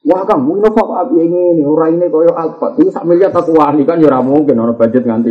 Wah 0.01 0.25
kang, 0.25 0.41
mau 0.41 0.57
Innova 0.57 0.81
kok 0.81 0.97
api 0.97 1.29
ini, 1.29 1.61
orang 1.61 2.01
ini 2.01 2.09
koyo 2.09 2.33
Alfa, 2.33 2.73
itu 2.73 2.89
sak 2.89 3.05
miliar 3.05 3.29
tak 3.29 3.45
wani 3.53 3.85
kan 3.85 4.01
ya 4.01 4.17
mungkin 4.17 4.57
orang 4.57 4.73
budget 4.73 5.05
nganti. 5.05 5.29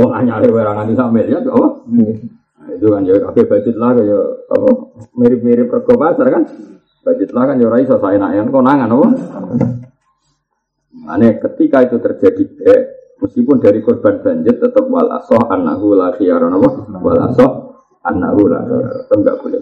Wah 0.00 0.16
hanya 0.16 0.40
ada 0.40 0.48
barang 0.48 0.74
nganti 0.80 0.94
sak 0.96 1.12
miliar, 1.12 1.44
apa? 1.44 1.68
Nah, 1.84 2.72
itu 2.72 2.86
kan 2.88 3.04
ya 3.04 3.20
kafe 3.20 3.44
budget 3.44 3.76
lah 3.76 3.92
ya 4.00 4.16
apa 4.48 4.70
mirip-mirip 5.12 5.68
rego 5.68 5.92
pasar 5.92 6.26
kan? 6.32 6.42
Budget 7.04 7.30
lah 7.36 7.44
kan 7.52 7.60
ya 7.60 7.68
raiso 7.68 8.00
saya 8.00 8.16
nak 8.16 8.48
konangan 8.48 8.88
apa? 8.88 9.06
Aneh 11.12 11.36
ketika 11.36 11.84
itu 11.84 12.00
terjadi 12.00 12.44
eh, 12.64 12.80
meskipun 13.20 13.60
dari 13.60 13.84
korban 13.84 14.24
banjir 14.24 14.56
tetap 14.56 14.88
wal 14.88 15.12
asoh 15.12 15.52
anahu 15.52 15.94
la 15.94 16.16
apa 16.16 16.68
wal 16.98 17.20
asoh 17.28 17.50
anahu 18.02 18.50
la 18.50 18.60
tetap 18.64 19.16
enggak 19.20 19.36
boleh 19.38 19.60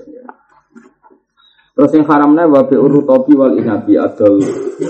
Terus 1.74 1.90
yang 1.90 2.06
haramnya 2.06 2.46
wabi 2.46 2.78
urutopi 2.78 3.34
wal 3.34 3.58
inabi 3.58 3.98
adol 3.98 4.38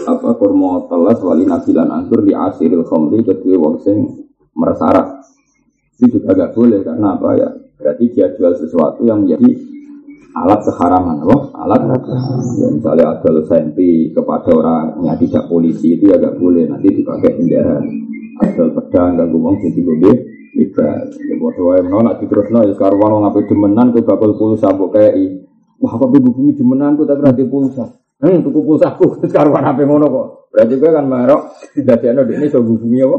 apa 0.04 0.36
kurma 0.36 0.84
telas 0.84 1.16
wal 1.24 1.40
inabi 1.40 1.72
lan 1.72 1.88
anggur 1.88 2.20
di 2.20 2.36
asiril 2.36 2.84
khamri 2.84 3.24
kedua 3.24 3.56
wong 3.56 3.80
sing 3.80 4.04
meresara. 4.52 5.24
Itu 5.96 6.20
juga 6.20 6.36
agak 6.36 6.52
boleh 6.52 6.84
karena 6.84 7.16
apa 7.16 7.28
ya? 7.40 7.48
Berarti 7.80 8.04
dia 8.12 8.28
jual 8.36 8.52
sesuatu 8.60 9.00
yang 9.00 9.24
menjadi 9.24 9.48
alat 10.36 10.60
keharaman, 10.60 11.24
apa? 11.24 11.36
Alat 11.56 11.80
ya, 12.60 12.68
misalnya 12.68 13.16
adol 13.16 13.40
sempi 13.48 14.12
kepada 14.12 14.52
orang 14.52 15.00
yang 15.08 15.16
tidak 15.16 15.48
polisi 15.48 15.96
itu 15.96 16.12
ya 16.12 16.20
agak 16.20 16.36
boleh 16.36 16.68
nanti 16.68 16.92
dipakai 16.92 17.32
penjara. 17.32 17.80
Adol 18.44 18.76
pedang 18.76 19.16
ganggu 19.16 19.38
wong 19.40 19.56
jadi 19.56 19.80
boleh 19.80 20.16
Iba, 20.54 20.86
ya 21.02 21.34
bodoh 21.34 21.74
wae 21.74 21.82
menawa 21.82 22.14
nak 22.14 22.22
diterusno 22.22 22.62
ya 22.62 22.78
karuan 22.78 23.10
wong 23.10 23.26
ape 23.26 23.42
demenan 23.50 23.90
kowe 23.90 24.06
bakal 24.06 24.38
pulsa 24.38 24.70
mbok 24.70 24.94
Wah, 25.84 26.00
apa 26.00 26.08
hubungi 26.08 26.56
demenanku 26.56 27.04
tapi 27.04 27.20
nanti 27.20 27.44
pulsa. 27.44 27.84
Hmm, 28.16 28.40
tuku 28.40 28.64
pulsaku 28.64 29.20
karuan 29.36 29.68
ape 29.68 29.84
ngono 29.84 30.08
kok. 30.08 30.26
Berarti 30.48 30.74
kowe 30.80 30.90
kan 30.96 31.04
marok 31.04 31.40
dadekno 31.76 32.24
dekne 32.24 32.48
iso 32.48 32.64
hubungi 32.64 33.04
apa? 33.04 33.18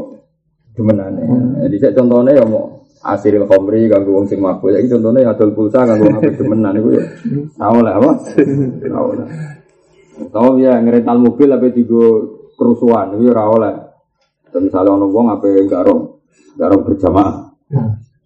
Demenane. 0.74 1.22
Jadi 1.62 1.76
saya 1.78 1.92
contohnya 1.94 2.42
ya 2.42 2.44
mau 2.44 2.82
asil 3.06 3.38
khomri 3.46 3.86
ganggu 3.86 4.10
wong 4.10 4.26
sing 4.26 4.42
mabuk. 4.42 4.74
Saiki 4.74 4.90
contohnya 4.90 5.30
adol 5.30 5.54
pulsa 5.54 5.86
ganggu 5.86 6.04
wong 6.10 6.16
ape 6.18 6.32
demenan 6.34 6.74
iku 6.74 6.90
ya. 6.90 7.04
Tahu 7.54 7.78
lah 7.86 7.94
apa? 8.02 8.10
Tahu 8.82 9.08
lah. 9.14 9.28
Tahu 10.26 10.48
ya 10.58 10.72
ngerental 10.82 11.16
mobil 11.22 11.48
ape 11.54 11.70
digo 11.70 12.02
kerusuhan 12.58 13.14
itu 13.14 13.30
ya 13.30 13.46
oleh. 13.46 13.74
Dan 14.50 14.66
misalnya 14.66 14.90
ono 14.90 15.06
wong 15.06 15.26
ape 15.38 15.70
garong 15.70 16.18
garong 16.58 16.82
berjamaah. 16.82 17.34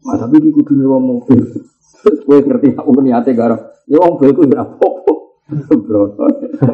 Nah, 0.00 0.16
tapi 0.16 0.40
iki 0.40 0.50
kudu 0.56 0.80
nyewa 0.80 0.96
mobil. 0.96 1.44
Kowe 2.24 2.38
ngerti 2.40 2.72
aku 2.72 2.88
niate 3.04 3.36
garong. 3.36 3.69
Ya 3.90 3.98
wong 3.98 4.22
mobilku 4.22 4.46
ora 4.46 4.62
apa-apa. 4.62 5.12
Bro. 5.74 6.14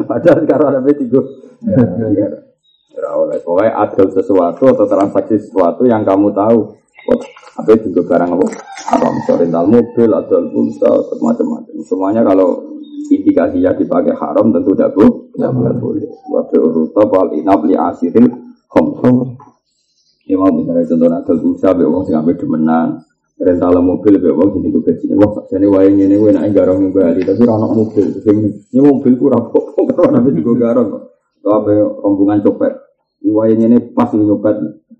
Padahal 0.04 0.38
sekarang 0.44 0.68
ada 0.84 0.92
tiga. 0.92 1.20
Ya 2.92 3.08
oleh. 3.16 3.40
Pokoknya 3.40 3.72
ada 3.72 4.04
sesuatu 4.12 4.68
atau 4.68 4.84
transaksi 4.84 5.40
sesuatu 5.40 5.88
yang 5.88 6.04
kamu 6.04 6.28
tahu. 6.36 6.76
Apa 7.56 7.72
juga 7.80 8.04
barang 8.04 8.30
apa? 8.36 8.46
Apa 8.86 9.06
misalnya 9.16 9.48
rental 9.48 9.66
mobil, 9.66 10.10
atau 10.12 10.38
pulsa, 10.52 10.90
macam-macam. 11.24 11.74
Semuanya 11.82 12.20
kalau 12.20 12.76
indikasinya 13.08 13.72
dipakai 13.72 14.12
haram 14.12 14.52
tentu 14.52 14.76
tidak 14.76 14.92
boleh. 14.92 15.32
Tidak 15.32 15.52
boleh. 15.56 16.06
Wabil 16.28 16.62
ruta 16.68 17.02
wal 17.08 17.32
inab 17.32 17.64
li 17.64 17.74
asirin 17.74 18.28
khomsom. 18.68 19.40
Ya 20.26 20.36
mau 20.36 20.50
misalnya 20.52 20.84
contoh 20.84 21.08
adol 21.08 21.38
pulsa, 21.38 21.70
be 21.72 21.86
wong 21.86 22.02
sing 22.04 22.18
ambil 22.18 22.34
demenan, 22.34 23.00
rental 23.36 23.76
mobil 23.84 24.16
be 24.16 24.30
wong 24.32 24.48
sing 24.56 24.72
gaji. 24.72 25.04
Wah, 25.12 25.30
sakjane 25.36 25.66
wae 25.68 25.88
ngene 25.92 26.16
kuwi 26.16 26.32
nek 26.32 26.52
garong 26.56 26.78
ning 26.80 26.92
Bali, 26.96 27.20
tapi 27.20 27.40
ora 27.44 27.54
ono 27.60 27.66
mobil. 27.84 28.06
Sing 28.24 28.36
ini 28.72 28.80
mobil 28.80 29.12
ku 29.20 29.28
ora 29.28 29.38
apa-apa 29.40 29.80
karo 29.92 30.08
nek 30.16 30.32
digo 30.32 30.56
garong 30.56 30.88
kok. 30.88 31.02
Apa 31.44 31.70
rombongan 32.00 32.40
copet. 32.42 32.72
Ini 33.20 33.30
wae 33.36 33.52
ngene 33.52 33.76
pas 33.92 34.08
nyopet. 34.16 34.56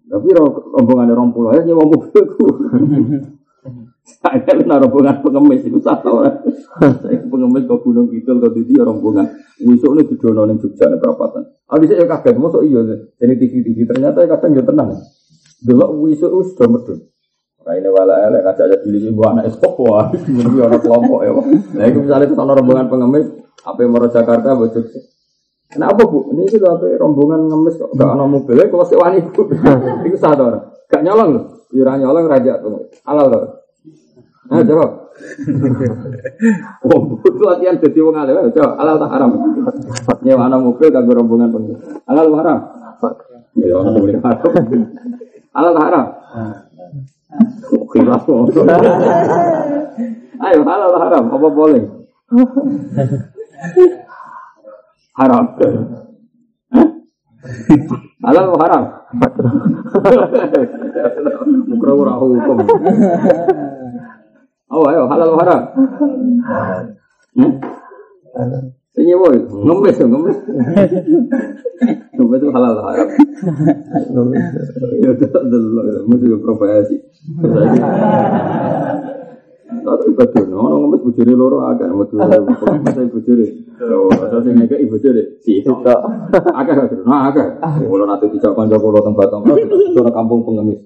Tapi 0.07 0.29
rombongan 0.77 1.17
rombongan 1.17 1.65
ya 1.65 1.73
nyewa 1.73 1.85
mobilku. 1.89 2.47
Saya 4.07 4.39
kena 4.47 4.79
rombongan 4.79 5.19
pengemis 5.25 5.67
itu 5.67 5.81
tau 5.83 6.23
lah. 6.23 6.37
Saya 6.79 7.19
pengemis 7.27 7.67
ke 7.67 7.75
Gunung 7.83 8.07
Kidul 8.13 8.39
ke 8.39 8.49
Didi 8.53 8.79
rombongan. 8.79 9.27
Wisuk 9.65 9.97
ini 9.97 10.07
didono 10.13 10.45
ning 10.45 10.61
Jogja 10.61 10.93
nih 10.93 11.01
perapatan. 11.01 11.43
Abis 11.67 11.91
itu 11.91 12.07
kaget, 12.07 12.39
masuk 12.39 12.63
iya 12.63 12.85
Ini 13.19 13.35
TV-TV 13.35 13.89
ternyata 13.91 14.23
ya 14.23 14.29
kadang 14.37 14.55
ya 14.55 14.63
tenang. 14.63 14.91
Dulu 15.65 16.07
itu 16.13 16.29
sudah 16.29 16.69
medun. 16.71 17.01
Nah 17.67 17.75
ini 17.75 17.89
wala 17.91 18.15
elek 18.31 18.47
ngajak 18.47 18.65
aja 18.71 18.77
pilih 18.79 19.11
ibu 19.11 19.27
anak 19.27 19.51
esok 19.51 19.75
wah 19.83 20.07
ini 20.15 20.63
orang 20.63 20.79
kelompok 20.79 21.21
ya. 21.27 21.35
Nah 21.75 21.85
itu 21.91 21.99
misalnya 21.99 22.31
itu 22.31 22.39
rombongan 22.39 22.87
pengemis 22.87 23.27
apa 23.67 23.79
yang 23.83 23.91
mau 23.91 24.07
Jakarta 24.07 24.55
buat. 24.55 24.71
Kenapa 25.67 26.07
bu? 26.07 26.31
Ini 26.31 26.47
itu 26.47 26.63
apa 26.63 26.87
rombongan 26.95 27.51
ngemis 27.51 27.75
kok 27.75 27.91
gak 27.99 28.07
ada 28.07 28.23
mobilnya 28.23 28.71
kalau 28.71 28.87
sewa 28.87 29.11
ibu. 29.19 29.51
Itu 30.07 30.15
sadar. 30.15 30.79
Gak 30.87 31.03
nyolong 31.03 31.29
loh. 31.35 31.45
Jurang 31.75 31.99
nyolong 31.99 32.31
raja 32.31 32.63
tuh. 32.63 32.87
Halal 33.03 33.27
loh. 33.35 33.43
Nah, 34.47 34.63
jawab. 34.63 34.91
Oh, 36.87 37.19
itu 37.19 37.43
latihan 37.43 37.75
jadi 37.83 37.99
wong 37.99 38.15
alim. 38.15 38.47
Coba, 38.55 38.79
halal 38.79 38.95
tak 38.95 39.11
haram. 39.11 39.31
Nyewa 40.23 40.47
anak 40.47 40.61
mobil 40.63 40.87
kagak 40.95 41.19
rombongan 41.19 41.51
pengen. 41.51 41.83
Halal 42.07 42.31
haram. 42.39 42.59
Ya, 43.59 43.75
orang 43.75 44.23
haram. 44.23 44.51
Halal 45.51 45.75
haram. 45.83 46.07
Khilaf. 47.93 48.25
Ayo, 50.37 50.61
halal 50.69 50.93
haram. 51.01 51.25
Apa 51.33 51.49
boleh? 51.49 51.83
Haram. 55.17 55.57
Halal 58.21 58.53
haram? 58.61 58.83
Mukra 61.73 61.93
ora 61.97 62.21
hukum. 62.21 62.59
Oh, 64.69 64.85
ayo 64.93 65.09
halal 65.09 65.41
haram? 65.41 65.63
Hmm? 67.33 68.76
Ini 68.97 69.13
boy, 69.13 69.37
ngemis 69.45 70.01
ya 70.01 70.07
ngemis. 70.09 70.39
Ngemis 72.17 72.41
itu 72.41 72.49
halal 72.49 72.73
atau 72.73 72.85
haram? 72.89 73.09
Ya 75.05 75.13
udah 75.13 75.43
dulu, 75.53 75.81
mesti 76.09 76.27
profesi. 76.41 76.97
Tapi 79.69 80.09
betul, 80.17 80.49
orang 80.49 80.81
ngemis 80.89 81.01
bujuri 81.05 81.33
loro 81.37 81.69
agak, 81.69 81.93
betul. 81.93 82.25
Saya 82.25 83.05
bujuri. 83.13 83.69
Asal 84.17 84.41
sing 84.41 84.57
ngeke 84.57 84.81
ibu 84.81 84.97
jere. 84.97 85.37
Si 85.45 85.61
itu 85.61 85.69
tak. 85.85 86.01
Agak 86.57 86.89
agak. 86.89 87.05
Nah, 87.05 87.29
agak. 87.29 87.61
Kalau 87.61 88.09
nanti 88.09 88.33
tidak 88.33 88.57
kanca 88.57 88.81
kula 88.81 89.05
teng 89.05 89.13
Batang, 89.13 89.45
sono 89.93 90.09
kampung 90.09 90.41
pengemis. 90.49 90.81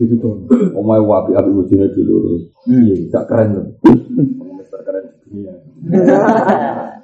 Itu 0.00 0.16
tuh. 0.16 0.48
Omae 0.72 1.04
wapi 1.04 1.36
api 1.36 1.52
ibu 1.52 1.68
jere 1.68 1.92
dulu. 1.92 2.40
Iya, 2.64 3.12
gak 3.12 3.28
keren 3.28 3.48
loh. 3.52 3.66
Pengemis 4.40 4.68
terkeren 4.72 5.04
dunia. 5.28 5.52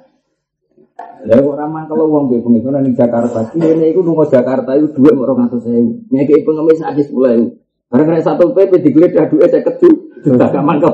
Lah 1.25 1.37
kok 1.41 1.55
ramah 1.57 1.83
kalau 1.89 2.05
uang 2.13 2.29
be 2.29 2.37
pengemis 2.43 2.69
nang 2.69 2.93
Jakarta. 2.93 3.49
Kene 3.55 3.89
iku 3.89 4.05
lunga 4.05 4.29
Jakarta 4.29 4.77
itu 4.77 4.93
dhuwit 4.93 5.17
mok 5.17 5.57
200.000. 5.57 6.13
Ngeke 6.13 6.45
pengemis 6.45 6.77
sak 6.77 6.93
10.000. 6.93 7.65
Barang 7.87 8.05
kena 8.05 8.19
satu 8.19 8.51
PP 8.51 8.83
digeledah 8.83 9.31
duit 9.31 9.47
saya 9.47 9.63
keju. 9.63 9.89
Sudah 10.21 10.51
gaman 10.51 10.83
kau. 10.83 10.93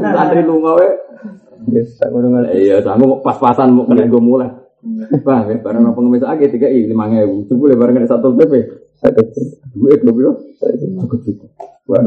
Santri 0.00 0.42
lunga 0.46 0.78
we. 0.78 0.88
Yes, 1.70 1.98
tak 1.98 2.10
ngono 2.10 2.42
Iya, 2.50 2.82
sama 2.82 3.22
pas-pasan 3.22 3.74
mau 3.74 3.86
kena 3.86 4.08
gue 4.08 4.22
mulai. 4.22 4.50
Bang, 5.22 5.46
ya, 5.46 5.62
barang 5.62 5.82
apa 5.86 5.94
pengemis 5.94 6.26
aja 6.26 6.46
tiga 6.50 6.66
i 6.66 6.90
lima 6.90 7.06
ngewu. 7.06 7.46
Coba 7.46 7.64
le 7.70 7.74
barang 7.78 7.94
kena 7.98 8.08
satu 8.10 8.34
PP. 8.34 8.52
Duit 9.74 10.00
gue 10.02 10.14
bilang. 10.14 10.38
Aku 11.02 11.16
cukup. 11.22 11.50
Wah, 11.90 12.02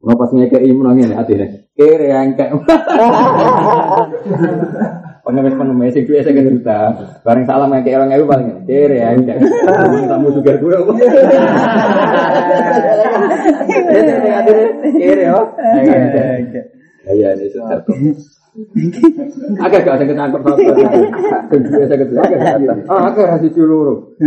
Mau 0.00 0.16
pas 0.16 0.32
ngekei 0.32 0.72
menangin 0.72 1.12
hati 1.12 1.36
nih. 1.36 1.68
Kere 1.76 2.08
yang 5.30 5.46
kayak 5.46 5.54
pengemis 5.54 5.94
pengemis 5.94 5.94
itu 5.94 6.10
saya 6.18 6.34
kan 6.34 6.50
juta. 6.50 6.80
Bareng 7.22 7.44
salam 7.46 7.70
ngekei 7.70 7.94
orang 7.94 8.10
ngewu 8.10 8.26
paling 8.26 8.48
kere 8.66 8.98
kayak 8.98 9.38
tamu 10.10 10.28
juga 10.34 10.52
gue. 10.58 10.76
Kere 14.98 15.24
oh. 15.30 15.46
Iya, 17.10 17.28
ini 17.32 17.46
sudah. 17.48 17.80
Agak 19.62 19.86
gak 19.86 19.94
ada 19.96 20.04
ketangkep 20.04 20.40
sama 20.42 20.56
Kedua 21.48 22.22
Ah, 22.90 23.14
agak 23.14 23.38
hasil 23.38 23.50
culuru. 23.54 24.18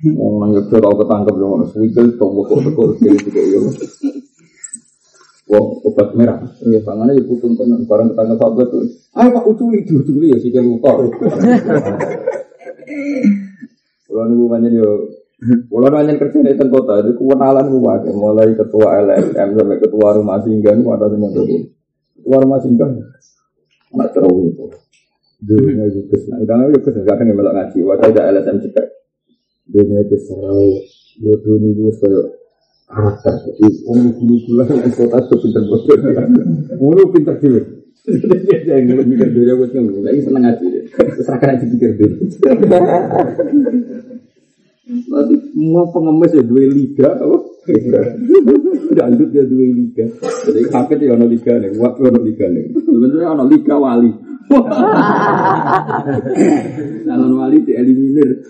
Wong 0.00 0.34
nang 0.40 0.50
yo 0.56 0.60
tau 0.66 0.96
ketangkep 0.96 1.34
yo 1.36 1.46
ngono 1.46 1.64
suwikil 1.68 2.16
to 2.16 2.26
kok 2.26 2.90
tiga 2.98 3.42
yo. 3.52 3.60
Wong 5.50 5.82
obat 5.82 6.14
merah. 6.14 6.38
Ya 6.62 6.78
pangane 6.86 7.18
yo 7.18 7.26
putun 7.26 7.58
tenan 7.58 7.82
barang 7.90 8.14
ketangkep 8.14 8.38
sahabat 8.38 8.66
tuh. 8.70 8.86
Ayo 9.18 9.28
Pak 9.34 9.44
uculi 9.50 9.82
uculi 9.82 10.30
ya 10.30 10.38
sikil 10.38 10.62
lupa. 10.62 10.94
Kalau 14.06 14.24
nunggu 14.30 14.46
banyak 14.46 14.72
yo 14.78 14.90
kalau 15.40 15.88
nanya 15.88 16.20
kerja 16.20 16.44
di 16.44 16.52
kota, 16.68 17.00
itu 17.00 17.16
kewenalan 17.16 17.72
gue 17.72 17.80
pakai 17.80 18.12
mulai 18.12 18.52
ketua 18.52 19.00
LSM 19.00 19.56
sampai 19.56 19.80
ketua 19.80 20.12
rumah 20.20 20.36
singgah, 20.44 20.76
itu 20.76 20.84
ada 20.92 21.08
yang 21.08 21.32
itu. 21.32 21.64
Ketua 22.20 22.36
rumah 22.44 22.60
singgah, 22.60 22.92
anak 23.96 24.08
terus 24.12 24.52
itu. 24.52 24.68
Dunia 25.40 25.88
itu 25.88 26.04
ke 26.12 26.20
sana, 26.20 26.44
karena 26.44 26.68
itu 26.68 26.84
ke 26.84 26.92
sana 26.92 27.08
kadang 27.08 27.32
yang 27.32 27.40
melok 27.40 27.56
ngaji, 27.56 27.78
wadah 27.80 28.08
ada 28.12 28.20
LSM 28.36 28.56
cekak. 28.68 28.86
Dunia 29.64 30.04
itu 30.04 30.16
serau, 30.28 30.76
bodoh 31.24 31.56
ini 31.56 31.72
gue 31.72 31.88
kayak 31.88 32.26
karakter. 32.90 33.34
Jadi 33.46 33.86
orang 33.86 34.10
dulu 34.18 34.34
dulu 34.44 34.62
yang 34.66 34.92
kota 34.92 35.18
itu 35.22 35.34
pinter 35.38 35.62
bodoh, 35.64 35.96
mulu 36.82 37.02
pinter 37.14 37.34
juga. 37.38 37.62
Dia 38.10 38.80
yang 38.80 39.06
mikir 39.06 39.28
dia 39.30 39.54
gue 39.54 39.68
tuh, 39.70 40.02
lagi 40.02 40.24
seneng 40.24 40.56
terus 40.58 41.28
akan 41.28 41.46
ngaji 41.52 41.66
pikir 41.76 41.90
dia. 42.00 42.08
Nanti 44.90 45.34
mau 45.54 45.86
pengemis 45.94 46.34
ya 46.34 46.42
dua 46.42 46.66
liga, 46.66 47.14
apa? 47.14 47.38
Dangdut 48.90 49.30
ya 49.30 49.44
dua 49.46 49.66
liga. 49.70 50.04
Jadi 50.50 50.66
kakek 50.66 50.98
ya 51.06 51.14
ono 51.14 51.30
liga 51.30 51.54
nih, 51.62 51.78
waktu 51.78 52.00
ono 52.10 52.20
liga 52.24 52.50
nih. 52.50 52.74
Sebenarnya 52.74 53.28
ono 53.30 53.44
liga 53.46 53.74
wali. 53.78 54.10
Calon 57.06 57.32
wali 57.38 57.62
dieliminir. 57.62 58.42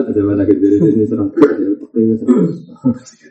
Ada 0.00 0.20
mana 0.24 0.48
kejadian 0.48 0.88
ini 0.96 1.04
serang. 1.04 1.28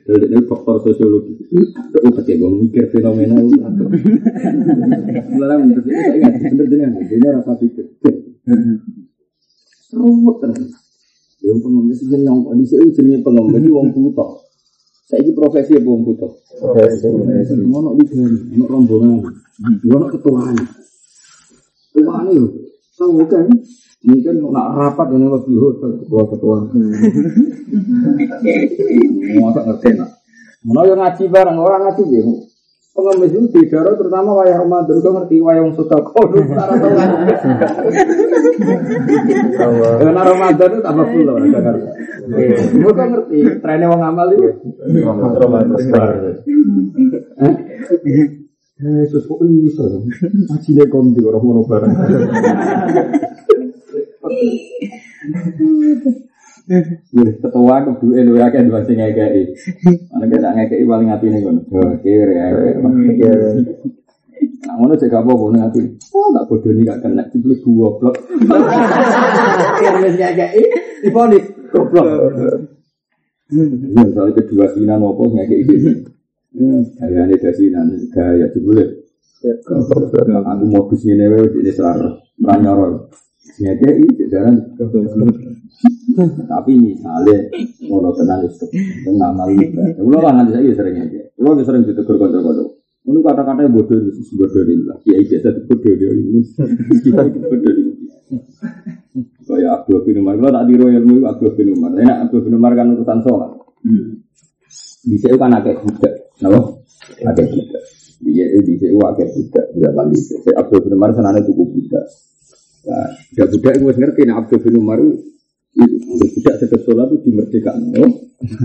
Jadi 0.05 0.25
ini 0.29 0.45
faktor 0.45 0.77
sosiologi. 0.85 1.33
Itu 1.49 1.97
pakai 2.13 2.37
gue 2.37 2.49
mikir 2.69 2.85
fenomena 2.93 3.41
itu. 3.41 3.57
Mulai 5.33 5.57
bener, 5.57 5.81
saya 5.81 6.13
ingat 6.21 6.33
bener 6.53 6.65
jenengan. 6.69 7.01
Ini 7.01 7.27
rasa 7.33 7.57
pikir. 7.57 7.85
Ruwet 9.95 10.37
terus. 10.45 10.69
Yang 11.45 11.59
pengemis 11.61 11.99
itu 12.01 12.17
yang 12.25 12.41
kondisi 12.45 12.73
itu 12.77 12.89
jenis 12.93 13.21
pengemis 13.25 13.65
wong 13.69 13.89
buta. 13.93 14.27
Saya 15.05 15.29
profesi 15.37 15.77
apa 15.77 15.85
wong 15.85 16.01
butuh? 16.01 16.33
Profesi. 16.57 17.05
Ono 17.61 17.93
ligan, 17.97 18.53
ono 18.53 18.65
rombongan, 18.65 19.21
ono 19.85 20.05
ketuaan. 20.09 20.57
Ketuaan 21.95 22.27
itu, 22.27 22.47
tahu 22.99 23.23
kan? 23.23 23.47
Mungkin 24.05 24.35
nak 24.53 24.77
rapat 24.77 25.07
dengan 25.09 25.33
lebih 25.39 25.57
hotel 25.57 25.97
ketua 25.97 26.23
ketua. 26.29 26.57
Mau 29.41 29.49
tak 29.49 29.63
ngerti 29.65 29.97
nak? 29.97 30.09
Mana 30.61 30.81
yang 30.85 30.99
ngaji 31.01 31.23
bareng 31.25 31.57
orang 31.57 31.81
ngaji 31.89 32.03
ya? 32.13 32.21
Pengemis 32.95 33.35
itu 33.35 33.51
di 33.51 33.67
daerah 33.67 33.91
terutama 33.99 34.39
wayang 34.39 34.65
Ramadan 34.65 35.03
kau 35.03 35.11
ngerti 35.19 35.43
wayang 35.43 35.73
suka 35.75 35.99
kau 35.99 36.23
Karena 39.99 40.21
Ramadan 40.23 40.69
itu 40.71 40.79
tambah 40.79 41.05
full 41.11 41.27
orang 41.27 41.51
Jakarta. 41.51 41.89
Gue 42.71 42.93
kan 42.95 43.07
ngerti 43.11 43.37
trennya 43.59 43.91
wong 43.91 43.99
amal 43.99 44.31
itu. 44.31 44.47
Yesus 48.75 49.23
kok 49.23 49.39
bisa 49.39 49.87
dong? 49.87 50.11
Ngaji 50.11 50.69
deh 50.75 50.87
konti 50.91 51.23
orang 51.23 51.43
mau 51.47 51.63
bareng. 51.63 51.95
Ya, 56.67 56.81
ketua 57.39 57.75
kedua 57.87 58.19
lu 58.25 58.35
ya 58.35 58.51
kan 58.51 58.67
dua 58.67 58.83
sing 58.83 58.99
ngekei. 58.99 59.55
Mana 60.11 60.27
kita 60.27 60.49
ngekei 60.51 60.83
paling 60.83 61.07
hati 61.07 61.31
nih. 61.31 61.47
Oh, 61.47 61.95
kiri 62.03 62.35
ya. 62.35 62.51
Nah, 64.67 64.75
ngono 64.75 64.99
cek 64.99 65.13
apa 65.13 65.31
boleh 65.31 65.61
hati. 65.63 65.79
Oh, 66.11 66.35
tak 66.35 66.43
bodoh 66.51 66.75
nih 66.75 66.83
gak 66.83 66.99
kena 66.99 67.23
dibeli 67.31 67.55
dua 67.63 67.95
blok. 67.95 68.17
Kira 69.79 70.03
wis 70.03 70.19
ngekei, 70.19 70.65
diponis 70.99 71.47
goblok. 71.71 72.07
Ya, 73.55 74.03
soalnya 74.11 74.35
kedua 74.35 74.67
sinan 74.75 74.99
apa 74.99 75.23
ngekei 75.31 75.63
gitu. 75.63 76.11
Gaya 76.55 77.21
ini 77.27 77.35
dasinan, 77.35 77.91
gaya 78.15 78.47
jebule. 78.55 79.05
Aku 79.45 80.65
modus 80.65 81.03
ini 81.05 81.27
wae 81.27 81.51
ini 81.61 81.71
selar, 81.75 81.99
ranyoro. 82.39 83.11
Ngekei, 83.59 84.25
jajaran 84.25 84.73
tapi 86.47 86.79
misalnya 86.79 87.51
ngono 87.83 88.15
tenan 88.15 88.47
itu 88.47 88.65
tengah 89.03 89.31
malu. 89.35 89.59
Kulo 89.99 90.17
kan 90.23 90.39
nanti 90.39 90.55
saya 90.55 90.71
sering 90.71 90.95
aja. 91.03 91.27
Kulo 91.35 91.59
sering 91.61 91.83
ditegur 91.83 92.15
kanca-kanca. 92.15 92.63
Ngono 93.03 93.19
kata-kata 93.21 93.67
bodoh 93.67 93.99
itu 93.99 94.33
bodoh 94.39 94.63
lah. 94.87 94.97
Kiai 95.03 95.27
biasa 95.27 95.67
bodoh 95.67 95.93
dia 95.93 96.09
ini. 96.15 96.41
Kita 97.03 97.21
bodoh 97.27 97.71
ini. 97.75 97.91
Kayak 99.45 99.71
Abdul 99.85 100.01
bin 100.01 100.25
Umar, 100.25 100.35
kalau 100.41 100.51
tak 100.57 100.65
tiru 100.73 100.85
ilmu 100.89 101.15
Abdul 101.29 101.51
bin 101.53 101.67
Umar. 101.77 101.91
Enak 101.99 102.17
Abdul 102.27 102.41
bin 102.49 102.53
Umar 102.57 102.73
kan 102.73 102.87
urusan 102.97 103.19
sholat. 103.21 103.51
Bisa 105.05 105.29
kan 105.37 105.53
agak 105.53 105.85
budak, 105.85 106.13
kenapa? 106.41 106.81
Agak 107.21 107.45
budak. 107.53 107.83
Bisa 108.25 108.41
itu 108.41 108.59
bisa 108.73 108.85
itu 108.89 108.99
agak 109.05 109.29
budak. 109.37 109.65
Zaman 109.77 110.05
itu, 110.09 110.33
saya 110.41 110.55
Abdul 110.65 110.81
bin 110.81 110.97
Umar 110.97 111.13
senangnya 111.13 111.45
cukup 111.45 111.67
budak. 111.77 112.05
Nah, 112.89 113.09
budak 113.37 113.47
budak 113.53 113.73
itu 113.77 113.83
ngerti, 113.85 114.21
nah 114.25 114.35
Abdul 114.41 114.59
bin 114.65 114.75
Umar 114.81 114.97
itu 114.97 116.25
tidak 116.41 116.55
sedek 116.57 116.81
sholat 116.87 117.07
itu 117.11 117.17
dimerdekakan. 117.29 117.93
Oh, 118.01 118.11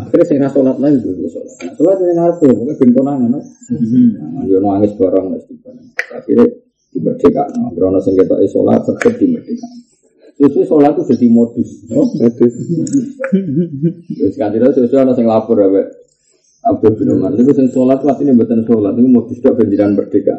akhirnya 0.07 0.25
saya 0.25 0.37
nggak 0.41 0.53
sholat 0.55 0.77
lagi 0.81 0.97
itu 1.03 1.29
sholat. 1.29 1.53
Nah, 1.61 1.73
sholat 1.77 1.97
saya 2.01 2.13
nggak 2.17 2.39
tahu, 2.41 2.53
mungkin 2.57 2.77
ben 2.79 2.91
konangan. 2.97 3.29
No? 3.29 3.41
Nah, 3.41 4.43
dia 4.49 4.59
nangis 4.63 4.93
mesti 4.97 5.55
Akhirnya 6.11 6.47
dimerdekakan. 6.95 7.69
Karena 7.77 7.99
saya 8.01 8.15
kita 8.17 8.35
sholat 8.49 8.81
sedek 8.89 9.15
dimerdekakan. 9.21 9.79
Terus 10.41 10.65
sholat 10.65 10.97
itu 10.97 11.03
jadi 11.13 11.27
modus. 11.29 11.85
Modus. 11.93 12.33
Terus 14.09 14.35
tidak 14.41 14.73
sesuai 14.73 15.05
ada 15.05 15.13
yang 15.13 15.29
lapor 15.29 15.61
ya, 15.61 15.69
Abdul 16.61 16.93
bin 17.01 17.09
Umar. 17.17 17.33
Itu 17.37 17.57
yang 17.57 17.69
sholat 17.73 18.05
ini 18.21 18.37
bukan 18.37 18.61
sholat 18.69 18.93
itu 19.01 19.09
modus 19.09 19.39
itu 19.41 19.49
penjiran 19.49 19.97
merdeka. 19.97 20.37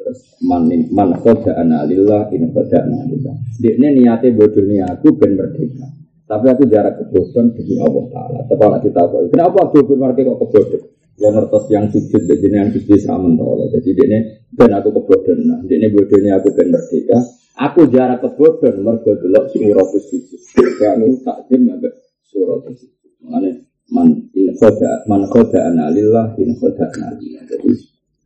Terus 0.00 0.18
man 0.42 0.66
man 0.90 1.12
analillah 1.20 2.32
ini 2.32 2.48
koda 2.50 2.78
analillah. 2.80 3.36
Dia 3.60 3.76
niatnya 3.76 4.32
bodoh 4.32 4.64
nih 4.64 4.80
aku 4.82 5.12
ben 5.14 5.36
merdeka. 5.36 5.86
Tapi 6.32 6.46
aku 6.48 6.64
jarak 6.64 6.96
kebodohan 6.96 7.52
demi 7.52 7.76
Allah 7.76 8.08
Taala. 8.08 8.40
Tepat 8.48 8.80
kita 8.88 9.04
tahu. 9.04 9.28
Kenapa 9.28 9.68
Abdul 9.68 9.84
bin 9.84 10.00
Umar 10.00 10.16
kok 10.16 10.38
kebodohan? 10.48 10.82
Ya 11.20 11.28
ngertos 11.28 11.68
yang 11.68 11.92
sujud, 11.92 12.24
jadi 12.24 12.46
yang 12.48 12.72
sujud 12.72 12.96
sama 13.04 13.28
Allah. 13.36 13.68
Jadi 13.68 13.90
dia 13.92 14.18
ben 14.56 14.72
aku 14.72 14.88
kebodohan. 14.96 15.38
Nah, 15.44 15.60
dia 15.68 15.92
bodohnya 15.92 16.40
aku 16.40 16.48
ben 16.56 16.72
merdeka. 16.72 17.20
Aku 17.60 17.84
jarak 17.92 18.24
kebodohan 18.24 18.80
mergo 18.80 19.12
delok 19.20 19.52
surat 19.52 19.86
sujud. 19.92 20.40
Kamu 20.80 21.20
takdim 21.20 21.68
ambek 21.68 21.92
surat 22.32 22.64
sujud. 22.64 22.90
Makanya 23.28 23.50
man 23.92 24.08
in 24.32 24.48
khoda 24.56 25.04
man 25.04 25.28
khoda 25.28 25.68
analillah 25.68 26.32
in 26.40 26.56
khoda 26.56 26.88
analillah. 26.88 27.44
Jadi 27.44 27.70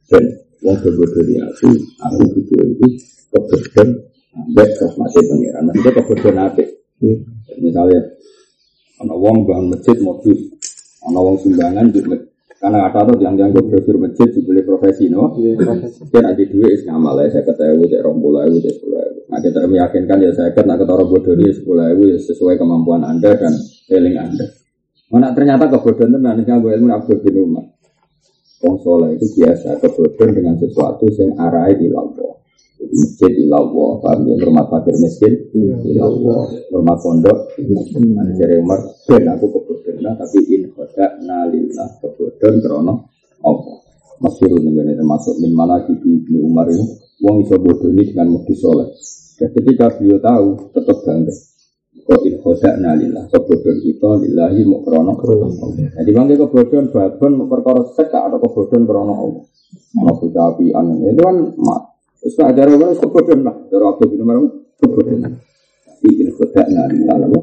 ben 0.06 0.24
wong 0.62 0.78
kebodohan 0.78 1.50
aku, 1.50 1.68
aku 2.06 2.22
butuh 2.30 2.62
itu 2.62 2.88
kebodohan 3.34 3.88
ambek 4.38 4.68
rahmati 4.78 5.20
pengiran. 5.26 5.62
Maksudnya 5.66 5.90
kebodohan 5.98 6.38
apa? 6.38 6.64
Misalnya, 7.58 8.00
ana 9.02 9.14
wong 9.18 9.44
bangun 9.44 9.74
masjid 9.74 9.98
modus, 10.00 10.40
ana 11.04 11.18
wong 11.18 11.36
sumbangan 11.42 11.90
di. 11.90 12.00
Karena 12.56 12.88
kata 12.88 13.12
tuh 13.12 13.20
yang 13.20 13.36
yang 13.36 13.52
brosur 13.52 14.00
masjid 14.00 14.32
dibeli 14.32 14.64
profesi 14.64 15.12
no, 15.12 15.28
kan 16.08 16.24
ada 16.24 16.40
duit 16.40 16.72
is 16.72 16.88
ngamal 16.88 17.20
ya 17.20 17.28
saya 17.28 17.44
kata 17.44 17.76
ibu 17.76 17.84
cek 17.84 18.00
rombol 18.00 18.40
ibu 18.48 18.64
cek 18.64 18.80
sepuluh 18.80 19.04
ibu. 19.04 19.20
Nah 19.28 19.38
kita 19.44 19.68
meyakinkan 19.68 20.24
ya 20.24 20.32
saya 20.32 20.56
kata 20.56 20.72
ketara 20.80 21.04
bodoh 21.04 21.36
dia 21.36 21.52
sepuluh 21.52 21.92
ibu 21.92 22.16
sesuai 22.16 22.56
kemampuan 22.56 23.04
anda 23.04 23.36
dan 23.36 23.52
feeling 23.84 24.16
anda. 24.16 24.48
Mana 25.06 25.30
ternyata 25.30 25.70
kebodohan 25.70 26.10
itu 26.10 26.18
nanti 26.18 26.42
gue 26.42 26.72
ilmu 26.74 26.90
abdul 26.90 27.18
bin 27.22 27.36
umar. 27.46 27.64
Wong 28.58 28.76
soleh 28.82 29.14
itu 29.14 29.26
biasa 29.38 29.78
kebodohan 29.78 30.34
dengan 30.34 30.54
sesuatu 30.58 31.06
yang 31.14 31.38
arahnya 31.38 31.78
di 31.78 31.86
lampau. 31.86 32.42
Masjid 32.86 33.32
ilallah, 33.42 33.98
paham 33.98 34.30
ya, 34.30 34.34
rumah 34.46 34.66
fakir 34.70 34.94
miskin 35.02 35.32
ilallah, 35.82 36.46
rumah 36.70 36.94
pondok 37.00 37.56
Ada 37.58 38.32
dari 38.36 38.62
Umar, 38.62 38.78
ben 39.08 39.26
aku 39.26 39.46
kebodohan 39.48 40.14
tapi 40.14 40.38
in 40.54 40.70
khoda 40.70 41.18
nalillah 41.22 41.88
kebodohan 42.02 42.62
krono 42.62 42.94
Allah. 43.42 43.78
Masyurun 44.16 44.64
ini 44.64 44.96
termasuk 44.96 45.36
min 45.44 45.52
mana 45.52 45.82
di 45.84 45.92
Umar 46.40 46.72
ini 46.72 46.84
Wong 47.20 47.44
iso 47.44 47.56
bodoh 47.56 47.88
ini 47.92 48.12
dengan 48.12 48.36
mukti 48.36 48.52
soleh. 48.52 48.92
Dan 49.36 49.48
ketika 49.52 49.92
beliau 49.96 50.20
tahu, 50.20 50.72
tetap 50.72 51.00
bangga 51.04 51.32
In 52.06 52.38
khoda 52.38 52.78
nalillah 52.78 53.26
kebodohan 53.34 53.82
itu 53.82 53.98
lillahi 53.98 54.62
mau 54.62 54.78
krono 54.86 55.18
Jadi 55.74 56.10
bangga 56.14 56.38
kebodohan, 56.38 56.86
babon 56.94 57.32
mau 57.34 57.50
perkara 57.50 57.82
atau 57.82 58.38
kebodohan 58.38 58.86
krono 58.86 59.14
Allah 59.14 59.44
Mau 59.98 60.14
api 60.14 60.70
aneh, 60.70 61.10
itu 61.10 61.18
kan 61.18 61.36
mak 61.58 61.96
Terus 62.26 62.42
ajar 62.42 62.66
orang 62.66 62.98
kebodohan 62.98 63.40
lah. 63.46 63.54
Cara 63.70 63.84
Abdul 63.94 64.08
bin 64.10 64.26
Umar 64.26 64.36
kebodohan. 64.82 65.38
Ini 66.02 66.30
khodak 66.34 66.66
nalillah 66.74 67.16
lah. 67.22 67.42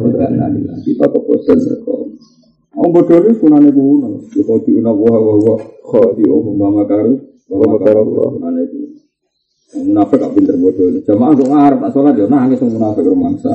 Khodak 0.00 0.30
nalillah. 0.32 0.76
Kita 0.80 1.04
kebodohan 1.12 1.58
mereka. 1.60 1.94
Om 2.74 2.88
bodoh 2.88 3.20
ini 3.20 3.32
sunane 3.36 3.68
kuno. 3.68 4.24
Kau 4.32 4.58
diuna 4.64 4.90
wah 4.96 5.18
wah 5.20 5.36
wah. 5.44 5.60
Kau 5.60 6.16
di 6.16 6.24
umum 6.24 6.56
mama 6.56 6.88
karu. 6.88 7.20
Mama 7.52 7.76
karu 7.76 8.32
sunane 8.40 8.62
kuno. 8.64 8.88
Munafik 9.84 10.16
gak 10.24 10.32
pinter 10.32 10.56
bodoh. 10.56 10.88
Jamaah 11.04 11.30
untuk 11.36 11.48
ngarep 11.52 11.78
tak 11.84 11.90
sholat 11.92 12.14
ya 12.16 12.24
nangis 12.24 12.64
munafik 12.64 13.04
rumangsa. 13.04 13.52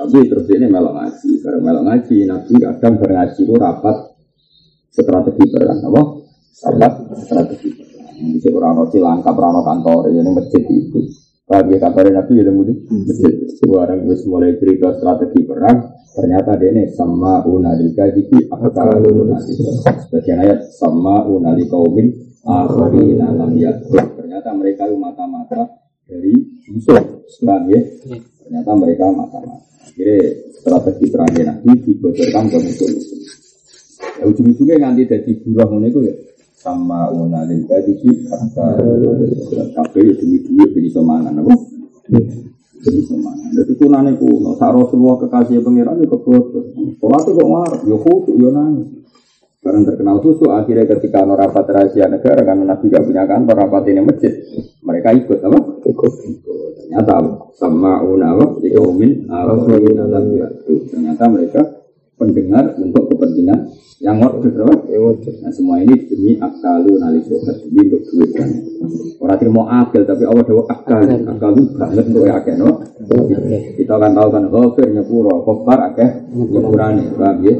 Tapi 0.00 0.32
terus 0.32 0.48
ini 0.48 0.64
melok 0.64 0.96
ngaji. 0.96 1.30
Karena 1.44 1.60
melok 1.60 1.84
ngaji, 1.84 2.16
nabi 2.24 2.54
kadang 2.56 2.94
berngaji 2.96 3.40
itu 3.44 3.54
rapat 3.60 3.96
strategi 4.88 5.44
perang. 5.52 5.78
Apa? 5.92 6.02
Rapat 6.72 7.18
strategi 7.20 7.68
perang. 7.76 8.08
Bisa 8.20 8.48
orang 8.52 8.88
cilangkap, 8.88 9.34
orang 9.36 9.60
kantor, 9.60 10.08
ini 10.08 10.30
masjid 10.32 10.64
itu. 10.64 11.00
Kalau 11.44 11.66
kabarin 11.66 12.14
nabi 12.16 12.32
ya 12.40 12.44
temu 12.48 12.62
di 12.64 12.74
masjid. 12.88 13.34
Sekarang 13.60 14.08
wis 14.08 14.24
mulai 14.24 14.56
cerita 14.56 14.96
strategi 14.96 15.40
perang. 15.44 15.78
Ternyata 16.10 16.56
dia 16.56 16.72
ini 16.72 16.84
sama 16.96 17.44
unadil 17.44 17.92
kadiki 17.94 18.48
akalun 18.50 19.36
Sebagian 20.08 20.42
ayat 20.42 20.58
sama 20.74 21.22
unali 21.28 21.68
kaumin 21.68 22.08
akharina 22.40 23.36
lam 23.36 23.52
yakul. 23.52 24.00
Ternyata 24.16 24.48
mereka 24.56 24.88
itu 24.88 24.96
mata-mata 24.96 25.70
dari 26.08 26.34
musuh. 26.72 27.20
Islam 27.30 27.62
ya. 27.70 27.82
Ternyata 28.50 28.74
mereka 28.74 29.06
mata-mata. 29.14 29.62
Akhirnya 29.86 30.18
strategi 30.58 31.06
perangnya 31.06 31.54
nabi 31.54 31.70
dibocorkan 31.86 32.50
ke 32.50 32.58
musuh-musuh. 32.58 33.20
Ya 34.18 34.24
ujung-ujungnya 34.26 34.90
nanti 34.90 35.06
jadi 35.06 35.30
buruh 35.46 35.70
itu 35.86 36.02
ya. 36.02 36.14
Sama 36.58 37.14
unalil 37.14 37.62
kadiki 37.70 38.26
kabeh 38.26 40.02
ya 40.02 40.12
demi 40.18 40.42
duit 40.42 40.70
demi 40.74 40.90
semangan 40.90 41.30
apa? 41.30 41.54
Demi 42.10 43.00
semangan 43.06 43.54
jadi 43.54 43.72
kunane 43.78 44.18
kuno 44.18 44.58
saro 44.58 44.82
semua 44.90 45.14
kekasih 45.22 45.62
pangeran 45.62 46.02
itu 46.02 46.10
kebodoh. 46.10 46.64
Sholat 46.98 47.22
itu 47.22 47.38
kok 47.38 47.46
marah? 47.46 47.80
Ya 47.86 47.96
khusus 48.02 48.34
ya 48.34 48.50
nangis. 48.50 48.88
Karena 49.62 49.80
terkenal 49.86 50.18
khusus 50.18 50.50
akhirnya 50.50 50.90
ketika 50.90 51.22
rapat 51.22 51.70
rahasia 51.70 52.10
negara 52.10 52.42
karena 52.42 52.74
nabi 52.74 52.90
gak 52.90 53.06
punya 53.06 53.30
kantor 53.30 53.54
rapat 53.62 53.94
ini 53.94 54.02
masjid. 54.02 54.32
Mereka 54.82 55.08
ikut 55.22 55.38
apa 55.38 55.58
ternyata 55.80 57.14
sama 57.56 58.04
una 58.04 58.36
apa 58.36 58.60
di 58.60 58.68
kaumin 58.72 59.28
ternyata 60.90 61.24
mereka 61.28 61.62
pendengar 62.20 62.76
untuk 62.76 63.08
kepentingan 63.08 63.58
yang 64.00 64.16
wajib, 64.16 64.56
Nah 65.44 65.52
semua 65.52 65.76
ini 65.80 65.92
demi 66.08 66.32
akalu 66.40 66.96
nalisobat 66.96 67.60
demi 67.64 67.84
untuk 67.84 68.00
duit 68.08 68.32
kan. 68.32 68.48
Orang 69.20 69.36
tidak 69.36 69.52
mau 69.52 69.68
akal 69.68 70.08
tapi 70.08 70.24
Allah 70.24 70.44
dewa 70.44 70.64
akal, 70.72 71.04
akal. 71.04 71.52
Itu 71.52 71.76
banget 71.76 72.04
untuk 72.08 72.24
ya 72.24 72.40
akal, 72.40 72.56
no? 72.56 72.70
Kita 73.76 73.92
akan 74.00 74.10
tahu 74.16 74.28
kan, 74.32 74.44
kafir 74.48 74.88
nyepuro, 74.96 75.44
kafar 75.44 75.78
akeh 75.92 76.10
nyepurane, 76.32 77.12
paham 77.12 77.44
ya? 77.44 77.54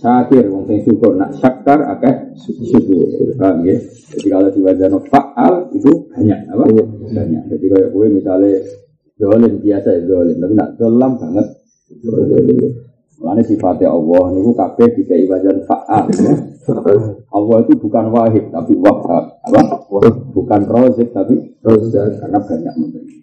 Syakir, 0.00 0.48
wong 0.48 0.64
sing 0.64 0.80
syukur, 0.80 1.12
nak 1.12 1.36
syakar 1.36 1.84
akeh 1.92 2.32
syukur, 2.40 3.04
paham 3.36 3.68
ya? 3.68 3.76
Jadi 4.16 4.28
kalau 4.32 4.48
diwajano 4.48 4.98
faal 5.12 5.68
itu 5.76 6.08
banyak, 6.08 6.40
apa? 6.48 6.64
Banyak. 7.12 7.42
Jadi 7.52 7.64
kalau 7.68 7.88
gue 7.92 8.06
misalnya 8.08 8.64
dolim 9.20 9.60
biasa 9.60 9.88
ya 9.92 10.00
dolim, 10.08 10.40
tapi 10.40 10.54
nak 10.56 10.70
dolam 10.80 11.20
banget. 11.20 11.46
Mulane 13.20 13.44
sifatnya 13.44 13.92
Allah 13.92 14.32
niku 14.32 14.56
kabeh 14.56 14.88
dikai 14.96 15.28
wajan 15.28 15.60
fa'al. 15.68 16.08
Ya. 16.16 16.32
Allah 17.36 17.56
itu 17.60 17.72
bukan 17.76 18.04
wahid 18.08 18.48
tapi 18.48 18.72
wahab. 18.80 19.36
Apa? 19.44 19.60
Bukan 20.32 20.60
rozik 20.64 21.12
tapi 21.12 21.36
rozak 21.60 22.16
karena 22.16 22.40
banyak 22.40 22.74
memberi. 22.80 23.20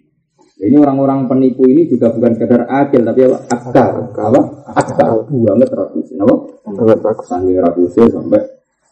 Ini 0.58 0.74
orang-orang 0.74 1.30
penipu 1.30 1.70
ini 1.70 1.86
juga 1.86 2.10
bukan 2.10 2.34
sekedar 2.34 2.66
akil 2.66 3.06
tapi 3.06 3.20
apa? 3.30 3.38
Akal. 3.46 4.10
Apa? 4.10 4.40
Akal. 4.74 5.22
Banget 5.30 5.70
rakusin. 5.70 6.18
Apa? 6.18 6.34
Banget 6.66 6.98
rakusin. 6.98 7.30
Sampai 7.30 7.62
rakusin 7.62 8.06
sampai 8.10 8.42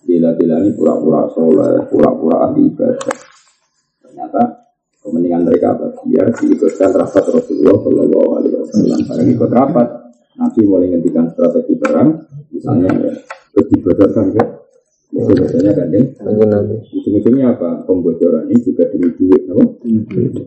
bila-bila 0.07 0.63
ini 0.63 0.71
pura-pura 0.79 1.27
soleh, 1.35 1.83
pura-pura 1.91 2.47
ahli 2.47 2.71
ibadah. 2.71 3.19
Ternyata 3.99 4.43
kepentingan 5.03 5.43
mereka 5.43 5.75
apa? 5.75 5.87
Biar 6.07 6.31
diikutkan 6.39 6.91
rapat 6.95 7.25
Rasulullah 7.35 7.77
Shallallahu 7.83 8.29
Alaihi 8.39 8.55
Wasallam. 8.55 8.99
Pada 9.03 9.23
ikut 9.27 9.51
rapat, 9.51 9.89
Nabi 10.39 10.61
mulai 10.63 10.87
ngendikan 10.95 11.27
strategi 11.35 11.75
perang, 11.83 12.15
misalnya 12.55 12.91
ya, 12.95 13.13
terus 13.51 13.67
dibocorkan 13.75 14.27
ke 14.39 14.45
biasanya 15.11 15.73
kan 15.75 15.89
ya. 15.91 16.03
Ujung-ujungnya 16.95 17.59
apa? 17.59 17.83
Pembocoran 17.83 18.47
ini 18.47 18.63
juga 18.63 18.87
demi 18.95 19.11
duit, 19.19 19.43
apa? 19.51 19.63
Kurang 19.83 20.47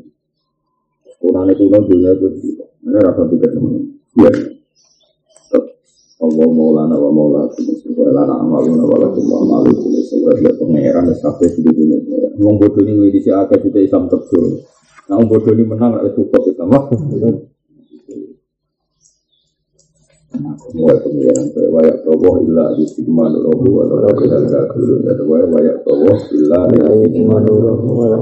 itu 1.19 1.63
kan 1.67 1.81
dunia 1.83 2.11
itu 2.15 2.27
tidak. 2.39 2.69
Ini 2.79 2.97
rasa 3.03 3.21
pikir 3.27 3.49
teman. 3.51 3.73
Ya. 4.19 4.31
Allah 6.19 6.51
maulana 6.51 6.99
wa 6.99 7.09
maula 7.15 7.47
Semoga 7.55 8.11
lana 8.11 8.43
amaluna 8.43 8.83
wa 8.83 8.97
lakum 8.99 9.23
wa 9.31 9.39
amalu 9.39 9.71
Semoga 10.03 10.35
dia 10.35 10.51
pengeran 10.59 11.07
Sampai 11.15 11.47
di 11.55 11.63
dunia 11.63 11.95
Wong 12.35 12.59
bodoh 12.59 12.83
ini 12.83 13.07
Widi 13.07 13.23
si 13.23 13.31
akad 13.31 13.63
Kita 13.63 13.79
Islam 13.79 14.11
terjun 14.11 14.59
Nah 15.07 15.23
bodoh 15.23 15.55
ini 15.55 15.63
menang 15.63 15.95
Itu 16.03 16.27
top 16.27 16.43
Islam 16.51 16.75
Wa 20.75 20.93
pengiran 20.99 21.45
wa 21.71 21.81
ya 21.87 21.95
tawah 22.05 22.35
illa 22.43 22.65
yustikman 22.77 23.33
robu 23.39 23.81
wa 23.81 23.83
la 23.89 24.11
kadal 24.13 24.45
kafirun 24.45 25.01
ya 25.07 25.13
wa 25.25 25.41
wa 25.41 25.59
ya 25.59 25.73
tawah 25.81 26.19
illa 26.35 26.59
yustikman 26.69 27.43
robu 27.47 27.89
wa 27.95 28.05
la 28.07 28.19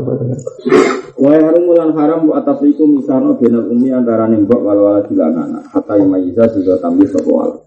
Wa 1.18 1.34
harum 1.34 1.66
mulan 1.66 1.98
haram 1.98 2.30
atas 2.38 2.62
iku 2.62 2.86
misarno 2.86 3.42
benal 3.42 3.66
umi 3.74 3.90
antara 3.90 4.30
nembok 4.30 4.62
wal 4.62 4.78
wala 4.78 5.02
anak 5.02 5.66
hatta 5.74 5.98
mayiza 6.06 6.46
juga 6.54 6.78
sapa 6.78 7.26
wal. 7.26 7.66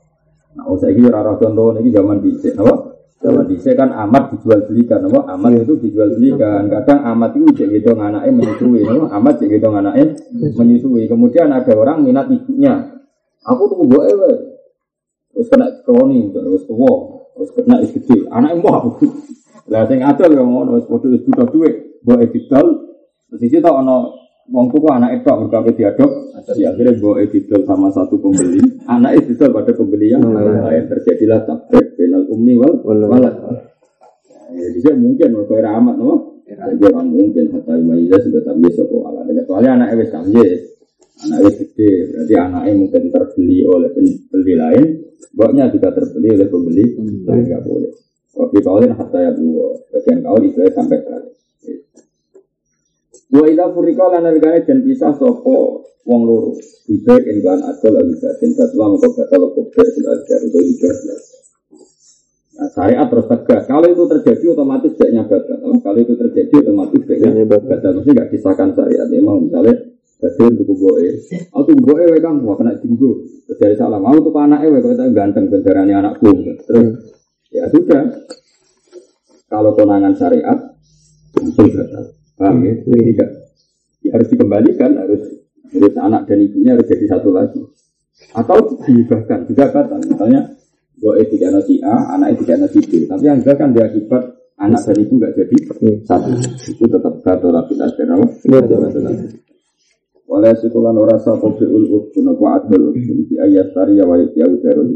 Nah, 0.54 0.66
usah 0.70 0.90
iki 0.90 1.02
ora 1.06 1.34
contoh 1.34 1.74
niki 1.74 1.90
zaman 1.90 2.22
dhisik 2.22 2.54
apa? 2.58 2.94
Zaman 3.22 3.50
dhisik 3.50 3.74
kan 3.74 3.90
amat 3.90 4.34
dijual 4.34 4.66
belikan 4.66 5.02
apa? 5.06 5.34
Amat 5.34 5.66
itu 5.66 5.74
dijual 5.82 6.14
belikan. 6.14 6.70
Kadang 6.70 7.02
amat 7.14 7.30
itu 7.38 7.46
cek 7.58 7.68
gitu 7.74 7.90
anaknya 7.98 8.30
menyusui, 8.34 8.82
apa? 8.86 9.04
Amat 9.18 9.34
cek 9.42 9.48
gitu 9.50 9.66
anaknya 9.70 10.06
menyusui. 10.54 11.02
Kemudian 11.10 11.50
ada 11.50 11.72
orang 11.74 12.06
minat 12.06 12.30
ibunya. 12.30 12.98
Aku 13.46 13.66
tuh 13.66 13.82
gue 13.82 14.02
ewe. 14.14 14.32
Terus 15.34 15.46
kena 15.46 15.66
kroni, 15.86 16.34
terus 16.34 16.66
tua, 16.66 16.94
terus 17.38 17.50
kena 17.54 17.78
is 17.82 17.94
gede. 17.94 18.26
Anak 18.30 18.58
embo 18.58 18.70
aku. 18.74 18.90
Lah 19.70 19.86
sing 19.86 20.02
adol 20.02 20.34
yang 20.34 20.50
ngono 20.50 20.82
wis 20.82 20.86
padha 20.90 21.06
wis 21.14 21.22
butuh 21.22 21.46
dhuwit, 21.46 22.02
mbok 22.02 22.18
edidol. 22.26 22.66
Terus 23.30 23.42
iki 23.46 23.62
tok 23.62 23.78
ana 23.78 24.10
wong 24.50 24.66
tuku 24.74 24.90
anak 24.90 25.22
itu 25.22 25.30
mereka 25.30 25.70
diadop, 25.70 26.10
jadi 26.50 26.74
akhirnya 26.74 26.98
mbok 26.98 27.16
edidol 27.22 27.62
sama 27.62 27.88
satu 27.94 28.18
pembeli. 28.18 28.58
Anak 28.94 29.22
itu 29.22 29.38
pada 29.38 29.70
pembeli 29.70 30.10
yang 30.10 30.26
lain 30.26 30.90
terjadilah 30.90 31.46
tabrik 31.46 31.94
penal 31.94 32.26
umi 32.26 32.58
wal 32.58 32.74
walad. 32.82 33.34
Ya, 34.50 34.66
jadi 34.74 34.98
mungkin 34.98 35.30
mereka 35.30 35.54
era 35.62 35.78
amat, 35.78 35.94
no? 35.94 36.42
Jadi 36.42 36.82
orang 36.90 37.06
mungkin 37.06 37.54
hatta 37.54 37.78
imayza 37.78 38.18
sudah 38.18 38.42
tamyiz 38.42 38.74
atau 38.74 39.06
ala. 39.06 39.22
Kecuali 39.22 39.66
anak 39.70 39.94
wis 39.94 40.10
tamyiz. 40.10 40.60
Anak 41.22 41.54
gede, 41.54 41.90
berarti 42.10 42.34
anaknya 42.34 42.72
mungkin 42.74 43.02
terbeli 43.14 43.58
oleh 43.62 43.88
pembeli 43.94 44.54
lain, 44.58 44.86
boknya 45.30 45.70
juga 45.70 45.94
terbeli 45.94 46.28
oleh 46.34 46.48
pembeli 46.50 46.84
lain 47.22 47.44
nggak 47.46 47.62
boleh. 47.62 47.92
Waktu 48.34 48.58
kawin 48.58 48.90
hatta 48.98 49.18
ya 49.22 49.30
dua, 49.36 49.70
bagian 49.94 50.18
kawin 50.26 50.50
itu 50.50 50.58
sampai 50.74 50.98
kali. 51.06 51.30
Wa 53.30 53.44
ila 53.46 53.64
furika 53.70 54.04
lan 54.10 54.26
nalikane 54.26 54.66
dan 54.66 54.82
pisah 54.82 55.14
sapa 55.14 55.56
wong 56.06 56.20
loro. 56.26 56.58
Ibe 56.90 57.14
kan 57.46 57.58
adol 57.62 57.92
lagi 57.94 58.14
batin 58.18 58.50
fatwa 58.58 58.84
mengko 58.90 59.08
batal 59.14 59.42
kubur 59.54 59.86
bil 59.86 60.06
ajar 60.10 60.38
untuk 60.42 60.62
hijab. 60.66 60.96
Nah, 62.60 62.68
syariat 62.74 63.06
terus 63.08 63.26
tegas. 63.30 63.62
Kalau 63.70 63.86
itu 63.88 64.04
terjadi 64.04 64.44
otomatis 64.52 64.92
tidak 64.98 65.30
batal. 65.30 65.58
Kalau 65.80 65.98
itu 66.02 66.14
terjadi 66.18 66.54
otomatis 66.66 67.00
tidak 67.06 67.62
batal. 67.64 67.90
Mesti 68.02 68.10
nggak 68.10 68.28
kisahkan 68.34 68.68
syariat. 68.74 69.06
Memang 69.06 69.46
misalnya 69.46 69.90
Badan 70.20 70.52
tuku 70.52 70.74
boe. 70.76 71.06
Aku 71.56 71.62
tuku 71.72 71.80
boe 71.80 72.04
wae 72.12 72.20
Kang, 72.20 72.44
wah 72.44 72.52
kena 72.52 72.76
jinggo. 72.76 73.24
Terus 73.48 73.56
dari 73.56 73.74
salam, 73.80 74.04
aku 74.04 74.28
tuku 74.28 74.36
anake 74.36 74.68
wae 74.68 74.84
kok 74.84 75.00
ganteng 75.16 75.48
bendarane 75.48 75.96
anakku. 75.96 76.28
Terus 76.68 77.16
ya 77.48 77.64
sudah. 77.72 78.04
Kalau 79.48 79.72
konangan 79.72 80.12
syariat 80.12 80.76
langsung 81.32 81.72
batal. 81.72 82.19
Paham 82.40 82.64
ya? 82.64 82.72
Jadi 82.80 83.00
tidak 83.12 83.30
ya 84.00 84.10
harus 84.16 84.28
dikembalikan, 84.32 84.90
harus 84.96 85.22
harus 85.68 85.94
anak 86.00 86.24
dan 86.24 86.38
ibunya 86.40 86.72
harus 86.72 86.88
jadi 86.88 87.04
satu 87.12 87.28
lagi. 87.36 87.60
Atau 88.32 88.80
dihibahkan 88.80 89.44
juga 89.44 89.68
batal. 89.68 90.00
Misalnya 90.08 90.48
boe 90.96 91.20
tiga 91.28 91.52
nasi 91.52 91.84
A, 91.84 92.16
anaknya 92.16 92.36
tiga 92.40 92.54
nasi 92.56 92.80
B. 92.80 93.04
Tapi 93.04 93.24
yang 93.28 93.44
juga 93.44 93.60
kan 93.60 93.76
diakibat 93.76 94.22
anak 94.56 94.80
dan 94.88 94.96
ibu 95.04 95.12
nggak 95.20 95.32
jadi 95.36 95.56
satu. 96.08 96.32
Itu 96.64 96.84
tetap 96.88 97.20
batal 97.20 97.52
tapi 97.52 97.72
tidak 97.76 97.92
Wala 100.30 100.54
sikulan 100.54 100.94
ora 100.94 101.18
sapa 101.18 101.42
fi'ul 101.58 101.90
udhun 101.90 102.30
apa 102.30 102.62
adul 102.62 102.94
di 102.94 103.34
ayat 103.34 103.74
tariya 103.74 104.06
wa 104.06 104.14
ya 104.14 104.46
udarul 104.46 104.86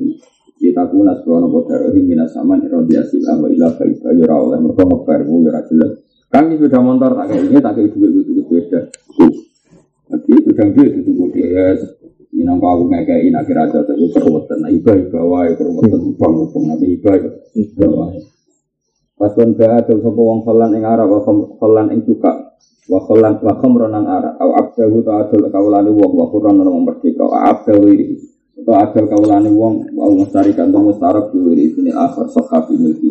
kita 0.62 0.86
kuna 0.86 1.11
sekolah 1.18 1.42
nopo 1.42 1.66
darul 1.66 1.90
minas 1.90 2.30
saman 2.30 2.62
irodi 2.62 2.95
asil 2.95 3.18
wa 3.18 3.51
ila 3.51 3.74
faida 3.74 4.14
yura 4.14 4.38
oleh 4.38 4.62
mereka 4.62 4.86
ngebar 4.86 5.20
mu 5.26 5.42
yura 5.42 5.59
jelas 5.66 5.92
kan 6.35 6.51
ini 6.51 6.59
sudah 6.59 6.80
motor 6.82 7.14
tak 7.14 7.30
kayak 7.30 7.43
ini 7.47 7.59
tak 7.62 7.72
kayak 7.78 7.95
duit 7.95 8.11
itu 8.11 8.43
beda 8.51 8.80
tapi 10.11 10.32
sudah 10.43 10.66
duit 10.74 10.93
itu 10.99 11.11
dia 11.30 11.78
Inang 12.35 12.59
kau 12.59 12.66
aku 12.66 12.91
ngekei 12.91 13.30
nak 13.30 13.47
kira 13.47 13.70
aja 13.70 13.87
tapi 13.87 14.11
perwatan, 14.11 14.59
nah 14.59 14.66
iba 14.66 14.91
iba 14.91 15.22
wae 15.22 15.55
perwatan 15.55 16.18
bang 16.18 16.35
bang 16.51 16.64
nabi 16.66 16.87
iba 16.99 17.12
iba 17.55 17.87
wae. 17.87 18.18
Pas 19.14 19.30
pun 19.30 19.55
gak 19.55 19.87
ada 19.87 19.95
sopo 20.03 20.18
wong 20.18 20.43
falan 20.43 20.74
ing 20.74 20.82
arah, 20.82 21.07
falan 21.62 21.95
ing 21.95 22.03
juga 22.03 22.59
wa 22.91 22.99
khalan 23.07 23.39
wa 23.39 23.55
khamran 23.62 23.95
ara 23.95 24.35
au 24.43 24.51
abdahu 24.51 25.07
ta 25.07 25.22
adul 25.22 25.47
kaulane 25.47 25.95
wong 25.95 26.11
wa 26.11 26.26
qur'an 26.26 26.59
nang 26.59 26.82
merdeka. 26.82 27.22
Wa 27.22 27.55
abdahu 27.55 27.87
to 28.66 28.72
adul 28.74 29.07
kaulane 29.07 29.51
wong 29.55 29.95
wa 29.95 30.11
mustari 30.11 30.59
kantong 30.59 30.91
mustarak 30.91 31.30
di 31.30 31.70
sini 31.70 31.95
akhir 31.95 32.35
sakhafi 32.35 32.74
milki 32.74 33.09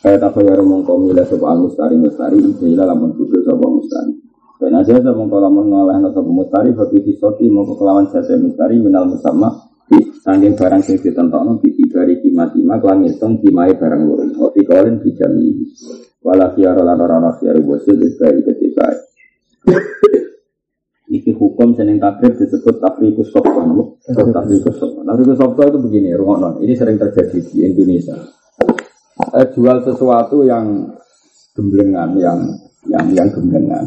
kaya 0.00 0.16
ta 0.16 0.28
kaya 0.32 0.60
mongko 0.64 0.92
mila 0.96 1.24
sapa 1.28 1.56
mustari 1.56 1.96
mustari 2.00 2.40
ila 2.40 2.84
lamun 2.88 3.12
kudu 3.14 3.44
sapa 3.44 3.66
mustari 3.68 4.12
Ben 4.60 4.76
aja 4.76 5.00
mongko 5.00 5.36
lamun 5.40 5.72
ngalahna 5.72 6.08
sapa 6.12 6.28
mustari 6.28 6.72
bagi 6.72 7.04
disoti 7.04 7.48
mongko 7.48 7.76
kelawan 7.80 8.08
jasa 8.08 8.36
mustari 8.36 8.80
minal 8.80 9.08
musamma 9.08 9.70
Sangking 10.20 10.54
barang 10.54 10.82
sing 10.86 11.02
ditentokno 11.02 11.58
di 11.58 11.74
ibari 11.82 12.22
kimat-kimat 12.22 12.78
kelan 12.78 13.02
ngitung 13.02 13.42
kimai 13.42 13.74
barang 13.74 14.02
loro. 14.06 14.22
Oti 14.46 14.62
kalian 14.62 15.02
dijami. 15.02 15.66
Wala 16.22 16.54
khiyara 16.54 16.86
lan 16.86 17.00
ora 17.02 17.18
ana 17.18 17.34
khiyar 17.34 17.58
wasil 17.64 17.98
isbari 17.98 18.44
ketika. 18.46 18.86
Iki 21.10 21.34
hukum 21.34 21.74
seneng 21.74 21.98
takdir 21.98 22.38
disebut 22.38 22.78
tafrikus 22.78 23.34
sofwa. 23.34 23.66
Tafrikus 24.06 24.78
sofwa. 24.78 25.02
Tafrikus 25.02 25.36
sofwa 25.42 25.62
itu 25.66 25.78
begini. 25.82 26.14
Ini 26.62 26.74
sering 26.78 26.94
terjadi 26.94 27.42
di 27.50 27.66
Indonesia. 27.66 28.14
Eh, 29.20 29.46
jual 29.52 29.76
sesuatu 29.84 30.42
yang 30.42 30.88
gemblengan, 31.52 32.16
yang 32.16 32.38
yang 32.88 33.06
yang 33.12 33.28
gemblengan. 33.28 33.84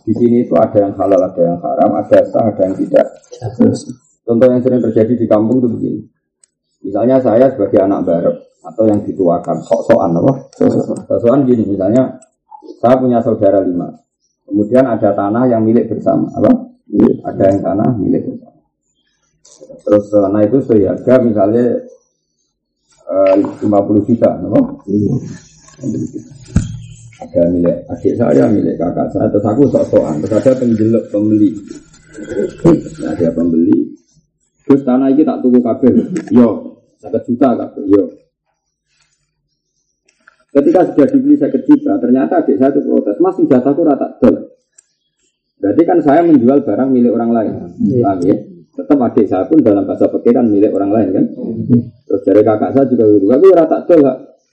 Di 0.00 0.12
sini 0.16 0.48
itu 0.48 0.54
ada 0.56 0.88
yang 0.88 0.92
halal, 0.96 1.20
ada 1.20 1.42
yang 1.44 1.58
haram, 1.60 1.90
ada 2.00 2.18
sah, 2.24 2.44
ada 2.48 2.62
yang 2.64 2.76
tidak. 2.80 3.06
Contoh 4.24 4.46
yang 4.48 4.60
sering 4.64 4.80
terjadi 4.80 5.12
di 5.20 5.26
kampung 5.28 5.60
itu 5.60 5.68
begini. 5.68 6.00
Misalnya 6.80 7.20
saya 7.20 7.52
sebagai 7.52 7.76
anak 7.84 8.08
barep, 8.08 8.36
atau 8.64 8.84
yang 8.88 9.04
dituakan 9.04 9.60
sok-sokan 9.60 10.16
apa? 10.16 10.32
Sok-sokan 11.04 11.44
gini 11.44 11.68
misalnya 11.68 12.16
saya 12.80 12.96
punya 12.96 13.20
saudara 13.20 13.60
lima. 13.60 13.92
Kemudian 14.48 14.88
ada 14.88 15.12
tanah 15.12 15.44
yang 15.46 15.62
milik 15.62 15.92
bersama, 15.92 16.26
apa? 16.34 16.50
Ada 17.28 17.42
yang 17.52 17.60
tanah 17.60 17.88
milik 18.00 18.22
bersama. 18.26 18.60
Terus 19.84 20.04
tanah 20.08 20.42
itu 20.42 20.58
seharga 20.64 21.14
misalnya 21.22 21.64
eh, 23.10 23.34
lima 23.66 23.80
puluh 23.82 24.02
juta, 24.06 24.30
no? 24.38 24.78
Ada 27.20 27.42
milik 27.52 27.76
adik 27.90 28.14
saya, 28.16 28.48
milik 28.48 28.80
kakak 28.80 29.12
saya, 29.12 29.28
terus 29.28 29.44
aku 29.44 29.68
sok-sokan, 29.68 30.24
terus 30.24 30.40
ada 30.40 30.50
penjeluk 30.56 31.04
pembeli. 31.12 31.52
Nah, 33.04 33.12
ada 33.12 33.28
pembeli, 33.36 33.92
terus 34.64 34.82
tanah 34.88 35.12
ini 35.12 35.22
tak 35.22 35.44
tunggu 35.44 35.60
kabel, 35.60 36.10
yo, 36.32 36.80
satu 36.96 37.20
juta 37.28 37.54
kabel, 37.54 37.84
yo. 37.92 38.04
Ketika 40.50 40.82
sudah 40.90 41.06
dibeli 41.06 41.38
saya 41.38 41.54
juta, 41.62 41.94
ternyata 42.02 42.42
adik 42.42 42.58
saya 42.58 42.74
itu 42.74 42.82
protes, 42.82 43.22
mas 43.22 43.38
jatahku 43.38 43.86
rata 43.86 44.18
dol. 44.18 44.50
Berarti 45.62 45.82
kan 45.86 45.98
saya 46.02 46.26
menjual 46.26 46.66
barang 46.66 46.88
milik 46.90 47.12
orang 47.14 47.30
lain, 47.30 47.54
paham 48.00 48.18
ya? 48.26 48.36
Tetap 48.80 48.96
adik 48.96 49.28
saya 49.28 49.44
pun 49.44 49.60
dalam 49.60 49.84
bahasa 49.84 50.08
pikiran 50.08 50.48
milik 50.48 50.72
orang 50.72 50.88
lain 50.88 51.08
kan. 51.12 51.24
Terus 52.08 52.22
dari 52.24 52.40
kakak 52.40 52.72
saya 52.72 52.88
juga 52.88 53.04
gitu, 53.12 53.28
tapi 53.28 53.46
rata 53.52 53.78
dol, 53.84 54.00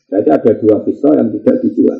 Berarti 0.07 0.29
ada 0.31 0.51
dua 0.59 0.75
pisau 0.83 1.11
yang 1.15 1.31
tidak 1.31 1.63
dijual. 1.63 1.99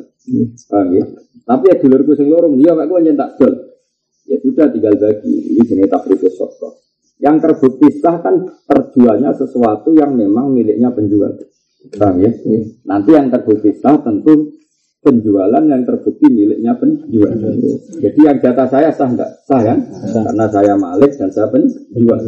Paham 0.68 0.88
ya? 0.92 1.04
Tapi 1.48 1.64
ya 1.72 1.76
dulurku 1.80 2.12
sing 2.12 2.28
lorong, 2.28 2.60
iya 2.60 2.76
pak 2.76 2.84
gue 2.84 2.98
nyentak 3.00 3.30
dol. 3.40 3.54
Ya 4.28 4.36
sudah 4.44 4.68
tinggal 4.68 4.92
bagi. 5.00 5.56
Ini 5.56 5.62
jenis 5.64 5.88
takribus 5.88 6.36
sokro. 6.36 6.84
Yang 7.16 7.36
terbukti 7.48 7.88
sah 7.96 8.20
kan 8.20 8.44
terjualnya 8.68 9.32
sesuatu 9.32 9.96
yang 9.96 10.12
memang 10.12 10.52
miliknya 10.52 10.92
penjual. 10.92 11.32
Paham 11.96 12.20
ya? 12.20 12.30
Nanti 12.84 13.10
yang 13.16 13.32
terbukti 13.32 13.72
sah 13.80 13.96
tentu 14.04 14.52
penjualan 14.98 15.62
yang 15.62 15.82
terbukti 15.86 16.26
miliknya 16.26 16.74
penjual. 16.74 17.30
Jadi 18.02 18.20
yang 18.20 18.36
jatah 18.42 18.68
saya 18.68 18.90
sah 18.90 19.08
enggak? 19.08 19.30
Sah 19.46 19.60
kan? 19.62 19.78
Karena 20.10 20.46
saya 20.50 20.74
malik 20.74 21.14
dan 21.14 21.30
saya 21.30 21.46
penjual. 21.48 22.18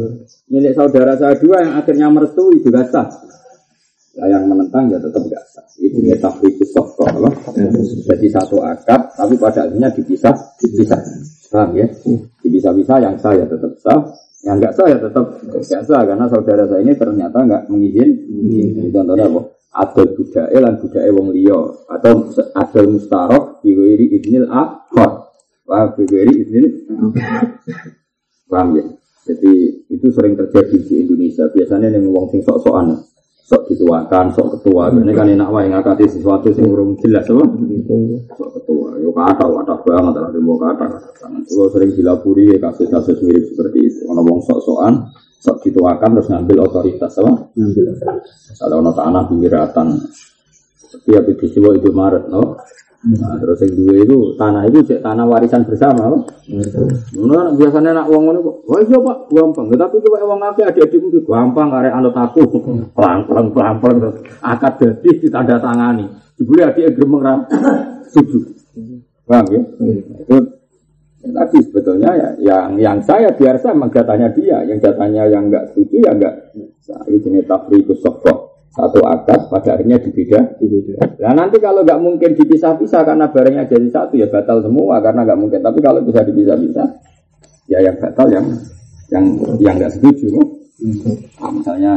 Milik 0.47 0.73
saudara 0.75 1.13
saya 1.19 1.35
dua 1.35 1.63
yang 1.63 1.73
akhirnya 1.79 2.07
merestui 2.07 2.63
juga 2.63 2.87
sah. 2.87 3.07
Nah, 4.11 4.27
yang 4.27 4.43
menentang 4.43 4.91
ya 4.91 4.99
tetap 4.99 5.23
enggak 5.23 5.43
sah. 5.51 5.63
Itu 5.79 5.99
ya 6.03 6.15
tahrikus 6.19 6.71
sokko. 6.71 7.05
Jadi 8.07 8.27
satu 8.31 8.59
akad, 8.63 9.15
tapi 9.15 9.35
pada 9.35 9.67
akhirnya 9.67 9.91
dipisah, 9.91 10.35
dipisah. 10.59 10.99
Paham 11.51 11.75
ya? 11.75 11.87
Dipisah-pisah 12.39 12.97
yang 13.03 13.15
sah 13.19 13.35
ya 13.35 13.43
tetap 13.43 13.75
sah, 13.83 13.99
yang 14.41 14.57
enggak 14.57 14.73
sah 14.73 14.87
ya 14.89 14.97
tetap 14.97 15.25
enggak 15.45 15.83
sah 15.85 16.01
karena 16.01 16.25
saudara 16.25 16.63
saya 16.65 16.81
ini 16.81 16.93
ternyata 16.97 17.37
enggak 17.45 17.63
mengizinkan. 17.69 18.89
Contohnya 18.89 19.25
apa? 19.29 19.41
Adol 19.71 20.07
budaya 20.19 20.57
lan 20.59 20.75
budaya 20.83 21.09
wong 21.15 21.27
liya 21.31 21.59
atau 21.87 22.27
adol 22.59 22.85
mustarok 22.91 23.63
diwiri 23.63 24.11
idnil 24.19 24.51
akhor. 24.51 25.31
Wah, 25.63 25.95
diwiri 25.95 26.43
idnil 26.43 26.65
Paham 28.51 28.75
ya? 28.75 28.83
Jadi 29.21 29.87
itu 29.87 30.07
sering 30.11 30.35
terjadi 30.35 30.75
di 30.75 31.07
Indonesia. 31.07 31.47
Biasanya 31.47 31.87
yang 31.87 32.11
wong 32.11 32.27
sing 32.35 32.43
sok-sokan 32.43 32.99
sok 33.45 33.67
dituakan, 33.67 34.31
sok 34.31 34.57
ketua. 34.57 34.93
Ini 34.93 35.11
kan 35.11 35.27
enak 35.27 35.49
wae 35.51 35.67
ngakati 35.67 36.05
sesuatu 36.07 36.49
sing 36.53 36.65
urung 36.67 36.95
jelas 37.01 37.27
apa? 37.27 37.45
Sok 38.37 38.49
ketua. 38.61 38.95
Yo 39.01 39.11
kata 39.11 39.43
kata 39.43 39.75
banget 39.83 40.13
ada 40.17 40.39
mau 40.39 40.55
kata. 40.55 40.85
Kalau 41.21 41.67
sering 41.73 41.91
dilapuri 41.93 42.53
ya 42.53 42.57
kasus-kasus 42.61 43.19
mirip 43.25 43.51
seperti 43.51 43.79
itu. 43.85 43.99
Ono 44.07 44.21
wong 44.23 44.39
sok-sokan, 44.45 45.11
sok 45.41 45.57
dituakan 45.67 46.09
terus 46.17 46.27
ngambil 46.31 46.57
otoritas 46.69 47.11
apa? 47.19 47.33
Ngambil 47.57 47.85
otoritas. 47.97 48.55
Kalau 48.57 48.75
ono 48.79 48.91
tanah 48.93 49.23
pinggiratan. 49.27 49.87
Tapi 50.91 51.07
ya 51.15 51.23
itu 51.23 51.47
itu 51.47 51.89
Maret, 51.95 52.27
no? 52.27 52.59
Nah, 53.01 53.33
terus 53.41 53.65
yang 53.65 53.73
dua 53.81 53.95
itu 54.05 54.17
tanah 54.37 54.69
itu 54.69 54.85
cek 54.85 55.01
tanah 55.01 55.25
warisan 55.25 55.65
bersama, 55.65 56.05
apa? 56.05 56.17
Nah, 57.17 57.49
biasanya 57.57 57.97
nak 57.97 58.05
uang 58.13 58.29
itu, 58.29 58.41
wah 58.69 58.77
iya 58.77 58.97
pak, 59.01 59.17
gampang. 59.33 59.65
Tapi 59.73 59.95
kalau 60.05 60.29
uang 60.29 60.41
akeh 60.53 60.61
ada 60.69 60.83
di 60.85 60.97
itu 61.01 61.19
gampang, 61.25 61.73
karena 61.73 61.97
anut 61.97 62.13
aku, 62.13 62.45
pelan 62.95 63.25
pelan 63.25 63.49
pelan 63.49 63.81
pelan 63.81 63.95
terus 64.05 64.15
akad 64.45 64.73
jadi 64.77 65.09
ditanda 65.17 65.57
tangani. 65.57 66.05
Dibeli 66.37 66.61
adik 66.61 66.93
gemeng 66.93 67.25
ram, 67.25 67.39
setuju. 68.05 68.53
Paham 69.25 69.49
ya? 69.49 69.61
Itu 70.21 70.37
tadi 71.25 71.57
sebetulnya 71.57 72.09
ya, 72.13 72.29
yang 72.37 72.77
yang 72.77 72.97
saya 73.01 73.33
sama 73.57 73.89
jatahnya 73.89 74.29
dia, 74.37 74.61
yang 74.61 74.77
jatahnya 74.77 75.25
yang 75.25 75.49
enggak 75.49 75.73
setuju 75.73 76.05
ya 76.05 76.11
enggak. 76.13 76.53
Nah, 76.91 77.01
ini 77.07 77.39
tafrikus 77.49 77.97
sokok 78.03 78.30
satu 78.71 79.03
akad 79.03 79.51
pada 79.51 79.75
akhirnya 79.75 79.99
dibeda 79.99 80.55
dibeda. 80.55 80.95
Nah 81.19 81.35
nanti 81.35 81.59
kalau 81.59 81.83
nggak 81.83 81.99
mungkin 81.99 82.31
dipisah-pisah 82.39 83.03
karena 83.03 83.27
barangnya 83.27 83.67
jadi 83.67 83.87
satu 83.91 84.15
ya 84.15 84.31
batal 84.31 84.63
semua 84.63 85.03
karena 85.03 85.27
nggak 85.27 85.39
mungkin. 85.39 85.59
Tapi 85.59 85.79
kalau 85.83 85.99
bisa 86.07 86.23
dipisah-pisah 86.23 86.87
ya 87.67 87.83
yang 87.83 87.99
batal 87.99 88.27
yang 88.31 88.47
yang 89.11 89.25
yang 89.59 89.75
nggak 89.75 89.91
setuju. 89.91 90.39
Nah, 91.37 91.51
misalnya 91.51 91.93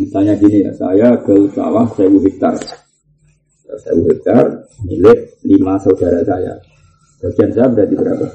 misalnya 0.00 0.34
gini 0.40 0.64
ya 0.64 0.72
saya 0.72 1.12
ke 1.20 1.36
sawah 1.52 1.86
sewu 1.92 2.18
hektar, 2.24 2.56
sewu 3.84 4.08
hektar 4.08 4.64
milik 4.88 5.36
lima 5.44 5.76
saudara 5.84 6.24
saya. 6.24 6.56
Bagian 7.20 7.52
saya 7.52 7.68
berarti 7.68 7.94
berapa? 8.00 8.26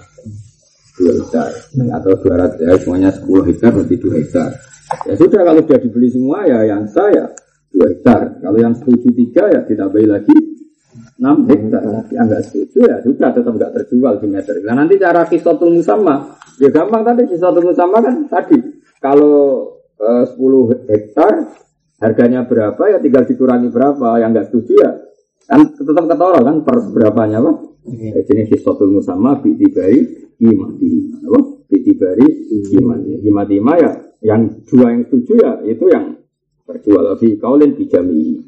Dua 0.95 1.11
hektar 1.19 1.49
atau 1.73 2.13
dua 2.21 2.35
ratus 2.39 2.59
ya 2.61 2.71
semuanya 2.79 3.09
sepuluh 3.11 3.43
hektar 3.49 3.73
berarti 3.73 3.95
dua 3.97 4.13
hektar. 4.21 4.49
Ya 4.85 5.13
sudah 5.17 5.41
kalau 5.41 5.61
sudah 5.65 5.79
dibeli 5.81 6.09
semua 6.13 6.45
ya 6.45 6.61
yang 6.61 6.85
saya 6.85 7.33
dua 7.73 7.89
hektar. 7.89 8.37
Kalau 8.37 8.57
yang 8.61 8.73
setuju 8.77 9.09
tiga 9.17 9.49
ya 9.49 9.59
ditambahi 9.65 10.05
lagi 10.05 10.37
enam 11.17 11.49
hektar. 11.49 11.83
Yang 12.13 12.25
enggak 12.29 12.43
setuju 12.45 12.79
ya 12.85 12.97
sudah 13.01 13.29
tetap 13.33 13.53
enggak 13.57 13.71
terjual 13.73 14.13
di 14.21 14.27
meter. 14.29 14.61
Nah 14.61 14.75
nanti 14.77 14.95
cara 15.01 15.25
kisotul 15.25 15.81
sama 15.81 16.37
ya 16.61 16.69
gampang 16.69 17.01
tadi 17.01 17.25
kisotul 17.25 17.73
sama 17.73 17.97
kan 17.99 18.29
tadi 18.29 18.57
kalau 19.01 19.73
eh, 19.97 20.23
10 20.29 20.37
hektar 20.89 21.33
harganya 21.99 22.45
berapa 22.45 22.83
ya 22.85 22.97
tinggal 23.01 23.25
dikurangi 23.25 23.73
berapa 23.73 24.21
yang 24.21 24.37
enggak 24.37 24.53
setuju 24.53 24.73
ya 24.85 24.91
kan 25.49 25.61
tetap 25.73 26.05
ketoro 26.05 26.39
kan 26.45 26.55
per 26.61 26.77
berapanya 26.93 27.41
apa? 27.41 27.51
Ya, 27.85 28.17
jenis 28.25 28.49
kisotul 28.49 28.97
sama 29.01 29.41
bi 29.41 29.57
tibai 29.57 29.97
imati 30.41 30.93
apa? 31.25 31.39
Bi 31.65 31.77
tibari 31.81 32.27
imati 32.77 33.25
imati 33.25 33.57
ya 33.81 34.04
yang 34.23 34.63
dua 34.67 34.95
yang 34.95 35.01
setuju 35.07 35.33
ya 35.41 35.51
itu 35.65 35.85
yang 35.91 36.15
berjual 36.65 37.15
lebih 37.15 37.37
kaulin 37.39 37.77
bijami. 37.77 38.41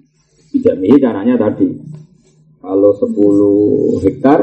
Bijami 0.52 0.90
caranya 0.98 1.36
tadi. 1.38 1.70
Kalau 2.58 2.92
10 2.92 4.04
hektar 4.04 4.40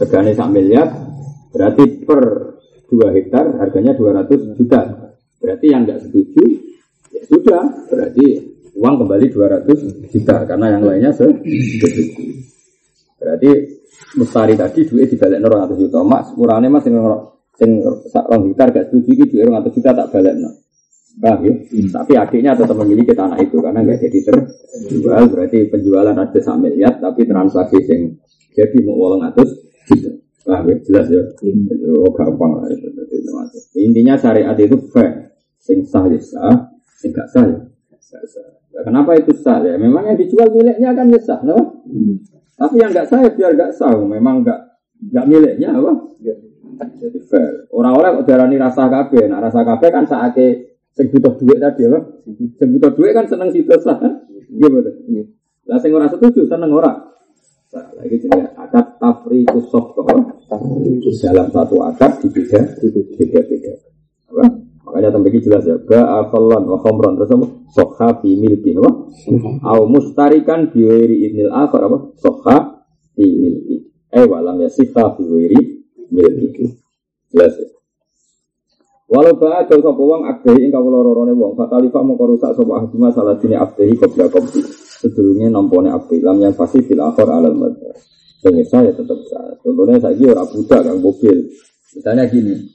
regane 0.00 0.32
sak 0.34 0.48
miliar 0.50 0.88
berarti 1.52 1.84
per 2.02 2.20
2 2.88 3.16
hektar 3.20 3.60
harganya 3.60 3.92
200 3.94 4.56
juta. 4.56 5.12
Berarti 5.38 5.66
yang 5.70 5.86
nggak 5.86 6.08
setuju 6.08 6.42
ya 7.14 7.22
sudah 7.28 7.62
berarti 7.86 8.26
uang 8.74 8.94
kembali 9.04 9.26
200 9.30 10.10
juta 10.10 10.36
karena 10.48 10.66
yang 10.74 10.82
lainnya 10.82 11.12
setuju. 11.12 11.86
Berarti 13.18 13.50
mustari 14.16 14.54
tadi 14.56 14.88
duit 14.88 15.12
dibalik 15.12 15.38
200 15.42 15.78
juta. 15.78 15.98
Mak 16.02 16.32
sepurane 16.32 16.66
mas 16.72 16.82
sing 16.82 16.94
sing 17.58 17.70
sak 18.08 18.24
rong 18.30 18.50
hektar 18.50 18.70
gak 18.72 18.88
setuju 18.90 19.10
iki 19.12 19.24
duit 19.36 19.46
200 19.50 19.74
juta 19.76 19.90
tak 19.92 20.08
balik 20.14 20.34
no. 20.38 20.50
Paham 21.18 21.40
ya? 21.42 21.52
Hmm. 21.54 21.88
Tapi 21.90 22.12
adiknya 22.14 22.52
tetap 22.54 22.76
memiliki 22.78 23.10
tanah 23.10 23.38
itu 23.42 23.58
karena 23.58 23.82
nggak 23.82 23.98
jadi 24.06 24.18
terjual. 24.30 25.22
Berarti 25.26 25.58
penjualan 25.66 26.14
ada 26.14 26.38
sampai 26.38 26.70
miliar, 26.70 26.94
tapi 27.02 27.26
transaksi 27.26 27.78
yang 27.90 28.14
jadi 28.54 28.78
mau 28.86 28.94
uang 29.02 29.26
atas 29.26 29.50
gitu. 29.90 30.22
Paham 30.46 30.70
ya? 30.70 30.76
Jelas 30.86 31.06
ya? 31.10 31.22
Hmm. 31.42 31.66
Oh 31.98 32.10
gampang 32.14 32.62
lah 32.62 32.70
itu. 32.70 32.86
Intinya 33.78 34.14
syariat 34.14 34.54
itu 34.54 34.78
fair. 34.94 35.34
Sing 35.58 35.84
sah 35.84 36.06
ya 36.06 36.16
sah, 36.22 36.70
sing 36.96 37.10
gak 37.12 37.28
sah 37.28 37.44
ya 37.44 37.58
sah. 38.08 38.48
Nah, 38.72 38.82
kenapa 38.86 39.10
itu 39.18 39.32
sah 39.36 39.60
ya? 39.60 39.74
Memang 39.76 40.06
yang 40.08 40.16
dijual 40.16 40.48
miliknya 40.54 40.94
kan 40.94 41.10
ya 41.10 41.20
sah, 41.20 41.40
no? 41.44 41.82
Hmm. 41.84 42.14
Tapi 42.58 42.74
yang 42.78 42.90
nggak 42.94 43.06
sah 43.10 43.20
ya 43.20 43.30
biar 43.34 43.52
nggak 43.58 43.72
sah. 43.74 43.92
Memang 43.92 44.46
nggak 44.46 44.60
nggak 45.12 45.26
miliknya 45.28 45.74
apa? 45.74 45.92
Jadi 46.78 47.18
fair. 47.26 47.66
Orang-orang 47.74 48.22
kok 48.22 48.26
darani 48.30 48.56
rasa 48.56 48.86
kabeh. 48.86 49.26
Nah 49.26 49.42
rasa 49.42 49.66
kabeh 49.66 49.88
kan 49.90 50.04
saatnya 50.06 50.67
Sing 50.96 51.06
butuh 51.12 51.34
duit 51.38 51.58
tadi 51.58 51.86
apa? 51.88 51.98
Sing 52.58 52.68
butuh 52.74 52.92
duit 52.94 53.12
kan 53.16 53.24
seneng 53.28 53.48
situ 53.50 53.70
sah. 53.80 53.98
Iya 54.48 54.68
betul. 54.72 54.94
Lah 55.68 55.78
sing 55.80 55.92
ora 55.92 56.08
setuju 56.08 56.48
seneng 56.48 56.72
ora. 56.72 56.92
Nah, 57.68 57.84
lagi 58.00 58.16
jenis 58.16 58.48
akad 58.56 58.96
tafriqus 58.96 59.68
sofko 59.68 60.00
dalam 61.20 61.48
satu 61.52 61.76
akad 61.84 62.16
di 62.24 62.28
tiga 62.32 62.64
tiga 62.80 63.40
tiga 63.44 63.72
apa? 64.32 64.44
Makanya 64.88 65.12
tempat 65.12 65.30
ini 65.36 65.44
jelas 65.44 65.62
ya. 65.68 65.76
Ga 65.84 66.24
afalan 66.24 66.64
wa 66.64 66.80
khomron 66.80 67.20
terus 67.20 67.28
apa? 67.36 67.46
Sokha 67.68 68.08
fi 68.24 68.40
milkin 68.40 68.80
apa? 68.80 68.92
Au 69.68 69.84
mustarikan 69.84 70.72
bi 70.72 70.80
wiri 70.80 71.28
idnil 71.28 71.52
akhar 71.52 71.92
apa? 71.92 72.16
Sokha 72.16 72.88
fi 73.12 73.24
milki 73.28 73.76
eh 74.08 74.24
walam 74.24 74.56
ya 74.64 74.72
sifah 74.72 75.12
fi 75.20 75.22
wiri 75.28 75.60
milki 76.08 76.72
jelas 77.28 77.52
ya 77.60 77.68
Walau 79.08 79.32
ba'a 79.40 79.64
jauh 79.64 79.80
sapa 79.80 80.02
wong 80.04 80.28
akdehi 80.28 80.68
ing 80.68 80.72
kawula 80.72 81.00
rorone 81.00 81.32
wong 81.32 81.56
fatalifa 81.56 82.04
mongko 82.04 82.36
rusak 82.36 82.52
sapa 82.52 82.72
ahduma 82.84 83.08
salah 83.08 83.40
dini 83.40 83.56
akdehi 83.56 83.96
qabla 83.96 84.28
qabdi 84.28 84.60
sedurunge 85.00 85.48
nampone 85.48 85.88
abdi 85.88 86.20
lam 86.20 86.36
yang 86.44 86.52
pasti 86.52 86.84
fil 86.84 87.00
akhir 87.00 87.24
alal 87.24 87.56
madhar 87.56 87.96
sing 88.44 88.60
saya 88.68 88.92
tetap 88.92 89.16
saya 89.32 89.56
contohnya 89.64 89.96
saya 89.96 90.28
ora 90.28 90.44
budak 90.44 90.80
kang 90.84 91.00
mobil 91.00 91.40
misalnya 91.96 92.28
gini 92.28 92.68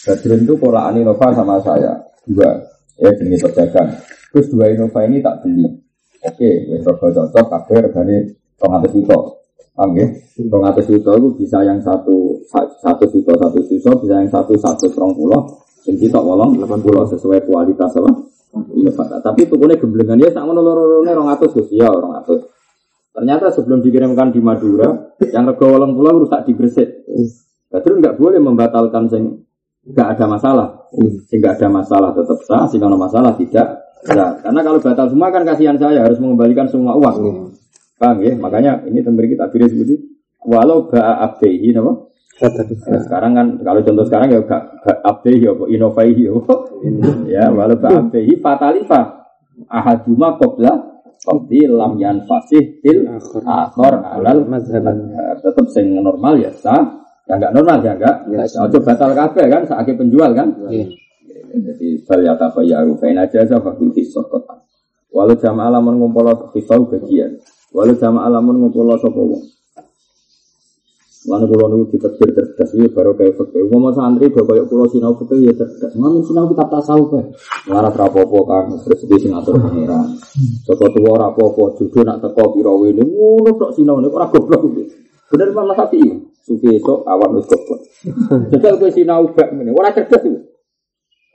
Badrun 0.00 0.48
itu 0.48 0.54
pola 0.56 0.88
Nova 0.96 1.28
sama 1.36 1.60
saya 1.60 1.92
dua 2.24 2.56
ya 2.96 3.12
jenis 3.20 3.44
pedagang. 3.44 3.92
Terus 4.32 4.46
dua 4.48 4.72
Innova 4.72 5.04
ini 5.04 5.20
tak 5.20 5.44
beli. 5.44 5.68
Oke, 6.24 6.50
wes 6.72 6.84
rego 6.84 7.08
cocok 7.12 7.46
kabeh 7.48 7.78
regane 7.84 8.16
200 8.60 8.92
juta. 8.96 9.39
Paham 9.80 9.96
ya? 9.96 10.12
200 10.36 10.92
juta 10.92 11.16
itu 11.16 11.28
bisa 11.40 11.64
yang 11.64 11.80
satu 11.80 12.36
satu 12.84 13.04
juta 13.08 13.32
satu 13.32 13.64
juta 13.64 13.90
bisa 13.96 14.14
yang 14.20 14.28
satu 14.28 14.52
satu 14.60 14.92
serong 14.92 15.16
pulau. 15.16 15.56
Yang 15.88 16.12
kita 16.12 16.20
wolong 16.20 16.60
80 16.60 17.16
sesuai 17.16 17.48
kualitas 17.48 17.96
apa? 17.96 18.12
Innova. 18.76 19.08
Tapi 19.24 19.48
tukunya 19.48 19.80
gemblengan 19.80 20.20
ya 20.20 20.28
tak 20.36 20.44
ngono 20.44 20.60
loro-lorone 20.60 21.16
200 21.16 21.56
Gus. 21.56 21.72
Ya 21.72 21.88
200. 21.88 22.44
Ternyata 23.16 23.48
sebelum 23.56 23.80
dikirimkan 23.80 24.36
di 24.36 24.44
Madura, 24.44 25.16
yang 25.32 25.48
rego 25.48 25.72
wolong 25.72 25.96
pulau 25.96 26.28
rusak 26.28 26.44
di 26.44 26.52
Gresik. 26.52 27.08
Badrun 27.72 28.04
nggak 28.04 28.20
boleh 28.20 28.36
membatalkan 28.36 29.08
sing 29.08 29.48
nggak 29.80 30.08
ada 30.12 30.24
masalah, 30.28 30.68
sehingga 31.24 31.56
ada 31.56 31.72
masalah 31.72 32.12
tetap 32.12 32.36
sah, 32.44 32.68
sehingga 32.68 32.92
ada 32.92 33.00
masalah 33.00 33.32
tidak 33.32 33.96
sah. 34.04 34.36
Karena 34.44 34.60
kalau 34.60 34.76
batal 34.76 35.08
semua 35.08 35.32
kan 35.32 35.42
kasihan 35.48 35.80
saya 35.80 36.04
harus 36.04 36.20
mengembalikan 36.20 36.68
semua 36.68 37.00
uang. 37.00 37.56
Paham 38.00 38.24
ya? 38.24 38.32
Makanya 38.32 38.72
ini 38.88 39.04
tembri 39.04 39.28
kita 39.28 39.52
pilih 39.52 39.68
seperti 39.68 39.94
walau 40.48 40.88
ba'a 40.88 41.20
abdehi 41.28 41.76
nama 41.76 42.08
Nah, 42.40 42.96
sekarang 43.04 43.36
kan 43.36 43.46
kalau 43.60 43.84
contoh 43.84 44.00
sekarang 44.08 44.32
ya 44.32 44.40
gak 44.40 44.64
abdehi 45.04 45.44
ya 45.44 45.52
inovaihi 45.52 46.24
ya 46.24 46.32
ya 47.28 47.44
walau 47.52 47.76
ba'a 47.76 48.08
abdehi 48.08 48.40
fatalifa. 48.40 49.28
Ahaduma 49.68 50.40
qabla 50.40 50.90
Qabdi 51.20 51.68
lam 51.68 52.00
yan 52.00 52.24
fasih 52.24 52.80
til 52.80 53.04
akhor 53.44 54.00
alal 54.00 54.48
mazhab 54.48 54.88
tetap 55.44 55.66
sing 55.68 55.92
normal 56.00 56.40
ya 56.40 56.48
sah. 56.48 56.80
Ya 57.28 57.36
enggak 57.36 57.52
normal 57.52 57.84
ya 57.84 57.92
enggak. 57.92 58.24
Ojo 58.56 58.80
batal 58.80 59.12
kabeh 59.12 59.44
kan 59.52 59.62
sakit 59.68 60.00
penjual 60.00 60.32
kan. 60.32 60.48
Jadi 61.52 62.00
bal 62.08 62.20
ya 62.24 62.32
tafayaru 62.40 62.96
fa 62.96 63.12
aja 63.12 63.36
aja 63.44 63.56
fa 63.60 63.70
fil 63.76 63.92
kota. 63.92 64.64
Walau 65.12 65.36
jamaah 65.36 65.76
lamun 65.76 66.00
ngumpul 66.00 66.24
fisau 66.56 66.88
bagian. 66.88 67.36
Walau 67.70 67.94
jamaah 67.94 68.30
lamun 68.30 68.66
ngumpul 68.66 68.90
sapa 68.98 69.20
wong. 69.20 69.44
Kalau 71.20 71.68
nunggu 71.68 71.92
kita 71.92 72.08
cerdas 72.16 72.72
ya 72.72 72.88
baru 72.88 73.12
kayak 73.12 73.36
fakir. 73.36 73.68
Ngomong 73.68 73.92
santri 73.92 74.32
do 74.32 74.40
kayak 74.40 74.66
pulau 74.72 74.88
sinau 74.88 75.12
fakir 75.20 75.38
ya 75.44 75.52
cerdas. 75.52 75.92
Ngomong 75.92 76.24
sinau 76.24 76.48
kita 76.48 76.64
tak 76.64 76.80
tahu 76.80 77.02
kan. 77.12 77.24
Larat 77.68 77.92
rapopo 77.92 78.48
kan 78.48 78.72
di 78.72 79.16
singatur 79.20 79.60
pangeran. 79.60 80.16
Soko 80.64 80.88
tua 80.88 81.20
rapopo 81.20 81.76
jujur 81.76 82.08
nak 82.08 82.24
teko 82.24 82.56
pirawe 82.56 82.86
ini 82.88 83.04
ngono 83.04 83.52
tok 83.52 83.76
sinau 83.76 84.00
ini 84.00 84.08
orang 84.08 84.32
goblok. 84.32 84.64
Bener 85.28 85.52
Imam 85.52 85.76
Syafi'i. 85.76 86.08
Sufi 86.40 86.68
esok 86.72 87.04
awan 87.04 87.36
wis 87.36 87.46
goblok. 87.46 87.80
Jajal 88.56 88.80
kowe 88.80 88.88
sinau 88.88 89.28
bak 89.36 89.52
ngene, 89.52 89.76
ora 89.76 89.92
cerdas 89.92 90.24
iki. 90.24 90.40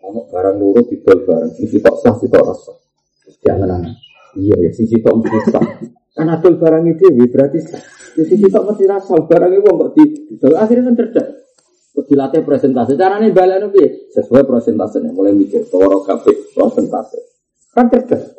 Ono 0.02 0.26
barang 0.34 0.56
loro 0.58 0.82
didol 0.82 1.30
bareng, 1.30 1.54
sing 1.54 1.70
sitok 1.70 1.96
sah 2.02 2.14
sitok 2.18 2.42
rasa. 2.42 2.74
Terus 3.22 3.38
diangen 3.42 3.94
Iya 4.36 4.56
ya, 4.66 4.70
sing 4.74 4.90
sitok 4.90 5.14
mesti 5.22 5.40
sah. 5.54 5.66
Kan 6.16 6.32
adol 6.32 6.56
barang 6.56 6.84
itu 6.88 7.12
berarti 7.28 7.60
sing 8.16 8.40
sitok 8.40 8.64
mesti 8.72 8.88
rasa, 8.88 9.20
barang 9.20 9.52
itu 9.52 9.68
kok 9.68 9.92
didol 10.00 10.54
akhirnya 10.56 10.88
kan 10.88 10.96
cerdas. 10.96 11.28
Terus 11.96 12.06
dilatih 12.12 12.44
presentasi. 12.44 12.96
Caranya 13.00 13.32
balen 13.32 13.72
piye? 13.72 14.12
Sesuai 14.12 14.44
presentasinya. 14.44 15.16
Mulai 15.16 15.32
mikir, 15.32 15.68
toro 15.68 16.04
kabeh 16.04 16.56
presentasi. 16.56 17.20
Kan 17.72 17.92
cerdas. 17.92 18.36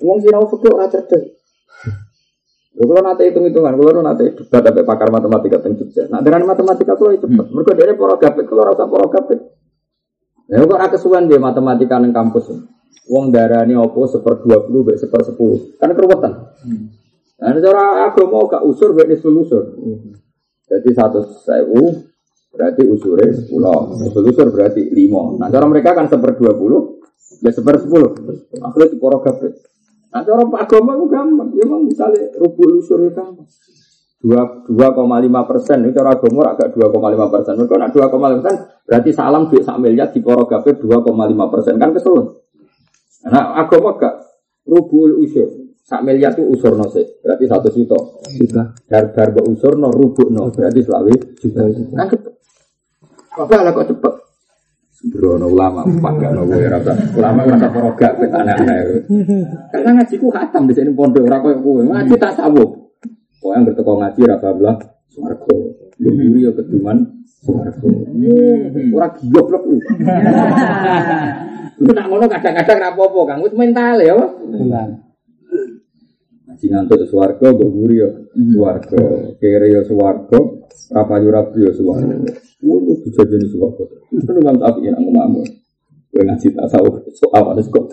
Wong 0.00 0.20
sinau 0.24 0.48
fikih 0.48 0.72
ora 0.72 0.88
cerdas. 0.88 1.24
Kalau 2.80 3.04
nanti 3.04 3.28
hitung 3.28 3.44
hitungan, 3.44 3.76
kalau 3.76 4.00
nanti 4.00 4.32
debat 4.32 4.64
sampai 4.64 4.84
pakar 4.88 5.12
matematika 5.12 5.60
tentang. 5.60 6.08
Nah 6.08 6.24
dengan 6.24 6.48
matematika 6.48 6.96
kalau 6.96 7.12
itu. 7.12 7.28
Mereka 7.28 7.76
dari 7.76 7.92
poro 7.92 8.16
gapit, 8.16 8.48
kalau 8.48 8.64
rasa 8.68 8.88
poro. 8.88 9.08
Ya 10.50 10.66
kok 10.66 10.74
ada 10.82 10.90
kesuwen 10.90 11.30
dia 11.30 11.38
matematika 11.38 12.02
neng 12.02 12.10
kampus. 12.10 12.50
Wong 13.06 13.30
darah 13.30 13.62
ini 13.62 13.78
opo 13.78 14.10
seper 14.10 14.42
dua 14.42 14.66
puluh, 14.66 14.82
baik 14.82 14.98
seper 14.98 15.22
sepuluh. 15.22 15.78
Kan 15.78 15.94
keruwetan. 15.94 16.32
Nah 17.38 17.54
cara 17.54 18.10
agama 18.10 18.50
gak 18.50 18.66
usur, 18.66 18.90
baik 18.92 19.22
usur. 19.22 19.62
Jadi 20.66 20.90
satu 20.90 21.22
sewu 21.22 22.10
berarti 22.50 22.82
usurnya 22.82 23.30
sepuluh. 23.30 23.94
Usur 24.10 24.50
berarti 24.50 24.90
lima. 24.90 25.38
Nah 25.38 25.46
cara 25.54 25.70
mereka 25.70 25.94
kan 25.94 26.10
seper 26.10 26.34
dua 26.34 26.58
puluh, 26.58 26.98
baik 27.46 27.54
seper 27.54 27.78
sepuluh. 27.78 28.10
Akhirnya 28.58 28.90
di 28.90 28.98
poro 28.98 29.22
gapit. 29.22 29.54
Nah, 30.10 30.26
cara 30.26 30.42
agama 30.42 30.98
itu 30.98 31.06
gampang. 31.06 31.48
Ya 31.54 31.62
memang 31.70 31.86
misalnya 31.86 32.34
rubuh 32.34 32.82
usur 32.82 32.98
itu 33.06 33.14
gampang. 33.14 33.46
Dua 34.66 34.90
koma 34.92 35.16
lima 35.16 35.48
persen, 35.48 35.80
ini 35.86 35.96
cara 35.96 36.12
agama 36.12 36.52
agak 36.52 36.76
dua 36.76 36.92
koma 36.92 37.08
lima 37.08 37.30
persen. 37.30 37.56
Mereka 37.56 37.78
nak 37.78 37.90
dua 37.94 38.10
koma 38.10 38.28
lima 38.34 38.42
persen, 38.42 38.58
berarti 38.90 39.14
salam 39.14 39.46
duit 39.46 39.62
sak 39.62 39.78
miliar 39.78 40.10
di 40.10 40.18
poro 40.18 40.50
gapir 40.50 40.74
dua 40.82 40.98
koma 40.98 41.30
lima 41.30 41.46
persen 41.46 41.78
kan 41.78 41.94
kesel. 41.94 42.42
Nah, 43.30 43.54
agama 43.62 43.94
gak 43.94 44.18
rubuh 44.66 45.14
usur. 45.22 45.46
Sak 45.86 46.02
miliar 46.02 46.34
itu 46.34 46.42
usur 46.42 46.74
no 46.74 46.90
berarti 47.22 47.44
satu 47.46 47.70
juta. 47.70 47.94
Juta. 48.34 48.74
Dar 48.90 49.14
dar 49.14 49.30
usur 49.46 49.78
no 49.78 49.94
rubuh 49.94 50.26
no, 50.34 50.50
berarti 50.50 50.82
selawi 50.82 51.14
juta. 51.38 51.70
Kan 51.70 52.06
cepet. 52.10 52.34
Apa 53.38 53.70
kok 53.78 53.86
cepet? 53.94 54.14
Sembrono 54.90 55.48
ulama, 55.48 55.80
gak 55.86 56.34
nopo 56.34 56.58
ya 56.58 56.68
rasa. 56.74 56.92
Ulama 57.14 57.46
rasa 57.46 57.70
poroga 57.70 58.08
pet 58.18 58.28
anak-anak. 58.34 59.06
Karena 59.70 59.90
ngajiku 59.96 60.28
khatam 60.28 60.66
di 60.66 60.74
sini 60.74 60.90
pondok 60.92 61.24
koyo 61.24 61.56
kowe. 61.62 61.80
Ngaji 61.86 62.14
tak 62.18 62.34
sabuk. 62.36 62.98
Kok 63.38 63.50
yang 63.54 63.64
berteko 63.64 63.92
ngaji 63.96 64.20
rasa 64.28 64.52
belah 64.52 64.76
swarga. 65.08 65.56
Yo 66.00 66.10
yuri 66.16 66.48
yo 66.48 66.52
keduman 66.56 67.04
swarga. 67.44 67.88
Ora 68.96 69.08
goblok 69.20 69.64
iki. 69.68 69.92
Lu 71.80 71.96
nak 71.96 72.06
ngono 72.12 72.28
kadang-kadang 72.28 72.76
ra 72.76 72.88
apa-apa, 72.92 73.20
Kang. 73.24 73.40
Wis 73.44 73.56
mental 73.56 73.96
ya. 74.00 74.16
Ngaji 76.48 76.66
ngantuk 76.72 77.04
swarga, 77.08 77.46
mbok 77.52 77.68
guri 77.72 78.00
yo 78.00 78.08
swarga. 78.32 79.00
Kere 79.40 79.68
yo 79.68 79.80
swarga, 79.84 80.40
rapayu 80.92 81.28
rapi 81.32 81.68
yo 81.68 81.72
swarga. 81.76 82.16
Itu 82.60 82.92
dijadiin 83.08 83.48
suwargo. 83.48 83.88
Itu 84.12 84.30
memang 84.36 84.60
tapi 84.60 84.84
yang 84.84 85.00
ngomong. 85.00 85.44
Gue 86.10 86.22
ngaji 86.26 86.52
tasawuf 86.52 87.06
soal 87.16 87.54
ada 87.54 87.62
kok. 87.62 87.84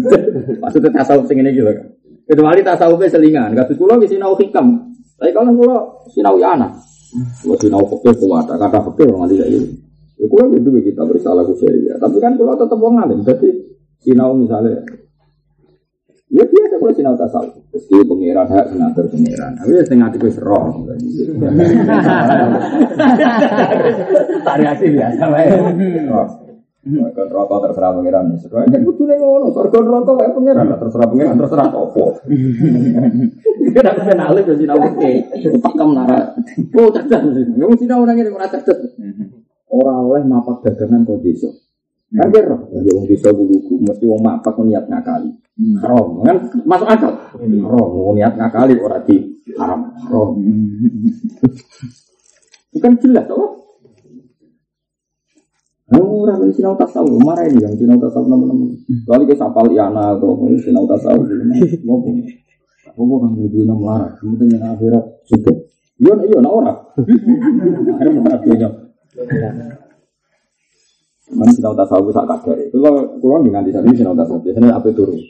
Maksudnya 0.62 0.90
tasawuf 0.92 1.24
sing 1.30 1.40
ini 1.40 1.54
gitu 1.54 1.70
kan. 1.70 1.86
Kecuali 2.26 2.60
tasawufnya 2.60 3.08
selingan. 3.08 3.54
Kasus 3.54 3.78
kulo 3.78 3.96
di 4.02 4.10
sinau 4.10 4.34
hikam. 4.34 4.92
Tapi 5.16 5.30
kalau 5.30 5.54
kulo 5.54 5.76
sinau 6.10 6.36
ya 6.36 6.58
anak. 6.58 6.74
Kulo 7.12 7.54
sinau 7.60 7.84
fakir 7.84 8.14
kuat. 8.16 8.48
Kata 8.48 8.78
fakir 8.80 9.06
orang 9.12 9.28
tidak 9.28 9.48
ini. 9.52 9.68
Ya 10.16 10.26
kulo 10.28 10.48
gitu 10.56 10.68
kita 10.80 11.02
bersalah 11.04 11.44
ku 11.44 11.52
ya. 11.60 12.00
Tapi 12.00 12.16
kan 12.18 12.36
kulo 12.40 12.56
tetap 12.56 12.78
wong 12.80 12.96
alim. 12.96 13.20
Jadi 13.20 13.48
sinau 14.00 14.32
misalnya 14.32 14.80
Ya 16.32 16.48
biasa 16.48 16.80
kalau 16.80 16.96
sinau 16.96 17.12
tasawuf. 17.12 17.60
Dia 17.76 18.00
pengiran 18.08 18.48
hak 18.48 18.72
senator 18.72 19.04
pengiran. 19.12 19.52
Tapi 19.52 19.76
ya 19.76 19.84
setengah 19.84 20.08
itu 20.16 20.40
roh. 20.40 20.64
Variasi 24.48 24.86
biasa 24.96 25.24
lah. 25.28 25.44
Kan 26.82 27.30
rokok 27.30 27.70
terserah 27.70 27.94
pengiran. 27.94 28.34
Sesuai 28.34 28.66
kan 28.66 28.82
kudu 28.82 29.06
nih 29.06 29.16
ngono. 29.22 29.54
Surga 29.54 29.78
rokok 29.78 30.14
kayak 30.18 30.34
pengiran. 30.34 30.66
Terserah 30.74 31.06
pengiran. 31.06 31.38
Terserah 31.38 31.66
topo. 31.70 32.18
Kita 33.70 33.90
aku 33.94 34.02
kenal 34.02 34.34
alif 34.34 34.50
sinau 34.58 34.82
oke. 34.90 35.12
Pakem 35.62 35.88
nara. 35.94 36.34
Oh 36.74 36.90
cerdas. 36.90 37.22
Ngomong 37.54 37.78
sinau 37.78 38.02
orang 38.02 38.18
ini 38.18 38.34
merasa 38.34 38.58
cerdas. 38.58 38.98
Orang 39.70 40.10
oleh 40.10 40.26
mapak 40.26 40.66
dagangan 40.66 41.06
kau 41.06 41.22
desa. 41.22 41.54
Kan 42.12 42.28
kira, 42.28 42.60
ya 42.60 42.92
wong 42.92 43.08
desa 43.08 43.32
buluku, 43.32 43.80
mesti 43.80 44.04
wong 44.04 44.20
mapak 44.20 44.52
niat 44.60 44.84
ngakali. 44.84 45.32
Haram, 45.80 46.20
kan 46.20 46.44
masuk 46.68 46.84
akal. 46.84 47.08
Haram, 47.40 48.12
niat 48.12 48.36
ngakali 48.36 48.76
ora 48.76 49.00
di 49.00 49.40
haram. 49.56 49.96
Haram. 49.96 50.36
Bukan 52.76 52.92
jelas, 53.00 53.32
oh. 53.32 53.61
Nah, 55.92 56.00
orang 56.00 56.40
ini 56.48 56.52
sinau 56.56 56.72
tasawuf, 56.72 57.20
marah 57.20 57.44
ini 57.44 57.60
yang 57.60 57.76
sinau 57.76 58.00
tasawuf 58.00 58.24
nama-nama. 58.24 58.64
Kali 59.04 59.28
ke 59.28 59.36
sapal 59.36 59.68
iana 59.68 60.16
atau 60.16 60.40
sinau 60.64 60.88
tasawuf, 60.88 61.28
ngomong. 61.84 62.24
Apa 62.88 63.02
kan 63.20 63.30
lebih 63.36 63.68
enam 63.68 63.84
lara, 63.84 64.08
penting 64.16 64.56
yang 64.56 64.72
akhirat 64.72 65.04
suka. 65.28 65.52
Iya, 66.00 66.12
iya, 66.24 66.38
nah 66.40 66.48
orang. 66.48 66.78
Akhirnya 68.00 68.20
mana 68.24 68.36
punya. 68.40 68.68
Mana 71.32 71.52
sinau 71.52 71.76
tasawuf 71.76 72.08
sak 72.16 72.24
kadar 72.24 72.56
kalau 72.72 73.20
kurang 73.20 73.44
dengan 73.44 73.60
di 73.60 73.72
sana 73.76 73.92
sinau 73.92 74.16
tasawuf 74.16 74.48
biasanya 74.48 74.80
apa 74.80 74.88
turun, 74.96 75.20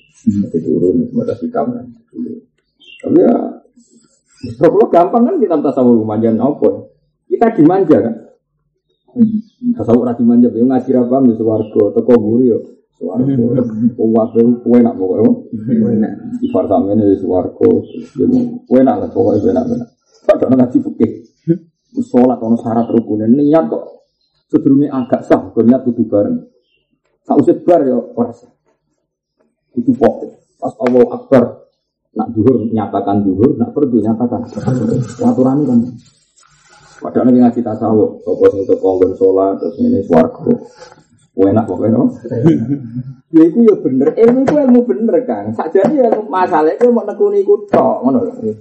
apa 0.47 0.57
turun 0.63 0.95
semua 1.11 1.35
sikap 1.35 1.67
Tapi 3.03 3.19
ya 3.19 3.35
kalau 4.63 4.87
gampang 4.87 5.23
kan 5.27 5.35
kita 5.43 5.59
tasawuf 5.59 6.07
manjain 6.07 6.39
apa? 6.39 6.87
Kita 7.27 7.51
dimanja 7.51 7.99
kan? 7.99 8.15
Tasawuf 9.77 10.09
rati 10.09 10.25
manja, 10.25 10.49
ya 10.49 10.65
ngaji 10.65 10.91
apa 10.97 11.17
ya 11.21 11.35
suwargo, 11.37 11.93
teko 11.93 12.13
guri 12.17 12.49
yo 12.49 12.59
suwargo, 12.97 13.45
kuat 13.97 14.33
kue 14.37 14.79
nak 14.81 14.97
pokoknya, 14.97 16.11
ifar 16.41 16.65
sama 16.65 16.97
ini 16.97 17.21
suwargo, 17.21 17.85
kue 18.65 18.81
nak 18.81 18.97
lah 19.05 19.09
pokoknya 19.13 19.41
kue 19.41 19.53
nak. 19.53 19.89
Padahal 20.25 20.57
ngaji 20.57 20.79
fikih, 20.81 21.11
sholat 22.01 22.41
ono 22.41 22.57
syarat 22.57 22.89
rukun, 22.89 23.29
niat 23.29 23.69
kok 23.69 24.03
Sedurunge 24.53 24.93
agak 24.93 25.25
sah, 25.25 25.49
niat 25.49 25.81
kudu 25.81 26.05
bareng. 26.13 26.45
Sausé 27.25 27.57
bar 27.65 27.89
ya 27.89 27.97
ora 27.97 28.37
sah. 28.37 28.53
Kudu 29.73 29.97
pokok. 29.97 30.61
Pas 30.61 30.77
Allah 30.77 31.09
Akbar 31.09 31.45
nak 32.13 32.29
duhur 32.37 32.69
nyatakan 32.69 33.25
duhur, 33.25 33.57
nak 33.57 33.73
perdu 33.73 34.05
nyatakan. 34.05 34.45
Aturan 35.25 35.65
kan. 35.65 35.81
Padahal 37.03 37.35
lagi 37.35 37.43
ngaji 37.43 37.61
tasawuf, 37.67 38.23
sopo 38.23 38.47
sing 38.55 38.63
untuk 38.63 38.79
konggon 38.79 39.13
sholat, 39.19 39.59
terus 39.59 39.75
ini 39.83 39.99
swargo. 40.07 40.55
Enak 41.33 41.65
pokoknya, 41.67 41.97
no? 41.97 42.13
ya 43.35 43.43
itu 43.43 43.59
ya 43.65 43.75
bener, 43.81 44.15
ilmu 44.15 44.41
itu 44.47 44.55
ilmu 44.55 44.81
bener 44.87 45.17
kan. 45.27 45.51
Saja 45.57 45.83
ya 45.91 46.07
masalah 46.29 46.71
itu 46.71 46.87
mau 46.93 47.03
nekuni 47.03 47.43
iku 47.43 47.67
tok, 47.67 48.07
ngono 48.07 48.19
lho. 48.23 48.53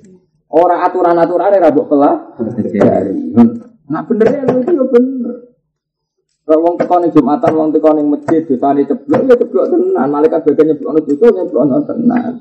Ora 0.50 0.82
aturan-aturan 0.90 1.54
ora 1.62 1.70
mbok 1.70 1.88
pelah. 1.88 2.16
Nah 3.92 4.08
bener 4.08 4.28
ilmu 4.40 4.64
itu 4.64 4.72
ya 4.72 4.86
bener. 4.88 5.36
Kalau 6.42 6.64
wong 6.66 6.76
teko 6.80 6.96
ning 7.00 7.12
Jumatan, 7.14 7.52
wong 7.54 7.70
teko 7.76 7.90
ning 7.94 8.08
masjid, 8.10 8.42
dosane 8.42 8.88
ceblok 8.88 9.22
ya 9.30 9.36
ceblok 9.38 9.66
tenan. 9.70 10.08
Malaikat 10.10 10.42
bagian 10.48 10.74
nyeblokno 10.74 11.00
dosa 11.06 11.28
nyeblokno 11.32 11.78
tenan. 11.86 12.34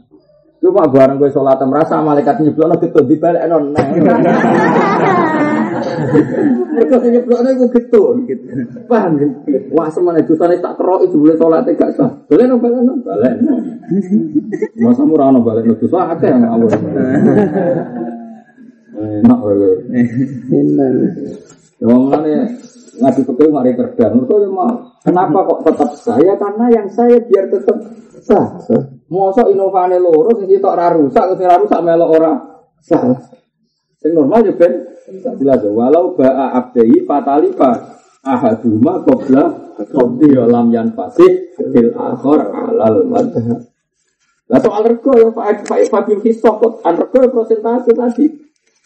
Cuma 0.62 0.84
bareng 0.88 1.18
gue 1.20 1.30
sholat 1.34 1.61
merasa 1.66 2.01
malaikat 2.01 2.38
nyeblokno 2.40 2.80
gitu 2.80 3.03
dibalik 3.05 3.44
non. 3.51 3.74
Mereka 6.70 6.97
sing 7.03 7.11
nyeblokno 7.16 7.49
iku 7.57 7.66
gitu. 7.72 8.03
Paham 8.87 9.20
ya? 9.20 9.26
Wah 9.74 9.89
semane 9.91 10.22
dosane 10.24 10.61
tak 10.61 10.78
kerok 10.78 11.05
itu 11.07 11.16
boleh 11.18 11.37
sholat 11.37 11.66
gak 11.76 11.93
sah. 11.97 12.11
Boleh 12.31 12.45
no 12.47 12.57
balik 12.61 12.81
no 12.85 12.95
balik. 13.03 13.35
Masa 14.81 15.03
murah 15.05 15.28
no 15.35 15.41
balik 15.45 15.64
no 15.66 15.74
dosa 15.76 16.14
akeh 16.14 16.31
yang 16.31 16.47
Allah. 16.47 16.70
Enak 19.01 19.39
wae. 19.41 19.70
Enak. 20.53 20.91
Wong 21.81 22.03
ngene 22.12 22.33
ngaji 23.01 23.20
fikih 23.24 23.49
ngari 23.49 23.72
kerja. 23.72 24.05
Mereka 24.12 24.35
ya. 24.37 24.68
Kenapa 25.01 25.39
kok 25.49 25.61
tetap 25.64 25.91
saya? 25.97 26.37
Karena 26.37 26.66
yang 26.68 26.87
saya 26.93 27.16
biar 27.24 27.49
tetap 27.49 27.81
sah. 28.20 28.61
Mosok 29.11 29.51
inovane 29.51 29.99
loro 29.99 30.31
sing 30.39 30.47
sitok 30.47 30.76
ora 30.76 30.93
rusak, 30.93 31.35
sing 31.35 31.47
ora 31.49 31.59
rusak 31.59 31.81
melok 31.81 32.11
ora 32.14 32.33
sah. 32.78 33.16
Sing 34.01 34.16
normal 34.16 34.48
ya 34.48 34.57
ben 34.57 34.72
jelas 35.36 35.61
walau 35.68 36.16
ba'a 36.16 36.57
abdai 36.57 37.05
fatalifa 37.05 38.01
ahaduma 38.24 39.05
qabla 39.05 39.76
qabdi 39.76 40.32
lam 40.36 40.72
yan 40.72 40.96
fasih 40.96 41.53
fil 41.57 41.92
akhir 41.92 42.40
alal 42.48 43.05
madhab. 43.05 43.61
Lah 44.51 44.59
soal 44.59 44.82
rego 44.82 45.12
ya 45.14 45.28
Pak 45.30 45.68
Pak 45.68 45.86
Fabil 45.92 46.20
Hisok 46.26 46.55
kok 46.59 46.72
an 46.82 46.96
rego 46.96 47.16
ya 47.22 47.28
prosentase 47.28 47.92
tadi. 47.92 48.26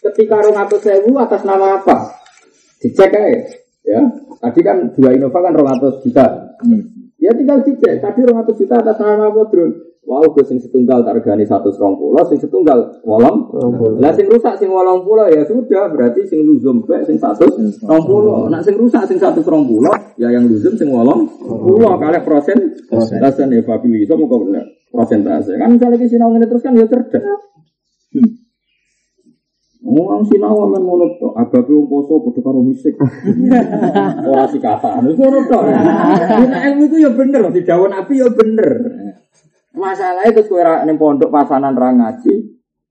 Ketika 0.05 0.37
rong 0.37 0.53
atau 0.53 0.77
sewu 0.77 1.17
atas 1.17 1.41
nama 1.41 1.81
apa? 1.81 2.13
Dicek 2.77 3.09
aja. 3.09 3.41
Ya, 3.81 4.01
tadi 4.37 4.61
kan 4.61 4.93
dua 4.93 5.17
Innova 5.17 5.41
kan 5.41 5.57
rong 5.57 5.65
atau 5.65 5.89
juta. 6.05 6.53
Ya 7.17 7.33
tinggal 7.33 7.65
dicek. 7.65 7.97
Tadi 8.03 8.19
rong 8.21 8.45
atau 8.45 8.53
juta 8.53 8.85
atas 8.85 9.01
nama 9.01 9.33
apa, 9.33 9.41
Bro? 9.49 9.94
Wow, 10.05 10.21
gue 10.37 10.45
sing 10.45 10.61
setunggal 10.61 11.01
tak 11.01 11.17
regani 11.17 11.49
satu 11.49 11.73
serong 11.73 11.97
pulau, 11.97 12.21
sing 12.29 12.37
setunggal 12.37 13.01
wolong. 13.01 13.49
Lah 13.97 14.13
sing 14.13 14.29
rusak 14.29 14.53
sing 14.61 14.69
wolong 14.69 15.01
pulau 15.01 15.25
ya 15.25 15.41
sudah, 15.49 15.89
berarti 15.89 16.29
sing 16.29 16.45
luzum 16.45 16.85
baik 16.85 17.09
sing 17.09 17.17
satu 17.17 17.49
serong 17.49 18.05
pulau. 18.05 18.45
Nak 18.45 18.61
sing 18.61 18.77
rusak 18.77 19.01
sing 19.09 19.17
satu 19.17 19.41
serong 19.41 19.65
pulau, 19.65 19.97
ya 20.21 20.29
yang 20.29 20.45
luzum 20.45 20.77
sing 20.77 20.93
wolong 20.93 21.25
pulau. 21.41 21.97
Kalian 21.97 22.21
prosen, 22.21 22.77
prosen 22.85 23.49
ya 23.49 23.65
Fabi 23.65 24.05
itu 24.05 24.13
mau 24.13 24.29
benar 24.29 24.65
prosentase. 24.93 25.57
Kan 25.57 25.73
misalnya 25.73 25.97
di 25.97 26.07
sinau 26.07 26.29
ini 26.37 26.45
terus 26.45 26.61
kan 26.61 26.77
ya 26.77 26.85
cerdas. 26.85 27.25
Orang 29.85 30.25
sinau 30.25 30.65
men 30.65 30.81
ngono 30.81 31.17
to, 31.21 31.29
agape 31.37 31.69
wong 31.69 31.85
poso 31.85 32.17
padha 32.21 32.41
karo 32.41 32.61
misik. 32.61 32.97
Ora 34.29 34.45
sikatan. 34.49 35.01
Wis 35.05 35.17
ngono 35.17 35.39
to. 35.45 35.59
Nek 35.65 36.61
ilmu 36.73 36.83
itu 36.89 36.95
ya 37.05 37.11
bener, 37.13 37.41
didhawuh 37.53 37.89
Nabi 37.89 38.13
ya 38.17 38.29
bener. 38.33 38.69
Masalahnya 39.75 40.31
terus 40.31 40.47
kowe 40.47 40.63
ning 40.63 40.95
pondok 40.95 41.31
pasanan 41.31 41.75
ra 41.75 41.91
ngaji, 41.91 42.33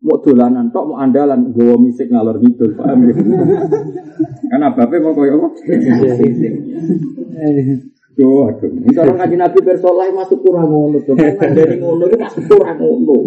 mau 0.04 0.20
dolanan 0.20 0.68
tok 0.68 0.84
mau 0.92 1.00
andalan 1.00 1.48
gowo 1.50 1.80
misik 1.80 2.12
ngalor 2.12 2.36
ngidul, 2.36 2.76
paham 2.76 3.08
ya? 3.08 3.14
Kan 4.52 4.60
abape 4.60 5.00
mau 5.00 5.16
koyo 5.16 5.40
apa? 5.40 5.48
Yo, 8.14 8.46
aduh. 8.46 8.70
Ini 8.70 8.94
orang 8.94 9.26
kaji 9.26 9.34
Nabi 9.34 9.58
bersoleh 9.58 10.14
masuk 10.14 10.38
kurang 10.46 10.70
ngono. 10.70 11.02
Kan 11.02 11.50
dari 11.50 11.82
ngono 11.82 12.06
itu 12.06 12.14
masuk 12.14 12.46
kurang 12.46 12.78
ngono. 12.78 13.26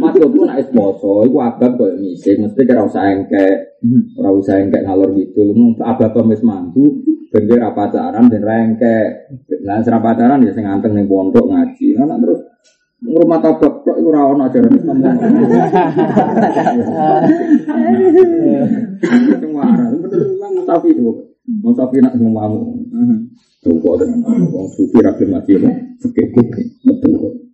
Masuk 0.00 0.32
pun 0.32 0.48
nak 0.48 0.56
esmoso, 0.56 1.28
itu 1.28 1.36
abad 1.36 1.76
kok 1.76 2.00
misik. 2.00 2.40
Mesti 2.40 2.64
kira 2.64 2.88
usah 2.88 3.12
engke, 3.12 3.76
ora 4.16 4.32
usah 4.32 4.56
engke 4.56 4.80
ngalor 4.80 5.12
gitu. 5.20 5.52
Abad 5.84 6.16
pemis 6.16 6.40
mantu, 6.40 6.96
bengi 7.28 7.60
ra 7.60 7.76
pacaran 7.76 8.32
dan 8.32 8.40
rengke. 8.40 8.98
Nah, 9.68 9.84
serap 9.84 10.00
pacaran 10.00 10.48
ya 10.48 10.52
sing 10.56 10.64
anteng 10.64 10.96
ning 10.96 11.04
pondok 11.04 11.52
ngaji. 11.52 12.00
Nah, 12.00 12.16
terus 12.16 12.40
ngurmat 13.06 13.40
tabak 13.40 13.72
kok 13.86 13.96
ora 14.02 14.20
ono 14.34 14.42
ajaran 14.50 14.74
Islam. 14.74 14.98
Semua 19.40 19.62
arah, 19.62 19.88
bener 19.94 20.20
memang 20.26 20.52
Mustafi 20.58 20.90
itu. 20.90 21.12
Mustafi 21.62 22.02
nak 22.02 22.18
semua 22.18 22.42
mau. 22.42 22.74
Tunggu 23.62 23.98
dengan 23.98 24.22
orang 24.30 24.68
sufi 24.74 24.98
rapi 25.02 25.24
mati 25.26 25.58
ya, 25.58 25.70
oke 26.02 26.22
oke, 26.22 26.62
betul 26.86 27.12
kok. 27.18 27.45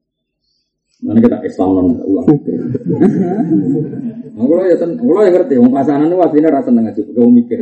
Mana 1.03 1.19
kita 1.19 1.39
Islam 1.43 1.69
non 1.75 1.87
ulang. 2.07 2.27
Kalau 4.33 4.65
ya 4.65 4.77
sen, 4.79 4.91
kalau 4.97 5.23
ya 5.23 5.31
ngerti, 5.35 5.55
orang 5.59 5.75
pasangan 5.75 6.09
itu 6.09 6.17
wasine 6.17 6.49
rasa 6.49 6.71
seneng 6.71 6.89
aja, 6.89 7.03
kau 7.05 7.29
mikir. 7.29 7.61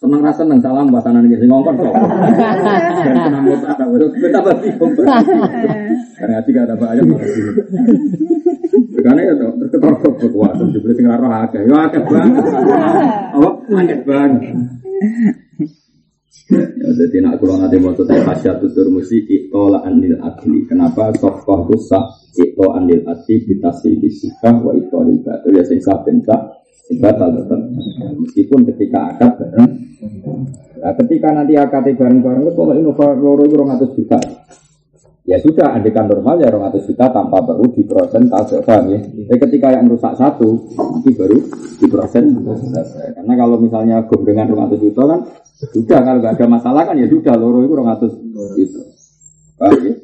Seneng 0.00 0.20
rasa 0.24 0.42
seneng 0.42 0.58
salam 0.64 0.88
pasangan 0.90 1.22
ini, 1.24 1.46
ngongkon 1.46 1.76
kok. 1.78 1.94
Dan 3.04 3.16
senang 3.22 3.44
tak 3.60 3.76
ada, 3.80 4.06
kita 4.08 4.40
pasti 4.40 4.68
Karena 6.16 6.40
ngaji 6.40 6.50
gak 6.50 6.64
ada 6.64 6.74
sih. 7.28 7.42
Karena 9.04 9.20
ya 9.20 9.32
tuh, 9.36 9.52
terus 9.60 9.70
ketor 9.76 9.94
kekuatan, 10.16 10.66
juga 10.72 10.88
sing 10.96 11.04
roh 11.06 11.32
akeh, 11.32 11.60
ya 11.68 11.76
akeh 11.86 12.00
banget. 12.08 12.44
Apa? 13.36 13.50
Akeh 13.78 13.98
banget. 14.02 14.56
Ya, 16.46 16.90
jadi 16.94 17.26
nak 17.26 17.42
kalau 17.42 17.58
nanti 17.58 17.74
mau 17.82 17.90
tuh 17.90 18.06
pasya 18.06 18.62
tutur 18.62 18.86
musi 18.86 19.18
itola 19.26 19.82
anil 19.82 20.14
adli. 20.22 20.62
Kenapa 20.70 21.10
sokoh 21.18 21.66
itu 21.66 21.76
sah 21.90 22.06
ito 22.38 22.70
anil 22.70 23.02
adli 23.02 23.42
bitasi 23.42 23.98
disikah 23.98 24.54
wa 24.62 24.70
ito 24.70 24.94
anil 24.94 25.18
batu 25.26 25.50
ya 25.50 25.66
sing 25.66 25.82
sah 25.82 25.98
benca 26.06 26.62
sing 26.86 27.02
batal 27.02 27.34
tetap. 27.34 27.60
Meskipun 28.22 28.62
ketika 28.70 29.10
akad 29.10 29.30
bareng. 29.42 29.70
Nah, 30.78 30.94
ketika 31.02 31.28
nanti 31.34 31.58
akad 31.58 31.82
bareng-bareng 31.82 32.42
itu 32.46 32.52
kalau 32.54 32.74
inova 32.78 33.06
loro 33.18 33.42
itu 33.42 33.54
orang 33.58 33.74
atas 33.74 33.90
juta. 33.98 34.18
Ya 35.26 35.42
sudah, 35.42 35.74
andekan 35.74 36.06
normal 36.06 36.38
ya 36.38 36.54
orang 36.54 36.70
atas 36.70 36.86
juta 36.86 37.10
tanpa 37.10 37.42
perlu 37.42 37.66
di 37.74 37.82
persen 37.82 38.30
paham 38.30 38.94
ya. 38.94 39.02
Tapi 39.02 39.38
ketika 39.42 39.74
yang 39.74 39.90
merusak 39.90 40.14
satu, 40.14 40.70
nanti 40.78 41.10
baru 41.18 41.42
di 41.82 41.86
persen 41.90 42.30
Karena 43.10 43.34
kalau 43.34 43.58
misalnya 43.58 44.06
dengan 44.06 44.54
orang 44.54 44.70
atas 44.70 44.86
juta 44.86 45.02
kan 45.02 45.20
sudah 45.56 45.98
kalau 45.98 46.18
nggak 46.22 46.38
ada 46.38 46.46
masalah 46.46 46.82
kan 46.86 46.94
ya 46.94 47.10
sudah 47.10 47.34
loro 47.34 47.58
itu 47.66 47.74
orang 47.74 47.98
atas 47.98 48.14
itu. 48.54 48.80
Paham 49.58 49.82
ya? 49.82 49.94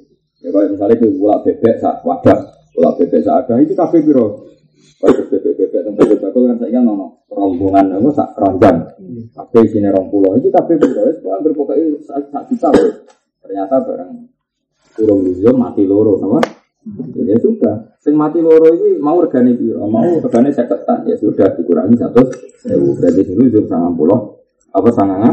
Ya 0.42 0.48
kalau 0.50 0.66
misalnya 0.74 0.96
itu 0.98 1.08
pula 1.14 1.36
bebek 1.46 1.74
sak 1.78 2.02
wadah, 2.02 2.38
pula 2.74 2.90
bebek 2.98 3.22
sak 3.22 3.46
ada 3.46 3.54
itu 3.62 3.78
kafe 3.78 4.02
biro. 4.02 4.50
Kalau 4.98 5.22
bebek 5.30 5.54
bebek 5.54 5.80
tempat 5.86 6.04
bebek 6.18 6.30
kan 6.34 6.56
saya 6.58 6.80
nono 6.82 7.22
rombongan 7.30 7.94
itu 7.94 8.10
sak 8.10 8.34
keranjang. 8.34 8.90
Kafe 9.38 9.70
sini 9.70 9.86
rong 9.86 10.10
pulau 10.10 10.34
itu 10.34 10.50
kafe 10.50 10.74
biro. 10.82 11.14
Itu 11.14 11.30
hampir 11.30 11.54
pokoknya 11.54 11.94
sak 12.10 12.26
sak 12.34 12.42
juta 12.50 12.74
loh. 12.74 13.06
Ternyata 13.38 13.78
barang 13.86 14.10
kurung 14.96 15.24
luzum 15.26 15.56
mati 15.56 15.84
loro, 15.84 16.16
apa? 16.20 16.40
Ya 17.14 17.38
sudah, 17.38 17.94
sing 18.02 18.18
mati 18.18 18.42
loro 18.42 18.66
ini 18.74 18.98
mau 18.98 19.22
regane 19.22 19.54
biro, 19.54 19.86
mau 19.86 20.02
regane 20.02 20.50
seketan 20.50 21.06
ya 21.06 21.14
sudah 21.14 21.54
dikurangi 21.54 21.94
satu, 21.94 22.22
sewu 22.62 22.98
berarti 22.98 23.22
sing 23.22 23.36
luzum 23.38 23.64
sangat 23.70 23.92
pulau 23.94 24.42
apa 24.72 24.88
sanganga? 24.90 25.30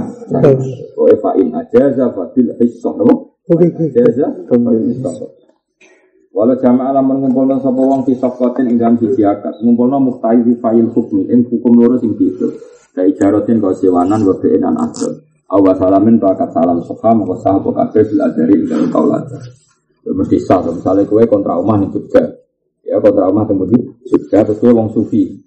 Kowe 0.93 1.13
fa'in 1.23 1.49
ajaza 1.55 2.11
fabil 2.11 2.51
hissah 2.59 2.91
apa? 2.91 3.13
Ajaza 3.55 4.25
fabil 4.45 4.91
hissah. 4.91 5.15
Walau 6.29 6.55
jamaah 6.59 6.93
alam 6.93 7.09
mengumpulkan 7.09 7.57
sapa 7.57 7.81
wong 7.81 8.05
fi 8.05 8.13
safqatin 8.13 8.69
ing 8.69 8.77
dalam 8.77 9.01
siji 9.01 9.25
akad, 9.25 9.57
ngumpulna 9.65 9.97
muhtahi 9.97 10.45
fi 10.45 10.53
fa'il 10.61 10.87
hukmi 10.93 11.25
ing 11.31 11.47
hukum 11.49 11.73
loro 11.73 11.97
sing 11.97 12.13
gitu. 12.19 12.53
Kai 12.93 13.15
jarotin 13.17 13.57
kau 13.57 13.73
siwanan 13.73 14.21
wa 14.27 14.37
bi'in 14.37 14.61
an 14.61 14.77
asal. 14.77 15.17
Awa 15.49 15.73
salamin 15.73 16.21
bakat 16.21 16.53
salam 16.53 16.77
soha 16.85 17.09
maka 17.17 17.33
sah 17.41 17.57
apa 17.57 17.69
kabeh 17.73 18.05
bil 18.05 18.21
adari 18.21 18.53
ing 18.53 18.69
dalam 18.69 18.89
kaulaja. 18.93 19.37
Ya 20.05 20.11
mesti 20.13 20.37
sah, 20.37 20.61
misalnya 20.61 21.09
kowe 21.09 21.25
kontra 21.25 21.57
omah 21.57 21.81
ning 21.81 21.89
Jogja. 21.89 22.21
Ya 22.85 23.01
kontra 23.01 23.33
omah 23.33 23.49
di 23.49 23.79
Jogja 24.05 24.45
terus 24.45 24.61
kowe 24.61 24.69
wong 24.69 24.93
sufi. 24.93 25.41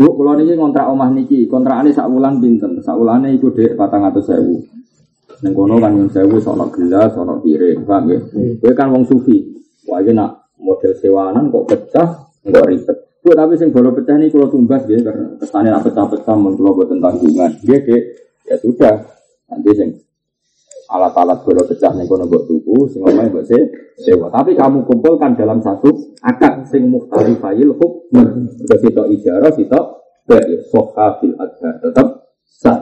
Bu, 0.00 0.16
kalau 0.16 0.32
niki 0.32 0.56
kontrak 0.56 0.88
omah 0.88 1.12
niki, 1.12 1.44
kontrakane 1.44 1.92
sak 1.92 2.08
wulan 2.08 2.40
pinten? 2.40 2.80
Sak 2.80 2.96
wulane 2.96 3.36
iku 3.36 3.52
dhek 3.52 3.76
400.000. 3.76 5.44
Ning 5.44 5.52
kono 5.52 5.76
kan 5.76 5.92
nyun 5.92 6.08
sewu 6.08 6.40
sono 6.40 6.72
gelas, 6.72 7.12
sono 7.12 7.36
piring, 7.44 7.84
paham 7.84 8.08
ya? 8.08 8.20
Kowe 8.60 8.72
kan 8.72 8.88
wong 8.92 9.04
sufi. 9.04 9.44
Wah, 9.88 10.00
nak 10.00 10.56
model 10.56 10.96
sewanan 10.96 11.52
kok 11.52 11.64
pecah, 11.68 12.08
enggak 12.48 12.64
ribet. 12.72 12.96
Bu, 13.20 13.36
tapi 13.36 13.60
sing 13.60 13.68
baru 13.68 13.92
pecah 13.92 14.16
ini 14.16 14.32
kalau 14.32 14.48
tumbas 14.48 14.88
ya, 14.88 14.96
karena 15.04 15.36
kesannya 15.36 15.68
nak 15.68 15.84
pecah-pecah 15.84 16.36
kula 16.36 16.70
boten 16.72 16.96
tanggungan. 17.04 17.50
Nggih, 17.60 17.80
Dek. 17.84 18.02
Ya 18.48 18.56
sudah. 18.56 19.19
Nanti 19.50 19.70
sing 19.74 19.88
alat-alat 20.90 21.46
bola 21.46 21.62
pecah 21.66 21.94
ning 21.94 22.06
kono 22.06 22.26
mbok 22.26 22.46
tuku, 22.46 22.86
sing 22.90 23.02
omahe 23.02 23.30
mbok 23.30 23.44
sewa. 23.98 24.26
Tapi 24.30 24.54
kamu 24.54 24.86
kumpulkan 24.86 25.34
dalam 25.34 25.58
satu 25.62 26.14
akad 26.22 26.66
sing 26.70 26.86
mukhtalifayil 26.90 27.74
hukm. 27.74 28.14
Mergo 28.14 28.76
sitok 28.78 29.06
ijarah, 29.10 29.50
sitok 29.54 29.84
baik 30.26 30.70
sohabil 30.70 31.34
adhar 31.38 31.74
tetap 31.82 32.30
sah. 32.46 32.80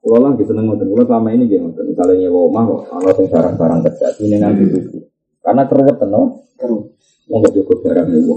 Kalau 0.00 0.16
lah 0.16 0.32
gitu 0.32 0.56
ngoten, 0.56 0.88
kalau 0.88 1.04
selama 1.04 1.28
ini 1.36 1.44
gitu 1.44 1.60
ngoten. 1.60 1.92
Misalnya 1.92 2.14
nyewa 2.24 2.48
omah 2.48 2.64
kok, 2.64 2.80
kalau 2.88 3.12
sing 3.12 3.26
barang-barang 3.28 3.80
kerja 3.84 4.06
ini 4.24 4.36
nganti 4.40 4.64
tuku. 4.72 4.98
Karena 5.44 5.62
keruwet 5.68 6.00
no, 6.08 6.22
wong 7.28 7.40
gak 7.44 7.52
cukup 7.60 7.78
barang 7.84 8.08
nyewa. 8.08 8.36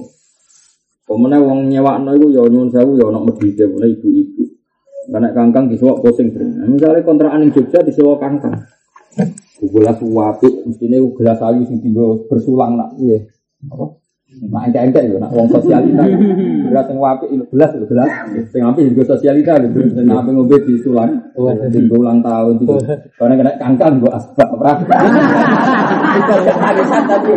Pemenang 1.04 1.44
wong 1.48 1.60
nyewa 1.68 2.00
no 2.00 2.12
itu 2.16 2.36
ya 2.36 2.44
nyuwun 2.48 2.72
sewu 2.72 3.00
ya 3.00 3.08
ono 3.08 3.24
medhite 3.28 3.68
ibu-ibu. 3.68 4.44
Karena 5.10 5.30
kangkang 5.36 5.68
disewok 5.68 6.00
pusing 6.04 6.32
nah, 6.32 6.68
Misalnya 6.68 7.04
kontrakan 7.04 7.44
yang 7.44 7.52
Jogja 7.52 7.84
disewok 7.84 8.24
kangkang. 8.24 8.56
Gelas 9.64 10.00
wapi, 10.04 10.50
mestinya 10.68 11.00
gelas 11.16 11.40
ayu 11.40 11.64
sing 11.68 11.80
tinggal 11.80 12.28
bersulang 12.28 12.76
nak. 12.76 12.96
Iya. 13.00 13.28
Apa? 13.72 13.86
Nah, 14.34 14.66
ente-ente 14.66 14.98
itu, 15.06 15.22
nak 15.22 15.30
wong 15.30 15.46
sosialita. 15.46 16.02
Gelas 16.66 16.86
yang 16.90 16.98
wapi 16.98 17.26
itu 17.30 17.46
gelas 17.54 17.70
itu 17.78 17.86
gelas. 17.86 18.10
Sing 18.50 18.66
api 18.66 18.90
juga 18.90 19.14
sosialita 19.14 19.62
itu. 19.62 19.94
Sing 19.94 20.10
api 20.10 20.30
ngombe 20.34 20.58
di 20.66 20.74
sulang. 20.82 21.22
Tinggal 21.70 22.02
ulang 22.02 22.20
tahun 22.26 22.58
itu. 22.58 22.76
Karena 23.14 23.34
kena 23.38 23.52
kangkang 23.62 24.02
gua 24.02 24.18
asbak 24.18 24.50
berapa. 24.58 24.90
Itu 26.18 26.34
ya 26.50 26.54
arisan 26.58 27.04
tadi. 27.06 27.34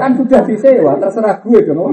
Kan 0.00 0.10
sudah 0.16 0.40
disewa, 0.48 0.96
terserah 0.96 1.36
gue 1.44 1.60
dong. 1.68 1.92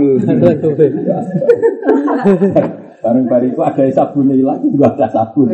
Bareng 3.01 3.25
itu 3.49 3.61
ada 3.65 3.81
sabun 3.89 4.29
hilang, 4.29 4.61
juga 4.61 4.93
ada 4.93 5.09
sabun. 5.09 5.49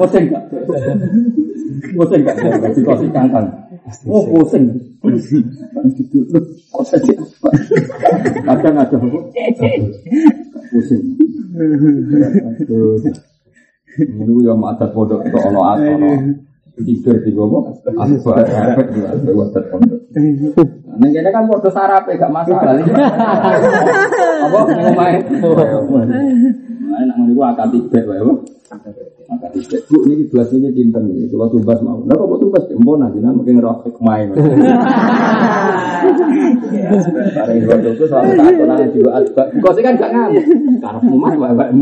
Pusing 0.00 0.24
gak? 0.32 0.42
Pusing 1.92 2.20
gak? 2.24 2.36
Gak 2.40 2.72
dikasih 2.72 3.08
kangkang. 3.12 3.46
Oh 4.08 4.24
pusing. 4.24 4.72
Kok 6.72 6.84
saja 6.88 7.12
Kadang 8.48 8.76
ada 8.80 8.96
Pusing. 10.72 11.02
Ini 13.92 14.34
yang 14.40 14.64
adat 14.64 14.96
pondok 14.96 15.20
itu 15.28 15.36
ono 15.36 15.60
ono 15.60 16.10
tidur 16.80 17.16
di 17.20 17.30
bawah 17.36 17.68
asbak 17.68 18.48
efek 18.48 18.86
di 18.96 19.00
asbak 19.04 19.36
adat 19.36 19.64
pondok. 19.68 20.00
Neng 20.92 21.10
kene 21.12 21.28
kan 21.28 21.44
foto 21.44 21.68
sarape 21.68 22.16
gak 22.16 22.32
masalah. 22.32 22.76
Apa 24.42 24.58
ngomai? 24.66 25.14
Nah, 26.82 27.00
nak 27.08 27.16
ngono 27.16 27.40
akad 27.48 27.72
tiga 27.72 28.00
wae, 28.04 28.20
Bu. 28.20 28.44
Akad 28.72 29.52
tiga. 29.56 29.76
Bu 29.88 30.04
niki 30.08 30.28
gelas 30.32 30.48
niki 30.52 30.72
dinten 30.72 31.08
niki. 31.08 31.28
Kula 31.32 31.48
tumbas 31.52 31.80
mau. 31.84 32.00
Lah 32.04 32.16
kok 32.16 32.40
tumbas 32.40 32.64
empon 32.72 33.00
nanti 33.00 33.20
mungkin 33.20 33.60
ngerok 33.60 33.88
hikmah. 33.88 34.16
Bareng 37.32 37.62
foto 37.62 37.88
itu 37.94 38.04
selalu 38.10 38.30
takut 38.36 38.66
nang 38.66 38.90
jiwa 38.92 39.10
asbak. 39.20 39.46
Kok 39.60 39.72
kan 39.80 39.94
gak 40.00 40.10
ngamuk. 40.12 40.44
Karepmu 40.80 41.16
mah 41.20 41.32
wae-wae 41.36 41.72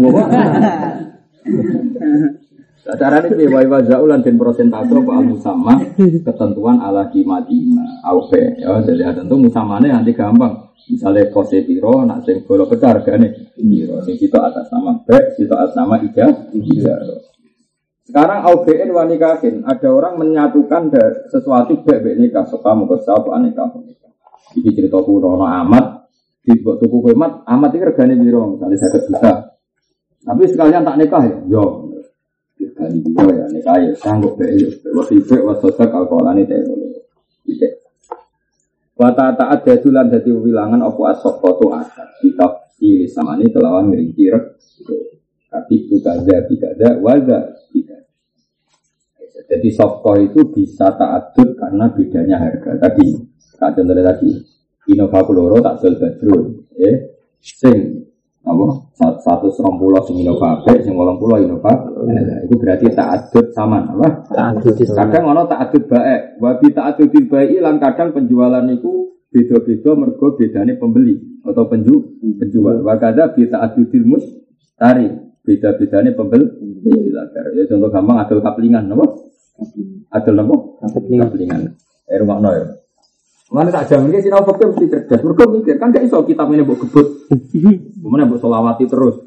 Cara 2.81 3.21
ini 3.21 3.45
wa 3.45 3.61
wa 3.77 3.81
zaulan 3.85 4.25
dan 4.25 4.41
persentase 4.41 4.89
apa? 4.89 5.11
Al 5.13 5.27
musamma 5.29 5.75
ketentuan 6.01 6.81
ala 6.81 7.13
kimadima 7.13 7.85
aupe 8.09 8.57
ya 8.57 8.81
jadi 8.81 9.13
tentu 9.21 9.37
musamane 9.37 9.93
nanti 9.93 10.17
gampang. 10.17 10.73
Misalnya 10.89 11.29
kose 11.29 11.61
piro 11.69 12.09
nak 12.09 12.25
sing 12.25 12.41
bola 12.49 12.65
pecah 12.65 12.97
regane 12.97 13.53
piro? 13.53 14.01
Sing 14.01 14.17
situ 14.17 14.33
atas 14.41 14.73
nama 14.73 14.97
B 14.97 15.13
situ 15.37 15.53
atas 15.53 15.77
nama 15.77 16.01
ija 16.01 16.25
ija. 16.57 16.97
Sekarang 18.09 18.49
AUBN 18.49 18.91
wanikahin 18.91 19.63
ada 19.69 19.89
orang 19.93 20.17
menyatukan 20.17 20.91
sesuatu 21.29 21.85
baik 21.85 22.01
baik 22.01 22.17
nikah. 22.17 22.49
Suka 22.49 22.73
kesal 22.97 23.29
aneka 23.29 23.77
ini 24.57 24.73
cerita 24.73 24.99
kuno 25.05 25.37
amat 25.45 26.11
di 26.41 26.57
tuku 26.65 27.13
kemat 27.13 27.45
amat 27.45 27.71
ini 27.77 27.85
regane 27.85 28.15
piro? 28.17 28.57
Misalnya 28.57 28.77
saya 28.81 28.99
juta 29.05 29.35
tapi 30.21 30.45
sekalian 30.45 30.85
tak 30.85 30.97
nikah 31.01 31.23
ya? 31.25 31.37
Yo 31.49 31.80
Dua 33.21 33.33
ya, 33.37 33.47
nikah 33.53 33.77
ya, 33.77 33.93
sanggup 34.01 34.41
deh, 34.41 34.49
waktu 34.97 35.21
itu 35.21 35.35
waktu 35.45 35.69
sosial 35.69 35.89
kalkulan 35.93 36.41
itu, 36.41 36.57
itu. 37.45 37.69
Wata 38.97 39.33
taat 39.37 39.65
jadulan 39.65 40.13
jadi 40.13 40.29
wilangan 40.33 40.81
opo 40.85 41.09
asok 41.09 41.41
foto 41.41 41.73
asal 41.73 42.05
kita 42.21 42.73
pilih 42.77 43.09
sama 43.09 43.37
ini 43.41 43.49
kelawan 43.49 43.93
ngerinci 43.93 44.25
rek. 44.29 44.45
Tapi 45.51 45.75
itu 45.89 45.97
kaza 46.05 46.47
tidak 46.47 47.01
waza 47.01 47.53
tidak 47.73 48.01
jadi 49.51 49.69
sofko 49.75 50.15
itu 50.15 50.41
bisa 50.55 50.95
taatut 50.95 51.59
karena 51.59 51.91
bedanya 51.91 52.39
harga. 52.39 52.79
Tadi 52.79 53.19
kacau 53.59 53.83
dari 53.83 54.03
tadi 54.07 54.31
Innova 54.91 55.23
tak 55.23 55.75
jual 55.83 55.95
badrun 56.01 56.67
eh 56.79 56.97
sing 57.39 58.10
apa? 58.41 58.67
Satu 58.97 59.53
serong 59.53 59.77
pulau 59.77 60.01
sing 60.09 60.17
Innova 60.25 60.65
B 60.65 60.81
sing 60.81 60.97
wolong 60.97 61.21
pulau 61.21 61.37
Innova 61.37 61.71
itu 62.49 62.57
berarti 62.57 62.89
taatut 62.97 63.53
sama 63.53 63.85
apa? 63.85 64.25
Kadang 64.97 65.25
ono 65.29 65.45
taatut 65.45 65.85
baik. 65.85 66.41
Wabi 66.41 66.73
taatut 66.73 67.13
baik 67.13 67.61
ilang 67.61 67.77
kadang 67.77 68.17
penjualan 68.17 68.65
itu 68.73 69.13
beda-beda 69.31 69.93
mergo 69.95 70.35
bedane 70.35 70.75
pembeli 70.81 71.21
atau 71.45 71.69
penju 71.69 72.25
penjual. 72.41 72.81
Wakada 72.81 73.37
bi 73.37 73.45
taatudil 73.45 74.09
mus 74.09 74.25
tari 74.81 75.07
beda-bedane 75.45 76.17
pembeli. 76.17 76.49
Ya 76.81 77.65
contoh 77.69 77.93
gampang 77.93 78.25
adol 78.25 78.41
kaplingan 78.41 78.89
apa? 78.89 79.05
Adol 80.17 80.41
apa? 80.41 80.57
Kaplingan. 80.89 81.77
Eh 82.09 82.17
rumah 82.17 82.41
ya 82.57 82.80
Mana 83.51 83.67
tak 83.75 83.91
jamin 83.91 84.15
sih 84.15 84.31
sinau 84.31 84.47
fakir 84.47 84.71
mesti 84.71 84.87
cerdas. 84.87 85.21
Mereka 85.27 85.45
mikir 85.51 85.75
kan 85.83 85.91
gak 85.91 86.07
iso 86.07 86.23
kita 86.23 86.47
ini 86.47 86.63
buat 86.63 86.87
kebut. 86.87 87.07
Kemudian 87.99 88.31
buat 88.31 88.39
solawati 88.39 88.87
terus. 88.87 89.27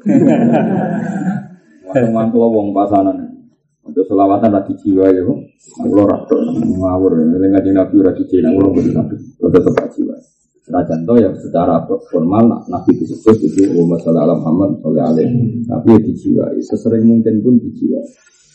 Ngomong 1.94 2.28
tua 2.32 2.46
wong 2.48 2.72
pasanan. 2.72 3.36
Untuk 3.84 4.08
solawatan 4.08 4.48
rati 4.48 4.72
jiwa 4.80 5.12
ya, 5.12 5.20
aku 5.20 5.92
ratok 6.08 6.40
ngawur. 6.56 7.20
Ini 7.20 7.52
ngaji 7.52 7.70
nabi 7.76 8.00
rati 8.00 8.24
jiwa, 8.24 8.48
aku 8.48 8.58
orang 8.64 8.72
nabi. 8.96 9.14
Tetap 9.36 9.92
jiwa. 9.92 10.16
Senajan 10.64 11.04
to 11.04 11.14
yang 11.20 11.36
secara 11.36 11.84
formal 12.08 12.64
nabi 12.72 12.96
disebut 12.96 13.36
itu 13.44 13.84
masalah 13.84 14.24
alam 14.24 14.40
Muhammad 14.40 14.80
soleh 14.80 15.04
alim. 15.04 15.60
Tapi 15.68 15.88
ya 15.92 15.98
dijiwai, 16.00 16.58
sesering 16.64 17.04
mungkin 17.04 17.44
pun 17.44 17.60
dijiwai. 17.60 18.08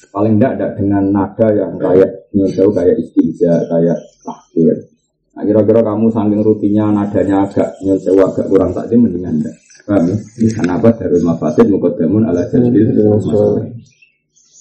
Paling 0.09 0.41
tidak 0.41 0.73
dengan 0.73 1.13
nada 1.13 1.47
yang 1.53 1.77
kayak 1.77 2.33
nyusul 2.33 2.73
kayak 2.73 2.97
istinja, 2.97 3.69
kayak 3.69 4.01
tahkir. 4.25 4.98
Nah, 5.37 5.43
kira-kira 5.45 5.79
kamu 5.85 6.09
saking 6.09 6.41
rutinnya 6.41 6.85
nadanya 6.89 7.45
agak 7.45 7.77
nyelsewa 7.85 8.33
agak 8.33 8.49
kurang 8.49 8.73
tak 8.73 8.89
mendingan 8.91 9.39
enggak. 9.39 9.55
Paham 9.85 10.05
ya? 10.09 10.17
Kenapa 10.57 10.87
darul 10.97 11.23
mafasid 11.25 11.65
mukadamun 11.69 12.29
ala 12.29 12.45
jalbil 12.49 12.93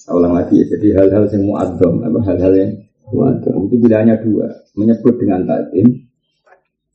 ulang 0.09 0.33
lagi 0.33 0.55
ya. 0.61 0.65
Jadi 0.73 0.87
hal-hal 0.97 1.29
yang 1.29 1.43
muadzam, 1.45 2.01
apa 2.01 2.19
hal-hal 2.25 2.53
yang 2.57 2.71
muadzam 3.13 3.69
itu 3.69 3.75
pilihannya 3.77 4.15
dua. 4.25 4.47
Menyebut 4.73 5.15
dengan 5.21 5.45
takdim. 5.45 5.87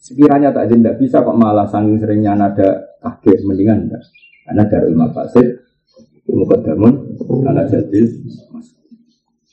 Sekiranya 0.02 0.50
takdim 0.50 0.82
tidak 0.82 0.98
bisa 0.98 1.22
kok 1.22 1.38
malah 1.38 1.66
saking 1.70 2.02
seringnya 2.02 2.34
nada 2.34 2.98
akhir 3.02 3.42
mendingan 3.46 3.86
enggak. 3.86 4.02
Karena 4.44 4.62
darul 4.66 4.94
mafasid 4.98 5.46
mukadamun 6.26 6.92
ala 7.46 7.62
jalbil 7.68 8.06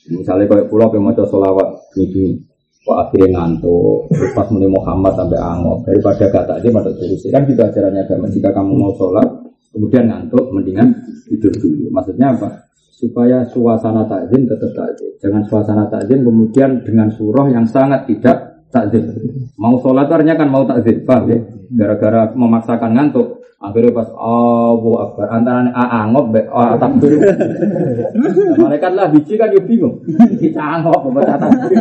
Misalnya 0.02 0.50
kayak 0.50 0.66
pulau 0.66 0.90
yang 0.90 1.06
mau 1.06 1.14
solawat 1.14 1.94
ini 1.94 2.34
Kok 2.82 2.98
akhirnya 2.98 3.38
ngantuk, 3.38 4.10
terus 4.10 4.34
pas 4.34 4.50
mulai 4.50 4.66
Muhammad 4.66 5.14
sampai 5.14 5.38
angop, 5.38 5.86
daripada 5.86 6.26
kata 6.26 6.52
aja 6.58 6.68
pada 6.74 6.90
terus 6.98 7.22
kan 7.30 7.46
juga 7.46 7.70
ajarannya 7.70 8.02
agama. 8.02 8.26
Jika 8.26 8.50
kamu 8.50 8.72
mau 8.74 8.90
sholat, 8.98 9.28
kemudian 9.70 10.10
ngantuk, 10.10 10.50
mendingan 10.50 10.90
tidur 11.30 11.54
dulu. 11.54 11.94
Maksudnya 11.94 12.34
apa? 12.34 12.66
Supaya 12.74 13.46
suasana 13.46 14.02
takzim 14.10 14.50
tetap 14.50 14.74
takzim. 14.74 15.14
Jangan 15.22 15.42
suasana 15.46 15.86
takzim 15.86 16.26
kemudian 16.26 16.82
dengan 16.82 17.06
surah 17.14 17.46
yang 17.54 17.62
sangat 17.70 18.10
tidak 18.10 18.66
takzim. 18.74 19.14
Mau 19.54 19.78
sholat 19.78 20.10
ternyata 20.10 20.42
kan 20.42 20.50
mau 20.50 20.66
takzim, 20.66 21.06
paham 21.06 21.30
ya? 21.30 21.38
Gara-gara 21.70 22.34
memaksakan 22.34 22.98
ngantuk, 22.98 23.42
akhirnya 23.62 23.94
pas 23.94 24.10
oh 24.18 24.74
Akbar 24.98 25.30
antara 25.30 25.70
angop 25.70 26.34
be 26.34 26.42
oh 26.50 26.74
takbir 26.76 27.14
mereka 28.58 28.90
lah 28.90 29.06
biji 29.06 29.38
kan 29.38 29.54
bingung 29.62 30.02
kita 30.42 30.58
angop 30.58 31.06
baca 31.14 31.38
takbir 31.38 31.78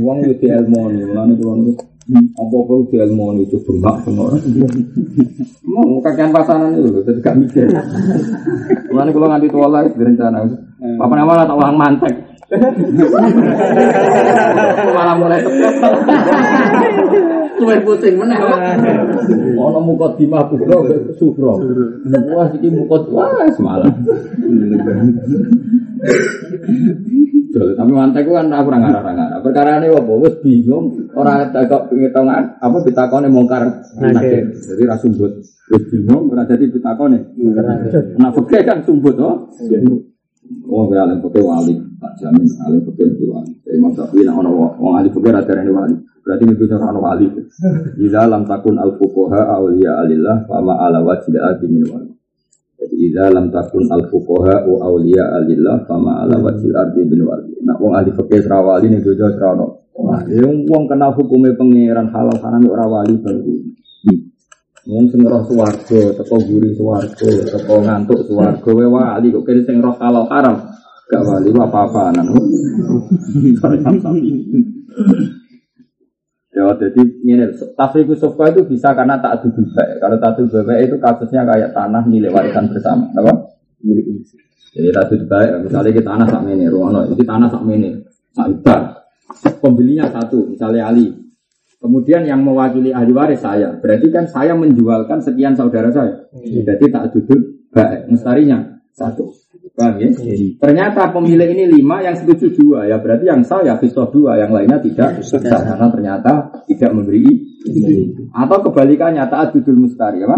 Uang 0.00 0.18
itu 0.24 0.44
ilmu 0.46 0.80
nih, 0.92 1.04
mana 1.10 1.32
tuh 1.36 1.56
nih? 1.58 1.74
Apa 2.36 2.56
apa 2.60 2.72
itu 2.84 2.94
ilmu 3.00 3.26
nih 3.32 3.44
itu 3.48 3.56
bengkak 3.64 3.96
semua. 4.04 4.36
Mau 5.64 5.98
kakian 6.04 6.30
pasaran 6.30 6.76
itu, 6.76 7.00
jadi 7.00 7.20
gak 7.24 7.36
mikir. 7.40 7.66
Mana 8.92 9.08
kalau 9.08 9.28
nganti 9.32 9.48
tua 9.48 9.68
lagi 9.72 9.96
berencana. 9.96 10.44
Apa 11.00 11.12
nama 11.16 11.32
lah 11.32 11.44
tak 11.48 11.56
uang 11.56 11.76
mantek. 11.80 12.14
Malah 14.94 15.16
mulai 15.16 15.40
Suwe 17.54 17.76
pusing 17.86 18.14
meneh. 18.18 18.38
Ono 19.56 19.78
mukadimah 19.80 20.44
kubra 20.50 20.76
sugro. 21.16 21.62
Wah 22.34 22.48
iki 22.52 22.68
mukadimah 22.68 23.30
Tapi 27.54 27.92
mantek 27.94 28.26
kan 28.26 28.50
aku 28.50 28.68
ora 28.68 28.78
ngarah-ngarah. 28.82 29.38
Perkara 29.38 29.78
ini 29.78 29.94
apa? 29.94 30.12
Wis 30.18 30.34
bingung, 30.42 30.90
ora 31.14 31.46
tak 31.54 31.86
penghitungan 31.86 32.58
apa 32.58 32.76
ditakone 32.82 33.28
mongkar 33.30 33.62
nakir. 34.02 34.50
Jadi 34.58 34.82
ra 34.82 34.96
sumbut. 34.98 35.38
Wis 35.70 35.82
bingung 35.86 36.30
ora 36.34 36.42
dadi 36.42 36.66
ditakone. 36.66 37.18
Nah, 38.18 38.30
fakir 38.34 38.66
kan 38.66 38.82
sumbut 38.82 39.14
oh. 39.22 39.50
Oh, 40.68 40.84
gue 40.84 41.00
alim 41.00 41.24
wali, 41.24 41.72
tak 41.96 42.12
jamin 42.20 42.44
alim 42.68 42.84
putih 42.84 43.08
itu 43.08 43.32
wali. 43.32 43.48
Jadi 43.64 43.80
mas 43.80 43.96
tapi 43.96 44.28
nak 44.28 44.44
orang 44.44 44.76
orang 44.76 44.96
alim 45.00 45.10
putih 45.16 45.32
ada 45.32 45.52
yang 45.56 45.72
wali. 45.72 45.96
Berarti 46.20 46.44
itu 46.44 46.64
orang 46.68 47.00
wali. 47.00 47.26
Di 47.96 48.06
dalam 48.12 48.44
takun 48.44 48.76
al 48.76 48.92
awliya 48.92 50.04
alillah, 50.04 50.44
fama 50.44 50.76
ala 50.84 51.00
wajib 51.00 51.32
adi 51.40 51.64
min 51.64 51.88
wali. 51.88 52.12
Jadi 52.74 52.94
di 52.98 53.08
dalam 53.14 53.48
takun 53.48 53.86
al 53.88 54.10
fukoha 54.10 54.66
wa 54.66 54.78
awliya 54.90 55.40
alillah, 55.40 55.86
fama 55.86 56.26
ala 56.26 56.36
wajib 56.42 56.74
adi 56.74 57.06
min 57.06 57.22
wali. 57.22 57.54
Nak 57.62 57.78
orang 57.78 58.02
alim 58.02 58.12
putih 58.18 58.42
serawali 58.42 58.90
nih 58.90 58.98
gue 59.00 59.14
jauh 59.14 59.32
serawno. 59.34 59.66
Wah, 59.94 60.20
yang 60.26 60.66
uang 60.66 60.90
kenal 60.90 61.14
hukumnya 61.14 61.54
pangeran 61.54 62.10
halal 62.10 62.34
haram 62.42 62.62
orang 62.66 62.90
wali 62.90 63.14
baru. 63.22 63.54
Wong 64.84 65.08
sing 65.08 65.24
roh 65.24 65.40
swarga, 65.48 66.12
teko 66.12 66.36
guri 66.44 66.76
swarga, 66.76 67.30
teko 67.56 67.80
ngantuk 67.80 68.20
swarga, 68.28 68.68
we 68.68 68.84
wali 68.84 69.32
kok 69.32 69.44
kene 69.48 69.64
sing 69.64 69.80
roh 69.80 69.96
halal 69.96 70.28
haram. 70.28 70.60
Gak 71.08 71.24
wali 71.24 71.48
apa-apa 71.56 72.12
nang. 72.12 72.28
Ya, 76.54 76.70
jadi 76.78 77.02
ini 77.26 77.50
tafriqus 77.74 78.22
sofa 78.22 78.54
itu 78.54 78.62
bisa 78.62 78.94
karena 78.94 79.18
tak 79.18 79.42
adu 79.42 79.50
baik. 79.58 79.98
Kalau 79.98 80.16
tak 80.22 80.38
adu 80.38 80.46
baik 80.46 80.80
itu 80.86 80.96
kasusnya 81.02 81.42
kayak 81.42 81.74
tanah 81.74 82.06
milik 82.06 82.30
warisan 82.30 82.70
bersama, 82.70 83.10
apa? 83.10 83.58
Milik 83.82 84.22
Jadi 84.70 84.88
tak 84.94 85.10
adu 85.10 85.26
baik, 85.26 85.50
misalnya 85.66 85.90
kita 85.90 86.08
tanah 86.14 86.26
sak 86.30 86.42
ini, 86.46 86.64
rumah 86.70 87.02
ini 87.10 87.24
tanah 87.26 87.48
sak 87.50 87.62
ini, 87.66 87.90
sak 88.38 88.48
Pembelinya 89.58 90.06
satu, 90.12 90.52
misalnya 90.52 90.92
Ali, 90.92 91.24
Kemudian 91.84 92.24
yang 92.24 92.40
mewakili 92.40 92.96
ahli 92.96 93.12
waris 93.12 93.44
saya. 93.44 93.76
Berarti 93.76 94.08
kan 94.08 94.24
saya 94.24 94.56
menjualkan 94.56 95.20
sekian 95.20 95.52
saudara 95.52 95.92
saya. 95.92 96.32
Hmm. 96.32 96.64
Jadi 96.64 96.88
tak 96.88 97.12
duduk 97.12 97.68
baik. 97.76 98.08
Mestarinya 98.08 98.80
satu. 98.96 99.43
Paham 99.72 99.96
ya? 99.96 100.08
Ternyata 100.60 101.08
pemilik 101.08 101.48
ini 101.56 101.64
lima, 101.80 102.04
yang 102.04 102.12
setuju 102.12 102.52
dua. 102.52 102.84
Ya 102.84 103.00
berarti 103.00 103.24
yang 103.24 103.40
saya 103.40 103.80
bisa 103.80 104.04
dua, 104.12 104.36
yang 104.36 104.52
lainnya 104.52 104.76
tidak. 104.84 105.24
Karena 105.24 105.88
ternyata 105.88 106.52
tidak 106.68 106.90
memberi. 106.92 107.24
Atau 108.36 108.68
kebalikannya 108.68 109.24
tak 109.32 109.56
duduk 109.56 109.88
mustari. 109.88 110.20
Ya, 110.20 110.28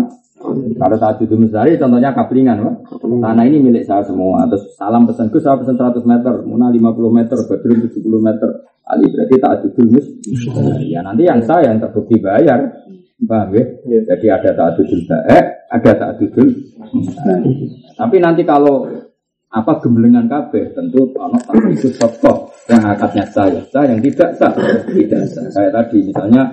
Kalau 0.79 0.97
tak 0.97 1.19
duduk 1.19 1.43
mustari, 1.43 1.75
contohnya 1.75 2.15
kaplingan. 2.15 2.63
Pak. 2.63 2.75
Tanah 3.03 3.45
ini 3.51 3.59
milik 3.59 3.83
saya 3.83 4.07
semua. 4.07 4.47
Terus 4.47 4.79
salam 4.79 5.11
pesanku, 5.11 5.43
saya 5.43 5.59
pesan 5.59 5.75
100 5.75 6.07
meter. 6.07 6.35
Muna 6.47 6.71
50 6.71 7.11
meter, 7.11 7.39
Badrun 7.51 7.83
70 7.91 8.07
meter. 8.23 8.51
Ali 8.87 9.11
berarti 9.11 9.35
tak 9.43 9.53
ada 9.59 9.83
mus. 9.83 10.07
Ya 10.87 11.03
nanti 11.03 11.27
yang 11.27 11.43
saya 11.43 11.75
yang 11.75 11.83
terbukti 11.83 12.23
bayar. 12.23 12.87
Paham 13.17 13.49
ya? 13.57 13.65
ya. 13.89 14.01
Jadi 14.13 14.27
ada 14.29 14.51
tak 14.53 14.67
ada 14.77 14.83
baik, 14.85 15.47
ada 15.73 15.91
tak 15.97 16.11
ada 16.21 16.27
Tapi 17.97 18.17
nanti 18.21 18.45
kalau 18.45 18.85
apa 19.53 19.73
gemelengan 19.81 20.27
kabeh 20.27 20.75
tentu 20.75 21.07
kalau 21.15 21.39
itu 21.71 21.89
sokok 21.95 22.51
yang 22.67 22.83
akadnya 22.83 23.25
saya, 23.31 23.61
saya 23.71 23.95
yang 23.95 24.03
tidak 24.03 24.35
sah, 24.37 24.53
tidak 24.91 25.23
sah. 25.31 25.47
Saya 25.55 25.69
tadi 25.71 26.03
misalnya 26.03 26.51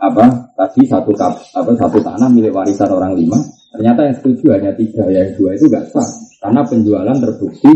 apa 0.00 0.26
tadi 0.58 0.84
satu 0.90 1.14
kap, 1.14 1.38
apa 1.54 1.70
satu 1.78 2.02
tanah 2.02 2.28
milik 2.32 2.50
warisan 2.50 2.90
orang 2.90 3.14
lima, 3.14 3.38
ternyata 3.72 4.10
yang 4.10 4.16
setuju 4.18 4.58
hanya 4.58 4.72
tiga, 4.74 5.06
yang 5.06 5.30
dua 5.38 5.54
itu 5.54 5.70
gak 5.70 5.86
sah 5.94 6.08
karena 6.40 6.60
penjualan 6.66 7.16
terbukti 7.20 7.72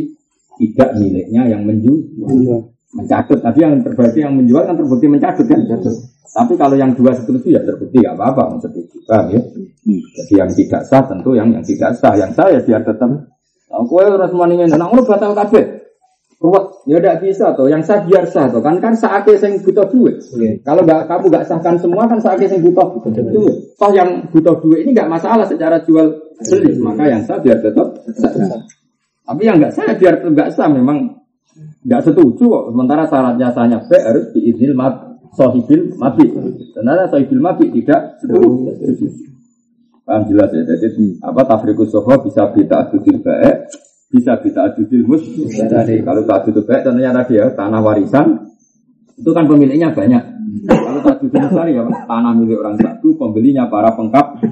tidak 0.59 0.90
miliknya 0.98 1.43
yang 1.51 1.62
menjual 1.66 2.74
mencatut. 2.94 3.39
Tapi 3.43 3.59
yang 3.59 3.82
terbukti 3.82 4.19
yang 4.23 4.35
menjual 4.39 4.62
kan 4.65 4.74
terbukti 4.78 5.06
mencatut 5.11 5.47
kan. 5.47 5.61
Mencatut. 5.61 5.94
Tapi 6.35 6.52
kalau 6.59 6.74
yang 6.74 6.90
dua 6.98 7.15
setuju 7.15 7.47
ya 7.47 7.61
terbukti 7.62 8.02
gak 8.02 8.15
apa-apa 8.19 8.59
setuju. 8.62 8.97
Paham 9.06 9.27
ya? 9.35 9.40
Hmm. 9.85 10.01
Jadi 10.16 10.32
yang 10.35 10.51
tidak 10.51 10.82
sah 10.89 11.02
tentu 11.06 11.31
yang 11.36 11.48
yang 11.52 11.62
tidak 11.62 11.93
sah. 11.98 12.15
Yang 12.16 12.31
sah 12.35 12.48
ya 12.51 12.61
biar 12.62 12.82
tetap. 12.82 13.11
Nah, 13.70 13.82
kue 13.89 14.05
harus 14.05 14.32
maninya, 14.36 14.66
nah 14.77 14.86
ngono 14.89 15.03
batal 15.05 15.32
kabeh. 15.32 15.85
Ruwet, 16.45 16.65
ya 16.85 17.01
udah 17.01 17.15
bisa 17.24 17.57
tuh. 17.57 17.73
Yang 17.73 17.82
sah 17.89 17.99
biar 18.05 18.28
sah 18.28 18.53
tuh. 18.53 18.61
Kan 18.61 18.77
kan 18.77 18.93
saatnya 18.93 19.32
yang 19.41 19.65
butuh 19.65 19.86
duit. 19.89 20.20
Yeah. 20.36 20.61
Kalau 20.61 20.85
nggak 20.85 21.09
kamu 21.09 21.24
nggak 21.32 21.45
sahkan 21.49 21.81
semua 21.81 22.05
kan 22.05 22.20
saatnya 22.20 22.53
yang 22.53 22.69
butuh 22.69 23.01
duit. 23.32 23.57
Toh 23.81 23.91
yang 23.97 24.28
butuh 24.28 24.61
duit 24.61 24.85
ini 24.85 24.93
nggak 24.93 25.09
masalah 25.09 25.49
secara 25.49 25.81
jual 25.81 26.05
beli. 26.45 26.77
Maka 26.85 27.09
yang 27.09 27.24
sah 27.24 27.41
biar 27.41 27.65
tetap 27.65 27.97
sah. 28.12 28.61
Tapi 29.24 29.41
yang 29.41 29.57
nggak 29.57 29.73
sah 29.73 29.89
biar 29.97 30.20
nggak 30.20 30.49
sah 30.53 30.69
memang 30.69 31.24
Enggak 31.85 32.01
setuju 32.11 32.45
kok. 32.49 32.65
Sementara 32.73 33.03
syaratnya 33.07 33.49
sahnya 33.53 33.78
B 33.85 33.91
harus 34.01 34.24
diizinil 34.32 34.74
mat 34.74 34.95
sohibil 35.36 35.93
mati. 36.01 36.24
Sebenarnya 36.73 37.07
sohibil 37.12 37.41
mati 37.45 37.65
tidak 37.70 38.19
setuju. 38.19 39.34
Paham 40.05 40.22
jelas 40.28 40.52
ya. 40.52 40.62
Jadi 40.68 41.16
apa 41.24 41.48
tafrikus 41.48 41.89
soho 41.89 42.12
bisa 42.20 42.44
kita 42.52 42.89
adudil 42.89 43.24
baik, 43.24 43.56
bisa 44.12 44.36
kita 44.36 44.68
adudil 44.68 45.01
mus. 45.09 45.24
Kalau 46.05 46.22
tak 46.28 46.44
adudil 46.44 46.64
baik 46.68 46.81
tentunya 46.85 47.10
tadi 47.16 47.40
ya 47.40 47.48
tanah 47.56 47.81
warisan 47.81 48.52
itu 49.16 49.31
kan 49.32 49.48
pemiliknya 49.48 49.97
banyak. 49.97 50.22
Kalau 50.68 51.01
tak 51.01 51.24
adudil 51.24 51.40
besar 51.48 51.66
ya 51.72 51.89
tanah 51.89 52.32
milik 52.36 52.60
orang 52.60 52.76
satu, 52.76 53.16
pembelinya 53.16 53.64
para 53.72 53.97
pengkap. 53.97 54.44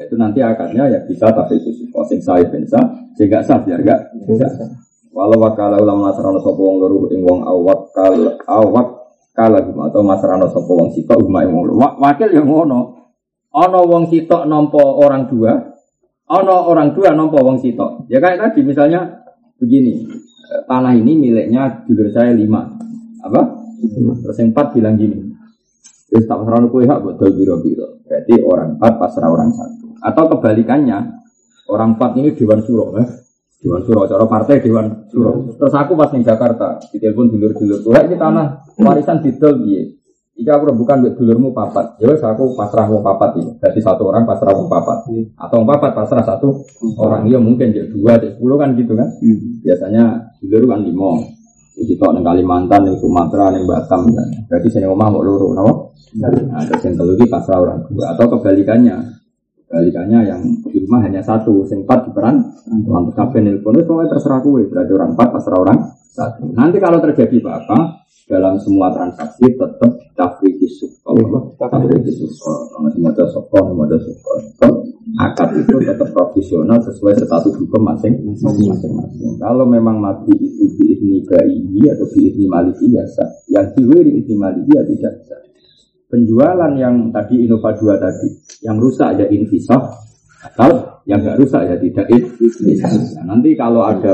Itu 0.00 0.16
nanti 0.16 0.40
akadnya 0.40 0.88
ya 0.88 0.98
bisa 1.04 1.28
tapi 1.30 1.60
itu 1.60 1.68
sing 2.08 2.20
saya 2.24 2.48
bisa 2.48 2.80
sehingga 3.12 3.44
sah 3.44 3.60
biar 3.60 3.76
enggak 3.84 4.00
bisa. 4.24 4.48
Walau 5.12 5.36
wakala 5.36 5.76
ulama 5.76 6.08
masrano 6.08 6.40
sopo 6.40 6.64
wong 6.64 6.76
loro 6.80 7.12
ing 7.12 7.20
wong 7.20 7.44
awak 7.44 7.92
kal 7.92 8.16
awak 8.48 8.88
kala 9.36 9.60
atau 9.60 10.00
masrano 10.00 10.48
sopo 10.48 10.80
wong 10.80 10.88
sitok 10.96 11.20
umma 11.20 11.44
ing 11.44 11.52
wong. 11.52 11.76
Wakil 11.76 12.32
yang 12.32 12.48
ngono. 12.48 13.01
Ana 13.52 13.80
wong 13.84 14.08
sitok 14.08 14.48
nampa 14.48 14.80
orang 14.80 15.28
dua, 15.28 15.52
ana 16.24 16.56
orang 16.56 16.96
dua 16.96 17.12
nampa 17.12 17.36
wong 17.44 17.60
sitok. 17.60 18.08
Ya 18.08 18.16
kayak 18.18 18.40
tadi 18.40 18.64
misalnya 18.64 19.28
begini, 19.60 20.08
tanah 20.64 20.96
ini 20.96 21.12
miliknya 21.20 21.84
dulur 21.84 22.08
saya 22.08 22.32
lima. 22.32 22.64
Apa? 23.20 23.42
Terus 24.24 24.36
yang 24.40 24.56
empat 24.56 24.66
bilang 24.72 24.96
gini. 24.96 25.20
Terus 26.08 26.24
tak 26.24 26.40
pasrah 26.44 26.64
kue 26.68 26.84
hak 26.88 27.00
betul 27.04 27.30
biro 27.36 27.60
biro. 27.60 28.00
Berarti 28.08 28.34
orang 28.40 28.80
empat 28.80 28.92
pasrah 28.96 29.28
orang 29.28 29.52
satu. 29.52 29.86
Atau 30.00 30.24
kebalikannya, 30.32 30.98
orang 31.68 32.00
empat 32.00 32.16
ini 32.16 32.32
dewan 32.32 32.60
suruh. 32.64 32.96
Eh? 33.04 33.08
Dewan 33.62 33.78
Suro, 33.86 34.10
cara 34.10 34.26
partai 34.26 34.58
Dewan 34.58 35.06
Suro. 35.06 35.54
Terus 35.54 35.70
aku 35.70 35.94
pas 35.94 36.10
di 36.10 36.18
Jakarta, 36.26 36.82
ditelepon 36.90 37.30
dulur-dulur, 37.30 37.86
wah 37.86 38.02
ini 38.02 38.18
tanah 38.18 38.74
warisan 38.74 39.22
didol 39.22 39.62
iya. 39.62 39.86
Jika 40.32 40.58
aku 40.58 40.72
bukan 40.72 41.04
buat 41.04 41.14
dulurmu 41.20 41.52
papat, 41.52 42.00
ya 42.00 42.08
aku 42.08 42.56
pasrah 42.56 42.88
mau 42.88 43.04
papat 43.04 43.36
ini. 43.36 43.52
Jadi 43.60 43.78
satu 43.84 44.08
orang 44.08 44.24
pasrah 44.24 44.56
mau 44.56 44.64
papat, 44.64 45.04
atau 45.36 45.56
mau 45.60 45.76
papat 45.76 45.92
pasrah 45.92 46.24
satu 46.24 46.64
orang 46.96 47.28
iya 47.28 47.36
mungkin 47.36 47.68
jadi 47.68 47.92
dua, 47.92 48.16
jadi 48.16 48.40
sepuluh 48.40 48.56
kan 48.56 48.72
gitu 48.72 48.96
kan. 48.96 49.12
Hmm. 49.20 49.60
Biasanya 49.60 50.04
dulur 50.40 50.72
kan 50.72 50.80
lima. 50.80 51.20
Di 51.72 51.84
situ 51.88 52.04
neng 52.04 52.24
Kalimantan, 52.24 52.80
neng 52.84 52.96
Sumatera, 52.96 53.52
neng 53.52 53.68
Batam 53.68 54.08
kan. 54.08 54.28
Berarti 54.48 54.68
sini 54.72 54.88
omah 54.88 55.08
mau 55.12 55.20
luru, 55.24 55.52
kenapa? 55.52 55.72
Nah, 56.12 56.28
terus 56.68 56.84
yang 56.84 57.28
pasrah 57.28 57.56
orang 57.56 57.88
dua 57.88 58.12
atau 58.12 58.28
kebalikannya 58.36 58.96
Balikannya 59.72 60.20
yang 60.28 60.44
di 60.68 60.84
rumah 60.84 61.00
hanya 61.00 61.24
satu, 61.24 61.64
sing 61.64 61.88
empat 61.88 62.12
diperan, 62.12 62.44
lantas 62.84 63.16
kafe 63.16 63.40
nelpon, 63.40 63.80
itu 63.80 63.88
terserah 64.04 64.44
kue, 64.44 64.68
berarti 64.68 64.92
orang 64.92 65.16
empat, 65.16 65.28
pasrah 65.32 65.58
orang 65.64 65.78
satu. 66.12 66.44
Nanti 66.52 66.76
kalau 66.76 67.00
terjadi 67.00 67.40
apa-apa, 67.40 68.04
dalam 68.28 68.60
semua 68.60 68.92
transaksi 68.92 69.48
tetap 69.48 69.92
tafriki 70.12 70.68
suko, 70.68 71.16
tafriki 71.56 72.12
suko, 72.12 72.68
semua 72.68 73.16
ada 73.16 73.24
suko, 73.32 73.58
semua 73.64 73.84
ada 73.88 73.96
suko, 73.96 74.32
akad 75.18 75.48
itu 75.56 75.76
tetap 75.80 76.08
profesional 76.12 76.78
sesuai 76.84 77.16
status 77.24 77.56
hukum 77.56 77.80
masing-masing. 77.80 78.76
Kalau 79.40 79.64
memang 79.64 79.96
mati 79.98 80.36
itu 80.36 80.68
biizni 80.76 81.24
ini 81.24 81.88
atau 81.88 82.06
biizni 82.12 82.44
maliki 82.44 82.92
biasa, 82.92 83.48
yang 83.48 83.72
diwiri 83.72 84.20
ini 84.20 84.36
maliki 84.36 84.68
ya 84.76 84.84
tidak 84.84 85.12
bisa 85.24 85.36
penjualan 86.12 86.72
yang 86.76 87.08
tadi 87.08 87.48
Innova 87.48 87.72
2 87.72 87.96
tadi, 87.96 88.28
yang 88.60 88.76
rusak 88.76 89.16
ya 89.16 89.24
invisah, 89.32 89.80
atau 90.52 91.00
yang 91.08 91.24
nggak 91.24 91.40
rusak 91.40 91.64
ya 91.64 91.76
tidak 91.80 92.06
invisah. 92.12 92.92
Nah, 93.16 93.32
nanti 93.32 93.56
kalau 93.56 93.80
ada 93.80 94.12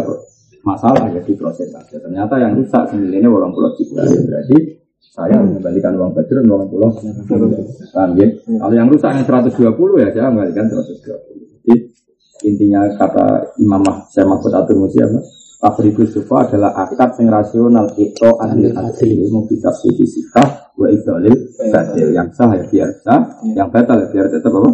masalah 0.62 1.10
ya 1.10 1.18
diproses 1.26 1.74
saja. 1.74 1.98
Ternyata 1.98 2.38
yang 2.38 2.54
rusak 2.54 2.94
sembilannya 2.94 3.26
orang 3.26 3.50
pulau 3.50 3.74
juga. 3.74 4.06
Berarti 4.06 4.58
saya 5.00 5.42
mengembalikan 5.42 5.98
uang 5.98 6.14
badrun 6.14 6.46
orang 6.46 6.68
pulau. 6.70 6.90
Paham 7.90 8.10
ya? 8.14 8.26
Kalau 8.46 8.74
yang 8.78 8.86
rusak 8.86 9.10
yang 9.18 9.26
120 9.26 9.58
ya 9.98 10.08
saya 10.14 10.30
mengembalikan 10.30 10.70
120. 10.70 11.66
Jadi 11.66 11.74
intinya 12.46 12.86
kata 12.94 13.58
Imam 13.58 13.82
saya 14.14 14.22
Mahfud 14.28 14.54
Atur 14.54 14.78
Musi 14.78 15.02
apa? 15.02 15.18
Tafriqus 15.58 16.14
sufa 16.14 16.46
adalah 16.46 16.70
akad 16.86 17.18
yang 17.18 17.34
rasional 17.34 17.90
itu 17.98 18.30
anil 18.38 18.70
adil 18.78 19.26
mau 19.34 19.42
kita 19.42 19.74
sisi 19.74 20.06
sifat 20.06 20.70
wa 20.78 20.86
idolil 20.86 21.34
batil. 21.58 22.14
Yang 22.14 22.28
sah 22.38 22.50
ya 22.54 22.62
biar 22.62 22.90
sah 23.02 23.20
yang 23.58 23.66
batal 23.66 23.98
ya 23.98 24.06
biar 24.06 24.26
tetap 24.30 24.54
apa 24.54 24.70